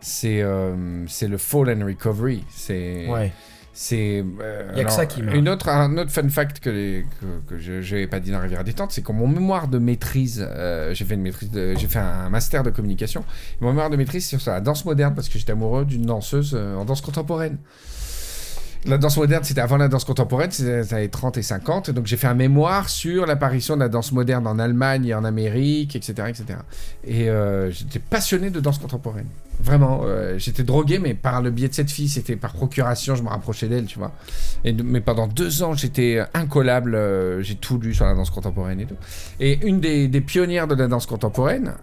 C'est 0.00 0.42
euh, 0.42 1.06
c'est 1.06 1.28
le 1.28 1.38
fall 1.38 1.70
and 1.70 1.86
recovery. 1.86 2.44
C'est. 2.50 3.06
Ouais. 3.08 3.32
C'est. 3.74 4.22
euh, 4.40 4.70
a 4.80 4.84
que 4.84 4.92
ça 4.92 5.06
qui. 5.06 5.20
Une 5.22 5.48
autre, 5.48 5.68
un 5.68 5.96
autre 5.96 6.10
fun 6.10 6.28
fact 6.28 6.60
que, 6.60 6.68
les- 6.70 7.06
que, 7.20 7.54
que 7.54 7.58
je 7.58 7.72
n'avais 7.94 8.06
pas 8.06 8.20
dit 8.20 8.30
dans 8.30 8.40
Rivière 8.40 8.64
Détente, 8.64 8.92
c'est 8.92 9.00
qu'en 9.02 9.14
mon 9.14 9.26
mémoire 9.28 9.68
de 9.68 9.78
maîtrise, 9.78 10.46
euh, 10.46 10.92
j'ai 10.92 11.04
fait 11.06 11.14
une 11.14 11.22
maîtrise, 11.22 11.50
de- 11.50 11.74
j'ai 11.78 11.86
fait 11.88 11.98
un 11.98 12.28
master 12.28 12.62
de 12.64 12.70
communication. 12.70 13.24
Mon 13.60 13.68
mémoire 13.68 13.88
de 13.88 13.96
maîtrise 13.96 14.26
c'est 14.26 14.38
sur 14.38 14.52
la 14.52 14.60
danse 14.60 14.84
moderne 14.84 15.14
parce 15.14 15.28
que 15.30 15.38
j'étais 15.38 15.52
amoureux 15.52 15.84
d'une 15.86 16.04
danseuse 16.04 16.52
euh, 16.54 16.76
en 16.76 16.84
danse 16.84 17.00
contemporaine. 17.00 17.56
La 18.84 18.98
danse 18.98 19.16
moderne, 19.16 19.44
c'était 19.44 19.60
avant 19.60 19.76
la 19.76 19.86
danse 19.86 20.04
contemporaine, 20.04 20.50
c'était 20.50 20.78
les 20.78 20.94
années 20.94 21.08
30 21.08 21.38
et 21.38 21.42
50. 21.42 21.90
Donc 21.90 22.06
j'ai 22.06 22.16
fait 22.16 22.26
un 22.26 22.34
mémoire 22.34 22.88
sur 22.88 23.26
l'apparition 23.26 23.76
de 23.76 23.80
la 23.80 23.88
danse 23.88 24.10
moderne 24.10 24.44
en 24.48 24.58
Allemagne 24.58 25.06
et 25.06 25.14
en 25.14 25.22
Amérique, 25.22 25.94
etc. 25.94 26.28
etc. 26.28 26.58
Et 27.04 27.30
euh, 27.30 27.70
j'étais 27.70 28.00
passionné 28.00 28.50
de 28.50 28.58
danse 28.58 28.78
contemporaine. 28.78 29.28
Vraiment, 29.60 30.00
euh, 30.02 30.36
j'étais 30.36 30.64
drogué, 30.64 30.98
mais 30.98 31.14
par 31.14 31.42
le 31.42 31.52
biais 31.52 31.68
de 31.68 31.74
cette 31.74 31.92
fille, 31.92 32.08
c'était 32.08 32.34
par 32.34 32.54
procuration, 32.54 33.14
je 33.14 33.22
me 33.22 33.28
rapprochais 33.28 33.68
d'elle, 33.68 33.84
tu 33.84 34.00
vois. 34.00 34.10
Et 34.64 34.72
mais 34.72 35.00
pendant 35.00 35.28
deux 35.28 35.62
ans, 35.62 35.74
j'étais 35.74 36.20
incollable, 36.34 36.96
euh, 36.96 37.40
j'ai 37.40 37.54
tout 37.54 37.78
lu 37.78 37.94
sur 37.94 38.04
la 38.04 38.14
danse 38.14 38.30
contemporaine 38.30 38.80
et 38.80 38.86
tout. 38.86 38.96
Et 39.38 39.64
une 39.64 39.78
des, 39.78 40.08
des 40.08 40.20
pionnières 40.20 40.66
de 40.66 40.74
la 40.74 40.88
danse 40.88 41.06
contemporaine, 41.06 41.74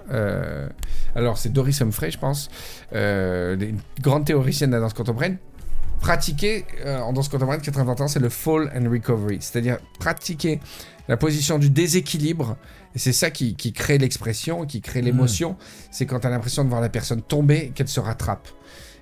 alors 1.16 1.38
c'est 1.38 1.54
Doris 1.54 1.82
Humphrey, 1.82 2.12
je 2.12 2.20
pense, 2.20 2.50
une 2.92 3.78
grande 4.02 4.26
théoricienne 4.26 4.72
de 4.72 4.76
la 4.76 4.82
danse 4.82 4.94
contemporaine, 4.94 5.38
pratiquer 6.00 6.66
euh, 6.86 7.00
en 7.00 7.14
danse 7.14 7.30
contemporaine, 7.30 7.62
80 7.62 7.96
ans, 8.00 8.08
c'est 8.08 8.20
le 8.20 8.30
fall 8.30 8.72
and 8.76 8.90
recovery, 8.90 9.38
c'est-à-dire 9.42 9.78
pratiquer 10.00 10.60
la 11.08 11.18
position 11.18 11.60
du 11.60 11.70
déséquilibre. 11.70 12.58
Et 12.96 13.00
c'est 13.00 13.14
ça 13.14 13.32
qui, 13.32 13.56
qui 13.56 13.74
crée 13.74 13.98
l'expression, 13.98 14.66
qui 14.66 14.82
crée 14.82 15.02
l'émotion. 15.02 15.58
C'est 15.92 16.06
quand 16.06 16.20
tu 16.22 16.28
as 16.28 16.30
l'impression 16.30 16.64
de 16.64 16.70
voir 16.70 16.82
la 16.82 16.90
personne 16.90 17.22
tomber 17.22 17.72
qu'elle 17.76 17.88
se 17.88 18.00
rattrape. 18.00 18.48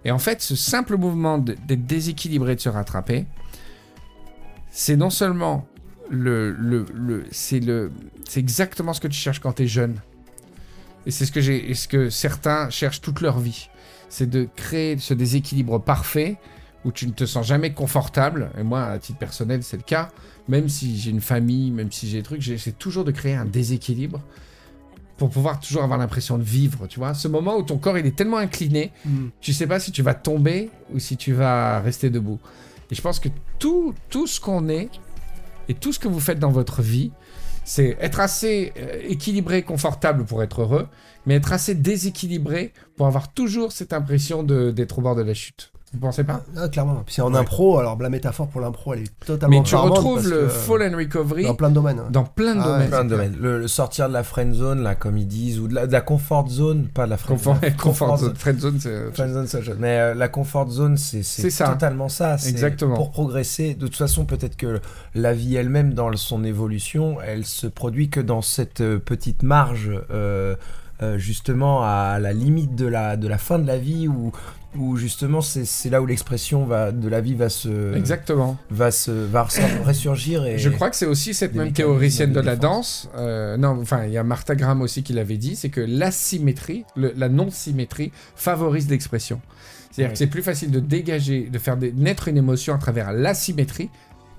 Et 0.06 0.12
en 0.12 0.20
fait, 0.20 0.42
ce 0.42 0.56
simple 0.56 0.98
mouvement 0.98 1.38
d'être 1.38 1.86
déséquilibré, 1.86 2.56
de 2.56 2.62
se 2.62 2.70
rattraper, 2.70 3.26
c'est 4.70 4.96
non 4.96 5.10
seulement 5.10 5.68
le, 6.10 6.52
le, 6.52 6.86
le 6.94 7.26
c'est 7.32 7.60
le, 7.60 7.92
c'est 8.28 8.40
exactement 8.40 8.94
ce 8.94 9.02
que 9.02 9.08
tu 9.08 9.18
cherches 9.18 9.40
quand 9.40 9.54
tu 9.54 9.64
es 9.64 9.68
jeune. 9.68 10.00
Et 11.06 11.12
c'est 11.12 11.26
ce 11.26 11.32
que 11.32 11.42
j'ai, 11.42 11.74
ce 11.74 11.88
que 11.88 12.10
certains 12.10 12.70
cherchent 12.70 13.02
toute 13.02 13.22
leur 13.22 13.40
vie. 13.40 13.70
C'est 14.10 14.30
de 14.30 14.48
créer 14.56 14.98
ce 14.98 15.14
déséquilibre 15.14 15.82
parfait 15.82 16.38
où 16.86 16.92
tu 16.92 17.08
ne 17.08 17.12
te 17.12 17.26
sens 17.26 17.46
jamais 17.46 17.74
confortable. 17.74 18.50
Et 18.58 18.64
moi, 18.64 18.84
à 18.86 19.00
titre 19.00 19.20
personnel, 19.20 19.64
c'est 19.64 19.78
le 19.78 19.84
cas. 19.84 20.10
Même 20.48 20.70
si 20.70 20.98
j'ai 20.98 21.12
une 21.12 21.22
famille, 21.22 21.72
même 21.72 21.92
si 21.92 22.08
j'ai 22.08 22.18
des 22.18 22.24
trucs, 22.24 22.42
j'essaie 22.42 22.72
toujours 22.72 23.04
de 23.04 23.12
créer 23.12 23.36
un 23.36 23.46
déséquilibre 23.46 24.22
pour 25.18 25.30
pouvoir 25.32 25.60
toujours 25.60 25.84
avoir 25.84 25.98
l'impression 25.98 26.38
de 26.38 26.44
vivre, 26.44 26.86
tu 26.88 27.00
vois. 27.00 27.14
Ce 27.16 27.28
moment 27.28 27.58
où 27.58 27.64
ton 27.64 27.78
corps, 27.80 27.98
il 27.98 28.06
est 28.06 28.16
tellement 28.16 28.38
incliné, 28.38 28.92
Mm. 29.04 29.28
tu 29.42 29.52
sais 29.52 29.66
pas 29.68 29.80
si 29.80 29.92
tu 29.92 30.04
vas 30.04 30.14
tomber 30.14 30.70
ou 30.94 31.00
si 31.00 31.18
tu 31.18 31.34
vas 31.34 31.80
rester 31.82 32.10
debout. 32.12 32.40
Et 32.92 32.96
je 32.96 33.02
pense 33.02 33.20
que 33.20 33.30
tout, 33.60 33.94
tout 34.10 34.28
ce 34.28 34.40
qu'on 34.40 34.70
est 34.70 34.90
et 35.68 35.74
tout 35.74 35.92
ce 35.92 36.00
que 36.00 36.08
vous 36.08 36.20
faites 36.20 36.40
dans 36.40 36.52
votre 36.52 36.82
vie, 36.84 37.12
c'est 37.66 37.98
être 38.00 38.20
assez 38.22 38.72
euh, 38.78 39.02
équilibré, 39.10 39.64
confortable 39.64 40.24
pour 40.24 40.42
être 40.44 40.62
heureux, 40.62 40.88
mais 41.26 41.36
être 41.36 41.52
assez 41.52 41.74
déséquilibré 41.76 42.72
pour 42.96 43.08
avoir 43.08 43.34
toujours 43.34 43.72
cette 43.74 43.92
impression 43.94 44.44
de- 44.44 44.72
d'être 44.72 45.00
au 45.00 45.02
bord 45.02 45.16
de 45.16 45.24
la 45.24 45.34
chute. 45.34 45.74
Vous 45.94 46.00
pensez 46.00 46.26
pas? 46.26 46.42
Ah, 46.58 46.68
clairement. 46.68 47.02
Puis 47.06 47.16
c'est 47.16 47.22
en 47.22 47.34
impro, 47.34 47.80
alors 47.80 47.98
la 47.98 48.10
métaphore 48.10 48.50
pour 48.50 48.60
l'impro, 48.60 48.94
elle 48.94 49.04
est 49.04 49.20
totalement 49.26 49.58
Mais 49.58 49.64
tu 49.64 49.74
retrouves 49.76 50.28
le 50.30 50.42
que, 50.42 50.48
fall 50.50 50.82
and 50.84 50.98
recovery 50.98 51.44
dans 51.46 51.56
plein 51.56 51.70
de 51.70 51.76
domaines. 51.76 52.00
hein. 52.00 52.10
dans 52.12 52.26
plein 52.26 52.56
de 52.56 52.60
Ah 52.62 52.68
domaines. 52.68 52.90
Plein 52.90 53.04
de 53.06 53.10
domaines. 53.10 53.38
Le, 53.40 53.60
le 53.62 53.68
sortir 53.70 54.10
de 54.10 54.14
la 54.14 54.24
friend 54.24 54.54
zone, 54.54 54.84
là, 54.84 54.96
comme 54.96 55.18
ils 55.18 55.28
disent, 55.28 55.60
ou 55.60 55.70
de 55.70 55.76
la, 55.76 55.88
de 55.88 55.92
la 55.94 56.02
comfort 56.02 56.50
zone, 56.50 56.88
pas 56.90 57.06
de 57.06 57.12
la 57.12 57.18
friend 57.18 57.38
Confort, 57.40 57.58
zone. 57.62 57.74
confort 57.78 58.18
zone, 58.18 58.36
friend 58.36 58.60
zone, 58.60 58.80
c'est 58.82 59.14
Friend 59.14 59.34
zone, 59.34 59.48
c'est. 59.48 59.80
Mais 59.80 59.98
euh, 60.00 60.14
la 60.14 60.28
comfort 60.28 60.70
zone, 60.70 60.98
c'est 60.98 61.24
C'est 61.24 61.44
c'est 61.44 61.50
ça. 61.52 61.70
totalement 61.70 62.10
ça. 62.10 62.38
C'est 62.38 62.50
Exactement. 62.50 62.96
Pour 62.96 63.12
progresser, 63.12 63.74
de 63.74 63.88
toute 63.88 63.96
façon, 63.96 64.26
peut-être 64.26 64.58
que 64.58 64.82
la 65.16 65.34
vie 65.34 65.56
elle-même, 65.56 65.94
dans 65.94 66.14
son 66.18 66.44
évolution, 66.44 67.18
elle 67.26 67.46
se 67.46 67.66
produit 67.66 68.10
que 68.10 68.20
dans 68.20 68.42
cette 68.42 68.82
euh, 68.82 69.00
petite 69.00 69.42
marge, 69.42 69.92
euh, 70.12 70.56
euh, 71.02 71.18
justement, 71.18 71.84
à 71.84 72.18
la 72.20 72.34
limite 72.34 72.76
de 72.76 72.86
la, 72.88 73.18
de 73.18 73.28
la 73.28 73.38
fin 73.38 73.60
de 73.60 73.68
la 73.68 73.78
vie, 73.78 74.08
où, 74.08 74.32
où 74.76 74.98
justement, 74.98 75.42
c'est 75.42 75.66
c'est 75.66 75.90
là 75.90 76.02
où 76.02 76.06
l'expression 76.06 76.66
va- 76.66 76.92
de 76.92 77.08
la 77.08 77.22
vie 77.22 77.36
va 77.36 77.50
se, 77.50 77.96
Exactement. 77.96 78.58
va 78.70 78.92
se 78.92 79.12
va 79.12 79.48
ressurgir. 79.86 80.46
Et... 80.46 80.58
Je 80.58 80.70
crois 80.70 80.90
que 80.90 80.96
c'est 80.96 81.06
aussi 81.06 81.34
cette 81.34 81.54
même 81.56 81.72
théoricienne 81.74 82.32
de 82.34 82.42
de 82.42 82.46
la 82.46 82.56
danse. 82.56 83.10
euh, 83.16 83.58
non, 83.58 83.80
enfin, 83.82 84.06
il 84.06 84.12
y 84.12 84.18
a 84.18 84.24
Martha 84.24 84.56
Graham 84.56 84.82
aussi 84.82 85.04
qui 85.04 85.14
l'avait 85.14 85.38
dit, 85.38 85.56
c'est 85.56 85.70
que 85.70 85.82
l'asymétrie, 85.82 86.84
la 86.96 87.30
non-symétrie, 87.30 88.12
favorise 88.36 88.90
l'expression. 88.90 89.40
C'est-à-dire 89.92 90.10
Oui. 90.10 90.14
que 90.14 90.18
c'est 90.20 90.28
plus 90.28 90.44
facile 90.44 90.70
de 90.72 90.80
dégager, 90.80 91.50
de 91.52 91.58
faire 91.60 91.78
naître 91.78 92.28
une 92.28 92.38
émotion 92.38 92.74
à 92.76 92.78
travers 92.78 93.14
l'asymétrie, 93.14 93.90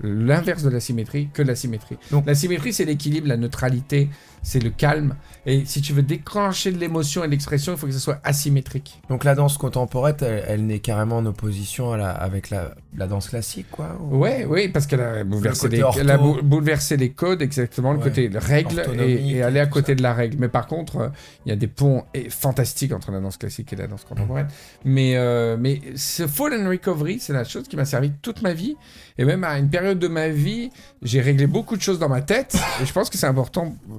l'inverse 0.01 0.63
de 0.63 0.69
la 0.69 0.79
symétrie, 0.79 1.27
que 1.33 1.41
la 1.41 1.55
symétrie. 1.55 1.97
Donc- 2.11 2.25
la 2.25 2.35
symétrie, 2.35 2.71
c'est 2.71 2.85
l'équilibre, 2.85 3.27
la 3.27 3.35
neutralité, 3.35 4.07
c'est 4.41 4.63
le 4.63 4.69
calme. 4.69 5.15
Et 5.45 5.65
si 5.65 5.81
tu 5.81 5.93
veux 5.93 6.03
déclencher 6.03 6.71
de 6.71 6.77
l'émotion 6.77 7.23
et 7.23 7.27
de 7.27 7.31
l'expression, 7.31 7.73
il 7.73 7.77
faut 7.77 7.87
que 7.87 7.93
ce 7.93 7.99
soit 7.99 8.19
asymétrique. 8.23 9.01
Donc 9.09 9.23
la 9.23 9.35
danse 9.35 9.57
contemporaine, 9.57 10.15
elle, 10.21 10.43
elle 10.47 10.65
n'est 10.65 10.79
carrément 10.79 11.17
en 11.17 11.25
opposition 11.25 11.91
à 11.91 11.97
la, 11.97 12.09
avec 12.11 12.49
la, 12.49 12.75
la 12.97 13.07
danse 13.07 13.29
classique, 13.29 13.67
quoi. 13.71 13.97
ou- 14.01 14.17
Ouais, 14.17 14.45
oui, 14.47 14.67
parce 14.69 14.85
qu'elle 14.85 15.01
a 15.01 15.23
bouleversé, 15.23 15.81
ortho. 15.81 15.99
elle 16.01 16.11
a 16.11 16.17
bou- 16.17 16.41
bouleversé 16.43 16.97
les 16.97 17.11
codes, 17.11 17.41
exactement, 17.41 17.93
le 17.93 17.99
Ouais. 17.99 18.03
côté 18.05 18.29
règle 18.33 18.83
et, 18.99 19.13
et 19.13 19.29
et 19.37 19.43
aller 19.43 19.59
à 19.59 19.65
côté 19.67 19.95
de 19.95 20.01
la 20.03 20.13
règle. 20.13 20.37
Mais 20.39 20.49
par 20.49 20.67
contre, 20.67 20.97
euh, 20.97 21.09
il 21.45 21.49
y 21.49 21.51
a 21.51 21.55
des 21.55 21.67
ponts 21.67 22.03
eh, 22.13 22.29
fantastiques 22.29 22.91
entre 22.91 23.11
la 23.11 23.19
danse 23.19 23.37
classique 23.37 23.71
et 23.73 23.75
la 23.75 23.87
danse 23.87 24.03
contemporaine. 24.03 24.47
Mais, 24.85 25.15
euh, 25.15 25.57
mais 25.59 25.81
ce 25.95 26.27
fall 26.27 26.53
and 26.53 26.69
recovery, 26.69 27.19
c'est 27.19 27.33
la 27.33 27.43
chose 27.43 27.67
qui 27.67 27.75
m'a 27.75 27.85
servi 27.85 28.11
toute 28.21 28.41
ma 28.41 28.53
vie. 28.53 28.75
Et 29.17 29.25
même 29.25 29.43
à 29.43 29.57
une 29.57 29.69
période 29.69 29.99
de 29.99 30.07
ma 30.07 30.29
vie, 30.29 30.69
j'ai 31.01 31.21
réglé 31.21 31.47
beaucoup 31.47 31.75
de 31.77 31.81
choses 31.81 31.99
dans 31.99 32.09
ma 32.09 32.21
tête. 32.21 32.55
Et 32.81 32.85
je 32.85 32.93
pense 32.93 33.09
que 33.09 33.17
c'est 33.17 33.27
important 33.27 33.75
euh, 33.89 33.93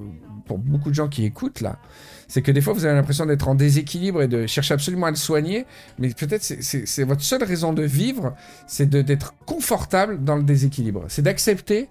pour 0.50 0.58
beaucoup 0.58 0.88
de 0.90 0.96
gens 0.96 1.06
qui 1.08 1.24
écoutent 1.24 1.60
là. 1.60 1.78
C'est 2.26 2.42
que 2.42 2.50
des 2.50 2.60
fois, 2.60 2.72
vous 2.72 2.84
avez 2.84 2.94
l'impression 2.94 3.24
d'être 3.24 3.46
en 3.46 3.54
déséquilibre 3.54 4.20
et 4.22 4.26
de 4.26 4.48
chercher 4.48 4.74
absolument 4.74 5.06
à 5.06 5.10
le 5.10 5.16
soigner. 5.16 5.64
Mais 6.00 6.08
peut-être 6.10 6.42
c'est- 6.42 7.04
votre 7.04 7.22
seule 7.22 7.44
raison 7.44 7.72
de 7.72 7.84
vivre, 7.84 8.34
c'est 8.66 8.88
d'être 8.90 9.32
confortable 9.46 10.24
dans 10.24 10.34
le 10.34 10.42
déséquilibre. 10.42 11.04
C'est 11.06 11.22
d'accepter 11.22 11.88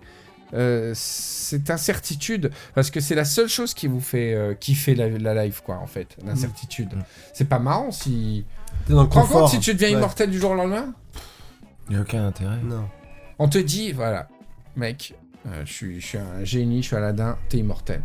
euh, 0.53 0.91
cette 0.93 1.69
incertitude. 1.69 2.51
Parce 2.75 2.91
que 2.91 2.99
c'est 2.99 3.15
la 3.15 3.23
seule 3.23 3.47
chose 3.47 3.73
qui 3.73 3.87
vous 3.87 4.01
fait 4.01 4.33
euh, 4.33 4.53
kiffer 4.55 4.93
la, 4.95 5.07
la 5.07 5.45
life, 5.45 5.61
quoi, 5.65 5.77
en 5.77 5.87
fait. 5.87 6.17
L'incertitude. 6.25 6.93
Mm. 6.95 7.03
C'est 7.33 7.47
pas 7.47 7.59
marrant 7.59 7.91
si. 7.91 8.43
T'es 8.87 8.93
dans 8.93 9.03
le 9.03 9.07
compte 9.07 9.47
si 9.49 9.59
tu 9.59 9.73
deviens 9.73 9.89
Ouais. 9.89 9.93
immortel 9.93 10.29
du 10.31 10.37
jour 10.39 10.51
au 10.51 10.55
lendemain? 10.55 10.93
Il 11.87 11.93
n'y 11.93 11.97
a 11.97 12.01
aucun 12.01 12.25
intérêt. 12.27 12.57
Non. 12.63 12.89
On 13.39 13.47
te 13.47 13.57
dit, 13.57 13.93
voilà, 13.93 14.27
mec, 14.75 15.13
euh, 15.47 15.61
je 15.65 15.71
suis, 15.71 16.01
je 16.01 16.05
suis 16.07 16.17
un 16.17 16.43
génie, 16.43 16.81
je 16.81 16.87
suis 16.87 16.95
Aladdin, 16.95 17.37
t'es 17.47 17.59
immortel. 17.59 18.01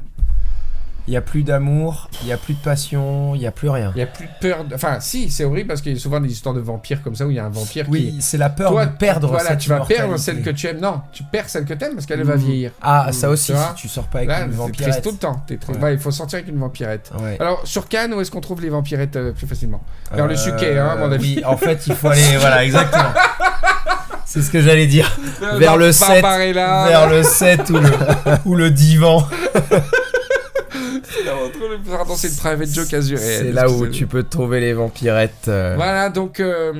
Il 1.06 1.10
n'y 1.10 1.16
a 1.18 1.20
plus 1.20 1.42
d'amour, 1.42 2.08
il 2.22 2.26
n'y 2.28 2.32
a 2.32 2.38
plus 2.38 2.54
de 2.54 2.58
passion, 2.60 3.34
il 3.34 3.40
n'y 3.40 3.46
a 3.46 3.50
plus 3.50 3.68
rien. 3.68 3.92
Il 3.94 3.98
y 3.98 4.02
a 4.02 4.06
plus 4.06 4.24
de 4.24 4.30
peur. 4.40 4.64
de- 4.64 4.74
Enfin, 4.74 5.00
si, 5.00 5.30
c'est 5.30 5.44
horrible 5.44 5.68
parce 5.68 5.82
qu'il 5.82 5.92
y 5.92 5.96
a 5.96 5.98
souvent 5.98 6.18
des 6.18 6.32
histoires 6.32 6.54
de 6.54 6.60
vampires 6.60 7.02
comme 7.02 7.14
ça 7.14 7.26
où 7.26 7.30
il 7.30 7.36
y 7.36 7.38
a 7.38 7.44
un 7.44 7.50
vampire 7.50 7.84
qui. 7.84 7.90
Oui, 7.90 8.16
c'est 8.20 8.38
la 8.38 8.48
peur 8.48 8.70
Toi, 8.70 8.86
de 8.86 8.96
perdre 8.96 9.28
voilà, 9.28 9.50
cette 9.50 9.58
tu 9.58 9.68
vas 9.68 9.80
perdre 9.80 10.16
celle 10.16 10.40
que 10.40 10.48
tu 10.48 10.66
aimes. 10.66 10.80
Non, 10.80 11.02
tu 11.12 11.22
perds 11.24 11.50
celle 11.50 11.66
que 11.66 11.74
t'aimes 11.74 11.92
parce 11.94 12.06
qu'elle 12.06 12.22
va 12.22 12.36
Mmh. 12.36 12.38
vieillir. 12.38 12.70
Ah, 12.80 13.08
ça 13.12 13.28
aussi, 13.28 13.52
Tu 13.52 13.58
si 13.58 13.74
tu 13.76 13.88
sors 13.88 14.06
pas 14.06 14.18
avec 14.18 14.30
Là, 14.30 14.38
une 14.40 14.44
triste 14.46 14.58
vampirette. 14.58 15.02
tout 15.02 15.10
le 15.10 15.16
temps. 15.18 15.42
T'es 15.46 15.56
triste. 15.58 15.78
Ouais. 15.78 15.84
Ouais, 15.84 15.92
il 15.94 16.00
faut 16.00 16.10
sortir 16.10 16.38
avec 16.38 16.48
une 16.48 16.58
vampirette. 16.58 17.10
Ouais. 17.20 17.36
Alors, 17.38 17.60
sur 17.66 17.86
Cannes, 17.86 18.14
où 18.14 18.20
est-ce 18.22 18.30
qu'on 18.30 18.40
trouve 18.40 18.62
les 18.62 18.70
vampirettes 18.70 19.16
euh, 19.16 19.32
plus 19.32 19.46
facilement? 19.46 19.82
Vers 20.10 20.26
le 20.26 20.32
Euh, 20.32 20.36
suquet, 20.38 20.78
hein, 20.78 20.88
à 20.92 20.96
mon 20.96 21.12
avis. 21.12 21.36
Oui, 21.36 21.44
en 21.44 21.58
fait, 21.58 21.86
il 21.86 21.94
faut 21.94 22.08
aller. 22.08 22.22
voilà, 22.40 22.64
exactement. 22.64 23.10
C'est 24.24 24.40
ce 24.40 24.50
que 24.50 24.62
j'allais 24.62 24.86
dire. 24.86 25.14
Vers 25.58 25.76
le 25.76 25.92
7. 25.92 26.22
Barbarella, 26.22 26.86
Vers 26.88 27.10
le 27.10 27.22
7 27.22 27.68
ou 27.70 27.74
le, 28.54 28.70
ou 30.74 31.68
le 31.68 31.78
divan. 31.78 31.96
Pardon, 31.96 32.14
c'est 32.16 32.28
une 32.28 32.36
private 32.36 32.68
joke 32.68 32.92
azurée. 32.94 33.20
C'est 33.38 33.52
là 33.52 33.70
où 33.70 33.86
tu 33.86 34.06
peux 34.06 34.22
trouver 34.22 34.60
les 34.60 34.72
vampirettes. 34.72 35.48
euh, 35.48 35.74
Voilà, 35.76 36.10
donc, 36.10 36.40
euh, 36.40 36.72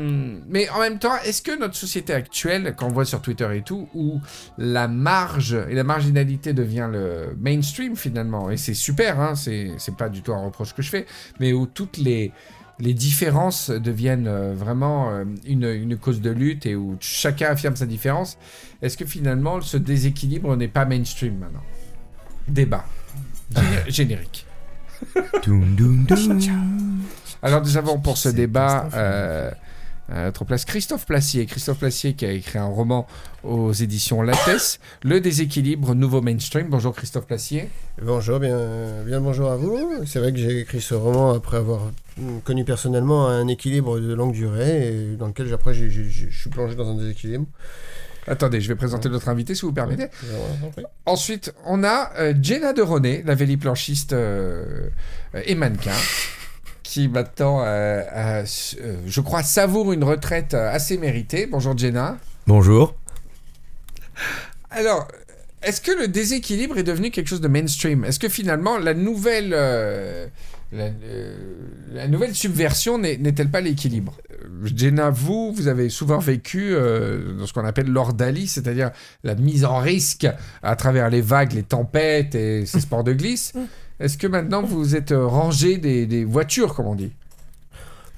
mais 0.48 0.68
en 0.70 0.80
même 0.80 0.98
temps, 0.98 1.14
est-ce 1.24 1.42
que 1.42 1.58
notre 1.58 1.76
société 1.76 2.12
actuelle, 2.12 2.74
qu'on 2.76 2.88
voit 2.88 3.04
sur 3.04 3.20
Twitter 3.22 3.48
et 3.54 3.62
tout, 3.62 3.88
où 3.94 4.20
la 4.58 4.88
marge 4.88 5.54
et 5.68 5.74
la 5.74 5.84
marginalité 5.84 6.52
devient 6.52 6.88
le 6.90 7.36
mainstream 7.40 7.96
finalement, 7.96 8.50
et 8.50 8.56
c'est 8.56 8.74
super, 8.74 9.20
hein, 9.20 9.34
c'est 9.34 9.72
c'est 9.78 9.96
pas 9.96 10.08
du 10.08 10.22
tout 10.22 10.32
un 10.32 10.44
reproche 10.44 10.74
que 10.74 10.82
je 10.82 10.90
fais, 10.90 11.06
mais 11.40 11.52
où 11.52 11.66
toutes 11.66 11.96
les 11.98 12.32
les 12.80 12.92
différences 12.92 13.70
deviennent 13.70 14.26
euh, 14.26 14.52
vraiment 14.52 15.10
euh, 15.12 15.24
une, 15.46 15.62
une 15.64 15.96
cause 15.96 16.20
de 16.20 16.30
lutte 16.30 16.66
et 16.66 16.74
où 16.74 16.96
chacun 16.98 17.50
affirme 17.50 17.76
sa 17.76 17.86
différence, 17.86 18.36
est-ce 18.82 18.96
que 18.96 19.04
finalement 19.06 19.60
ce 19.60 19.76
déséquilibre 19.76 20.56
n'est 20.56 20.66
pas 20.66 20.84
mainstream 20.84 21.38
maintenant? 21.38 21.62
Débat. 22.48 22.84
Géné- 23.52 23.84
générique. 23.90 24.46
Alors 27.42 27.60
nous 27.62 27.76
avons 27.76 27.98
pour 27.98 28.16
ce 28.16 28.28
débat 28.30 28.80
Christophe. 28.88 28.94
euh, 29.00 29.50
à 30.10 30.24
notre 30.24 30.44
place 30.44 30.64
Christophe 30.64 31.06
Placier. 31.06 31.46
Christophe 31.46 31.78
Placier 31.78 32.14
qui 32.14 32.24
a 32.26 32.32
écrit 32.32 32.58
un 32.58 32.66
roman 32.66 33.06
aux 33.42 33.72
éditions 33.72 34.22
Lattès, 34.22 34.78
Le 35.02 35.20
déséquilibre 35.20 35.94
nouveau 35.94 36.20
mainstream. 36.22 36.68
Bonjour 36.70 36.94
Christophe 36.94 37.26
Placier. 37.26 37.68
Bonjour, 38.02 38.38
bien, 38.38 39.02
bien 39.04 39.16
le 39.16 39.20
bonjour 39.20 39.50
à 39.50 39.56
vous. 39.56 39.78
C'est 40.06 40.18
vrai 40.20 40.32
que 40.32 40.38
j'ai 40.38 40.60
écrit 40.60 40.80
ce 40.80 40.94
roman 40.94 41.32
après 41.34 41.56
avoir 41.58 41.90
connu 42.44 42.64
personnellement 42.64 43.28
un 43.28 43.48
équilibre 43.48 43.98
de 43.98 44.12
longue 44.14 44.32
durée 44.34 44.88
et 45.12 45.16
dans 45.16 45.26
lequel 45.28 45.52
après 45.52 45.74
je 45.74 45.88
suis 46.30 46.50
plongé 46.50 46.74
dans 46.76 46.88
un 46.90 46.94
déséquilibre. 46.96 47.46
Attendez, 48.26 48.60
je 48.60 48.68
vais 48.68 48.74
présenter 48.74 49.08
notre 49.08 49.28
invité 49.28 49.54
si 49.54 49.62
vous 49.62 49.72
permettez. 49.72 50.06
Ensuite, 51.06 51.52
on 51.66 51.84
a 51.84 52.10
euh, 52.18 52.34
Jenna 52.40 52.72
de 52.72 52.82
René, 52.82 53.22
la 53.26 53.34
véliplanchiste 53.34 54.12
euh, 54.14 54.88
euh, 55.34 55.42
et 55.44 55.54
mannequin, 55.54 55.92
qui 56.82 57.08
maintenant, 57.08 57.62
euh, 57.62 58.02
a- 58.10 58.38
euh, 58.40 58.96
je 59.06 59.20
crois, 59.20 59.42
savoure 59.42 59.92
une 59.92 60.04
retraite 60.04 60.54
assez 60.54 60.96
méritée. 60.96 61.46
Bonjour 61.46 61.76
Jenna. 61.76 62.16
Bonjour. 62.46 62.94
Alors, 64.70 65.06
est-ce 65.62 65.80
que 65.80 65.92
le 65.92 66.08
déséquilibre 66.08 66.78
est 66.78 66.82
devenu 66.82 67.10
quelque 67.10 67.28
chose 67.28 67.40
de 67.40 67.48
mainstream? 67.48 68.04
Est-ce 68.04 68.18
que 68.18 68.28
finalement 68.28 68.78
la 68.78 68.94
nouvelle, 68.94 69.52
euh, 69.54 70.26
la, 70.76 70.84
euh, 70.84 71.36
la 71.92 72.08
nouvelle 72.08 72.34
subversion 72.34 72.98
n'est- 72.98 73.16
n'est-elle 73.16 73.50
pas 73.50 73.60
l'équilibre? 73.60 74.16
Jenna, 74.64 75.10
vous, 75.10 75.52
vous 75.52 75.68
avez 75.68 75.88
souvent 75.88 76.18
vécu 76.18 76.74
euh, 76.74 77.32
dans 77.38 77.46
ce 77.46 77.52
qu'on 77.52 77.64
appelle 77.64 77.88
l'ordalie, 77.88 78.46
c'est-à-dire 78.46 78.90
la 79.22 79.34
mise 79.34 79.64
en 79.64 79.78
risque 79.78 80.26
à 80.62 80.76
travers 80.76 81.10
les 81.10 81.20
vagues, 81.20 81.52
les 81.52 81.62
tempêtes 81.62 82.34
et 82.34 82.66
ces 82.66 82.80
sports 82.80 83.04
de 83.04 83.12
glisse. 83.12 83.52
Est-ce 84.00 84.18
que 84.18 84.26
maintenant 84.26 84.62
vous 84.62 84.96
êtes 84.96 85.12
euh, 85.12 85.26
rangé 85.26 85.78
des, 85.78 86.06
des 86.06 86.24
voitures, 86.24 86.74
comme 86.74 86.86
on 86.86 86.94
dit? 86.94 87.12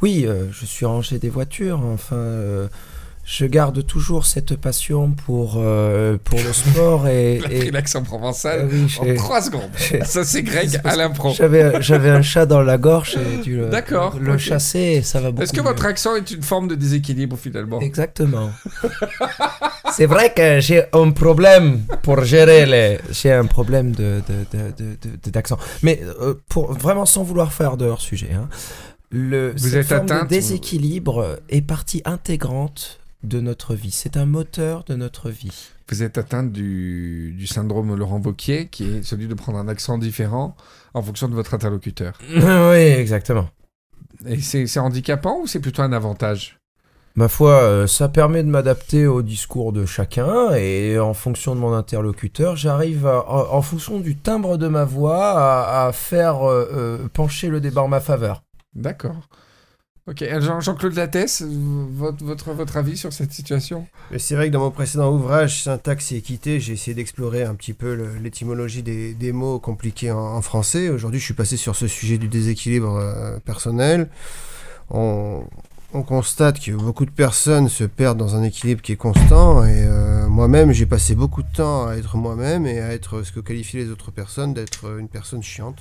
Oui, 0.03 0.25
euh, 0.27 0.47
je 0.53 0.67
suis 0.67 0.85
rangé 0.87 1.19
des 1.19 1.31
voitures. 1.31 1.81
Enfin, 1.81 2.17
euh, 2.17 2.69
je 3.29 3.45
garde 3.45 3.85
toujours 3.85 4.25
cette 4.25 4.55
passion 4.55 5.11
pour, 5.11 5.55
euh, 5.57 6.17
pour 6.23 6.39
le 6.39 6.53
sport 6.53 7.09
et. 7.09 7.39
Il 7.41 7.45
a 7.45 7.53
et- 7.53 7.59
pris 7.59 7.71
l'accent 7.73 8.03
provençal 8.05 8.61
Euh, 8.61 8.69
oui, 9.03 9.13
en 9.13 9.15
3 9.17 9.43
secondes. 9.43 9.71
Ça, 10.05 10.23
c'est 10.25 10.45
Greg 10.45 10.69
C'est 10.69 10.87
à 10.87 10.95
l'impro. 10.95 11.33
J'avais, 11.35 11.83
j'avais 11.83 12.11
un 12.11 12.23
chat 12.23 12.47
dans 12.47 12.63
la 12.63 12.79
gorge 12.79 13.17
et 13.17 13.43
dû 13.43 13.57
le, 13.57 13.67
D'accord, 13.69 14.17
le 14.21 14.39
chasser 14.39 14.79
et 14.99 15.03
ça 15.03 15.21
va 15.21 15.33
beaucoup 15.33 15.43
Est-ce 15.43 15.53
que 15.53 15.59
mieux. 15.61 15.65
votre 15.67 15.85
accent 15.87 16.15
est 16.15 16.31
une 16.31 16.43
forme 16.45 16.69
de 16.69 16.77
déséquilibre 16.77 17.37
finalement? 17.37 17.81
Exactement. 17.81 18.51
C'est 19.93 20.07
vrai 20.07 20.33
que 20.33 20.61
j'ai 20.61 20.85
un 20.93 21.11
problème 21.11 21.81
pour 22.03 22.23
gérer 22.25 22.65
les. 22.65 22.99
J'ai 23.11 23.33
un 23.33 23.47
problème 23.47 23.93
de, 23.93 24.21
d'accent. 25.33 25.59
Mais 25.83 26.01
euh, 26.21 26.35
pour 26.49 26.73
vraiment 26.73 27.07
sans 27.07 27.23
vouloir 27.25 27.53
faire 27.53 27.77
de 27.77 27.87
hors 27.87 28.01
sujet, 28.01 28.31
hein, 28.35 28.49
le 29.11 29.53
Vous 29.57 29.69
cette 29.69 29.75
êtes 29.75 29.87
forme 29.89 30.01
atteinte, 30.03 30.23
de 30.25 30.29
déséquilibre 30.29 31.39
est 31.49 31.63
partie 31.63 32.03
intégrante 32.05 33.01
de 33.23 33.41
notre 33.41 33.75
vie. 33.75 33.91
C'est 33.91 34.17
un 34.17 34.27
moteur 34.27 34.85
de 34.85 34.95
notre 34.95 35.31
vie. 35.31 35.71
Vous 35.89 36.03
êtes 36.03 36.19
atteinte 36.19 36.53
du, 36.53 37.35
du 37.37 37.47
syndrome 37.47 37.95
Laurent 37.95 38.21
Wauquiez, 38.21 38.69
qui 38.69 38.85
est 38.85 39.03
celui 39.03 39.29
de 39.29 39.35
prendre 39.35 39.59
un 39.59 39.69
accent 39.69 39.99
différent 39.99 40.57
en 40.95 41.03
fonction 41.03 41.29
de 41.29 41.35
votre 41.35 41.55
interlocuteur. 41.55 42.19
oui, 42.31 42.41
exactement. 42.43 43.49
Et 44.27 44.41
c'est 44.41 44.79
handicapant 44.79 45.41
ou 45.43 45.47
c'est 45.47 45.61
plutôt 45.61 45.83
un 45.83 45.93
avantage? 45.93 46.59
Ma 47.17 47.29
foi, 47.29 47.63
euh, 47.63 47.87
ça 47.87 48.11
permet 48.11 48.43
de 48.43 48.49
m'adapter 48.49 49.07
au 49.07 49.23
discours 49.23 49.73
de 49.73 49.87
chacun 49.87 50.55
et 50.55 50.99
en 50.99 51.15
fonction 51.15 51.55
de 51.55 51.61
mon 51.61 51.73
interlocuteur, 51.73 52.57
j'arrive 52.57 53.07
en, 53.07 53.63
fonction 53.63 54.01
du 54.01 54.17
timbre 54.17 54.59
de 54.59 54.69
ma 54.69 54.85
voix 54.85 55.31
à, 55.31 55.87
à 55.87 55.93
faire 55.93 56.47
euh, 56.47 56.69
euh, 56.75 57.09
pencher 57.09 57.49
le 57.49 57.63
débat 57.63 57.83
en 57.83 57.89
ma 57.89 58.01
faveur. 58.01 58.43
D'accord. 58.75 59.17
Ok, 60.09 60.25
Jean- 60.39 60.61
Jean-Claude 60.61 60.95
Lattès, 60.95 61.43
votre, 61.43 62.25
votre, 62.25 62.53
votre 62.53 62.77
avis 62.77 62.97
sur 62.97 63.13
cette 63.13 63.33
situation? 63.33 63.89
Mais 64.13 64.21
c'est 64.21 64.37
vrai 64.37 64.47
que 64.47 64.53
dans 64.53 64.61
mon 64.61 64.71
précédent 64.71 65.13
ouvrage, 65.13 65.65
Syntaxe 65.65 66.13
et 66.13 66.17
équité, 66.17 66.61
j'ai 66.61 66.75
essayé 66.75 66.95
d'explorer 66.95 67.43
un 67.43 67.57
petit 67.57 67.73
peu 67.73 67.93
l'étymologie 68.23 68.85
des, 68.85 69.15
des 69.15 69.33
mots 69.33 69.59
compliqués 69.59 70.13
en, 70.13 70.41
français. 70.43 70.91
Aujourd'hui, 70.91 71.19
je 71.19 71.25
suis 71.25 71.35
passé 71.35 71.57
sur 71.57 71.75
ce 71.75 71.89
sujet 71.89 72.19
du 72.19 72.29
déséquilibre 72.29 72.95
euh, 72.95 73.39
personnel. 73.41 74.09
On, 74.91 75.43
on 75.93 76.03
constate 76.05 76.61
que 76.61 76.71
beaucoup 76.71 77.05
de 77.05 77.11
personnes 77.11 77.69
se 77.69 77.83
perdent 77.83 78.19
dans 78.19 78.37
un 78.37 78.45
équilibre 78.45 78.83
qui 78.83 78.93
est 78.93 78.97
constant. 78.97 79.65
Et 79.65 79.87
euh, 79.89 80.29
moi-même, 80.29 80.71
j'ai 80.71 80.87
passé 80.87 81.17
beaucoup 81.17 81.43
de 81.43 81.53
temps 81.53 81.89
à 81.89 81.97
être 81.97 82.17
moi-même 82.17 82.65
et 82.65 82.79
à 82.79 82.93
être 82.93 83.25
ce 83.25 83.33
que 83.33 83.41
qualifient 83.41 83.79
les 83.79 83.91
autres 83.91 84.13
personnes 84.13 84.55
d'être 84.55 84.99
une 85.01 85.09
personne 85.09 85.43
chiante. 85.43 85.79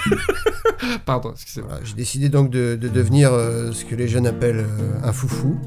Pardon, 1.06 1.32
excusez-moi. 1.32 1.70
Voilà, 1.70 1.84
j'ai 1.84 1.94
décidé 1.94 2.28
donc 2.28 2.50
de, 2.50 2.76
de 2.76 2.88
devenir 2.88 3.32
euh, 3.32 3.72
ce 3.72 3.84
que 3.84 3.94
les 3.94 4.08
jeunes 4.08 4.26
appellent 4.26 4.66
euh, 4.66 5.00
un 5.02 5.12
foufou, 5.12 5.58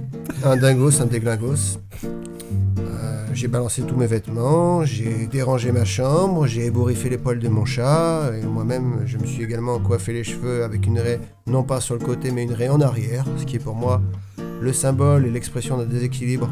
un 0.44 0.58
dingos, 0.58 1.02
un 1.02 1.06
déglingos. 1.06 1.80
Euh, 2.04 3.26
j'ai 3.34 3.48
balancé 3.48 3.82
tous 3.84 3.96
mes 3.96 4.08
vêtements, 4.08 4.86
j'ai 4.86 5.28
dérangé 5.28 5.72
ma 5.72 5.86
chambre, 5.86 6.48
j'ai 6.48 6.66
ébouriffé 6.66 7.10
les 7.10 7.18
poils 7.18 7.40
de 7.40 7.48
mon 7.50 7.66
chat, 7.66 8.32
et 8.34 8.46
moi-même 8.46 9.02
je 9.06 9.18
me 9.18 9.26
suis 9.26 9.44
également 9.44 9.80
coiffé 9.80 10.14
les 10.14 10.24
cheveux 10.24 10.64
avec 10.64 10.86
une 10.86 11.00
raie, 11.00 11.20
non 11.48 11.64
pas 11.64 11.82
sur 11.82 11.96
le 11.96 12.02
côté 12.02 12.32
mais 12.32 12.44
une 12.44 12.54
raie 12.54 12.70
en 12.70 12.82
arrière, 12.82 13.26
ce 13.38 13.46
qui 13.46 13.58
est 13.58 13.60
pour 13.60 13.76
moi 13.76 14.02
le 14.62 14.74
symbole 14.74 15.26
et 15.26 15.30
l'expression 15.30 15.78
d'un 15.78 15.86
déséquilibre 15.86 16.50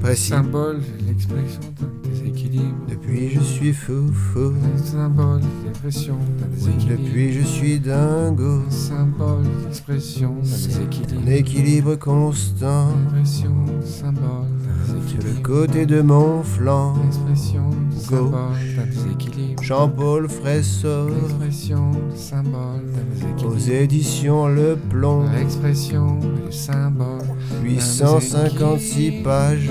précis. 0.00 0.28
Symbole, 0.28 0.80
l'expression 1.06 1.60
d'un 1.80 2.09
déséquilibre. 2.24 2.74
Depuis 2.88 3.30
je 3.30 3.40
suis 3.40 3.72
foufou, 3.72 4.52
Symbole, 4.76 5.40
l'expression 5.64 6.16
d'un 6.38 6.46
déséquilibre. 6.54 6.90
depuis 7.02 7.32
je 7.32 7.42
suis 7.44 7.80
dingo, 7.80 8.62
Symbole, 8.68 9.44
l'expression 9.64 10.34
d'un 10.34 10.40
déséquilibre. 10.42 11.22
un 11.26 11.30
équilibre 11.32 11.94
constant. 11.96 12.88
Expression, 13.18 13.54
symbole 13.84 14.20
d'un 14.64 14.86
Sur 14.86 14.94
le 14.94 15.00
déséquilibre. 15.22 15.42
côté 15.42 15.86
de 15.86 16.00
mon 16.02 16.42
flanc, 16.42 16.94
Expression, 17.06 17.70
symbole 17.98 18.30
d'un 18.76 18.86
déséquilibre. 18.86 19.62
Jean-Paul 19.62 20.28
Fressor, 20.28 21.10
L'expression, 21.10 21.90
symbole 22.14 22.52
d'un 22.92 23.46
aux 23.46 23.54
déséquilibre. 23.54 23.82
éditions 23.82 24.48
Le 24.48 24.76
Plomb, 24.88 25.24
L'expression 25.38 26.18
le 26.44 26.50
symbole 26.50 27.22
856 27.62 29.22
pages 29.22 29.70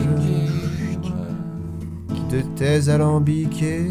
de 2.30 2.42
thèse 2.56 2.90
alambiquée. 2.90 3.90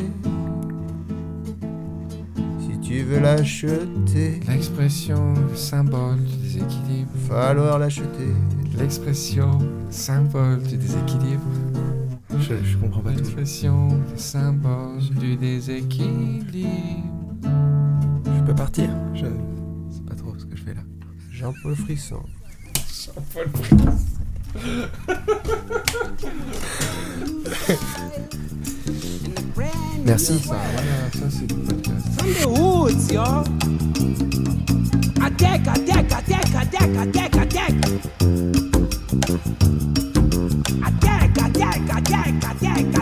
Si 2.61 2.79
tu 2.81 3.03
veux 3.03 3.21
l'acheter, 3.21 4.41
L'expression, 4.49 5.35
le 5.51 5.57
symbole 5.57 6.19
du 6.25 6.37
déséquilibre. 6.37 7.11
falloir 7.29 7.79
l'acheter. 7.79 8.33
L'expression, 8.79 9.59
le 9.59 9.91
symbole 9.93 10.63
du 10.63 10.77
déséquilibre. 10.77 11.43
Je, 12.39 12.55
je 12.63 12.77
comprends 12.77 13.01
pas 13.01 13.11
tout. 13.11 13.19
L'expression, 13.19 13.89
le 13.89 14.17
symbole 14.17 15.01
du 15.19 15.37
déséquilibre. 15.37 16.45
Je 17.45 18.43
peux 18.47 18.55
partir 18.55 18.89
Je 19.15 19.25
sais 19.27 20.03
pas 20.09 20.15
trop 20.15 20.33
ce 20.39 20.45
que 20.47 20.57
je 20.57 20.63
fais 20.63 20.75
là. 20.75 20.81
Jean-Paul 21.33 21.75
Frisson. 21.75 22.23
Merci. 30.05 30.39
Ça, 30.39 30.57
voilà, 30.73 31.11
ça 31.13 31.27
c'est 31.31 31.51
le 31.51 31.59
podcast. 31.63 32.07
From 32.17 32.33
the 32.33 32.47
woods, 32.59 33.13
y'all. 33.13 33.45
Attack, 35.23 35.67
attack, 35.69 36.13
attack, 36.13 36.55
attack, 36.55 36.97
attack, 36.97 37.37
attack. 37.37 37.73
Attack, 40.87 41.39
attack, 41.39 41.59
attack, 41.59 41.91
attack, 41.91 42.35
attack, 42.45 42.85
attack, 42.85 42.98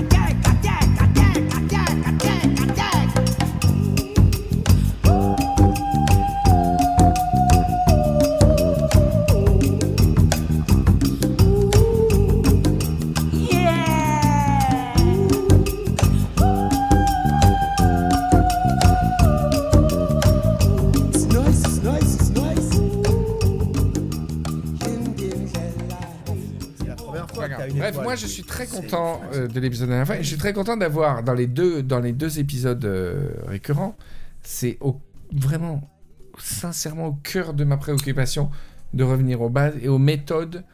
Bref, 27.93 28.05
moi 28.05 28.15
je 28.17 28.27
suis 28.27 28.43
très 28.45 28.67
content 28.67 29.21
euh, 29.35 29.47
de 29.49 29.61
l'épisode 29.61 29.87
de 29.89 29.93
la 29.93 29.97
dernière 29.99 30.07
fois. 30.07 30.17
Et 30.17 30.23
je 30.23 30.29
suis 30.29 30.37
très 30.39 30.53
content 30.53 30.77
d'avoir 30.77 31.23
dans 31.23 31.35
les 31.35 31.47
deux 31.47 31.83
dans 31.83 32.01
les 32.01 32.13
deux 32.13 32.39
épisodes 32.39 32.85
euh, 32.85 33.29
récurrents, 33.47 33.97
c'est 34.43 34.79
au- 34.81 35.01
vraiment 35.33 35.89
sincèrement 36.39 37.07
au 37.07 37.13
cœur 37.13 37.55
de 37.55 37.65
ma 37.65 37.77
préoccupation 37.77 38.51
de 38.95 39.05
revenir 39.05 39.41
aux 39.43 39.49
bases 39.51 39.75
et 39.81 39.89
aux 39.89 39.99
méthodes 39.99 40.65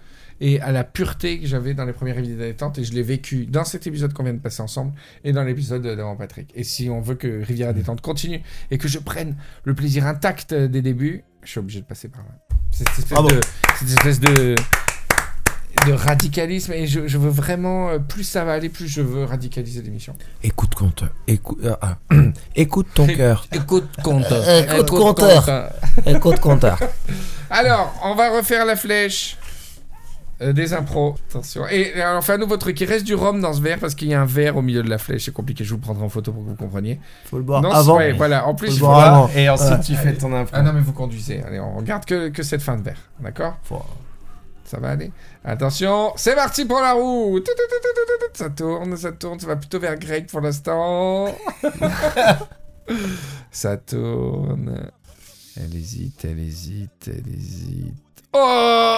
et 0.40 0.60
à 0.60 0.72
la 0.72 0.82
pureté 0.82 1.38
que 1.40 1.46
j'avais 1.46 1.72
dans 1.72 1.84
les 1.84 1.92
premières 1.92 2.18
épisodes 2.18 2.38
détente 2.38 2.78
et 2.78 2.84
je 2.84 2.92
l'ai 2.92 3.02
vécu 3.02 3.46
dans 3.46 3.64
cet 3.64 3.86
épisode 3.86 4.12
qu'on 4.12 4.24
vient 4.24 4.34
de 4.34 4.40
passer 4.40 4.60
ensemble 4.60 4.92
et 5.22 5.32
dans 5.32 5.44
l'épisode 5.44 5.82
d'avant 5.82 6.16
Patrick. 6.16 6.50
Et 6.56 6.64
si 6.64 6.90
on 6.90 7.00
veut 7.00 7.14
que 7.14 7.44
Rivière 7.44 7.72
détente 7.72 8.00
continue 8.00 8.40
et 8.72 8.78
que 8.78 8.88
je 8.88 8.98
prenne 8.98 9.36
le 9.64 9.74
plaisir 9.74 10.04
intact 10.06 10.52
des 10.52 10.82
débuts, 10.82 11.22
je 11.44 11.50
suis 11.50 11.60
obligé 11.60 11.80
de 11.80 11.86
passer 11.86 12.08
par 12.08 12.22
là. 12.22 12.30
C'est 12.72 12.88
cette 12.88 12.98
espèce 12.98 13.12
Bravo. 13.12 13.28
de 13.28 13.40
cette 13.78 13.88
espèce 13.90 14.18
de 14.20 14.54
de 15.86 15.92
radicalisme 15.92 16.72
et 16.72 16.86
je, 16.86 17.06
je 17.08 17.18
veux 17.18 17.30
vraiment 17.30 17.88
euh, 17.90 17.98
plus 17.98 18.24
ça 18.24 18.44
va 18.44 18.52
aller 18.52 18.68
plus 18.68 18.86
je 18.88 19.02
veux 19.02 19.24
radicaliser 19.24 19.82
l'émission 19.82 20.14
Écoute 20.42 20.74
compteur. 20.74 21.10
Écoute, 21.26 21.58
euh, 21.64 21.74
ah, 21.80 21.96
écoute 22.56 22.88
ton 22.94 23.06
cœur. 23.06 23.46
écoute 23.52 23.88
compteur 24.02 24.42
Euh, 24.46 24.62
écoute, 24.80 24.88
compteur. 24.88 25.70
Écoute, 26.06 26.40
compteur. 26.40 26.78
alors 27.50 27.94
on 28.04 28.14
va 28.14 28.36
refaire 28.36 28.64
la 28.64 28.76
flèche 28.76 29.36
euh, 30.40 30.52
des 30.52 30.72
impros 30.72 31.16
attention 31.30 31.66
et 31.68 31.92
alors, 32.00 32.18
on 32.18 32.22
fait 32.22 32.32
un 32.34 32.38
nouveau 32.38 32.56
truc 32.56 32.80
il 32.80 32.84
reste 32.88 33.04
du 33.04 33.14
rhum 33.14 33.40
dans 33.40 33.52
ce 33.52 33.60
verre 33.60 33.78
parce 33.78 33.94
qu'il 33.94 34.08
y 34.08 34.14
a 34.14 34.20
un 34.20 34.24
verre 34.26 34.56
au 34.56 34.62
milieu 34.62 34.82
de 34.82 34.88
la 34.90 34.98
flèche 34.98 35.24
c'est 35.26 35.32
compliqué 35.32 35.64
je 35.64 35.70
vous 35.70 35.76
le 35.76 35.82
prendrai 35.82 36.04
en 36.04 36.08
photo 36.08 36.32
pour 36.32 36.42
que 36.44 36.48
vous 36.50 36.54
compreniez 36.56 36.98
Faut 37.26 37.36
le 37.38 37.42
boire 37.44 37.60
non 37.62 37.70
avant. 37.70 37.96
ouais, 37.98 38.12
voilà 38.12 38.46
en 38.46 38.54
plus 38.54 38.68
Faut 38.68 38.74
il 38.74 38.78
faut 38.80 38.86
boire 38.86 39.14
avant. 39.14 39.30
Et 39.36 39.48
ensuite 39.48 39.70
Ouais. 39.70 39.80
tu 39.84 39.94
fais 39.94 40.14
ton 40.14 40.32
impro. 40.34 40.54
ah 40.56 40.62
non 40.62 40.72
mais 40.72 40.80
vous 40.80 40.92
conduisez 40.92 41.42
allez 41.46 41.60
on 41.60 41.76
regarde 41.76 42.04
que, 42.04 42.28
que 42.28 42.42
cette 42.42 42.62
fin 42.62 42.76
de 42.76 42.82
verre 42.82 42.98
d'accord? 43.20 43.54
Faut- 43.64 43.82
Ça 44.72 44.80
va 44.80 44.88
aller. 44.92 45.12
Attention, 45.44 46.14
c'est 46.16 46.34
parti 46.34 46.64
pour 46.64 46.80
la 46.80 46.94
roue. 46.94 47.38
Ça 48.32 48.48
tourne, 48.48 48.96
ça 48.96 49.12
tourne. 49.12 49.38
Ça 49.38 49.46
va 49.46 49.56
plutôt 49.56 49.78
vers 49.78 49.98
Greg 49.98 50.26
pour 50.30 50.40
l'instant. 50.40 51.26
ça 53.50 53.76
tourne. 53.76 54.90
Elle 55.58 55.76
hésite, 55.76 56.24
elle 56.24 56.38
hésite, 56.38 57.06
elle 57.06 57.34
hésite. 57.36 57.92
Oh 58.32 58.96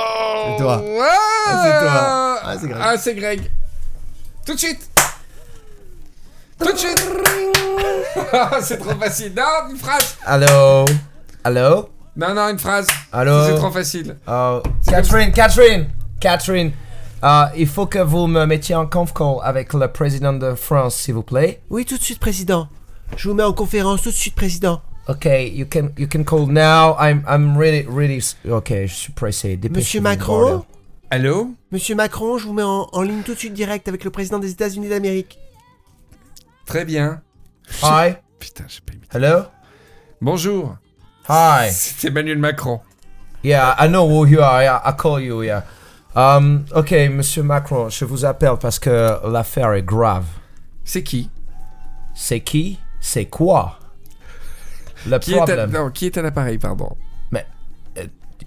C'est 0.53 0.62
toi. 0.62 0.81
Ah, 1.03 1.11
Ah, 1.49 1.61
c'est 1.64 1.81
toi. 1.81 2.41
Ah, 2.45 2.57
c'est 2.57 2.68
Greg. 2.68 2.81
Ah, 2.81 2.97
c'est 2.97 3.14
Greg. 3.16 3.51
Tout 4.47 4.55
de 4.55 4.59
suite. 4.61 4.89
Tout 6.57 6.72
de 6.72 6.79
suite. 6.79 7.05
C'est 8.62 8.79
trop 8.79 8.95
facile. 8.95 9.35
Non, 9.35 9.70
une 9.70 9.77
phrase. 9.77 10.16
Allô? 10.25 10.85
Allô? 11.43 11.89
Non, 12.17 12.35
non, 12.35 12.49
une 12.49 12.59
phrase. 12.59 12.87
Allô 13.12 13.45
C'est 13.47 13.57
trop 13.57 13.71
facile. 13.71 14.17
Oh, 14.29 14.62
Catherine, 14.87 15.33
Catherine, 15.33 15.89
Catherine, 16.21 16.73
euh, 17.25 17.45
il 17.57 17.67
faut 17.67 17.87
que 17.87 17.99
vous 17.99 18.27
me 18.29 18.45
mettiez 18.47 18.75
en 18.77 18.87
conf 18.87 19.12
call 19.12 19.37
avec 19.43 19.73
le 19.75 19.89
président 19.91 20.33
de 20.33 20.55
France, 20.55 20.95
s'il 20.97 21.15
vous 21.15 21.23
plaît. 21.25 21.61
Oui, 21.71 21.85
tout 21.85 21.97
de 21.99 22.03
suite, 22.03 22.21
président. 22.21 22.69
Je 23.17 23.29
vous 23.29 23.35
mets 23.35 23.43
en 23.43 23.53
conférence 23.53 24.03
tout 24.03 24.11
de 24.11 24.15
suite, 24.15 24.35
président. 24.35 24.81
Okay, 25.09 25.51
you 25.51 25.67
can 25.71 25.91
you 25.99 26.07
can 26.09 26.25
call 26.25 26.47
now. 26.47 26.97
I'm 26.99 27.23
I'm 27.29 27.59
really 27.59 27.85
really 27.87 28.17
s- 28.19 28.37
okay. 28.49 28.87
Je 28.87 28.95
suis 28.95 29.12
pressé. 29.12 29.59
Monsieur 29.71 30.01
Macron. 30.01 30.65
Allô? 31.11 31.51
Monsieur 31.71 31.95
Macron, 31.95 32.39
je 32.39 32.47
vous 32.47 32.55
mets 32.55 32.62
en, 32.62 32.89
en 32.91 33.03
ligne 33.03 33.21
tout 33.23 33.35
de 33.35 33.39
suite 33.39 33.53
direct 33.53 33.87
avec 33.89 34.03
le 34.05 34.11
président 34.11 34.39
des 34.39 34.51
États-Unis 34.53 34.89
d'Amérique. 34.89 35.39
Très 36.65 36.85
bien. 36.87 37.21
Hi. 37.83 38.15
Putain, 38.39 38.65
j'ai 38.67 38.81
pas 38.81 38.93
imité. 38.95 39.17
Hello? 39.17 39.43
Bonjour. 40.23 40.77
Hi. 41.29 41.70
C'est 41.70 42.09
Emmanuel 42.09 42.39
Macron. 42.39 42.81
Yeah, 43.43 43.75
I 43.79 43.89
know 43.89 44.07
who 44.09 44.27
you 44.27 44.41
are. 44.41 44.62
Yeah, 44.62 44.81
I 44.85 44.93
call 44.97 45.20
you. 45.20 45.43
Yeah. 45.43 45.62
Um. 46.14 46.64
Okay, 46.72 47.09
Monsieur 47.09 47.43
Macron, 47.43 47.89
je 47.91 48.05
vous 48.05 48.25
appelle 48.25 48.57
parce 48.61 48.79
que 48.79 49.18
l'affaire 49.27 49.72
est 49.75 49.83
grave. 49.85 50.27
C'est 50.85 51.03
qui? 51.03 51.31
C'est 52.14 52.41
qui? 52.41 52.79
C'est 53.01 53.27
quoi? 53.27 53.79
Le 55.07 55.18
qui 55.18 55.35
est, 55.35 55.51
à... 55.51 55.66
non, 55.66 55.91
qui 55.91 56.07
est 56.07 56.16
à 56.16 56.22
l'appareil, 56.22 56.59
pardon? 56.59 56.97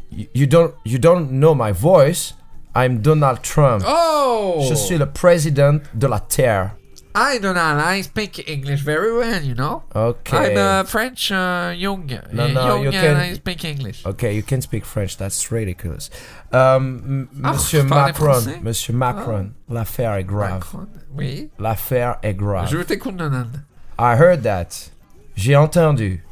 You- 0.09 0.28
You 0.34 0.47
don't 0.47 0.71
you 0.86 0.97
don't 0.97 1.28
know 1.30 1.53
my 1.53 1.71
voice. 1.71 2.34
I'm 2.73 2.99
Donald 3.01 3.41
Trump. 3.43 3.84
Oh 3.86 4.63
Je 4.69 4.73
suis 4.73 4.97
le 4.97 5.05
président 5.05 5.80
de 5.93 6.07
la 6.07 6.19
Terre. 6.19 6.71
Hi, 7.20 7.39
Donald. 7.39 7.80
I 7.82 8.01
speak 8.01 8.47
English 8.47 8.82
very 8.82 9.11
well, 9.18 9.41
you 9.43 9.55
know? 9.55 9.82
Okay. 9.95 10.51
I'm 10.53 10.57
uh, 10.57 10.84
French 10.84 11.32
uh, 11.32 11.74
young. 11.76 12.05
No, 12.32 12.43
uh, 12.43 12.47
no, 12.49 12.68
young 12.68 12.84
you 12.84 12.91
can- 12.91 13.15
I 13.15 13.34
speak 13.34 13.65
English. 13.65 14.05
Okay, 14.05 14.36
you 14.36 14.43
can 14.43 14.61
speak 14.61 14.86
French. 14.86 15.18
That's 15.18 15.51
ridiculous. 15.51 16.11
Um, 16.51 17.28
Ah, 17.43 17.53
Monsieur 17.53 17.82
Macron? 17.84 18.61
Monsieur 18.61 18.93
Macron, 18.93 19.53
l'affaire 19.68 20.13
est 20.13 20.28
grave. 20.28 20.59
Macron. 20.59 20.88
Oui. 21.11 21.49
L'affaire 21.57 22.18
est 22.22 22.36
grave. 22.38 22.70
Je 22.70 22.84
t'écoute, 22.84 23.18
Donald. 23.18 23.63
I 23.97 24.15
heard 24.15 24.43
that. 24.43 24.91
J'ai 25.36 25.55
entendu 25.55 26.24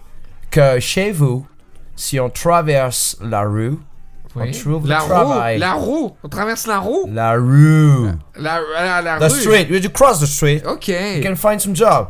que 0.52 0.80
chez 0.80 1.12
vous, 1.12 1.48
si 1.96 2.20
on 2.20 2.30
traverse 2.30 3.18
la 3.22 3.42
rue, 3.42 3.80
Oui. 4.36 4.50
on 4.50 4.60
trouve 4.60 4.88
La 4.88 4.98
le 4.98 5.02
roue 5.04 5.08
travail. 5.10 5.58
La 5.60 5.74
roue 5.74 6.12
On 6.24 6.30
traverse 6.30 6.68
la 6.68 6.80
roue 6.80 7.10
La 7.12 7.32
rue. 7.34 8.08
La, 8.38 8.60
la, 8.76 9.02
la 9.02 9.18
The 9.20 9.32
rue 9.32 9.40
street. 9.42 9.68
You 9.70 9.90
cross 9.90 10.20
the 10.20 10.26
street. 10.26 10.64
Ok. 10.66 10.88
You 10.90 11.22
can 11.24 11.36
find 11.36 11.60
some 11.62 11.74
job. 11.76 12.10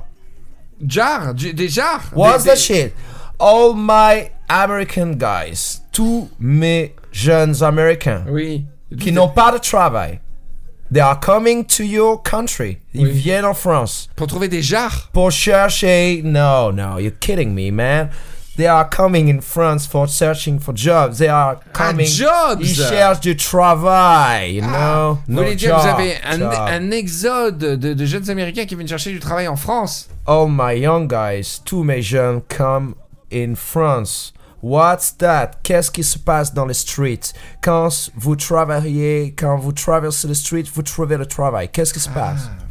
Jar 0.85 1.33
Des 1.33 1.67
jars 1.69 2.01
What's 2.13 2.43
des, 2.43 2.49
the 2.51 2.53
des- 2.55 2.59
shit? 2.59 2.93
All 3.39 3.73
my 3.75 4.29
American 4.49 5.13
guys, 5.17 5.81
tous 5.91 6.29
mes 6.39 6.93
jeunes 7.11 7.61
Américains 7.63 8.23
Oui. 8.29 8.65
qui 8.99 9.11
n'ont 9.11 9.29
pas 9.29 9.51
de 9.51 9.57
travail, 9.57 10.19
they 10.91 11.01
are 11.01 11.19
coming 11.19 11.65
to 11.65 11.83
your 11.83 12.21
country. 12.23 12.77
Ils 12.93 13.07
Oui. 13.07 13.11
viennent 13.11 13.45
en 13.45 13.53
France 13.53 14.09
Pour 14.15 14.27
trouver 14.27 14.47
des 14.47 14.61
jars 14.61 15.09
pour 15.13 15.31
chercher. 15.31 16.21
No, 16.23 16.71
no, 16.71 16.97
you're 16.99 17.11
kidding 17.19 17.53
me, 17.53 17.71
man. 17.71 18.09
They 18.57 18.67
are 18.67 18.87
coming 18.89 19.27
in 19.27 19.41
France 19.41 19.85
for 19.85 20.07
searching 20.07 20.59
for 20.59 20.73
jobs. 20.73 21.17
They 21.17 21.27
are 21.27 21.57
Ah, 21.59 21.69
coming. 21.73 22.05
jobs? 22.07 22.61
Ils 22.61 22.75
cherchent 22.75 23.19
du 23.19 23.35
travail, 23.35 24.55
you 24.55 24.61
know? 24.61 25.19
Vous 25.27 25.33
No 25.35 25.41
voulez 25.43 25.55
dire 25.55 25.71
job, 25.77 25.81
vous 25.81 25.87
avez 25.89 26.15
un, 26.23 26.41
un 26.41 26.91
exode 26.91 27.57
de, 27.57 27.93
de 27.93 28.05
jeunes 28.05 28.29
américains 28.29 28.65
qui 28.65 28.75
viennent 28.75 28.87
chercher 28.87 29.11
du 29.11 29.19
travail 29.19 29.47
en 29.47 29.57
France? 29.57 30.07
All 30.25 30.47
my 30.49 30.79
young 30.79 31.07
guys, 31.07 31.59
tous 31.65 31.83
mes 31.83 32.01
jeunes 32.01 32.41
come 32.47 32.95
in 33.33 33.55
France. 33.55 34.31
What's 34.63 35.15
that? 35.17 35.51
Qu'est-ce 35.61 35.91
qui 35.91 36.03
se 36.03 36.17
passe 36.17 36.51
dans 36.53 36.65
les 36.65 36.73
streets? 36.73 37.33
Quand 37.61 37.89
vous 38.15 38.35
travaillez, 38.35 39.35
quand 39.37 39.57
vous 39.57 39.73
traversez 39.73 40.27
les 40.27 40.33
streets, 40.33 40.71
vous 40.73 40.81
trouvez 40.81 41.17
le 41.17 41.25
travail. 41.27 41.69
Qu'est-ce 41.71 41.93
qui 41.93 41.99
se 41.99 42.09
passe? 42.09 42.47
Ah, 42.47 42.51
je- 42.57 42.61
je- 42.61 42.64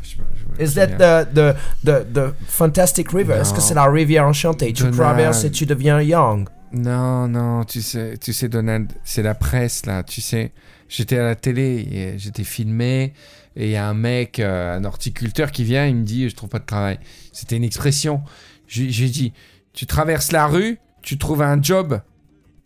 Is 0.59 0.75
that 0.75 0.99
the, 0.99 1.27
the, 1.33 1.55
the, 1.85 2.05
the 2.13 2.35
fantastic 2.47 3.13
river? 3.13 3.35
Est-ce 3.35 3.53
que 3.55 3.61
c'est 3.61 3.75
la 3.75 3.87
rivière 3.87 4.27
enchantée? 4.27 4.73
Tu 4.73 4.83
Donald. 4.83 4.99
traverses 4.99 5.45
et 5.45 5.51
tu 5.51 5.67
deviens 5.67 6.01
young. 6.01 6.49
Non, 6.73 7.29
non, 7.29 7.65
tu 7.65 7.83
sais, 7.83 8.17
tu 8.19 8.33
sais, 8.33 8.49
Donald, 8.49 8.93
c'est 9.05 9.23
la 9.23 9.35
presse 9.35 9.87
là. 9.87 10.03
Tu 10.03 10.21
sais, 10.21 10.53
j'étais 10.89 11.19
à 11.19 11.25
la 11.25 11.37
télé, 11.37 12.15
j'étais 12.17 12.43
filmé, 12.43 13.13
et 13.55 13.67
il 13.67 13.71
y 13.71 13.77
a 13.77 13.89
un 13.89 13.95
mec, 13.95 14.41
euh, 14.41 14.77
un 14.77 14.85
horticulteur 14.85 15.53
qui 15.53 15.63
vient, 15.63 15.87
il 15.87 15.95
me 15.95 16.03
dit, 16.03 16.29
je 16.29 16.35
trouve 16.35 16.49
pas 16.49 16.59
de 16.59 16.67
travail. 16.67 16.99
C'était 17.33 17.57
une 17.57 17.63
expression. 17.63 18.23
J'ai 18.67 18.91
j'ai 18.91 19.09
dit, 19.09 19.33
tu 19.73 19.87
traverses 19.87 20.33
la 20.33 20.49
rue, 20.49 20.79
tu 21.03 21.17
trouves 21.17 21.43
un 21.43 21.63
job. 21.63 22.01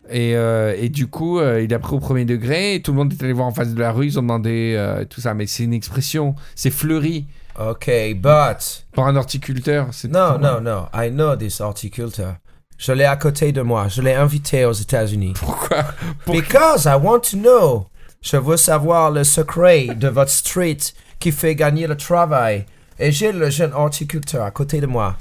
Et, 0.09 0.35
euh, 0.35 0.75
et 0.75 0.89
du 0.89 1.05
coup, 1.05 1.37
euh, 1.37 1.61
il 1.61 1.71
a 1.71 1.77
pris 1.77 1.93
au 1.95 1.99
premier 1.99 2.25
degré, 2.25 2.73
et 2.73 2.81
tout 2.81 2.93
le 2.93 2.97
monde 2.97 3.13
est 3.13 3.23
allé 3.23 3.33
voir 3.33 3.45
en 3.45 3.53
face 3.53 3.75
de 3.75 3.79
la 3.79 3.91
rue, 3.91 4.07
ils 4.07 4.17
ont 4.17 4.23
demandé 4.23 4.73
euh, 4.75 5.05
tout 5.05 5.21
ça. 5.21 5.35
Mais 5.35 5.45
c'est 5.45 5.63
une 5.63 5.73
expression, 5.73 6.33
c'est 6.55 6.71
fleuri. 6.71 7.27
Ok, 7.59 7.89
but... 8.15 8.85
Pour 8.93 9.05
un 9.05 9.15
horticulteur, 9.17 9.87
c'est. 9.91 10.07
Non, 10.09 10.37
non, 10.39 10.61
non. 10.61 10.87
I 10.93 11.09
know 11.11 11.35
this 11.35 11.59
horticulture. 11.59 12.35
Je 12.77 12.93
l'ai 12.93 13.03
à 13.03 13.17
côté 13.17 13.51
de 13.51 13.61
moi. 13.61 13.89
Je 13.89 14.01
l'ai 14.01 14.13
invité 14.13 14.63
aux 14.63 14.71
États-Unis. 14.71 15.33
Pourquoi? 15.37 15.83
Pour- 16.25 16.35
Because 16.35 16.85
I 16.85 16.95
want 16.95 17.19
to 17.31 17.37
know. 17.37 17.87
Je 18.21 18.37
veux 18.37 18.55
savoir 18.57 19.11
le 19.11 19.25
secret 19.25 19.87
de 19.95 20.07
votre 20.07 20.31
street 20.31 20.77
qui 21.19 21.31
fait 21.33 21.55
gagner 21.55 21.87
le 21.87 21.97
travail. 21.97 22.65
Et 22.97 23.11
j'ai 23.11 23.33
le 23.33 23.49
jeune 23.49 23.73
horticulteur 23.73 24.43
à 24.43 24.51
côté 24.51 24.79
de 24.79 24.87
moi. 24.87 25.17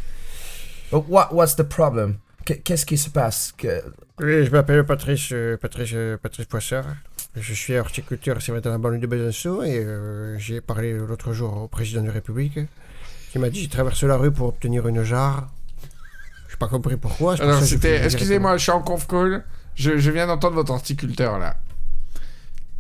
But 0.93 1.05
what, 1.09 1.29
what's 1.33 1.57
the 1.57 1.65
problem? 1.65 2.19
Qu- 2.47 2.61
Qu'est-ce 2.63 2.87
qui 2.87 2.97
se 2.99 3.11
passe? 3.11 3.53
Que- 3.59 3.83
Oui, 4.21 4.45
je 4.47 4.51
m'appelle 4.51 4.85
Patrice, 4.85 5.31
euh, 5.33 5.57
Patrice, 5.57 5.91
euh, 5.95 6.17
Patrice 6.17 6.47
Poissard. 6.47 6.85
Je 7.41 7.55
suis 7.55 7.77
horticulteur 7.77 8.39
ici 8.39 8.51
dans 8.51 8.71
la 8.71 8.79
banlieue 8.79 8.99
de 8.99 9.07
Besançon 9.07 9.63
et 9.63 9.79
euh, 9.79 10.39
j'ai 10.39 10.61
parlé 10.61 10.93
l'autre 10.93 11.33
jour 11.33 11.57
au 11.63 11.69
président 11.69 12.03
de 12.03 12.07
la 12.07 12.13
République 12.13 12.59
qui 13.33 13.39
m'a 13.39 13.51
dit 13.51 13.63
j'ai 13.63 13.69
traversé 13.69 14.07
la 14.07 14.17
rue 14.17 14.33
pour 14.33 14.49
obtenir 14.49 14.87
une 14.89 15.03
jarre. 15.03 15.49
Je 16.49 16.55
n'ai 16.55 16.59
pas 16.59 16.69
compris 16.69 16.97
pourquoi. 16.97 17.37
c'est 17.37 17.43
Alors, 17.43 17.63
c'était. 17.63 18.05
Excusez-moi, 18.05 18.57
je 18.57 18.63
suis 18.63 18.73
en 18.73 18.81
conf 18.81 19.07
call. 19.07 19.45
Je, 19.75 19.99
je 19.99 20.11
viens 20.11 20.27
d'entendre 20.27 20.55
votre 20.55 20.73
horticulteur 20.73 21.39
là. 21.39 21.57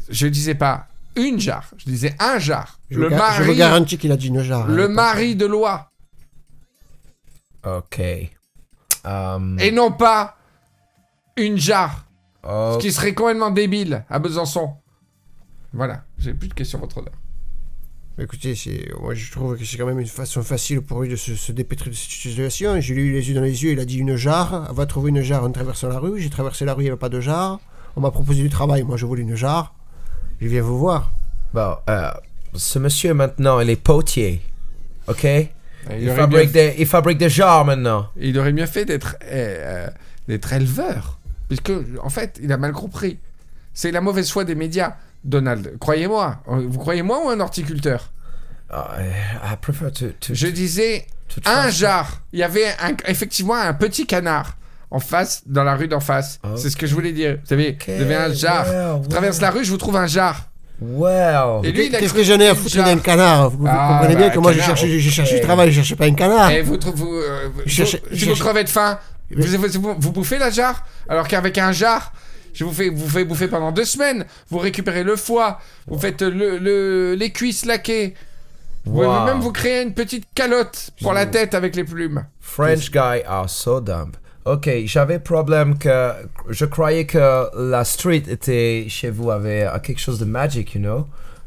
Je 0.09 0.26
disais 0.26 0.54
pas 0.54 0.88
une 1.16 1.38
jarre, 1.38 1.70
je 1.76 1.84
disais 1.84 2.14
un 2.18 2.38
jarre. 2.38 2.78
Je, 2.90 2.98
le 2.98 3.11
je 3.11 3.14
vous 3.14 3.18
mari. 3.18 3.56
garantis 3.56 3.98
qu'il 3.98 4.11
a 4.12 4.16
dit 4.16 4.28
une 4.28 4.42
jarre. 4.42 4.66
Le 4.68 4.84
hein, 4.84 4.88
mari 4.88 5.36
de 5.36 5.46
loi. 5.46 5.90
Ok. 7.64 8.00
Um, 9.04 9.59
Et 9.61 9.70
non 9.70 9.92
pas 9.92 10.36
une 11.36 11.59
jarre. 11.59 12.04
Oh, 12.45 12.72
Ce 12.74 12.78
qui 12.78 12.93
serait 12.93 13.14
complètement 13.14 13.51
débile 13.51 14.05
à 14.09 14.18
Besançon. 14.18 14.74
Voilà, 15.72 16.05
j'ai 16.18 16.34
plus 16.34 16.49
de 16.49 16.55
questions, 16.55 16.78
votre 16.78 16.99
honneur. 16.99 17.14
Écoutez, 18.20 18.57
c'est, 18.57 18.89
moi 19.01 19.14
je 19.14 19.30
trouve 19.30 19.57
que 19.57 19.64
c'est 19.64 19.76
quand 19.76 19.86
même 19.86 20.01
une 20.01 20.07
façon 20.07 20.43
facile 20.43 20.80
pour 20.80 21.03
lui 21.03 21.09
de 21.09 21.14
se, 21.14 21.36
se 21.36 21.53
dépêtrer 21.53 21.91
de 21.91 21.95
cette 21.95 22.11
situation. 22.11 22.80
J'ai 22.80 22.95
lu 22.95 23.12
les 23.12 23.28
yeux 23.28 23.34
dans 23.34 23.43
les 23.43 23.62
yeux, 23.62 23.70
il 23.72 23.80
a 23.80 23.84
dit 23.84 23.99
une 23.99 24.16
jarre. 24.16 24.66
On 24.70 24.72
va 24.72 24.86
trouver 24.86 25.11
une 25.11 25.22
jarre 25.22 25.45
en 25.45 25.53
traversant 25.53 25.89
la 25.89 26.01
rue. 26.01 26.20
J'ai 26.20 26.30
traversé 26.30 26.64
la 26.64 26.74
rue, 26.74 26.82
il 26.82 26.86
n'y 26.86 26.91
avait 26.91 26.99
pas 26.99 27.11
de 27.11 27.20
jarre. 27.20 27.61
On 27.95 28.01
m'a 28.01 28.11
proposé 28.11 28.43
du 28.43 28.49
travail, 28.51 28.82
moi 28.82 28.97
je 28.97 29.07
voulais 29.07 29.22
une 29.22 29.36
jarre. 29.36 29.72
Je 30.41 30.49
viens 30.49 30.62
vous 30.62 30.78
voir. 30.78 31.12
bon, 31.55 31.76
euh, 31.89 32.11
ce 32.55 32.80
monsieur 32.80 33.14
maintenant, 33.14 33.61
il 33.61 33.70
est 33.70 33.76
potier. 33.76 34.43
Ok? 35.07 35.24
Il 35.97 36.11
fabrique, 36.11 36.49
mieux, 36.49 36.53
des, 36.53 36.74
il 36.78 36.86
fabrique 36.86 37.18
des 37.18 37.30
genres 37.30 37.64
maintenant. 37.64 38.09
il 38.16 38.39
aurait 38.39 38.53
mieux 38.53 38.66
fait 38.66 38.84
d'être 38.84 39.16
euh, 39.22 39.86
euh, 39.86 39.90
d'être 40.27 40.52
éleveur. 40.52 41.18
Puisque, 41.48 41.72
en 42.02 42.08
fait, 42.10 42.38
il 42.42 42.52
a 42.52 42.56
mal 42.56 42.72
compris. 42.72 43.18
C'est 43.74 43.90
la 43.90 44.00
mauvaise 44.00 44.30
foi 44.30 44.44
des 44.44 44.54
médias, 44.54 44.96
Donald. 45.24 45.76
Croyez-moi. 45.80 46.42
Vous 46.46 46.78
croyez 46.78 47.02
moi 47.02 47.24
ou 47.24 47.28
un 47.30 47.40
horticulteur? 47.40 48.10
Uh, 48.70 48.74
I 49.44 49.56
prefer 49.60 49.90
to, 49.92 50.06
to, 50.20 50.34
Je 50.34 50.46
disais 50.48 51.06
to 51.28 51.40
un 51.48 51.70
jar. 51.70 52.20
Il 52.32 52.38
y 52.40 52.42
avait 52.42 52.66
un- 52.82 52.96
effectivement 53.06 53.54
un 53.54 53.72
petit 53.72 54.06
canard 54.06 54.56
en 54.90 55.00
face, 55.00 55.42
dans 55.46 55.64
la 55.64 55.74
rue 55.74 55.88
d'en 55.88 56.00
face. 56.00 56.38
Ok. 56.44 56.58
C'est 56.58 56.68
ce 56.70 56.76
que 56.76 56.86
je 56.86 56.94
voulais 56.94 57.12
dire. 57.12 57.38
Vous 57.42 57.46
savez, 57.48 57.78
Ok, 57.80 57.84
vous 57.96 58.02
avez 58.02 58.14
un 58.16 58.32
jar. 58.32 58.66
well, 58.68 59.00
Je 59.04 59.08
traverse 59.08 59.36
well. 59.36 59.42
la 59.42 59.50
rue, 59.52 59.64
je 59.64 59.70
vous 59.70 59.76
trouve 59.78 59.96
un 59.96 60.06
jar. 60.06 60.50
Well. 60.80 61.60
Et 61.64 61.72
lui, 61.72 61.86
il 61.86 61.96
a 61.96 61.98
Qu'est-ce 61.98 62.12
cru 62.12 62.22
que 62.22 62.28
j'en 62.28 62.38
ai 62.40 62.48
à 62.48 62.54
foutre 62.54 62.76
d'un 62.76 62.98
canard? 62.98 63.50
Vous, 63.50 63.64
Ah, 63.66 63.88
comprenez 63.98 64.14
bah, 64.14 64.20
bien 64.20 64.30
que 64.30 64.38
moi 64.38 64.52
j'ai 64.52 64.60
cherché, 64.60 65.00
j'ai 65.00 65.10
cherché 65.10 65.36
du 65.36 65.40
travail, 65.40 65.70
je 65.70 65.76
cherchais 65.76 65.96
pas 65.96 66.04
un 66.04 66.14
canard. 66.14 66.50
Et 66.50 66.62
vous, 66.62 66.76
trou- 66.76 66.92
vous, 66.94 67.14
euh, 67.14 67.48
vous, 67.54 67.62
Je 67.64 67.70
cherchais- 67.70 67.98
vous- 68.04 68.08
je 68.12 68.16
si 68.16 68.24
vous 68.26 68.30
cherchais- 68.34 68.44
crevez 68.44 68.64
de 68.64 68.68
faim, 68.68 68.98
vous, 69.30 69.80
vous, 69.80 69.94
vous 69.98 70.12
bouffez 70.12 70.38
la 70.38 70.50
jarre 70.50 70.84
Alors 71.09 71.28
qu'avec 71.28 71.59
un 71.59 71.72
jar, 71.72 72.12
Je 72.55 72.64
vous 72.64 72.72
fais, 72.72 72.88
vous 72.88 73.09
fais 73.09 73.24
bouffer 73.24 73.48
pendant 73.48 73.72
deux 73.72 73.84
semaines. 73.84 74.24
Vous 74.50 74.59
récupérez 74.59 75.05
le 75.05 75.16
foie. 75.16 75.60
Vous 75.86 75.98
faites 75.98 76.22
le, 76.22 76.59
le- 76.59 77.14
les 77.14 77.30
cuisses 77.30 77.64
laquées. 77.66 78.14
Vous 78.84 78.92
pouvez 78.94 79.06
Wow. 79.06 79.24
même 79.26 79.40
vous 79.40 79.52
créer 79.52 79.82
une 79.82 79.92
petite 79.94 80.24
calotte 80.34 80.90
pour 81.02 81.12
la 81.12 81.26
tête 81.26 81.55
avec 81.55 81.76
les 81.76 81.84
plumes. 81.84 82.24
French 82.40 82.90
guy 82.90 83.22
are 83.26 83.48
so 83.50 83.80
dumb. 83.80 84.12
Ok, 84.46 84.70
j'avais 84.86 85.18
problème 85.18 85.76
que 85.76 86.12
je 86.48 86.64
croyais 86.64 87.05
que 87.05 87.48
la 87.70 87.84
street 87.84 88.22
était 88.28 88.86
chez 88.88 89.10
vous 89.10 89.30
avait 89.30 89.66
quelque 89.82 90.00
chose 90.00 90.18
de 90.18 90.24
magic, 90.24 90.74
you 90.74 90.80
know. 90.80 91.06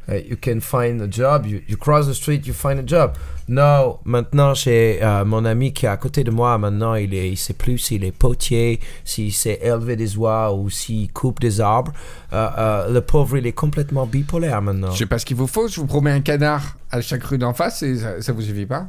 Uh, 0.09 0.15
you 0.15 0.35
can 0.35 0.59
find 0.61 0.99
a 1.01 1.07
job, 1.07 1.45
you, 1.45 1.61
you 1.67 1.77
cross 1.77 2.07
the 2.07 2.13
street, 2.13 2.47
you 2.47 2.53
find 2.53 2.79
a 2.79 2.83
job. 2.85 3.13
Non, 3.47 3.99
maintenant 4.03 4.53
j'ai 4.55 4.99
euh, 5.01 5.23
mon 5.25 5.45
ami 5.45 5.73
qui 5.73 5.85
est 5.85 5.89
à 5.89 5.97
côté 5.97 6.23
de 6.23 6.31
moi. 6.31 6.57
Maintenant, 6.57 6.95
il 6.95 7.13
il 7.13 7.37
sait 7.37 7.53
plus 7.53 7.77
s'il 7.77 8.03
est 8.03 8.11
potier, 8.11 8.79
s'il 9.05 9.31
sait 9.31 9.59
élever 9.61 9.95
des 9.95 10.17
oies 10.17 10.53
ou 10.53 10.69
s'il 10.69 11.11
coupe 11.13 11.39
des 11.39 11.61
arbres. 11.61 11.93
Euh, 12.33 12.49
euh, 12.57 12.91
le 12.93 13.01
pauvre, 13.01 13.37
il 13.37 13.45
est 13.45 13.51
complètement 13.51 14.05
bipolaire 14.07 14.61
maintenant. 14.61 14.91
Je 14.91 14.97
sais 14.97 15.05
pas 15.05 15.19
ce 15.19 15.25
qu'il 15.25 15.37
vous 15.37 15.47
faut. 15.47 15.67
Je 15.67 15.79
vous 15.79 15.87
promets 15.87 16.11
un 16.11 16.21
canard 16.21 16.77
à 16.91 16.99
chaque 17.01 17.23
rue 17.23 17.37
d'en 17.37 17.53
face 17.53 17.83
et 17.83 17.97
ça, 17.97 18.21
ça 18.21 18.31
vous 18.33 18.41
suffit 18.41 18.65
pas. 18.65 18.87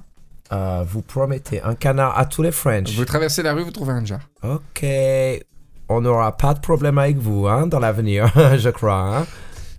Vous 0.87 1.01
promettez 1.03 1.63
un 1.63 1.75
canard 1.75 2.19
à 2.19 2.27
tous 2.27 2.43
les 2.43 2.53
French. 2.53 2.95
Vous 2.95 3.05
traversez 3.07 3.43
la 3.43 3.55
rue, 3.55 3.63
vous 3.63 3.71
trouvez 3.71 3.93
un 3.93 4.05
jar. 4.05 4.21
Ok. 4.43 4.85
On 5.89 6.01
n'aura 6.03 6.37
pas 6.37 6.53
de 6.55 6.61
problème 6.61 6.99
avec 6.99 7.17
vous 7.17 7.47
hein, 7.49 7.67
dans 7.67 7.79
l'avenir, 7.81 8.31
je 8.59 8.69
crois. 8.71 9.19
hein. 9.19 9.27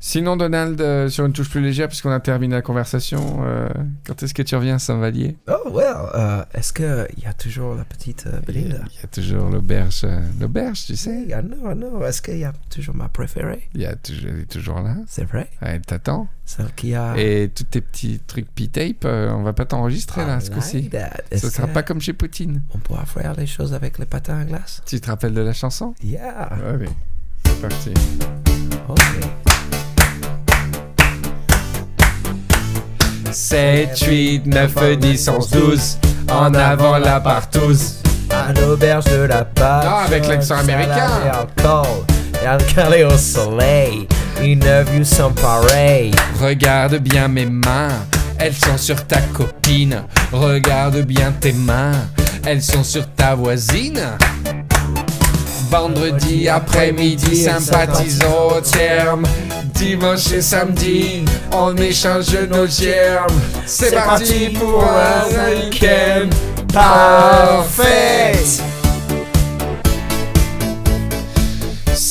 Sinon, 0.06 0.36
Donald, 0.36 0.82
euh, 0.82 1.08
sur 1.08 1.26
une 1.26 1.32
touche 1.32 1.50
plus 1.50 1.62
légère, 1.62 1.88
puisqu'on 1.88 2.12
a 2.12 2.20
terminé 2.20 2.56
la 2.56 2.62
conversation, 2.62 3.40
euh, 3.46 3.70
quand 4.06 4.22
est-ce 4.22 4.34
que 4.34 4.42
tu 4.42 4.54
reviens, 4.54 4.78
Saint-Vallier? 4.78 5.38
Oh, 5.48 5.70
well. 5.72 5.96
euh, 6.14 6.44
Est-ce 6.54 6.74
qu'il 6.74 7.24
y 7.24 7.26
a 7.26 7.32
toujours 7.32 7.74
la 7.76 7.86
petite 7.86 8.26
euh, 8.28 8.42
Il 8.50 8.58
y 8.58 8.64
Belinda 8.66 8.84
a 9.02 9.08
toujours 9.08 9.50
l'auberge, 9.50 10.06
l'auberge, 10.42 10.84
tu 10.88 10.98
sais. 10.98 11.28
Ah 11.34 11.42
non, 11.42 11.74
non. 11.74 12.06
Est-ce 12.06 12.22
qu'il 12.22 12.38
y 12.38 12.44
a 12.44 12.52
toujours 12.70 12.96
ma 12.96 13.08
préférée? 13.08 13.70
Il 13.76 13.80
y 13.82 13.86
a 13.86 13.96
toujours, 13.96 14.30
elle 14.30 14.40
est 14.42 14.52
toujours 14.52 14.82
là. 14.82 14.98
C'est 15.08 15.24
vrai 15.24 15.50
Elle 15.62 15.80
t'attend. 15.80 16.28
Celle 16.44 16.74
qui 16.76 16.94
a. 16.96 17.16
Et 17.18 17.50
tous 17.56 17.64
tes 17.64 17.80
petits 17.80 18.20
trucs 18.28 18.52
P-tape, 18.54 19.06
on 19.06 19.44
va 19.44 19.54
pas 19.54 19.64
t'enregistrer 19.64 20.26
là, 20.26 20.42
ce 20.42 20.52
coup-ci. 20.52 20.90
like. 20.92 21.14
Ce 21.34 21.50
sera 21.50 21.68
pas 21.68 21.82
comme 21.82 22.02
chez 22.02 22.12
Poutine. 22.12 22.62
On 22.76 22.78
pourra 22.80 23.06
faire 23.06 23.36
les 23.36 23.48
choses 23.48 23.74
avec 23.74 24.00
les 24.00 24.06
patins 24.06 24.40
à 24.40 24.44
glace? 24.44 24.82
Tu 24.86 25.00
te 25.00 25.08
rappelles 25.08 25.34
de 25.34 25.40
la 25.42 25.54
chanson? 25.54 25.96
Yeah. 26.04 26.50
Allez, 26.74 26.90
c'est 27.46 27.62
parti. 27.62 27.94
Ok. 28.90 29.53
7, 33.34 34.00
8, 34.00 34.46
9, 34.46 35.00
10, 35.00 35.28
11, 35.28 35.50
12. 35.50 35.98
En 36.32 36.54
avant 36.54 36.98
la 36.98 37.20
partouze. 37.20 37.96
À 38.30 38.54
l'auberge 38.54 39.06
de 39.06 39.24
la 39.24 39.44
pâte. 39.44 39.86
Non, 39.86 39.98
avec 40.06 40.28
l'accent 40.28 40.58
américain. 40.58 41.10
Et 41.26 41.30
alcool. 41.30 41.88
Et 42.44 42.48
un 42.48 42.58
calé 42.58 43.04
au 43.04 43.18
soleil. 43.18 44.08
Une 44.42 44.66
vue 44.92 45.06
sans 45.06 45.32
pareil. 45.32 46.12
Regarde 46.42 46.98
bien 46.98 47.28
mes 47.28 47.46
mains, 47.46 47.90
elles 48.38 48.54
sont 48.54 48.78
sur 48.78 49.04
ta 49.06 49.22
copine. 49.22 50.04
Regarde 50.32 51.02
bien 51.02 51.32
tes 51.32 51.54
mains, 51.54 51.94
elles 52.46 52.62
sont 52.62 52.84
sur 52.84 53.08
ta 53.14 53.36
voisine. 53.36 54.02
Vendredi 55.70 56.50
après-midi, 56.50 57.44
sympathisons 57.44 58.58
au 58.58 58.62
terme. 58.62 59.26
Dimanche 59.84 60.32
et 60.32 60.42
samedi, 60.42 61.26
on 61.52 61.76
échange 61.76 62.34
nos 62.50 62.66
germes. 62.66 63.42
C'est 63.66 63.94
parti 63.94 64.50
pour 64.58 64.82
un 64.82 65.50
week-end 65.50 66.30
parfait. 66.74 68.32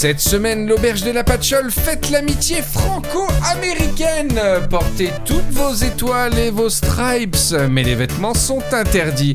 Cette 0.02 0.18
semaine, 0.18 0.66
l'auberge 0.66 1.04
de 1.04 1.12
la 1.12 1.22
Patchole 1.22 1.70
fête 1.70 2.10
l'amitié 2.10 2.60
franco-américaine. 2.60 4.36
Portez 4.68 5.12
toutes 5.24 5.48
vos 5.52 5.72
étoiles 5.74 6.36
et 6.40 6.50
vos 6.50 6.70
stripes, 6.70 7.36
mais 7.70 7.84
les 7.84 7.94
vêtements 7.94 8.34
sont 8.34 8.64
interdits. 8.72 9.34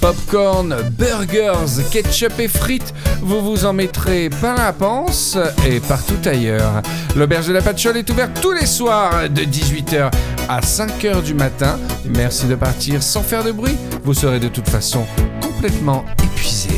Popcorn, 0.00 0.74
burgers, 0.98 1.84
ketchup 1.92 2.40
et 2.40 2.48
frites, 2.48 2.92
vous 3.20 3.40
vous 3.42 3.64
en 3.64 3.72
mettrez 3.72 4.28
par 4.28 4.56
la 4.56 4.72
panse 4.72 5.38
et 5.64 5.78
partout 5.78 6.18
ailleurs. 6.24 6.82
L'auberge 7.14 7.46
de 7.46 7.52
la 7.52 7.62
Patchole 7.62 7.98
est 7.98 8.10
ouverte 8.10 8.40
tous 8.42 8.50
les 8.50 8.66
soirs 8.66 9.28
de 9.28 9.42
18h 9.42 10.10
à 10.48 10.60
5h 10.60 11.22
du 11.22 11.34
matin. 11.34 11.78
Merci 12.04 12.46
de 12.46 12.56
partir 12.56 13.04
sans 13.04 13.22
faire 13.22 13.44
de 13.44 13.52
bruit, 13.52 13.76
vous 14.02 14.14
serez 14.14 14.40
de 14.40 14.48
toute 14.48 14.68
façon 14.68 15.06
complètement 15.40 16.04
épuisé. 16.24 16.70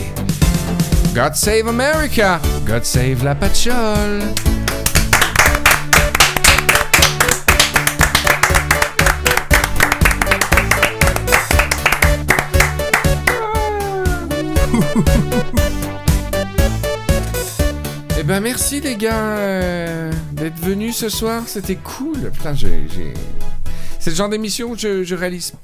God 1.14 1.34
save 1.34 1.66
America, 1.66 2.40
God 2.64 2.84
save 2.84 3.24
la 3.24 3.34
patchole. 3.34 4.22
Eh 18.18 18.22
ben 18.22 18.40
merci 18.40 18.80
les 18.80 18.94
gars 18.96 19.12
euh, 19.14 20.12
d'être 20.32 20.58
venus 20.60 20.96
ce 20.96 21.08
soir, 21.08 21.42
c'était 21.46 21.76
cool. 21.76 22.30
J'ai, 22.54 22.86
c'est 23.98 24.10
le 24.10 24.16
genre 24.16 24.28
d'émission 24.28 24.76
je, 24.76 25.02
je 25.02 25.14
réalise. 25.16 25.54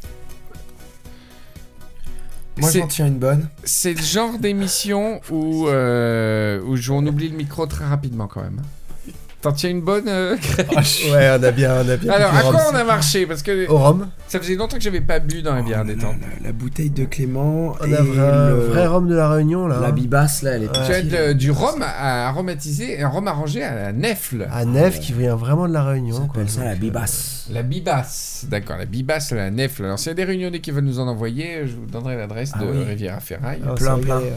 Moi, 2.59 2.71
j'en 2.71 2.87
tiens 2.87 3.07
une 3.07 3.19
bonne. 3.19 3.49
C'est 3.65 3.93
le 3.93 4.03
genre 4.03 4.39
d'émission 4.39 5.21
où, 5.31 5.69
euh, 5.69 6.61
où 6.63 6.77
on 6.91 7.07
oublie 7.07 7.29
le 7.29 7.37
micro 7.37 7.67
très 7.67 7.85
rapidement 7.85 8.29
quand 8.29 8.43
même. 8.43 8.63
T'en 9.47 9.53
tiens 9.53 9.71
une 9.71 9.81
bonne 9.81 10.09
euh, 10.09 10.35
Greg 10.43 10.67
Ouais, 11.13 11.31
on 11.39 11.43
a 11.45 11.51
bien, 11.53 11.73
on 11.85 11.89
a 11.89 11.97
bien. 11.97 12.11
Alors, 12.13 12.35
à 12.35 12.43
quoi 12.43 12.63
on 12.73 12.75
a 12.75 12.83
marché 12.83 13.27
Parce 13.27 13.45
que 13.45 13.69
Au 13.71 13.79
rhum. 13.79 14.09
ça 14.27 14.41
faisait 14.41 14.57
longtemps 14.57 14.77
que 14.77 14.83
j'avais 14.83 15.01
pas 15.01 15.21
bu 15.21 15.41
dans 15.41 15.55
les 15.55 15.63
bières 15.63 15.85
détente. 15.85 16.17
La, 16.43 16.49
la 16.49 16.53
bouteille 16.53 16.91
de 16.91 17.05
Clément 17.05 17.77
On 17.81 17.87
et 17.87 17.95
a 17.95 18.03
vrai, 18.03 18.49
le- 18.51 18.55
vrai 18.67 18.87
rhum 18.89 19.07
de 19.07 19.15
la 19.15 19.29
Réunion 19.31 19.69
là. 19.69 19.79
la 19.81 19.93
bibasse 19.93 20.43
là, 20.43 20.53
elle 20.57 20.65
est. 20.65 20.73
Tu 20.85 20.93
as 20.93 21.03
de- 21.03 21.33
du 21.33 21.53
rhum 21.53 21.81
à- 21.81 22.27
aromatisé, 22.29 23.01
un 23.01 23.07
rhum 23.09 23.29
arrangé 23.29 23.63
à 23.63 23.73
la 23.77 23.93
nefle. 23.93 24.49
À 24.53 24.65
Nef 24.65 24.99
qui 24.99 25.13
vient 25.13 25.37
vraiment 25.37 25.69
de 25.69 25.73
la 25.75 25.85
On 25.85 25.87
Réunion. 25.91 26.17
quoi. 26.27 26.43
appelle 26.43 26.51
ça 26.51 26.65
la 26.65 26.71
Donc, 26.71 26.79
euh, 26.79 26.81
bibasse. 26.81 27.47
La 27.53 27.63
bibasse, 27.63 28.47
d'accord, 28.51 28.79
la 28.79 28.87
bibasse, 28.87 29.31
la 29.31 29.53
nefle. 29.53 29.85
Alors, 29.85 30.01
s'il 30.01 30.09
y 30.09 30.11
a 30.11 30.15
des 30.15 30.25
réunionnais 30.25 30.59
qui 30.61 30.73
veulent 30.73 30.83
nous 30.83 30.99
en 30.99 31.07
envoyer, 31.07 31.69
je 31.69 31.77
vous 31.77 31.87
donnerai 31.87 32.17
l'adresse 32.17 32.51
Ah 32.55 32.59
de 32.65 32.65
oui. 32.67 32.83
Riviera 32.85 33.21
Ferraille. 33.21 33.61
ah, 33.65 33.75
plein, 33.75 33.97
plein. 33.99 34.19
ouais. 34.19 34.33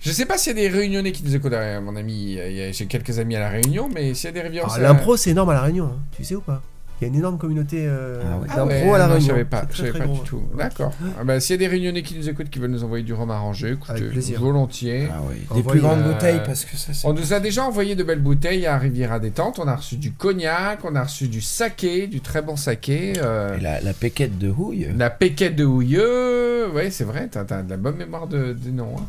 Je 0.00 0.12
sais 0.12 0.24
pas 0.26 0.38
s'il 0.38 0.56
y 0.56 0.60
a 0.66 0.68
des 0.68 0.74
réunionnais 0.74 1.12
qui 1.12 1.22
nous 1.22 1.34
écoutent, 1.36 1.52
euh, 1.52 1.80
mon 1.80 1.94
ami. 1.96 2.38
a- 2.40 2.72
J'ai 2.72 2.86
quelques 2.86 3.18
amis 3.18 3.36
à 3.36 3.40
la 3.40 3.48
Réunion, 3.50 3.88
mais 3.92 4.14
s'il 4.14 4.26
y 4.26 4.28
a 4.28 4.32
des 4.32 4.40
Riviera 4.40 4.66
Ah, 4.74 4.78
L'impro, 4.78 5.16
c'est 5.16 5.30
énorme 5.30 5.50
à 5.50 5.54
la 5.54 5.62
Réunion. 5.62 5.84
hein. 5.86 5.98
Tu 6.16 6.24
sais 6.24 6.34
ou 6.34 6.40
pas? 6.40 6.62
Il 7.00 7.04
y 7.04 7.06
a 7.06 7.08
une 7.08 7.18
énorme 7.18 7.38
communauté 7.38 7.84
euh, 7.88 8.20
Ah 8.24 8.36
ouais. 8.38 8.46
Ah 8.50 8.56
d'impro 8.56 8.74
ouais, 8.74 8.90
à 8.94 8.98
la 8.98 9.06
non, 9.06 9.12
Réunion. 9.14 9.20
Je 9.20 9.26
savais 9.32 9.44
pas, 9.44 9.62
très, 9.62 9.76
savais 9.78 9.90
très 9.90 9.98
pas 10.00 10.04
gros. 10.06 10.14
du 10.16 10.20
tout. 10.28 10.42
D'accord. 10.56 10.92
Ah 11.18 11.24
bah, 11.24 11.40
S'il 11.40 11.54
y 11.54 11.54
a 11.54 11.58
des 11.58 11.66
réunionnais 11.68 12.02
qui 12.02 12.14
nous 12.16 12.28
écoutent, 12.28 12.50
qui 12.50 12.58
veulent 12.58 12.70
nous 12.70 12.84
envoyer 12.84 13.04
du 13.04 13.14
rhum 13.14 13.30
arrangé, 13.30 13.70
écoutez, 13.70 13.92
Avec 13.92 14.10
plaisir. 14.10 14.38
volontiers. 14.40 15.08
Ah 15.10 15.20
oui. 15.28 15.36
Des 15.36 15.44
Envoyez, 15.50 15.68
plus 15.68 15.80
grandes 15.80 16.00
euh, 16.00 16.12
bouteilles 16.12 16.40
parce 16.44 16.64
que 16.66 16.76
ça. 16.76 16.92
On 17.08 17.12
nous 17.14 17.32
a 17.32 17.40
déjà 17.40 17.64
envoyé 17.64 17.94
de 17.96 18.02
belles 18.04 18.20
bouteilles 18.20 18.66
à 18.66 18.76
Riviera 18.76 19.18
Détente. 19.18 19.58
On 19.58 19.66
a 19.66 19.76
reçu 19.76 19.96
du 19.96 20.12
cognac, 20.12 20.84
on 20.84 20.94
a 20.94 21.04
reçu 21.04 21.28
du 21.28 21.40
saké, 21.40 22.06
du 22.06 22.20
très 22.20 22.42
bon 22.42 22.56
saké. 22.56 23.14
euh, 23.22 23.56
Et 23.56 23.60
la, 23.60 23.80
la 23.80 23.92
péquette 23.94 24.38
de 24.38 24.50
houille. 24.50 24.88
la 24.96 25.08
péquette 25.10 25.56
de 25.56 25.64
houilleux. 25.64 26.70
Ouais, 26.74 26.90
c'est 26.90 27.04
vrai, 27.04 27.28
t'as 27.30 27.44
t'as 27.44 27.62
de 27.62 27.70
la 27.70 27.76
bonne 27.78 27.96
mémoire 27.96 28.26
de, 28.26 28.52
de 28.52 28.70
nom. 28.70 28.94
hein. 28.98 29.04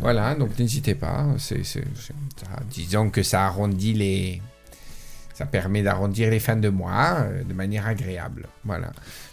Voilà, 0.00 0.34
donc 0.34 0.58
n'hésitez 0.58 0.94
pas. 0.96 1.26
C'est, 1.38 1.62
disons 2.70 3.10
que 3.10 3.22
ça 3.22 3.44
arrondit 3.46 3.92
les. 3.94 4.42
Ça 5.36 5.44
permet 5.44 5.82
d'arrondir 5.82 6.30
les 6.30 6.38
fins 6.40 6.56
de 6.56 6.70
mois 6.70 7.16
euh, 7.18 7.42
de 7.44 7.52
manière 7.52 7.86
agréable. 7.86 8.46
Voilà. 8.64 8.86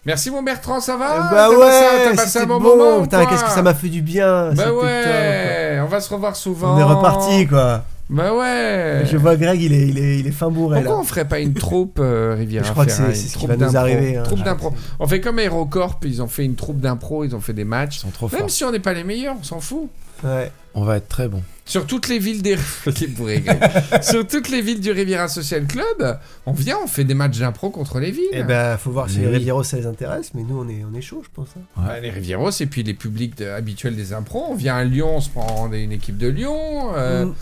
Merci 0.06 0.32
mon 0.32 0.44
Bertrand, 0.44 0.82
ça 0.82 0.98
va? 0.98 1.18
Bah 1.18 1.30
T'as 1.32 1.50
ouais, 1.50 2.04
passé 2.10 2.16
passé 2.18 2.40
un 2.40 2.46
bon, 2.46 2.60
bon. 2.60 2.76
moment 2.78 3.02
Putain, 3.04 3.26
qu'est-ce 3.26 3.44
que 3.46 3.50
ça 3.50 3.62
m'a 3.62 3.74
fait 3.74 3.88
du 3.88 4.02
bien. 4.02 4.52
Bah 4.54 4.74
ouais, 4.74 5.80
on 5.82 5.86
va 5.88 6.02
se 6.02 6.14
revoir 6.14 6.36
souvent. 6.36 6.76
On 6.76 6.80
est 6.80 6.84
reparti 6.84 7.48
quoi. 7.48 7.86
Bah 8.10 8.34
ouais. 8.36 9.04
Je 9.06 9.16
vois 9.16 9.38
Greg, 9.38 9.62
il 9.62 9.72
est, 9.72 9.88
il 9.88 9.98
est, 9.98 10.20
il 10.20 10.28
est 10.28 10.32
fin 10.32 10.50
bourré 10.52 10.80
Pourquoi 10.82 10.96
là. 10.98 11.02
on 11.02 11.06
ferait 11.06 11.26
pas 11.28 11.40
une 11.40 11.54
troupe 11.54 12.00
euh, 12.02 12.36
Riviera 12.38 12.66
Je 12.66 12.72
crois 12.72 12.86
que 12.86 12.92
Ferraille, 12.92 13.16
c'est- 13.16 13.28
ce 13.30 13.34
qui 13.34 13.38
troupe 13.38 13.50
va 13.52 13.56
nous 13.56 13.62
d'impro, 13.62 13.78
arriver, 13.78 14.18
hein. 14.18 14.24
Troupe 14.24 14.40
Ah, 14.42 14.46
d'impro. 14.46 14.74
On 15.00 15.08
fait 15.08 15.22
comme 15.22 15.40
Aerocorp, 15.40 16.00
ils 16.04 16.22
ont 16.22 16.28
fait 16.28 16.44
une 16.44 16.56
troupe 16.56 16.82
d'impro, 16.82 17.24
ils 17.24 17.34
ont 17.34 17.40
fait 17.40 17.54
des 17.54 17.64
matchs. 17.64 17.96
Ils 17.96 18.00
sont 18.02 18.10
trop 18.12 18.28
Même 18.30 18.42
forts. 18.42 18.50
si 18.50 18.66
on 18.66 18.72
n'est 18.74 18.80
pas 18.80 18.92
les 18.94 19.06
meilleurs, 19.06 19.36
on 19.40 19.44
s'en 19.44 19.62
fout. 19.62 19.90
Ouais. 20.24 20.52
On 20.76 20.84
va 20.84 20.98
être 20.98 21.08
très 21.08 21.28
bon. 21.28 21.42
Sur 21.66 21.86
toutes 21.86 22.08
les 22.10 22.18
villes 22.20 22.42
des. 22.42 22.58
Sur 24.02 24.28
toutes 24.28 24.50
les 24.50 24.62
villes 24.62 24.82
du 24.82 24.92
Riviera 24.92 25.28
Social 25.28 25.66
Club, 25.66 26.18
on 26.46 26.52
vient, 26.52 26.78
on 26.84 26.88
fait 26.88 27.04
des 27.04 27.14
matchs 27.14 27.40
d'impro 27.40 27.70
contre 27.70 28.00
les 28.00 28.12
villes. 28.12 28.24
Et 28.34 28.44
ben, 28.44 28.78
faut 28.78 28.92
voir 28.92 29.10
si 29.10 29.20
les. 29.20 29.28
Rivieros 29.28 29.64
ça 29.64 29.78
les 29.78 29.86
intéresse, 29.86 30.32
mais 30.34 30.44
nous 30.44 30.60
on 30.60 30.68
est, 30.68 30.84
on 30.92 30.98
est 30.98 31.02
chaud, 31.02 31.22
je 31.24 31.30
pense. 31.34 31.50
hein. 31.58 31.62
Bah, 31.78 32.00
les 32.02 32.10
Rivieros 32.10 32.50
et 32.60 32.66
puis 32.66 32.84
les 32.84 32.94
publics 32.94 33.38
de- 33.38 33.46
habituels 33.50 33.96
des 33.96 34.14
impros. 34.14 34.46
On 34.50 34.56
vient 34.56 34.76
à 34.76 34.84
Lyon, 34.84 35.18
on 35.18 35.22
se 35.22 35.30
prend 35.30 35.72
une 35.72 35.92
équipe 35.92 36.18
de 36.18 36.28
Lyon. 36.28 36.58
euh, 36.96 37.26
Mm. 37.26 37.34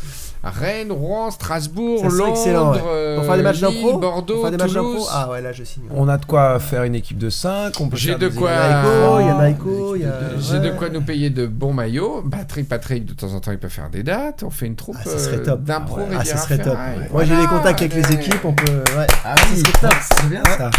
Rennes, 0.44 0.92
Rouen, 0.92 1.30
Strasbourg, 1.30 2.00
Ça 2.02 2.10
serait 2.10 2.18
Londres, 2.18 2.32
excellent, 2.32 2.72
ouais. 2.74 2.80
euh, 2.84 3.16
Pour 3.18 3.26
faire 3.26 3.38
des 3.38 3.44
matchs 3.44 3.62
Lille, 3.62 3.76
d'impro 3.84 3.98
Bordeaux, 4.00 4.50
des 4.50 4.58
matchs 4.58 4.74
d'impro 4.74 4.92
Toulouse. 4.94 5.08
Ah 5.12 5.30
ouais, 5.30 5.40
là 5.40 5.52
je 5.52 5.64
signe. 5.64 5.84
On 5.92 6.08
a 6.08 6.18
de 6.18 6.26
quoi 6.26 6.60
faire 6.60 6.82
une 6.84 6.96
équipe 6.96 7.20
de 7.20 7.30
5. 7.30 7.80
On 7.80 7.90
peut 7.90 7.96
J'ai 7.98 8.10
faire 8.10 8.18
de 8.20 8.28
des 8.30 8.36
quoi- 8.36 8.50
Il 8.50 8.56
y 8.56 8.60
a 8.60 8.80
équipes 8.80 8.90
Naiko, 8.90 9.20
il 9.20 9.26
y 9.26 9.30
a 9.30 9.38
Naiko, 9.42 9.96
il 9.98 10.02
y 10.02 10.06
a. 10.06 10.20
J'ai 10.40 10.60
de 10.60 10.72
ouais. 10.72 10.76
quoi 10.78 10.90
nous 10.90 11.02
payer 11.02 11.30
de 11.30 11.46
bons 11.46 11.74
maillots. 11.74 12.24
Patrick, 12.32 12.68
Patrick, 12.72 13.06
de 13.06 13.14
temps 13.14 13.34
en 13.34 13.42
temps, 13.42 13.52
il 13.52 13.60
peut 13.60 13.68
faire 13.70 13.90
des 13.90 14.02
dates. 14.02 14.44
On 14.44 14.50
fait 14.50 14.66
une 14.66 14.78
troupe 14.78 14.96
Ah, 15.00 15.04
ça 15.04 15.20
serait 15.20 15.38
euh, 15.40 15.44
top. 15.46 15.64
d'impro 15.64 16.00
Ah, 16.00 16.10
ouais. 16.10 16.16
Ah, 16.20 16.26
ça 16.26 16.38
serait 16.38 16.58
top. 16.58 16.78
Ouais. 16.78 17.10
Moi 17.12 17.26
j'ai 17.26 17.32
les 17.32 17.42
Voilà. 17.46 17.50
contacts 17.58 17.82
avec 17.82 17.94
les 17.96 18.14
équipes, 18.14 18.46
on 18.46 18.54
peut. 18.54 18.84
Ouais. 18.98 19.08
Ah 19.26 19.36
oui, 19.52 19.62
c'est 19.62 20.30
bien 20.30 20.42
ça. 20.58 20.72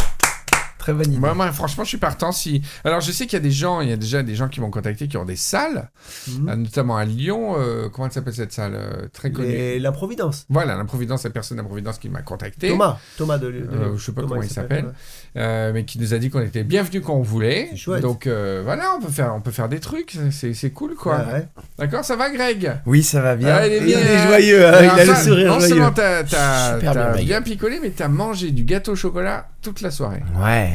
Très 0.78 0.92
bonne 0.94 1.06
idée. 1.12 1.18
Moi, 1.20 1.32
moi, 1.34 1.52
franchement, 1.52 1.84
je 1.84 1.90
suis 1.90 1.98
partant. 1.98 2.32
Si... 2.32 2.60
Alors, 2.82 3.00
je 3.00 3.12
sais 3.12 3.26
qu'il 3.26 3.34
y 3.34 3.36
a 3.36 3.40
des 3.44 3.52
gens, 3.52 3.82
il 3.82 3.88
y 3.88 3.92
a 3.92 3.96
déjà 3.96 4.24
des 4.24 4.34
gens 4.34 4.48
qui 4.48 4.60
m'ont 4.60 4.70
contacté 4.72 5.06
qui 5.06 5.16
ont 5.16 5.24
des 5.24 5.36
salles, 5.36 5.90
Mhm. 6.26 6.48
euh, 6.48 6.56
notamment 6.56 6.96
à 6.96 7.04
Lyon. 7.04 7.54
euh, 7.56 7.88
comment 7.88 8.06
elle 8.06 8.12
s'appelle 8.12 8.34
cette 8.34 8.52
salle 8.52 8.72
euh, 8.74 9.06
Très 9.12 9.30
connue? 9.30 9.46
Et 9.48 9.78
l'improvidence. 9.78 10.44
Voilà, 10.48 10.74
l'improvidence, 10.74 11.22
la 11.22 11.30
personne 11.30 11.58
d'improvidence 11.58 11.98
qui 12.00 12.08
m'a 12.08 12.22
contacté. 12.22 12.68
Thomas, 12.70 12.98
Thomas 13.16 13.38
de. 13.38 13.52
de- 13.52 13.68
Euh, 13.72 13.96
je 13.96 14.04
sais 14.06 14.10
pas 14.12 14.22
Thomas, 14.22 14.30
comment 14.30 14.42
il 14.42 14.50
s'appelle, 14.50 14.92
euh, 15.36 15.70
mais 15.72 15.84
qui 15.84 15.98
nous 15.98 16.12
a 16.14 16.18
dit 16.18 16.28
qu'on 16.30 16.40
était 16.40 16.62
bienvenus 16.64 17.02
quand 17.04 17.14
on 17.14 17.22
voulait. 17.22 17.68
C'est 17.70 17.76
chouette. 17.76 18.02
Donc 18.02 18.26
euh, 18.26 18.60
voilà, 18.64 18.94
on 18.98 19.00
peut 19.02 19.10
faire, 19.10 19.32
on 19.34 19.40
peut 19.40 19.50
faire 19.50 19.68
des 19.68 19.80
trucs, 19.80 20.16
c'est, 20.30 20.52
c'est 20.54 20.70
cool 20.70 20.94
quoi. 20.94 21.18
Ouais, 21.18 21.32
ouais. 21.32 21.46
D'accord, 21.78 22.04
ça 22.04 22.16
va 22.16 22.30
Greg? 22.30 22.72
Oui, 22.86 23.02
ça 23.02 23.20
va 23.22 23.36
bien. 23.36 23.54
Ah, 23.54 23.66
il 23.66 23.72
est 23.72 23.78
Il 23.78 23.84
bien, 23.86 23.98
est 23.98 24.16
hein. 24.16 24.26
joyeux, 24.26 24.66
hein, 24.66 24.78
il 24.82 25.00
a 25.00 25.04
le 25.04 25.14
sourire 25.14 25.46
Non 25.48 25.58
joyeux. 25.58 25.68
seulement 25.74 25.90
t'as, 25.92 26.24
t'as- 26.24 26.74
Super 26.74 26.92
t'as 26.94 27.12
bien, 27.14 27.24
bien, 27.24 27.42
picolé, 27.42 27.78
mais 27.82 27.90
t'as 27.90 28.08
mangé 28.08 28.50
du 28.50 28.64
gâteau 28.64 28.92
au 28.92 28.96
chocolat 28.96 29.48
toute 29.62 29.80
la 29.80 29.90
soirée. 29.90 30.22
Ouais. 30.42 30.70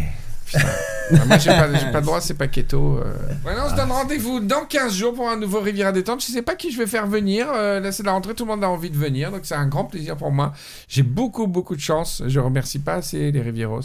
Ah, 0.56 1.26
moi 1.26 1.38
j'ai 1.38 1.50
pas, 1.52 1.74
j'ai 1.74 1.90
pas 1.92 2.00
le 2.00 2.06
droit, 2.06 2.20
c'est 2.20 2.34
pas 2.34 2.48
keto. 2.48 2.98
euh. 2.98 3.14
Voilà, 3.44 3.66
on 3.66 3.70
se 3.70 3.76
donne 3.76 3.92
rendez-vous 3.92 4.40
dans 4.42 4.66
15 4.66 4.94
jours 4.94 5.14
pour 5.14 5.30
un 5.30 5.38
nouveau 5.38 5.62
Riviera 5.62 5.92
Détente. 5.94 6.22
Je 6.22 6.32
sais 6.32 6.42
pas 6.42 6.56
qui 6.56 6.70
je 6.72 6.78
vais 6.78 6.88
faire 6.88 7.08
venir. 7.08 7.48
euh, 7.54 7.80
là 7.80 7.92
c'est 7.94 8.04
la 8.04 8.12
rentrée, 8.12 8.34
tout 8.34 8.44
le 8.44 8.52
monde 8.52 8.64
a 8.64 8.70
envie 8.70 8.90
de 8.90 8.98
venir, 8.98 9.32
donc 9.32 9.42
c'est 9.44 9.56
un 9.56 9.68
grand 9.68 9.86
plaisir 9.86 10.18
pour 10.18 10.32
moi. 10.32 10.52
J'ai 10.90 11.04
beaucoup 11.04 11.48
beaucoup 11.48 11.76
de 11.76 11.82
chance. 11.82 12.24
Je 12.28 12.40
remercie 12.42 12.80
pas 12.80 12.96
assez 12.96 13.32
les 13.32 13.42
Rivieros, 13.42 13.82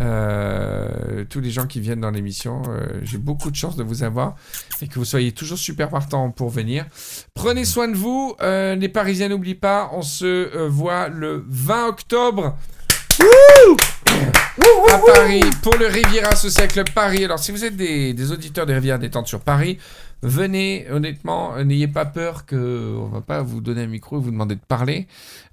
euh, 0.00 1.24
tous 1.28 1.40
les 1.40 1.50
gens 1.50 1.66
qui 1.66 1.80
viennent 1.80 2.00
dans 2.00 2.10
l'émission. 2.10 2.62
euh, 2.68 2.86
j'ai 3.02 3.18
beaucoup 3.18 3.50
de 3.50 3.56
chance 3.56 3.76
de 3.76 3.82
vous 3.82 4.02
avoir 4.02 4.34
et 4.80 4.88
que 4.88 4.98
vous 4.98 5.04
soyez 5.04 5.32
toujours 5.32 5.58
super 5.58 5.88
partants 5.88 6.30
pour 6.30 6.48
venir. 6.50 6.86
Prenez 7.34 7.64
soin 7.64 7.88
de 7.88 7.96
vous. 7.96 8.34
euh, 8.42 8.74
les 8.76 8.88
Parisiens 8.88 9.28
n'oublient 9.28 9.54
pas. 9.54 9.90
On 9.92 10.02
se 10.02 10.24
euh, 10.24 10.68
voit 10.68 11.08
le 11.08 11.44
20 11.48 11.88
octobre 11.88 12.56
à 14.90 14.98
Paris 14.98 15.44
pour 15.62 15.76
le 15.76 15.86
Riviera 15.86 16.34
Social 16.36 16.68
Club 16.68 16.90
Paris. 16.90 17.24
Alors, 17.24 17.38
si 17.38 17.52
vous 17.52 17.64
êtes 17.64 17.76
des, 17.76 18.12
des 18.12 18.32
auditeurs 18.32 18.66
des 18.66 18.74
Rivières 18.74 18.98
Détente 18.98 19.26
sur 19.26 19.40
Paris, 19.40 19.78
venez, 20.22 20.86
honnêtement, 20.90 21.54
euh, 21.56 21.64
n'ayez 21.64 21.88
pas 21.88 22.04
peur 22.04 22.46
que 22.46 22.94
on 22.98 23.06
va 23.08 23.20
pas 23.20 23.42
vous 23.42 23.60
donner 23.60 23.82
un 23.82 23.86
micro 23.86 24.18
et 24.18 24.20
vous 24.20 24.30
demander 24.30 24.54
de 24.56 24.60
parler. 24.66 25.06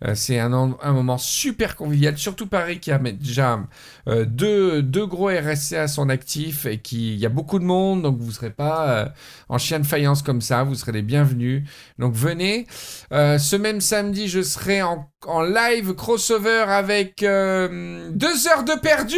Euh, 0.06 0.16
c'est 0.16 0.40
un, 0.40 0.54
en- 0.54 0.78
un 0.82 0.92
moment 0.94 1.18
super 1.18 1.76
convivial, 1.76 2.18
surtout 2.18 2.48
Paris 2.48 2.80
qui 2.80 2.92
a 2.92 2.98
déjà 3.00 3.60
euh, 4.08 4.26
deux, 4.26 4.82
gros 5.06 5.28
RSC 5.28 5.74
à 5.76 5.88
son 5.88 6.10
actif 6.10 6.66
et 6.66 6.80
qui 6.80 7.14
il 7.14 7.20
y 7.20 7.26
a 7.26 7.30
beaucoup 7.30 7.60
de 7.60 7.66
monde, 7.66 8.02
donc 8.04 8.18
vous 8.20 8.32
serez 8.32 8.50
pas 8.52 8.90
euh, 8.90 9.06
en 9.50 9.58
chien 9.58 9.80
de 9.80 9.86
faïence 9.86 10.22
comme 10.22 10.42
ça, 10.42 10.64
vous 10.64 10.76
serez 10.76 10.92
les 10.94 11.02
bienvenus. 11.02 11.64
Donc 12.00 12.14
venez. 12.14 12.68
Euh, 13.12 13.38
ce 13.38 13.56
même 13.56 13.82
samedi, 13.82 14.28
je 14.28 14.42
serai 14.42 14.82
en, 14.82 15.10
en 15.28 15.42
live 15.44 15.94
crossover 15.94 16.66
avec 16.68 17.24
euh, 17.24 18.10
deux 18.14 18.48
heures 18.48 18.64
de 18.64 18.80
perdu. 18.80 19.18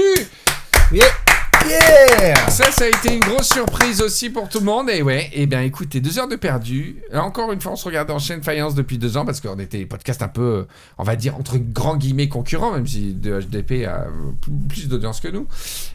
Ça, 2.49 2.71
ça 2.71 2.85
a 2.85 2.87
été 2.87 3.13
une 3.13 3.19
grosse 3.19 3.49
surprise 3.49 4.01
aussi 4.01 4.29
pour 4.29 4.47
tout 4.47 4.59
le 4.59 4.65
monde. 4.65 4.89
Et 4.89 5.01
ouais, 5.01 5.29
et 5.33 5.45
bien 5.45 5.61
écoutez, 5.61 5.99
deux 5.99 6.19
heures 6.19 6.27
de 6.27 6.35
perdu. 6.35 7.01
Encore 7.13 7.51
une 7.51 7.59
fois, 7.59 7.73
on 7.73 7.75
se 7.75 7.85
regardait 7.85 8.13
en 8.13 8.19
chaîne 8.19 8.43
faïence 8.43 8.75
depuis 8.75 8.97
deux 8.97 9.17
ans 9.17 9.25
parce 9.25 9.41
qu'on 9.41 9.59
était 9.59 9.79
des 9.79 9.85
podcasts 9.85 10.21
un 10.21 10.27
peu, 10.27 10.67
on 10.97 11.03
va 11.03 11.15
dire, 11.15 11.35
entre 11.35 11.57
grands 11.57 11.97
guillemets 11.97 12.29
concurrents, 12.29 12.71
même 12.71 12.87
si 12.87 13.13
de 13.13 13.41
HDP 13.41 13.85
a 13.85 14.07
plus- 14.69 14.87
d'audience 14.87 15.19
que 15.19 15.27
nous. 15.27 15.47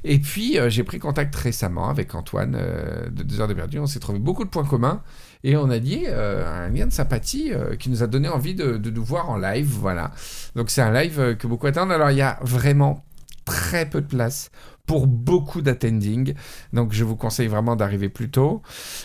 Et 0.05 0.18
puis, 0.18 0.59
euh, 0.59 0.68
j'ai 0.68 0.84
pris 0.84 0.98
contact 0.98 1.34
récemment 1.34 1.88
avec 1.88 2.14
Antoine 2.14 2.56
euh, 2.59 3.09
de 3.09 3.22
deux 3.22 3.40
heures 3.40 3.48
de 3.48 3.55
perdu. 3.55 3.78
On 3.78 3.86
s'est 3.86 4.01
trouvé 4.01 4.18
beaucoup 4.18 4.44
de 4.44 4.51
points 4.51 4.64
communs. 4.64 5.02
Et 5.44 5.56
on 5.56 5.70
a 5.70 5.78
dit 5.78 6.02
euh, 6.06 6.66
un 6.66 6.68
lien 6.68 6.86
de 6.86 6.92
sympathie 6.92 7.52
qui 7.78 7.88
nous 7.88 8.02
a 8.02 8.06
donné 8.06 8.28
envie 8.28 8.55
de, 8.55 8.76
nous 8.76 9.05
voir 9.05 9.30
en 9.30 9.38
live. 9.38 9.68
Voilà. 9.80 10.10
Donc 10.56 10.68
c'est 10.68 10.82
un 10.82 10.92
live 10.92 11.36
que 11.38 11.47
beaucoup 11.47 11.66
attendent. 11.66 11.92
Alors 11.92 12.10
il 12.10 12.18
y 12.18 12.22
a 12.22 12.38
vraiment 12.42 13.02
très 13.47 13.88
peu 13.88 14.01
de 14.01 14.06
place 14.06 14.51
pour 14.90 15.06
beaucoup 15.06 15.62
d'attending. 15.62 16.34
Donc 16.72 16.92
je 16.92 17.04
vous 17.04 17.14
conseille 17.14 17.46
vraiment 17.46 17.76
d'arriver 17.76 18.08
plus 18.08 18.28
tôt. 18.28 18.60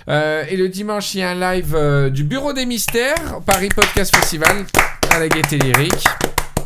Euh, 0.10 0.44
et 0.50 0.58
le 0.58 0.68
dimanche, 0.68 1.14
il 1.14 1.20
y 1.20 1.22
a 1.22 1.30
un 1.30 1.40
live 1.40 1.76
euh, 1.76 2.10
du 2.10 2.24
Bureau 2.24 2.54
des 2.54 2.66
Mystères, 2.66 3.40
Paris 3.46 3.70
Podcast 3.70 4.16
Festival, 4.16 4.66
à 5.12 5.20
la 5.20 5.30
Gaieté 5.30 5.60
Lyrique. 5.60 6.04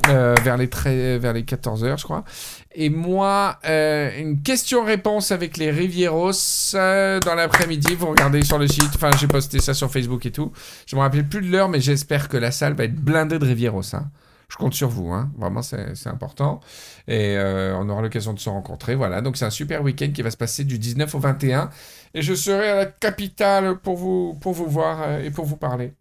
euh, 0.08 0.36
vers 0.42 0.56
les 0.56 0.70
vers 1.18 1.34
les 1.34 1.44
14h 1.44 2.00
je 2.00 2.04
crois 2.04 2.24
et 2.74 2.90
moi 2.90 3.60
une 3.64 4.42
question-réponse 4.42 5.32
avec 5.32 5.58
les 5.58 5.70
Rivieros 5.70 6.32
dans 6.74 7.36
l'après-midi 7.36 7.96
vous 7.96 8.08
regardez 8.08 8.44
sur 8.44 8.58
le 8.58 8.68
site 8.68 8.90
enfin 8.96 9.12
j'ai 9.20 9.28
posté 9.28 9.60
ça 9.60 9.74
sur 9.74 9.92
Facebook 9.92 10.26
et 10.26 10.32
tout 10.32 10.52
je 10.88 10.96
me 10.96 11.02
rappelle 11.02 11.28
plus 11.28 11.42
de 11.42 11.52
l'heure 11.52 11.70
mais 11.70 11.82
j'espère 11.82 12.28
que 12.30 12.38
la 12.38 12.52
salle 12.52 12.74
va 12.74 12.86
être 12.86 12.96
blindée 12.96 13.38
de 13.38 13.46
Rivieros 13.46 13.94
hein. 13.94 14.06
Je 14.50 14.58
compte 14.58 14.74
sur 14.74 14.90
vous 14.90 15.12
hein. 15.12 15.32
vraiment 15.38 15.62
c'est 15.62 15.96
c'est 15.96 16.10
important 16.10 16.60
et 17.08 17.38
euh, 17.38 17.76
on 17.78 17.88
aura 17.88 18.02
l'occasion 18.02 18.34
de 18.34 18.40
se 18.40 18.50
rencontrer 18.50 18.96
voilà 18.96 19.22
donc 19.22 19.38
c'est 19.38 19.46
un 19.46 19.50
super 19.52 19.84
week-end 19.84 20.10
qui 20.14 20.22
va 20.22 20.32
se 20.32 20.38
passer 20.38 20.64
du 20.64 20.80
19 20.80 21.14
au 21.16 21.20
21 21.20 21.70
et 22.16 22.22
je 22.22 22.34
serai 22.34 22.70
à 22.70 22.76
la 22.76 22.86
capitale 22.88 23.78
pour 23.78 23.96
vous 23.96 24.38
pour 24.42 24.54
vous 24.54 24.66
voir 24.68 25.02
euh, 25.04 25.24
et 25.24 25.30
pour 25.32 25.46
vous 25.46 25.58
parler 25.58 25.94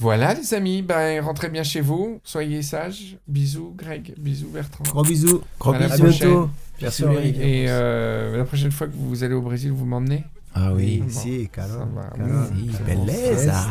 voilà 0.00 0.32
les 0.32 0.54
amis, 0.54 0.80
ben, 0.82 1.20
rentrez 1.24 1.48
bien 1.48 1.64
chez 1.64 1.80
vous, 1.80 2.20
soyez 2.22 2.62
sages. 2.62 3.16
Bisous 3.26 3.74
Greg, 3.76 4.14
bisous 4.16 4.48
Bertrand. 4.48 4.84
Gros 4.84 5.02
bisous. 5.02 5.42
Gros 5.58 5.72
À 5.72 5.76
À 5.76 5.88
bisous. 5.88 6.02
prochaine. 6.04 6.28
bientôt. 6.28 6.50
Merci. 6.80 7.02
Et 7.02 7.64
euh, 7.68 8.36
la 8.36 8.44
prochaine 8.44 8.70
fois 8.70 8.86
que 8.86 8.92
vous 8.94 9.24
allez 9.24 9.34
au 9.34 9.42
Brésil, 9.42 9.72
vous 9.72 9.86
m'emmenez? 9.86 10.24
Ah 10.60 10.72
oui. 10.72 11.02
Oui, 11.04 11.12
si, 11.12 11.48
Ça 11.54 11.62
va. 11.62 12.10
calme. 12.16 12.48
Si, 12.48 12.82
belleza. 12.84 13.64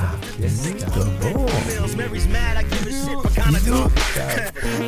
Mary's 1.97 2.27
mad, 2.27 2.57
I 2.57 2.64
give 2.64 2.85
a 2.88 2.91
shit 2.91 3.19
for 3.22 3.30
kinda 3.30 3.59
talk. 3.68 3.91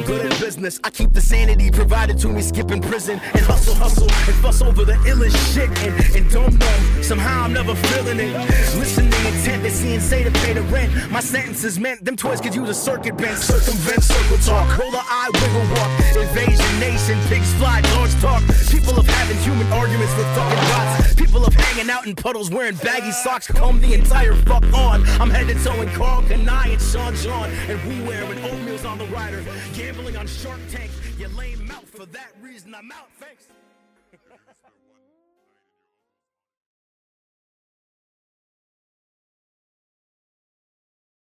Good 0.05 0.31
at 0.31 0.39
business, 0.39 0.79
I 0.83 0.89
keep 0.91 1.11
the 1.11 1.21
sanity 1.21 1.71
provided 1.71 2.17
to 2.19 2.27
me, 2.27 2.41
skipping 2.41 2.81
prison 2.81 3.19
and 3.33 3.41
hustle, 3.45 3.73
hustle, 3.75 4.07
and 4.27 4.35
fuss 4.43 4.61
over 4.61 4.85
the 4.85 4.93
illest 5.09 5.35
shit. 5.53 5.69
And, 5.83 6.15
and 6.15 6.29
don't 6.31 6.57
know, 6.59 7.01
somehow 7.01 7.43
I'm 7.43 7.53
never 7.53 7.73
feeling 7.75 8.19
it. 8.19 8.33
Listening 8.77 9.11
intently, 9.25 9.69
seeing 9.71 9.99
say 9.99 10.23
to 10.23 10.31
pay 10.43 10.53
the 10.53 10.61
rent. 10.73 10.91
My 11.11 11.19
sentences 11.19 11.79
meant 11.79 12.05
them 12.05 12.15
toys 12.15 12.39
could 12.39 12.53
use 12.55 12.69
a 12.69 12.73
circuit 12.75 13.17
bent, 13.17 13.37
circumvent, 13.39 14.03
circle 14.03 14.37
talk, 14.37 14.77
roll 14.77 14.91
the 14.91 15.01
eye, 15.03 15.29
wiggle 15.33 15.65
walk, 15.75 15.89
invasion 16.15 16.79
nation, 16.79 17.17
pigs 17.27 17.51
fly, 17.55 17.81
dogs 17.81 18.13
talk. 18.21 18.43
People 18.69 18.99
of 18.99 19.07
having 19.07 19.37
human 19.37 19.67
arguments 19.73 20.15
with 20.15 20.27
fucking 20.35 20.63
bots. 20.69 21.13
People 21.15 21.43
of 21.45 21.53
hanging 21.53 21.88
out 21.89 22.05
in 22.07 22.15
puddles 22.15 22.49
wearing 22.49 22.75
baggy 22.77 23.11
socks, 23.11 23.47
comb 23.47 23.81
the 23.81 23.93
entire 23.93 24.33
fuck 24.33 24.63
on. 24.73 25.07
I'm 25.19 25.29
headed 25.29 25.57
towing 25.63 25.89
Carl 25.89 26.21
Kanai 26.23 26.73
and 26.73 26.81
Sean 26.81 27.15
John, 27.15 27.49
and 27.67 27.79
we 27.87 28.01
wearing 28.07 28.39
oatmeal's 28.43 28.85
on 28.85 28.97
the 28.97 29.05
rider, 29.07 29.43
gambling 29.73 30.15
on 30.15 30.27
Shark 30.27 30.59
Tank. 30.69 30.91
You 31.17 31.27
lame 31.29 31.67
mouth 31.67 31.89
for 31.89 32.05
that 32.07 32.31
reason. 32.41 32.73
I'm 32.75 32.91
out. 32.91 33.09
Thanks. 33.19 33.47